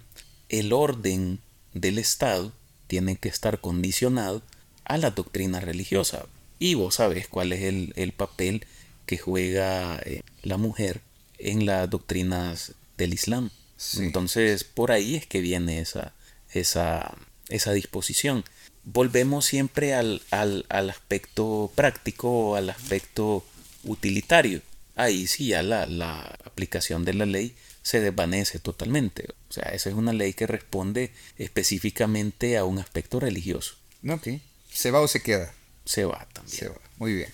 el 0.48 0.72
orden 0.72 1.40
del 1.72 1.98
Estado 1.98 2.52
tiene 2.86 3.16
que 3.16 3.28
estar 3.28 3.60
condicionado 3.60 4.42
a 4.84 4.98
la 4.98 5.10
doctrina 5.10 5.60
religiosa. 5.60 6.26
Y 6.58 6.74
vos 6.74 6.96
sabés 6.96 7.28
cuál 7.28 7.52
es 7.52 7.62
el, 7.62 7.92
el 7.96 8.12
papel 8.12 8.64
que 9.06 9.18
juega 9.18 9.98
eh, 10.04 10.22
la 10.42 10.56
mujer 10.56 11.00
en 11.38 11.66
las 11.66 11.88
doctrinas 11.88 12.72
del 12.96 13.14
Islam. 13.14 13.50
Sí. 13.76 14.04
Entonces, 14.04 14.64
por 14.64 14.90
ahí 14.90 15.16
es 15.16 15.26
que 15.26 15.40
viene 15.40 15.80
esa, 15.80 16.14
esa, 16.52 17.16
esa 17.48 17.72
disposición. 17.72 18.44
Volvemos 18.86 19.44
siempre 19.44 19.94
al, 19.94 20.22
al, 20.30 20.64
al 20.68 20.90
aspecto 20.90 21.70
práctico, 21.74 22.56
al 22.56 22.70
aspecto 22.70 23.44
utilitario. 23.84 24.62
Ahí 24.94 25.26
sí 25.26 25.48
ya 25.48 25.62
la, 25.62 25.86
la 25.86 26.38
aplicación 26.44 27.04
de 27.04 27.12
la 27.12 27.26
ley 27.26 27.54
se 27.82 28.00
desvanece 28.00 28.58
totalmente. 28.58 29.26
O 29.48 29.52
sea, 29.52 29.64
esa 29.72 29.90
es 29.90 29.94
una 29.94 30.12
ley 30.12 30.32
que 30.32 30.46
responde 30.46 31.12
específicamente 31.36 32.56
a 32.56 32.64
un 32.64 32.78
aspecto 32.78 33.20
religioso. 33.20 33.74
Ok. 34.08 34.28
¿Se 34.72 34.90
va 34.90 35.00
o 35.00 35.08
se 35.08 35.22
queda? 35.22 35.52
Se 35.84 36.04
va 36.04 36.26
también. 36.32 36.58
Se 36.58 36.68
va. 36.68 36.76
Muy 36.98 37.14
bien. 37.14 37.30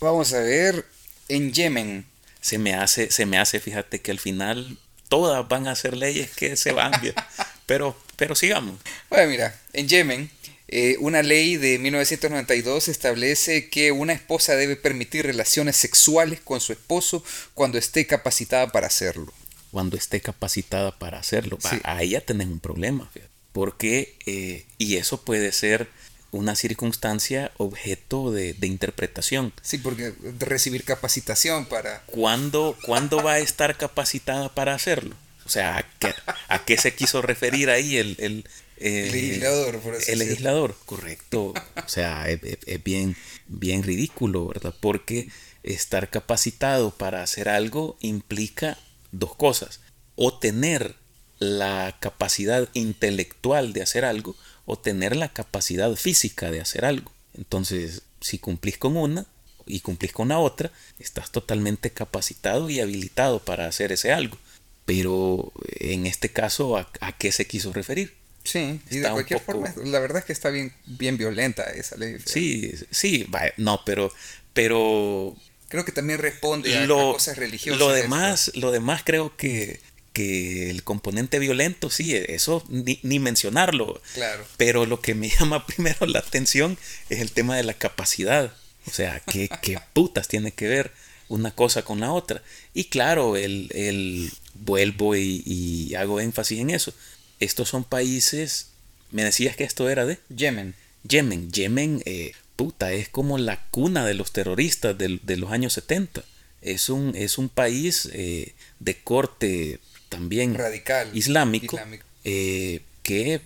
Vamos 0.00 0.32
a 0.32 0.40
ver, 0.40 0.86
en 1.28 1.52
Yemen. 1.52 2.06
Se 2.40 2.58
me 2.58 2.74
hace, 2.74 3.10
se 3.10 3.26
me 3.26 3.38
hace, 3.38 3.58
fíjate 3.58 4.00
que 4.00 4.12
al 4.12 4.20
final 4.20 4.78
todas 5.08 5.48
van 5.48 5.66
a 5.66 5.74
ser 5.74 5.96
leyes 5.96 6.30
que 6.30 6.56
se 6.56 6.72
van. 6.72 6.92
bien. 7.00 7.14
pero, 7.66 7.96
pero 8.16 8.34
sigamos. 8.34 8.80
Bueno, 9.10 9.30
mira, 9.30 9.60
en 9.72 9.88
Yemen, 9.88 10.30
eh, 10.68 10.96
una 10.98 11.22
ley 11.22 11.56
de 11.56 11.78
1992 11.78 12.88
establece 12.88 13.68
que 13.68 13.92
una 13.92 14.12
esposa 14.12 14.56
debe 14.56 14.76
permitir 14.76 15.24
relaciones 15.24 15.76
sexuales 15.76 16.40
con 16.40 16.60
su 16.60 16.72
esposo 16.72 17.22
cuando 17.54 17.78
esté 17.78 18.06
capacitada 18.06 18.72
para 18.72 18.88
hacerlo. 18.88 19.32
cuando 19.70 19.96
esté 19.96 20.20
capacitada 20.20 20.98
para 20.98 21.18
hacerlo. 21.18 21.58
Sí. 21.60 21.76
Ahí 21.84 22.10
ya 22.10 22.20
tenés 22.20 22.46
un 22.46 22.60
problema. 22.60 23.10
Porque, 23.52 24.16
eh, 24.26 24.64
y 24.78 24.96
eso 24.96 25.22
puede 25.22 25.52
ser 25.52 25.88
una 26.30 26.54
circunstancia 26.56 27.52
objeto 27.58 28.32
de, 28.32 28.54
de 28.54 28.66
interpretación. 28.66 29.52
Sí, 29.62 29.78
porque 29.78 30.14
recibir 30.38 30.84
capacitación 30.84 31.66
para... 31.66 32.02
¿Cuándo, 32.06 32.76
¿Cuándo 32.84 33.22
va 33.22 33.34
a 33.34 33.38
estar 33.38 33.76
capacitada 33.76 34.54
para 34.54 34.74
hacerlo? 34.74 35.14
O 35.44 35.48
sea, 35.48 35.78
¿a 35.78 35.82
qué, 35.98 36.12
a 36.48 36.64
qué 36.64 36.76
se 36.76 36.94
quiso 36.94 37.22
referir 37.22 37.70
ahí 37.70 37.96
el, 37.96 38.16
el, 38.18 38.44
eh, 38.78 39.08
Legislador, 39.12 39.80
por 39.80 39.94
así 39.94 40.12
El 40.12 40.18
legislador, 40.20 40.76
correcto. 40.84 41.54
O 41.84 41.88
sea, 41.88 42.28
es, 42.30 42.42
es- 42.42 42.58
es 42.66 42.82
bien, 42.84 43.16
bien 43.48 43.82
ridículo, 43.82 44.46
¿verdad? 44.48 44.74
Porque 44.80 45.28
estar 45.62 46.10
capacitado 46.10 46.90
para 46.90 47.22
hacer 47.22 47.48
algo 47.48 47.96
implica 48.00 48.78
dos 49.12 49.34
cosas. 49.34 49.80
O 50.14 50.38
tener 50.38 50.94
la 51.38 51.96
capacidad 52.00 52.68
intelectual 52.74 53.72
de 53.72 53.82
hacer 53.82 54.04
algo, 54.04 54.34
o 54.64 54.78
tener 54.78 55.14
la 55.16 55.32
capacidad 55.32 55.94
física 55.94 56.50
de 56.50 56.60
hacer 56.60 56.84
algo. 56.84 57.12
Entonces, 57.34 58.02
si 58.20 58.38
cumplís 58.38 58.78
con 58.78 58.96
una 58.96 59.26
y 59.66 59.80
cumplís 59.80 60.12
con 60.12 60.28
la 60.28 60.38
otra, 60.38 60.72
estás 60.98 61.30
totalmente 61.30 61.90
capacitado 61.90 62.70
y 62.70 62.80
habilitado 62.80 63.40
para 63.40 63.66
hacer 63.66 63.92
ese 63.92 64.12
algo. 64.12 64.38
Pero 64.86 65.52
en 65.80 66.06
este 66.06 66.30
caso, 66.32 66.76
¿a, 66.78 66.88
a 67.00 67.16
qué 67.18 67.30
se 67.32 67.46
quiso 67.46 67.72
referir? 67.72 68.15
Sí, 68.46 68.80
y 68.90 68.98
de 68.98 69.10
cualquier 69.10 69.40
poco- 69.42 69.66
forma, 69.66 69.90
la 69.90 69.98
verdad 69.98 70.18
es 70.18 70.24
que 70.24 70.32
está 70.32 70.50
bien, 70.50 70.72
bien 70.86 71.18
violenta 71.18 71.64
esa 71.64 71.96
ley. 71.96 72.16
Sí, 72.24 72.72
sí, 72.90 73.28
no, 73.58 73.82
pero, 73.84 74.12
pero 74.52 75.36
Creo 75.68 75.84
que 75.84 75.92
también 75.92 76.18
responde 76.20 76.76
a, 76.76 76.82
a 76.82 76.86
lo, 76.86 77.12
cosas 77.14 77.36
religiosas. 77.36 77.78
lo 77.80 77.90
esto. 77.94 78.02
demás, 78.02 78.52
lo 78.54 78.70
demás 78.70 79.02
creo 79.04 79.36
que, 79.36 79.80
que 80.12 80.70
el 80.70 80.84
componente 80.84 81.38
violento, 81.40 81.90
sí, 81.90 82.14
eso 82.14 82.64
ni, 82.68 83.00
ni 83.02 83.18
mencionarlo. 83.18 84.00
Claro. 84.14 84.46
Pero 84.56 84.86
lo 84.86 85.00
que 85.00 85.14
me 85.14 85.28
llama 85.40 85.66
primero 85.66 86.06
la 86.06 86.20
atención 86.20 86.78
es 87.10 87.20
el 87.20 87.32
tema 87.32 87.56
de 87.56 87.64
la 87.64 87.74
capacidad. 87.74 88.54
O 88.86 88.90
sea, 88.92 89.20
¿qué, 89.20 89.48
qué 89.60 89.78
putas 89.92 90.28
tiene 90.28 90.52
que 90.52 90.68
ver 90.68 90.92
una 91.28 91.50
cosa 91.50 91.82
con 91.82 91.98
la 91.98 92.12
otra? 92.12 92.42
Y 92.72 92.84
claro, 92.84 93.36
el, 93.36 93.68
el 93.74 94.30
vuelvo 94.54 95.16
y, 95.16 95.42
y 95.44 95.94
hago 95.96 96.20
énfasis 96.20 96.60
en 96.60 96.70
eso. 96.70 96.94
Estos 97.40 97.68
son 97.68 97.84
países, 97.84 98.68
me 99.10 99.24
decías 99.24 99.56
que 99.56 99.64
esto 99.64 99.88
era 99.88 100.06
de 100.06 100.18
Yemen. 100.34 100.74
Yemen. 101.04 101.50
Yemen, 101.52 102.02
eh, 102.06 102.32
puta, 102.56 102.92
es 102.92 103.08
como 103.08 103.38
la 103.38 103.62
cuna 103.70 104.04
de 104.06 104.14
los 104.14 104.32
terroristas 104.32 104.96
de, 104.98 105.36
los 105.36 105.52
años 105.52 105.72
70. 105.74 106.24
Es 106.62 106.88
un, 106.88 107.14
es 107.14 107.38
un 107.38 107.48
país 107.48 108.08
eh, 108.12 108.54
de 108.80 108.96
corte 108.98 109.78
también 110.08 110.54
Radical. 110.54 111.10
islámico, 111.16 111.76
Islámico. 111.76 112.04
eh, 112.24 112.80
que 113.02 113.40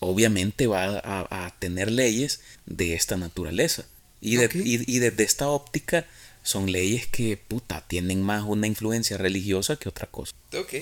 obviamente 0.00 0.66
va 0.66 0.98
a, 0.98 1.46
a 1.46 1.54
tener 1.58 1.90
leyes 1.90 2.40
de 2.66 2.94
esta 2.94 3.16
naturaleza. 3.16 3.84
Y, 4.20 4.36
de- 4.36 4.46
Ok. 4.46 4.54
y- 4.56 4.96
y 4.96 4.98
desde 4.98 5.22
esta 5.24 5.48
óptica 5.48 6.06
son 6.42 6.72
leyes 6.72 7.06
que, 7.06 7.36
puta, 7.36 7.84
tienen 7.86 8.22
más 8.22 8.44
una 8.44 8.66
influencia 8.66 9.16
religiosa 9.18 9.76
que 9.76 9.88
otra 9.88 10.06
cosa. 10.08 10.32
Ok. 10.58 10.74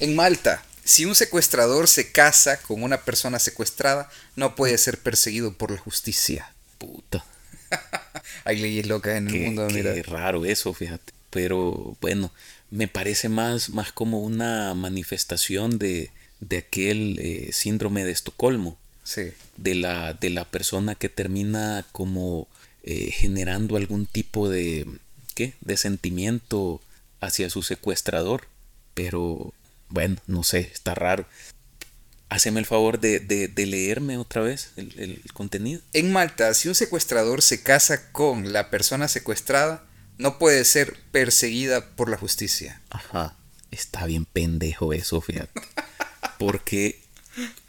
En 0.00 0.14
Malta, 0.16 0.64
si 0.84 1.04
un 1.04 1.14
secuestrador 1.14 1.88
se 1.88 2.12
casa 2.12 2.58
con 2.60 2.82
una 2.82 3.02
persona 3.02 3.38
secuestrada, 3.38 4.10
no 4.36 4.54
puede 4.54 4.76
ser 4.78 4.98
perseguido 4.98 5.52
por 5.54 5.70
la 5.70 5.78
justicia. 5.78 6.52
Puta. 6.78 7.24
Hay 8.44 8.58
leyes 8.60 8.86
locas 8.86 9.16
en 9.16 9.28
el 9.28 9.40
mundo, 9.40 9.66
qué 9.68 9.74
mira. 9.74 9.94
raro 10.04 10.44
eso, 10.44 10.72
fíjate. 10.74 11.12
Pero 11.30 11.96
bueno, 12.00 12.30
me 12.70 12.88
parece 12.88 13.28
más, 13.28 13.70
más 13.70 13.92
como 13.92 14.20
una 14.20 14.74
manifestación 14.74 15.78
de, 15.78 16.10
de 16.40 16.58
aquel 16.58 17.18
eh, 17.20 17.50
síndrome 17.52 18.04
de 18.04 18.12
Estocolmo, 18.12 18.78
Sí. 19.02 19.32
de 19.56 19.74
la, 19.74 20.14
de 20.14 20.30
la 20.30 20.44
persona 20.46 20.94
que 20.94 21.08
termina 21.10 21.84
como 21.92 22.48
eh, 22.84 23.10
generando 23.12 23.76
algún 23.76 24.06
tipo 24.06 24.48
de, 24.48 24.86
¿qué? 25.34 25.54
de 25.60 25.76
sentimiento 25.76 26.80
hacia 27.20 27.50
su 27.50 27.62
secuestrador. 27.62 28.46
Pero 28.94 29.52
bueno, 29.94 30.16
no 30.26 30.42
sé, 30.42 30.58
está 30.72 30.94
raro. 30.94 31.24
Haceme 32.28 32.58
el 32.58 32.66
favor 32.66 32.98
de, 33.00 33.20
de- 33.20 33.48
de 33.48 33.66
leerme 33.66 34.18
otra 34.18 34.42
vez 34.42 34.70
el, 34.76 34.92
el 34.98 35.22
contenido. 35.32 35.80
En 35.92 36.12
Malta, 36.12 36.52
si 36.54 36.68
un 36.68 36.74
secuestrador 36.74 37.42
se 37.42 37.62
casa 37.62 38.10
con 38.12 38.52
la 38.52 38.70
persona 38.70 39.06
secuestrada, 39.08 39.84
no 40.18 40.38
puede 40.38 40.64
ser 40.64 40.96
perseguida 41.12 41.86
por 41.96 42.08
la 42.10 42.16
justicia. 42.16 42.80
Ajá. 42.90 43.36
Está 43.70 44.06
bien 44.06 44.24
pendejo 44.24 44.92
eso, 44.92 45.20
fíjate. 45.20 45.60
Porque, 46.38 47.00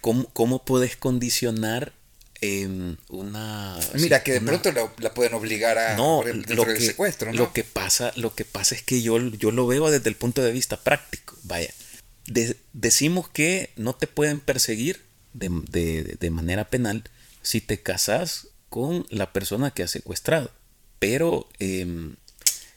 ¿cómo, 0.01 0.25
cómo 0.33 0.63
puedes 0.65 0.95
condicionar 0.97 1.93
em, 2.41 2.97
una. 3.09 3.77
Mira, 3.95 4.23
que 4.23 4.33
de 4.33 4.39
una- 4.39 4.47
pronto 4.59 4.71
la, 4.71 4.91
la 4.99 5.13
pueden 5.13 5.33
obligar 5.35 5.77
a 5.77 5.95
No, 5.95 6.23
lo 6.23 6.65
del 6.65 6.75
que, 6.77 6.81
secuestro, 6.85 7.31
¿no? 7.31 7.37
lo 7.37 7.53
que 7.53 7.63
pasa, 7.63 8.11
lo 8.15 8.33
que 8.35 8.45
pasa 8.45 8.75
es 8.75 8.81
que 8.83 9.01
yo, 9.01 9.17
yo 9.19 9.51
lo 9.51 9.67
veo 9.67 9.89
desde 9.91 10.09
el 10.09 10.15
punto 10.15 10.41
de 10.43 10.51
vista 10.51 10.77
práctico. 10.77 11.35
Vaya, 11.43 11.69
decimos 12.27 13.29
que 13.29 13.71
no 13.75 13.95
te 13.95 14.07
pueden 14.07 14.39
perseguir 14.39 15.01
de, 15.33 16.29
manera 16.31 16.69
penal 16.69 17.03
si 17.41 17.61
te 17.61 17.81
casas 17.81 18.47
con 18.69 19.05
la 19.09 19.31
persona 19.33 19.71
que 19.71 19.83
ha 19.83 19.87
secuestrado. 19.87 20.51
Pero 20.99 21.47
em, 21.59 22.15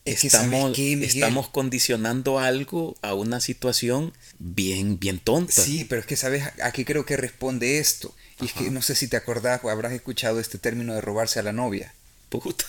estamos, 0.04 0.78
estamos 0.78 1.48
condicionando 1.48 2.38
algo 2.38 2.96
a 3.02 3.14
una 3.14 3.40
situación 3.40 4.12
bien, 4.38 4.98
bien 4.98 5.18
tonta. 5.18 5.62
Sí, 5.62 5.84
pero 5.84 6.00
es 6.00 6.06
que 6.06 6.16
sabes, 6.16 6.44
aquí 6.62 6.84
creo 6.84 7.06
que 7.06 7.16
responde 7.16 7.78
esto. 7.78 8.14
Y 8.40 8.46
es 8.46 8.52
que 8.52 8.70
no 8.70 8.82
sé 8.82 8.94
si 8.94 9.08
te 9.08 9.16
acordás 9.16 9.60
o 9.64 9.70
habrás 9.70 9.92
escuchado 9.92 10.40
este 10.40 10.58
término 10.58 10.94
de 10.94 11.00
robarse 11.00 11.38
a 11.38 11.42
la 11.42 11.52
novia. 11.52 11.94
Puta. 12.28 12.64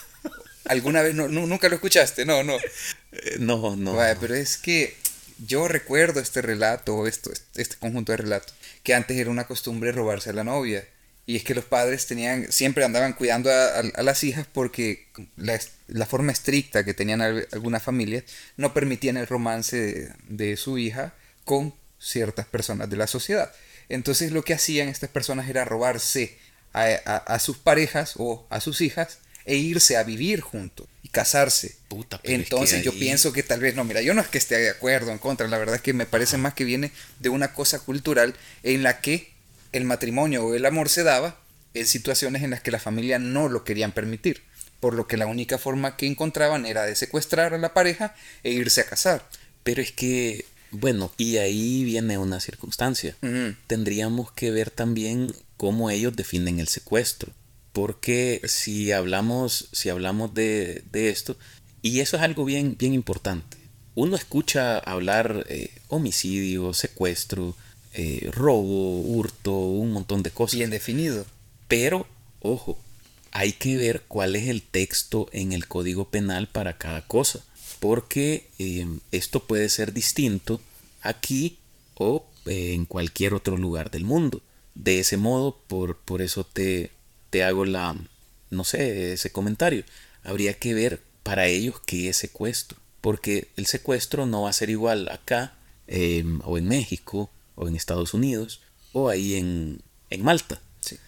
¿Alguna 0.65 1.01
vez 1.01 1.15
no, 1.15 1.27
nunca 1.27 1.67
lo 1.67 1.75
escuchaste? 1.75 2.25
No, 2.25 2.43
no. 2.43 2.57
Eh, 3.11 3.37
no, 3.39 3.75
no. 3.75 3.97
pero 4.21 4.35
es 4.35 4.57
que 4.57 4.95
yo 5.45 5.67
recuerdo 5.67 6.19
este 6.19 6.41
relato, 6.41 7.07
esto, 7.07 7.31
este 7.55 7.75
conjunto 7.77 8.11
de 8.11 8.17
relatos, 8.17 8.53
que 8.83 8.93
antes 8.93 9.17
era 9.17 9.29
una 9.29 9.47
costumbre 9.47 9.91
robarse 9.91 10.31
a 10.31 10.33
la 10.33 10.43
novia. 10.43 10.85
Y 11.25 11.35
es 11.35 11.43
que 11.43 11.53
los 11.53 11.65
padres 11.65 12.07
tenían, 12.07 12.51
siempre 12.51 12.83
andaban 12.83 13.13
cuidando 13.13 13.51
a, 13.51 14.01
las 14.01 14.23
hijas 14.23 14.47
porque 14.51 15.07
la, 15.37 16.05
forma 16.07 16.31
estricta 16.31 16.83
que 16.83 16.95
tenían 16.95 17.21
algunas 17.21 17.83
familias 17.83 18.23
no 18.57 18.73
permitían 18.73 19.15
el 19.15 19.27
romance 19.27 20.11
de, 20.27 20.57
su 20.57 20.79
hija 20.79 21.13
con 21.45 21.75
ciertas 21.99 22.47
personas 22.47 22.89
de 22.89 22.97
la 22.97 23.05
sociedad. 23.05 23.53
Entonces 23.89 24.31
lo 24.31 24.43
que 24.43 24.55
hacían 24.55 24.87
estas 24.87 25.11
personas 25.11 25.47
era 25.49 25.65
robarse 25.65 26.35
a, 26.73 27.39
sus 27.39 27.57
parejas 27.59 28.13
o 28.17 28.47
a 28.49 28.59
sus 28.59 28.81
hijas 28.81 29.19
e 29.45 29.55
irse 29.55 29.97
a 29.97 30.03
vivir 30.03 30.41
juntos 30.41 30.87
y 31.09 31.11
casarse. 31.11 31.75
Entonces 32.23 32.83
yo 32.83 32.91
pienso 32.93 33.33
que 33.33 33.43
tal 33.43 33.59
vez, 33.59 33.75
no, 33.75 33.83
mira, 33.83 34.01
yo 34.01 34.13
no 34.13 34.21
es 34.21 34.27
que 34.27 34.37
esté 34.37 34.57
de 34.57 34.69
acuerdo 34.69 35.11
en 35.11 35.17
contra, 35.17 35.47
la 35.47 35.57
verdad 35.57 35.75
es 35.75 35.81
que 35.81 35.93
me 35.93 36.05
parece 36.05 36.37
más 36.37 36.53
que 36.53 36.63
viene 36.63 36.91
de 37.19 37.29
una 37.29 37.53
cosa 37.53 37.79
cultural 37.79 38.35
en 38.63 38.83
la 38.83 39.01
que 39.01 39.31
el 39.71 39.85
matrimonio 39.85 40.45
o 40.45 40.55
el 40.55 40.65
amor 40.65 40.89
se 40.89 41.03
daba 41.03 41.39
en 41.73 41.85
situaciones 41.85 42.43
en 42.43 42.51
las 42.51 42.61
que 42.61 42.71
la 42.71 42.79
familia 42.79 43.19
no 43.19 43.49
lo 43.49 43.63
querían 43.63 43.91
permitir, 43.91 44.43
por 44.79 44.93
lo 44.93 45.07
que 45.07 45.17
la 45.17 45.27
única 45.27 45.57
forma 45.57 45.97
que 45.97 46.07
encontraban 46.07 46.65
era 46.65 46.85
de 46.85 46.95
secuestrar 46.95 47.53
a 47.53 47.57
la 47.57 47.73
pareja 47.73 48.15
e 48.43 48.51
irse 48.51 48.81
a 48.81 48.85
casar. 48.85 49.27
Pero 49.63 49.81
es 49.81 49.91
que, 49.91 50.45
bueno, 50.71 51.11
y 51.17 51.37
ahí 51.37 51.83
viene 51.83 52.17
una 52.17 52.39
circunstancia. 52.39 53.15
Tendríamos 53.67 54.31
que 54.31 54.51
ver 54.51 54.71
también 54.71 55.31
cómo 55.57 55.89
ellos 55.89 56.15
definen 56.15 56.59
el 56.59 56.67
secuestro. 56.67 57.31
Porque 57.73 58.41
si 58.45 58.91
hablamos, 58.91 59.69
si 59.71 59.89
hablamos 59.89 60.33
de, 60.33 60.83
esto, 60.93 61.37
y 61.81 61.99
eso 61.99 62.17
es 62.17 62.23
algo 62.23 62.45
bien, 62.45 62.75
bien 62.77 62.93
importante. 62.93 63.57
Uno 63.95 64.15
escucha 64.15 64.79
hablar 64.79 65.45
eh, 65.49 65.71
homicidio, 65.87 66.73
secuestro, 66.73 67.55
eh, 67.93 68.29
robo, 68.31 69.01
hurto, 69.01 69.51
un 69.51 69.91
montón 69.91 70.23
de 70.23 70.31
cosas. 70.31 70.57
Bien 70.57 70.69
definido. 70.69 71.25
Pero, 71.67 72.07
ojo, 72.39 72.79
hay 73.31 73.53
que 73.53 73.77
ver 73.77 74.03
cuál 74.07 74.35
es 74.35 74.47
el 74.47 74.61
texto 74.61 75.27
en 75.31 75.53
el 75.53 75.67
Código 75.67 76.09
Penal 76.09 76.47
para 76.47 76.77
cada 76.77 77.05
cosa. 77.05 77.43
Porque 77.79 78.49
eh, 78.59 78.85
esto 79.11 79.45
puede 79.45 79.69
ser 79.69 79.93
distinto 79.93 80.59
aquí 81.01 81.57
o 81.95 82.25
eh, 82.45 82.73
en 82.73 82.85
cualquier 82.85 83.33
otro 83.33 83.57
lugar 83.57 83.91
del 83.91 84.03
mundo. 84.03 84.41
De 84.75 84.99
ese 84.99 85.17
modo, 85.17 85.57
por, 85.67 85.97
por 85.97 86.21
eso 86.21 86.43
te, 86.43 86.91
te 87.29 87.43
hago 87.43 87.65
la, 87.65 87.95
no 88.49 88.63
sé, 88.63 89.13
ese 89.13 89.31
comentario. 89.31 89.83
Habría 90.23 90.53
que 90.53 90.73
ver 90.73 91.01
para 91.23 91.47
ellos 91.47 91.81
qué 91.85 92.09
es 92.09 92.17
secuestro. 92.17 92.77
Porque 93.01 93.49
el 93.55 93.65
secuestro 93.65 94.25
no 94.25 94.43
va 94.43 94.49
a 94.49 94.53
ser 94.53 94.69
igual 94.69 95.09
acá 95.09 95.53
o 96.43 96.57
en 96.57 96.67
México 96.67 97.29
o 97.55 97.67
en 97.67 97.75
Estados 97.75 98.13
Unidos 98.13 98.61
o 98.93 99.09
ahí 99.09 99.35
en, 99.35 99.81
Malta. 100.19 100.61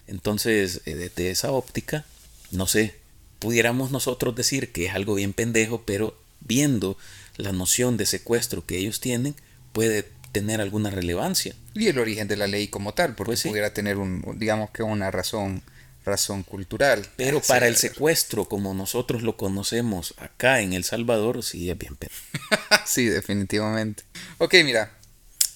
Entonces, 0.07 0.81
eh, 0.85 0.95
desde 0.95 1.31
esa 1.31 1.52
óptica, 1.52 2.06
no 2.52 2.68
sé, 2.68 2.95
pudiéramos 3.39 3.91
nosotros 3.91 4.35
decir 4.35 4.72
que 4.72 4.85
es 4.85 4.93
algo 4.93 5.15
bien 5.15 5.34
pendejo, 5.34 5.84
pero 5.85 6.15
viendo 6.39 6.98
la 7.38 7.52
noción 7.52 7.98
de 7.98 8.06
secuestro 8.06 8.65
que 8.65 8.77
ellos 8.77 8.99
tienen, 8.99 9.35
puede 9.73 10.07
tener 10.31 10.61
alguna 10.61 10.89
relevancia. 10.91 11.56
Y 11.73 11.88
el 11.88 11.98
origen 11.98 12.27
de 12.27 12.38
la 12.38 12.48
ley 12.48 12.68
como 12.68 12.93
tal, 12.93 13.15
porque 13.15 13.31
pues 13.31 13.43
pudiera 13.43 13.73
tener 13.73 13.98
un, 13.98 14.23
digamos 14.38 14.69
que 14.72 14.84
una 14.84 15.10
razón, 15.10 15.64
razón 16.06 16.44
cultural. 16.44 17.07
Pero 17.15 17.41
para 17.41 17.68
el 17.68 17.78
secuestro, 17.78 18.45
como 18.45 18.73
nosotros 18.73 19.22
lo 19.22 19.38
conocemos 19.38 20.15
acá 20.18 20.61
en 20.61 20.73
El 20.73 20.84
Salvador, 20.84 21.44
sí 21.44 21.69
es 21.69 21.78
bien 21.78 21.95
pendejo. 21.95 22.22
sí, 22.86 23.06
definitivamente. 23.06 24.03
Ok, 24.40 24.56
mira, 24.64 24.91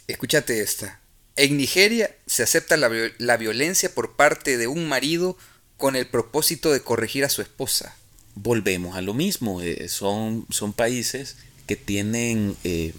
Escúchate 0.08 0.62
esta. 0.62 1.00
En 1.36 1.58
Nigeria 1.58 2.16
se 2.28 2.44
acepta 2.44 2.78
la, 2.78 3.38
violencia 3.38 3.94
por 3.94 4.16
parte 4.16 4.58
de 4.58 4.68
un 4.68 4.88
marido 4.88 5.38
con 5.78 5.96
el 5.96 6.08
propósito 6.08 6.72
de 6.72 6.82
corregir 6.82 7.26
a 7.26 7.30
su 7.30 7.42
esposa. 7.42 7.96
Volvemos 8.36 8.96
a 8.96 9.02
lo 9.02 9.14
mismo. 9.14 9.62
Eh, 9.62 9.90
son, 9.90 10.46
son 10.50 10.74
países 10.74 11.38
que 11.66 11.76
tienen, 11.76 12.56
eh, 12.64 12.94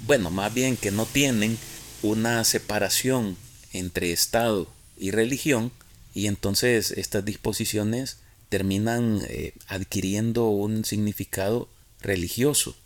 bueno, 0.00 0.30
más 0.30 0.52
bien 0.54 0.76
que 0.76 0.90
no 0.90 1.04
tienen 1.04 1.58
una 2.02 2.42
separación 2.44 3.36
entre 3.72 4.12
Estado 4.12 4.66
y 4.96 5.10
religión 5.10 5.70
y 6.14 6.26
entonces 6.26 6.90
estas 6.92 7.24
disposiciones 7.24 8.18
terminan 8.48 9.20
eh, 9.28 9.54
adquiriendo 9.66 10.48
un 10.48 10.84
significado 10.84 11.68
religioso. 12.00 12.76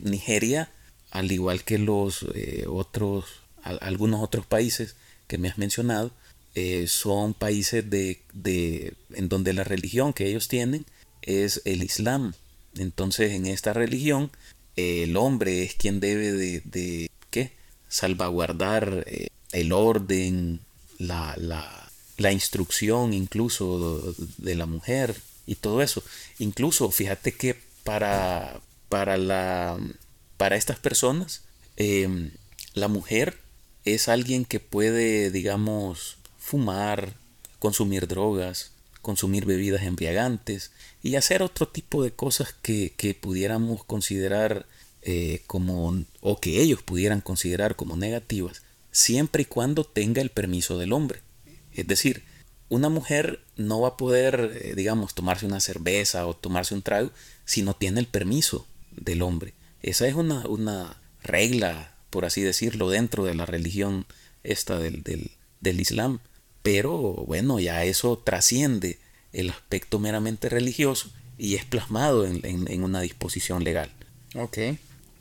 Nigeria 0.00 0.70
al 1.12 1.30
igual 1.30 1.62
que 1.62 1.78
los 1.78 2.26
eh, 2.34 2.64
otros, 2.66 3.26
algunos 3.62 4.22
otros 4.22 4.46
países 4.46 4.96
que 5.28 5.38
me 5.38 5.48
has 5.48 5.58
mencionado, 5.58 6.10
eh, 6.54 6.86
son 6.88 7.34
países 7.34 7.88
de, 7.88 8.22
de, 8.32 8.94
en 9.12 9.28
donde 9.28 9.52
la 9.52 9.62
religión 9.62 10.14
que 10.14 10.26
ellos 10.26 10.48
tienen 10.48 10.86
es 11.20 11.60
el 11.66 11.82
Islam. 11.82 12.32
Entonces 12.76 13.32
en 13.32 13.46
esta 13.46 13.74
religión 13.74 14.30
el 14.76 15.16
hombre 15.18 15.62
es 15.62 15.74
quien 15.74 16.00
debe 16.00 16.32
de, 16.32 16.62
de 16.64 17.10
¿qué? 17.30 17.52
salvaguardar 17.88 19.04
eh, 19.06 19.28
el 19.52 19.72
orden, 19.72 20.60
la, 20.98 21.34
la, 21.36 21.81
la 22.18 22.32
instrucción 22.32 23.12
incluso 23.12 24.14
de 24.38 24.54
la 24.54 24.66
mujer 24.66 25.16
y 25.46 25.56
todo 25.56 25.82
eso. 25.82 26.02
Incluso 26.38 26.90
fíjate 26.90 27.32
que 27.32 27.60
para, 27.84 28.60
para 28.88 29.16
la 29.16 29.78
para 30.42 30.56
estas 30.56 30.80
personas, 30.80 31.42
em, 31.76 32.32
la 32.74 32.88
mujer 32.88 33.38
es 33.84 34.08
alguien 34.08 34.44
que 34.44 34.58
puede, 34.58 35.30
digamos, 35.30 36.16
fumar, 36.36 37.14
consumir 37.60 38.08
drogas, 38.08 38.72
consumir 39.02 39.46
bebidas 39.46 39.84
embriagantes 39.84 40.72
y 41.00 41.14
hacer 41.14 41.44
otro 41.44 41.68
tipo 41.68 42.02
de 42.02 42.10
cosas 42.10 42.56
que, 42.60 43.16
pudiéramos 43.20 43.84
considerar 43.84 44.66
eh, 45.02 45.42
como, 45.46 46.04
o 46.20 46.40
que 46.40 46.60
ellos 46.60 46.82
pudieran 46.82 47.20
considerar 47.20 47.76
como 47.76 47.96
negativas, 47.96 48.62
siempre 48.90 49.42
y 49.42 49.46
cuando 49.46 49.84
tenga 49.84 50.22
el 50.22 50.30
permiso 50.30 50.76
del 50.76 50.92
hombre. 50.92 51.20
Es 51.74 51.86
decir, 51.86 52.24
una 52.68 52.88
mujer 52.88 53.44
no 53.56 53.80
va 53.82 53.88
a 53.88 53.96
poder, 53.98 54.58
eh, 54.62 54.74
digamos, 54.74 55.14
tomarse 55.14 55.44
una 55.44 55.60
cerveza 55.60 56.26
o 56.26 56.34
tomarse 56.34 56.74
un 56.74 56.80
trago 56.80 57.10
si 57.44 57.62
no 57.62 57.74
tiene 57.74 58.00
el 58.00 58.06
permiso 58.06 58.66
del 58.92 59.20
hombre. 59.20 59.52
Esa 59.82 60.06
es 60.06 60.14
una, 60.14 60.46
una 60.46 60.96
regla, 61.22 61.94
por 62.08 62.24
así 62.24 62.40
decirlo, 62.40 62.88
dentro 62.88 63.24
de 63.24 63.34
la 63.34 63.44
religión 63.44 64.06
esta 64.42 64.78
del, 64.78 65.02
del, 65.02 65.80
Islam. 65.80 66.20
Pero 66.62 66.88
bueno, 67.26 67.60
ya 67.60 67.84
eso 67.84 68.16
trasciende 68.18 68.98
el 69.32 69.50
aspecto 69.50 69.98
meramente 69.98 70.48
religioso 70.48 71.10
y 71.36 71.56
es 71.56 71.64
plasmado 71.64 72.26
en, 72.26 72.40
en, 72.44 72.84
una 72.84 73.00
disposición 73.00 73.64
legal. 73.64 73.90
Ok. 74.34 74.58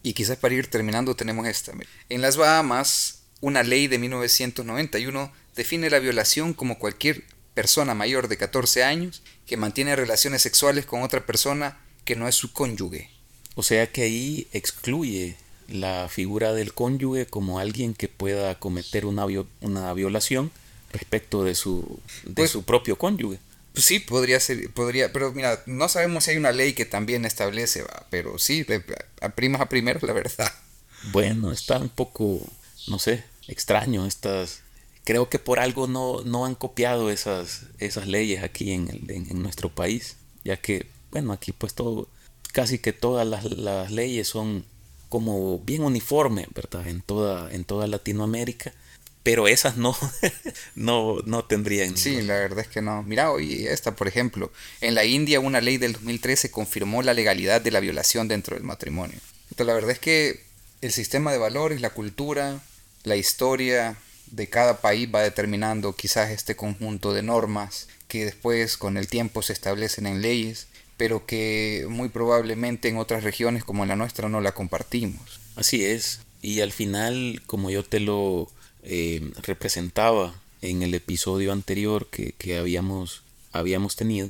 Y 0.03 0.13
quizás 0.13 0.37
para 0.37 0.53
ir 0.53 0.67
terminando 0.67 1.15
tenemos 1.15 1.47
esta. 1.47 1.73
En 2.09 2.21
las 2.21 2.37
Bahamas, 2.37 3.23
una 3.41 3.63
ley 3.63 3.87
de 3.87 3.97
1991 3.97 5.31
define 5.55 5.89
la 5.89 5.99
violación 5.99 6.53
como 6.53 6.79
cualquier 6.79 7.23
persona 7.53 7.93
mayor 7.93 8.27
de 8.27 8.37
14 8.37 8.83
años 8.83 9.21
que 9.45 9.57
mantiene 9.57 9.95
relaciones 9.95 10.41
sexuales 10.41 10.85
con 10.85 11.03
otra 11.03 11.25
persona 11.25 11.79
que 12.05 12.15
no 12.15 12.27
es 12.27 12.35
su 12.35 12.53
cónyuge. 12.53 13.09
O 13.55 13.63
sea 13.63 13.91
que 13.91 14.03
ahí 14.03 14.47
excluye 14.53 15.35
la 15.67 16.07
figura 16.09 16.53
del 16.53 16.73
cónyuge 16.73 17.25
como 17.25 17.59
alguien 17.59 17.93
que 17.93 18.07
pueda 18.07 18.57
cometer 18.59 19.05
una, 19.05 19.25
una 19.61 19.93
violación 19.93 20.51
respecto 20.91 21.43
de 21.43 21.55
su, 21.55 21.99
de 22.23 22.33
pues 22.33 22.51
su 22.51 22.63
propio 22.63 22.97
cónyuge. 22.97 23.39
Pues 23.73 23.85
sí, 23.85 23.99
podría 23.99 24.39
ser, 24.39 24.69
podría, 24.71 25.13
pero 25.13 25.31
mira, 25.31 25.63
no 25.65 25.87
sabemos 25.87 26.25
si 26.25 26.31
hay 26.31 26.37
una 26.37 26.51
ley 26.51 26.73
que 26.73 26.85
también 26.85 27.23
establece, 27.23 27.83
¿va? 27.83 28.05
pero 28.09 28.37
sí, 28.37 28.65
a 29.21 29.29
primas 29.29 29.61
a 29.61 29.69
primero, 29.69 29.99
la 30.05 30.13
verdad. 30.13 30.51
Bueno, 31.11 31.51
está 31.51 31.79
un 31.79 31.89
poco, 31.89 32.41
no 32.87 32.99
sé, 32.99 33.23
extraño 33.47 34.05
estas... 34.05 34.61
Creo 35.03 35.29
que 35.29 35.39
por 35.39 35.59
algo 35.59 35.87
no, 35.87 36.21
no 36.23 36.45
han 36.45 36.55
copiado 36.55 37.09
esas, 37.09 37.63
esas 37.79 38.07
leyes 38.07 38.43
aquí 38.43 38.71
en, 38.71 38.89
en 39.09 39.41
nuestro 39.41 39.69
país, 39.69 40.17
ya 40.43 40.57
que, 40.57 40.87
bueno, 41.11 41.33
aquí 41.33 41.51
pues 41.51 41.73
todo 41.73 42.07
casi 42.51 42.79
que 42.79 42.93
todas 42.93 43.25
las, 43.27 43.91
leyes 43.91 44.27
son 44.27 44.65
como 45.09 45.59
bien 45.59 45.83
uniforme, 45.83 46.47
¿verdad? 46.53 46.87
En 46.87 47.01
toda, 47.01 47.51
en 47.51 47.63
toda 47.65 47.87
Latinoamérica 47.87 48.73
pero 49.23 49.47
esas 49.47 49.77
no, 49.77 49.95
no, 50.75 51.19
no 51.25 51.45
tendrían. 51.45 51.95
Sí, 51.95 52.23
la 52.23 52.35
verdad 52.39 52.61
es 52.61 52.67
que 52.67 52.81
no. 52.81 53.03
Mira, 53.03 53.31
hoy 53.31 53.67
esta, 53.67 53.95
por 53.95 54.07
ejemplo, 54.07 54.51
en 54.81 54.95
la 54.95 55.05
India 55.05 55.39
una 55.39 55.61
ley 55.61 55.77
del 55.77 55.93
2013 55.93 56.49
confirmó 56.49 57.03
la 57.03 57.13
legalidad 57.13 57.61
de 57.61 57.69
la 57.69 57.79
violación 57.79 58.27
dentro 58.27 58.55
del 58.55 58.63
matrimonio. 58.63 59.19
Entonces, 59.51 59.67
la 59.67 59.73
verdad 59.73 59.91
es 59.91 59.99
que 59.99 60.43
el 60.81 60.91
sistema 60.91 61.31
de 61.31 61.37
valores, 61.37 61.81
la 61.81 61.91
cultura, 61.91 62.61
la 63.03 63.15
historia 63.15 63.95
de 64.31 64.47
cada 64.47 64.81
país 64.81 65.09
va 65.13 65.21
determinando 65.21 65.95
quizás 65.95 66.31
este 66.31 66.55
conjunto 66.55 67.13
de 67.13 67.21
normas 67.21 67.87
que 68.07 68.25
después 68.25 68.77
con 68.77 68.97
el 68.97 69.07
tiempo 69.07 69.41
se 69.41 69.53
establecen 69.53 70.05
en 70.05 70.21
leyes, 70.21 70.67
pero 70.97 71.25
que 71.25 71.85
muy 71.89 72.09
probablemente 72.09 72.89
en 72.89 72.97
otras 72.97 73.23
regiones 73.23 73.63
como 73.63 73.85
la 73.85 73.95
nuestra 73.95 74.29
no 74.29 74.41
la 74.41 74.53
compartimos. 74.53 75.39
Así 75.55 75.85
es. 75.85 76.21
Y 76.41 76.61
al 76.61 76.71
final, 76.71 77.41
como 77.45 77.69
yo 77.69 77.83
te 77.83 77.99
lo 77.99 78.49
eh, 78.83 79.31
representaba 79.43 80.33
en 80.61 80.81
el 80.81 80.93
episodio 80.93 81.51
anterior 81.51 82.07
que, 82.07 82.57
habíamos, 82.57 83.23
habíamos 83.51 83.95
tenido, 83.95 84.29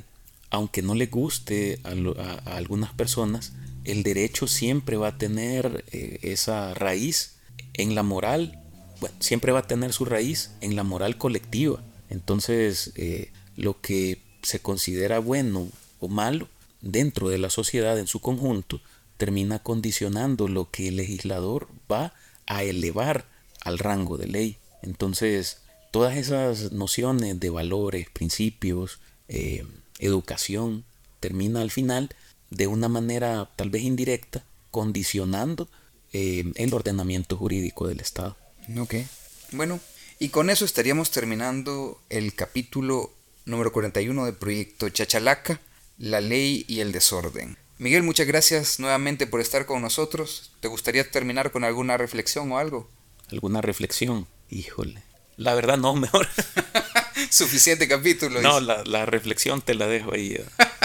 aunque 0.50 0.82
no 0.82 0.94
le 0.94 1.06
guste 1.06 1.80
a, 1.84 2.54
algunas 2.56 2.92
personas, 2.92 3.52
el 3.84 4.02
derecho 4.02 4.46
siempre 4.46 4.96
va 4.96 5.08
a 5.08 5.18
tener 5.18 5.84
eh, 5.92 6.18
esa 6.22 6.74
raíz 6.74 7.34
en 7.74 7.94
la 7.94 8.02
moral, 8.02 8.61
bueno, 9.02 9.16
siempre 9.18 9.50
va 9.50 9.58
a 9.58 9.66
tener 9.66 9.92
su 9.92 10.04
raíz 10.04 10.52
en 10.60 10.76
la 10.76 10.84
moral 10.84 11.18
colectiva. 11.18 11.82
Entonces, 12.08 12.92
eh, 12.94 13.32
lo 13.56 13.80
que 13.80 14.22
se 14.44 14.60
considera 14.60 15.18
bueno 15.18 15.68
o 15.98 16.06
malo 16.06 16.46
dentro 16.82 17.28
de 17.28 17.38
la 17.38 17.50
sociedad 17.50 17.98
en 17.98 18.06
su 18.06 18.20
conjunto 18.20 18.80
termina 19.16 19.58
condicionando 19.58 20.46
lo 20.46 20.70
que 20.70 20.86
el 20.86 20.96
legislador 20.98 21.66
va 21.90 22.14
a 22.46 22.62
elevar 22.62 23.26
al 23.64 23.80
rango 23.80 24.18
de 24.18 24.28
ley. 24.28 24.58
Entonces, 24.82 25.62
todas 25.90 26.16
esas 26.16 26.70
nociones 26.70 27.40
de 27.40 27.50
valores, 27.50 28.06
principios, 28.08 29.00
eh, 29.26 29.66
educación, 29.98 30.84
termina 31.18 31.60
al 31.60 31.72
final 31.72 32.14
de 32.50 32.68
una 32.68 32.86
manera 32.86 33.50
tal 33.56 33.68
vez 33.68 33.82
indirecta 33.82 34.44
condicionando 34.70 35.68
eh, 36.12 36.52
el 36.54 36.72
ordenamiento 36.72 37.36
jurídico 37.36 37.88
del 37.88 37.98
Estado. 37.98 38.36
Ok. 38.78 38.94
Bueno, 39.52 39.80
y 40.18 40.28
con 40.28 40.50
eso 40.50 40.64
estaríamos 40.64 41.10
terminando 41.10 42.00
el 42.08 42.34
capítulo 42.34 43.12
número 43.44 43.72
41 43.72 44.24
del 44.24 44.34
proyecto 44.34 44.88
Chachalaca, 44.88 45.60
la 45.98 46.20
ley 46.20 46.64
y 46.68 46.80
el 46.80 46.92
desorden. 46.92 47.56
Miguel, 47.78 48.02
muchas 48.02 48.26
gracias 48.26 48.78
nuevamente 48.78 49.26
por 49.26 49.40
estar 49.40 49.66
con 49.66 49.82
nosotros. 49.82 50.52
¿Te 50.60 50.68
gustaría 50.68 51.10
terminar 51.10 51.50
con 51.50 51.64
alguna 51.64 51.96
reflexión 51.96 52.52
o 52.52 52.58
algo? 52.58 52.88
alguna 53.32 53.60
reflexión. 53.60 54.26
Híjole. 54.50 55.02
La 55.36 55.54
verdad 55.54 55.78
no, 55.78 55.94
mejor. 55.96 56.28
Suficiente 57.30 57.88
capítulo. 57.88 58.40
No, 58.40 58.60
la, 58.60 59.06
reflexión 59.06 59.62
te 59.62 59.74
la 59.74 59.86
dejo 59.86 60.14
ahí 60.14 60.38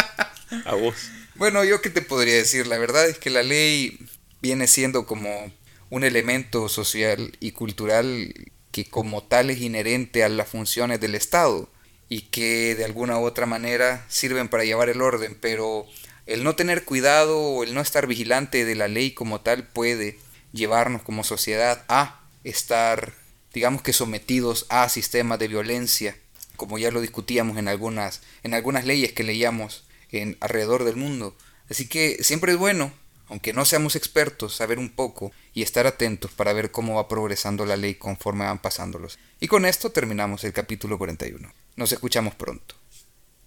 a, 0.66 0.76
vos. 0.76 0.96
Bueno, 1.36 1.64
yo 1.64 1.82
qué 1.82 1.90
te 1.90 2.02
podría 2.02 2.36
decir. 2.36 2.68
La 2.68 2.78
verdad 2.78 3.08
es 3.08 3.20
que 3.20 3.30
la 3.30 3.44
ley 3.44 4.00
viene 4.42 4.68
siendo 4.68 5.06
como 5.06 5.52
un 5.90 6.04
elemento 6.04 6.70
social 6.70 7.36
y 7.40 7.52
cultural 7.52 8.34
que 8.72 8.86
como 8.86 9.24
tal 9.24 9.50
es 9.50 9.62
inherente 9.62 10.24
a 10.24 10.30
las 10.30 10.50
funciones 10.50 11.00
del 11.00 11.16
Estado 11.16 11.70
y 12.10 12.22
que 12.22 12.76
de 12.76 12.86
alguna 12.86 13.18
u 13.20 13.26
otra 13.26 13.46
manera 13.46 14.06
sirven 14.08 14.50
para 14.50 14.66
llevar 14.66 14.90
el 14.90 15.02
orden, 15.02 15.38
pero 15.40 15.86
el 16.26 16.44
no 16.44 16.56
tener 16.56 16.84
cuidado 16.86 17.40
o 17.40 17.64
el 17.64 17.74
no 17.74 17.82
estar 17.82 18.08
vigilante 18.08 18.66
de 18.66 18.76
la 18.76 18.88
ley 18.88 19.12
como 19.12 19.42
tal 19.42 19.68
puede 19.68 20.20
llevarnos 20.52 21.02
como 21.02 21.24
sociedad 21.24 21.86
a 21.88 22.22
estar, 22.44 23.14
digamos 23.54 23.82
que 23.82 23.94
sometidos 23.94 24.66
a 24.70 24.88
sistemas 24.90 25.40
de 25.40 25.48
violencia, 25.48 26.18
como 26.56 26.78
ya 26.78 26.92
lo 26.92 27.02
discutíamos 27.02 27.58
en 27.58 27.68
algunas, 27.68 28.22
en 28.44 28.54
algunas 28.54 28.86
leyes 28.86 29.14
que 29.14 29.24
leíamos 29.24 29.86
en, 30.12 30.38
alrededor 30.40 30.84
del 30.84 30.96
mundo. 30.96 31.36
Así 31.70 31.88
que 31.88 32.24
siempre 32.24 32.54
es 32.54 32.58
bueno, 32.58 32.94
aunque 33.30 33.54
no 33.54 33.66
seamos 33.66 33.96
expertos, 33.96 34.56
saber 34.56 34.80
un 34.80 34.90
poco 34.90 35.32
y 35.54 35.62
estar 35.62 35.88
atentos 35.88 36.32
para 36.32 36.54
ver 36.54 36.72
cómo 36.72 36.96
va 36.96 37.08
progresando 37.08 37.66
la 37.66 37.78
ley 37.78 37.96
conforme 37.96 38.46
van 38.46 38.62
pasándolos. 38.62 39.20
Y 39.40 39.48
con 39.48 39.66
esto 39.66 39.92
terminamos 39.92 40.44
el 40.44 40.54
capítulo 40.54 40.98
41. 40.98 41.52
Nos 41.76 41.92
escuchamos 41.92 42.36
pronto. 42.36 42.76